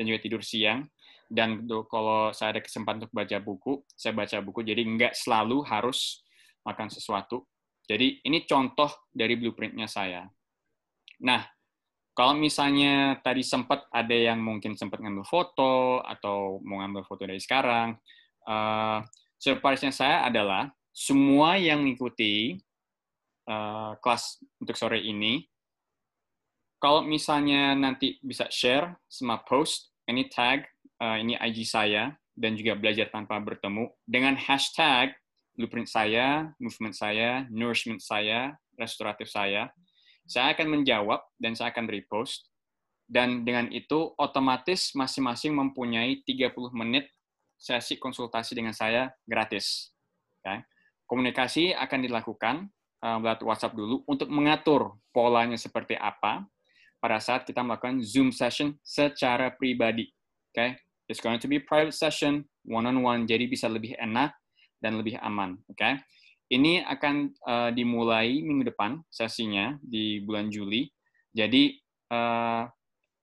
dan 0.00 0.08
juga 0.08 0.24
tidur 0.24 0.40
siang. 0.40 0.88
Dan 1.28 1.68
do- 1.68 1.84
kalau 1.84 2.32
saya 2.32 2.56
ada 2.56 2.64
kesempatan 2.64 3.04
untuk 3.04 3.12
baca 3.12 3.36
buku, 3.44 3.84
saya 3.92 4.16
baca 4.16 4.40
buku. 4.40 4.64
Jadi 4.64 4.80
nggak 4.80 5.12
selalu 5.12 5.60
harus 5.68 6.24
makan 6.64 6.88
sesuatu. 6.88 7.44
Jadi 7.84 8.24
ini 8.24 8.48
contoh 8.48 8.88
dari 9.12 9.36
blueprintnya 9.36 9.84
saya. 9.84 10.24
Nah, 11.20 11.44
kalau 12.16 12.32
misalnya 12.32 13.20
tadi 13.20 13.44
sempat 13.44 13.84
ada 13.92 14.16
yang 14.16 14.40
mungkin 14.40 14.72
sempat 14.72 15.04
ngambil 15.04 15.28
foto 15.28 16.00
atau 16.00 16.64
mau 16.64 16.80
ngambil 16.80 17.04
foto 17.04 17.28
dari 17.28 17.38
sekarang, 17.38 17.92
eh 18.48 18.98
surprise-nya 19.36 19.92
saya 19.92 20.16
adalah 20.24 20.72
semua 20.90 21.60
yang 21.60 21.84
mengikuti 21.84 22.56
eh, 23.46 23.92
kelas 24.00 24.40
untuk 24.58 24.76
sore 24.76 25.00
ini, 25.04 25.44
kalau 26.80 27.04
misalnya 27.04 27.76
nanti 27.76 28.16
bisa 28.24 28.48
share 28.48 28.96
sama 29.04 29.44
post, 29.44 29.89
ini 30.10 30.26
tag, 30.28 30.66
eh, 31.00 31.16
ini 31.22 31.38
IG 31.38 31.64
saya, 31.64 32.12
dan 32.34 32.58
juga 32.58 32.74
belajar 32.76 33.08
tanpa 33.08 33.38
bertemu, 33.38 33.88
dengan 34.04 34.34
hashtag 34.34 35.14
blueprint 35.54 35.88
saya, 35.90 36.50
movement 36.56 36.96
saya, 36.96 37.44
nourishment 37.52 38.00
saya, 38.00 38.56
restoratif 38.80 39.28
saya, 39.28 39.68
saya 40.24 40.54
akan 40.54 40.80
menjawab 40.80 41.20
dan 41.36 41.52
saya 41.58 41.74
akan 41.74 41.90
repost. 41.90 42.48
Dan 43.10 43.42
dengan 43.42 43.66
itu 43.74 44.14
otomatis 44.14 44.94
masing-masing 44.94 45.50
mempunyai 45.50 46.22
30 46.22 46.54
menit 46.70 47.10
sesi 47.58 47.98
konsultasi 47.98 48.54
dengan 48.54 48.70
saya 48.70 49.10
gratis. 49.26 49.90
Oke. 50.38 50.62
Komunikasi 51.10 51.74
akan 51.74 52.00
dilakukan 52.06 52.70
uh, 53.02 53.18
WhatsApp 53.42 53.74
dulu 53.74 54.06
untuk 54.06 54.30
mengatur 54.30 54.94
polanya 55.10 55.58
seperti 55.58 55.98
apa 55.98 56.46
pada 57.00 57.18
saat 57.18 57.48
kita 57.48 57.64
melakukan 57.64 58.04
Zoom 58.04 58.30
session 58.30 58.76
secara 58.84 59.50
pribadi. 59.56 60.06
Oke. 60.52 60.76
It's 61.10 61.18
going 61.18 61.42
to 61.42 61.50
be 61.50 61.58
private 61.58 61.96
session, 61.96 62.46
one-on-one, 62.62 63.26
jadi 63.26 63.50
bisa 63.50 63.66
lebih 63.66 63.98
enak 63.98 64.30
dan 64.78 64.94
lebih 64.94 65.18
aman. 65.18 65.58
Oke. 65.66 65.98
Ini 66.50 66.86
akan 66.86 67.14
uh, 67.46 67.70
dimulai 67.74 68.38
minggu 68.42 68.70
depan 68.70 69.02
sesinya 69.10 69.74
di 69.82 70.22
bulan 70.22 70.50
Juli. 70.54 70.86
Jadi 71.34 71.74
uh, 72.14 72.62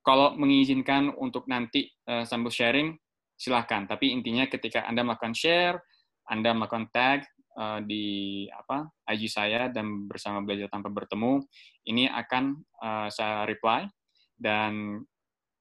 kalau 0.03 0.35
mengizinkan 0.35 1.15
untuk 1.15 1.47
nanti 1.47 1.87
uh, 2.07 2.27
sambil 2.27 2.51
sharing, 2.51 2.95
silahkan. 3.35 3.87
Tapi 3.87 4.11
intinya 4.11 4.47
ketika 4.47 4.83
Anda 4.83 5.03
melakukan 5.03 5.35
share, 5.35 5.79
Anda 6.27 6.51
melakukan 6.55 6.91
tag 6.91 7.23
uh, 7.57 7.81
di 7.81 8.45
apa 8.53 8.87
IG 9.09 9.33
saya 9.33 9.67
dan 9.73 10.05
bersama 10.05 10.45
belajar 10.45 10.69
tanpa 10.69 10.93
bertemu, 10.93 11.41
ini 11.89 12.05
akan 12.07 12.61
uh, 12.79 13.09
saya 13.09 13.43
reply 13.49 13.89
dan 14.37 15.01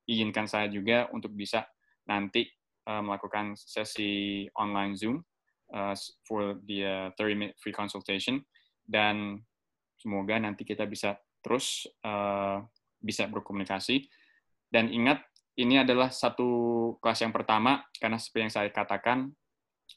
izinkan 0.07 0.47
saya 0.47 0.69
juga 0.69 1.09
untuk 1.11 1.35
bisa 1.35 1.67
nanti 2.07 2.47
uh, 2.87 3.03
melakukan 3.03 3.59
sesi 3.59 4.47
online 4.55 4.95
Zoom 4.95 5.19
uh, 5.75 5.97
for 6.23 6.61
the 6.69 7.11
uh, 7.11 7.19
30 7.19 7.35
minute 7.35 7.57
free 7.59 7.75
consultation 7.75 8.39
dan 8.87 9.43
semoga 9.99 10.39
nanti 10.39 10.63
kita 10.63 10.87
bisa 10.87 11.19
terus 11.43 11.89
uh, 12.07 12.63
bisa 13.03 13.27
berkomunikasi. 13.27 14.07
Dan 14.67 14.91
ingat 14.91 15.23
ini 15.57 15.81
adalah 15.81 16.13
satu 16.13 16.49
kelas 17.01 17.25
yang 17.25 17.33
pertama 17.35 17.83
karena 17.97 18.19
seperti 18.21 18.43
yang 18.47 18.55
saya 18.55 18.69
katakan 18.71 19.33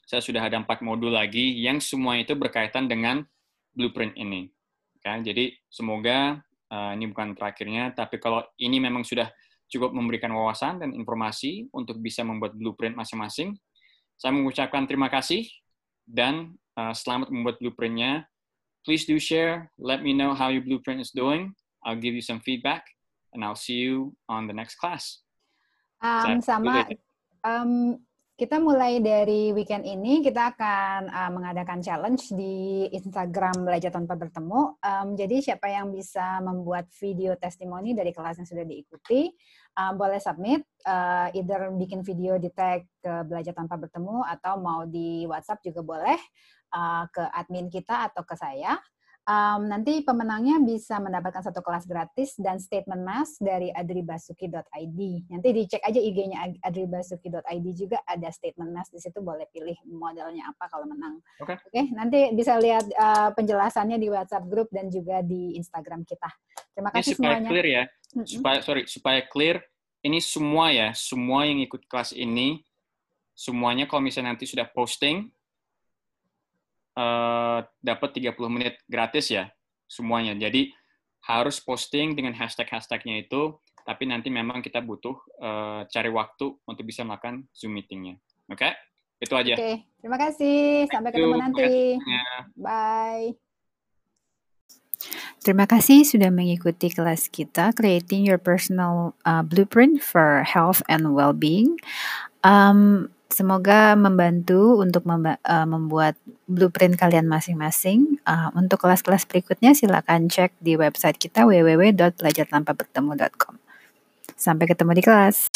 saya 0.06 0.22
sudah 0.22 0.42
ada 0.42 0.58
empat 0.58 0.82
modul 0.82 1.14
lagi 1.14 1.58
yang 1.62 1.78
semua 1.78 2.18
itu 2.18 2.34
berkaitan 2.34 2.90
dengan 2.90 3.22
blueprint 3.74 4.18
ini. 4.18 4.50
Oke, 4.98 5.10
jadi 5.24 5.54
semoga 5.70 6.42
uh, 6.68 6.92
ini 6.92 7.08
bukan 7.08 7.32
terakhirnya, 7.38 7.94
tapi 7.94 8.18
kalau 8.18 8.44
ini 8.60 8.82
memang 8.82 9.06
sudah 9.06 9.30
cukup 9.70 9.94
memberikan 9.94 10.34
wawasan 10.34 10.82
dan 10.82 10.90
informasi 10.92 11.70
untuk 11.70 12.02
bisa 12.02 12.26
membuat 12.26 12.58
blueprint 12.58 12.98
masing-masing, 12.98 13.54
saya 14.18 14.34
mengucapkan 14.34 14.84
terima 14.84 15.08
kasih 15.08 15.46
dan 16.04 16.58
uh, 16.74 16.92
selamat 16.92 17.30
membuat 17.30 17.62
blueprintnya. 17.62 18.26
Please 18.82 19.06
do 19.06 19.16
share. 19.16 19.70
Let 19.78 20.02
me 20.02 20.12
know 20.12 20.34
how 20.34 20.50
your 20.50 20.66
blueprint 20.66 21.00
is 21.00 21.14
doing. 21.14 21.54
I'll 21.86 21.96
give 21.96 22.12
you 22.12 22.24
some 22.24 22.42
feedback, 22.42 22.84
and 23.32 23.40
I'll 23.40 23.56
see 23.56 23.80
you 23.80 24.12
on 24.28 24.50
the 24.50 24.56
next 24.56 24.76
class. 24.76 25.24
Um, 26.00 26.40
sama 26.40 26.88
um, 27.44 28.00
kita 28.40 28.56
mulai 28.56 29.04
dari 29.04 29.52
weekend 29.52 29.84
ini 29.84 30.24
kita 30.24 30.56
akan 30.56 31.12
uh, 31.12 31.28
mengadakan 31.28 31.84
challenge 31.84 32.32
di 32.32 32.88
Instagram 32.88 33.68
belajar 33.68 33.92
tanpa 33.92 34.16
bertemu. 34.16 34.80
Um, 34.80 35.12
jadi 35.12 35.44
siapa 35.44 35.68
yang 35.68 35.92
bisa 35.92 36.40
membuat 36.40 36.88
video 36.96 37.36
testimoni 37.36 37.92
dari 37.92 38.16
kelas 38.16 38.40
yang 38.40 38.48
sudah 38.48 38.64
diikuti 38.64 39.28
um, 39.76 39.92
boleh 40.00 40.16
submit, 40.16 40.64
uh, 40.88 41.28
either 41.36 41.68
bikin 41.76 42.00
video 42.00 42.40
di 42.40 42.48
tag 42.48 42.88
ke 43.04 43.28
belajar 43.28 43.52
tanpa 43.52 43.76
bertemu 43.76 44.24
atau 44.24 44.56
mau 44.56 44.88
di 44.88 45.28
WhatsApp 45.28 45.60
juga 45.60 45.84
boleh 45.84 46.16
uh, 46.72 47.04
ke 47.12 47.20
admin 47.20 47.68
kita 47.68 48.08
atau 48.08 48.24
ke 48.24 48.40
saya. 48.40 48.80
Um, 49.30 49.70
nanti 49.70 50.02
pemenangnya 50.02 50.58
bisa 50.58 50.98
mendapatkan 50.98 51.38
satu 51.38 51.62
kelas 51.62 51.86
gratis 51.86 52.34
dan 52.34 52.58
statement 52.58 53.06
mass 53.06 53.38
dari 53.38 53.70
adribasuki.id. 53.70 55.00
Nanti 55.30 55.48
dicek 55.54 55.78
aja 55.86 56.02
IG-nya 56.02 56.58
adribasuki.id 56.66 57.66
juga 57.78 58.02
ada 58.02 58.26
statement 58.34 58.74
mass 58.74 58.90
di 58.90 58.98
situ 58.98 59.22
boleh 59.22 59.46
pilih 59.54 59.78
modelnya 59.86 60.50
apa 60.50 60.66
kalau 60.66 60.90
menang. 60.90 61.22
Oke. 61.38 61.54
Okay. 61.54 61.56
Oke, 61.62 61.70
okay, 61.70 61.86
nanti 61.94 62.18
bisa 62.34 62.58
lihat 62.58 62.90
uh, 62.90 63.30
penjelasannya 63.30 64.02
di 64.02 64.10
WhatsApp 64.10 64.50
group 64.50 64.66
dan 64.74 64.90
juga 64.90 65.22
di 65.22 65.54
Instagram 65.54 66.02
kita. 66.02 66.26
Terima 66.74 66.90
kasih 66.90 67.14
Ini 67.14 67.18
supaya 67.22 67.36
semuanya. 67.38 67.50
clear 67.54 67.66
ya. 67.70 67.84
Supaya 68.26 68.58
sorry, 68.66 68.82
supaya 68.90 69.20
clear 69.30 69.56
ini 70.02 70.18
semua 70.18 70.74
ya, 70.74 70.90
semua 70.90 71.46
yang 71.46 71.62
ikut 71.62 71.86
kelas 71.86 72.18
ini 72.18 72.66
semuanya 73.38 73.86
kalau 73.86 74.02
misalnya 74.02 74.34
nanti 74.34 74.50
sudah 74.50 74.66
posting 74.74 75.30
Uh, 76.90 77.62
dapat 77.80 78.18
30 78.18 78.36
menit 78.50 78.74
gratis 78.90 79.30
ya 79.30 79.48
semuanya. 79.86 80.34
Jadi 80.36 80.74
harus 81.24 81.60
posting 81.60 82.16
dengan 82.16 82.32
hashtag-hashtagnya 82.34 83.28
itu, 83.28 83.58
tapi 83.84 84.08
nanti 84.08 84.28
memang 84.32 84.64
kita 84.64 84.80
butuh 84.80 85.16
uh, 85.42 85.82
cari 85.90 86.10
waktu 86.10 86.56
untuk 86.66 86.84
bisa 86.86 87.04
melakukan 87.06 87.44
Zoom 87.52 87.76
meetingnya. 87.76 88.16
Oke? 88.48 88.70
Okay? 88.70 88.72
Itu 89.20 89.36
aja. 89.36 89.52
Oke, 89.52 89.60
okay. 89.60 89.76
terima 90.00 90.18
kasih. 90.18 90.58
Sampai 90.88 91.10
ketemu 91.12 91.36
nanti. 91.36 91.72
Bye. 92.56 93.36
Terima 95.40 95.64
kasih 95.64 96.04
sudah 96.04 96.28
mengikuti 96.28 96.92
kelas 96.92 97.32
kita 97.32 97.72
Creating 97.72 98.28
Your 98.28 98.36
Personal 98.36 99.16
uh, 99.24 99.40
Blueprint 99.40 100.04
for 100.04 100.44
Health 100.44 100.84
and 100.88 101.16
Well-being. 101.16 101.80
Um, 102.44 103.08
Semoga 103.30 103.94
membantu 103.94 104.82
untuk 104.82 105.06
memba 105.06 105.38
uh, 105.46 105.62
membuat 105.62 106.18
blueprint 106.50 106.98
kalian 106.98 107.30
masing-masing. 107.30 108.18
Uh, 108.26 108.50
untuk 108.58 108.82
kelas-kelas 108.82 109.22
berikutnya 109.30 109.70
silakan 109.70 110.26
cek 110.26 110.50
di 110.58 110.74
website 110.74 111.14
kita 111.14 111.46
www.belajartanpabertemu.com. 111.46 113.54
Sampai 114.34 114.66
ketemu 114.66 114.98
di 114.98 115.02
kelas. 115.06 115.46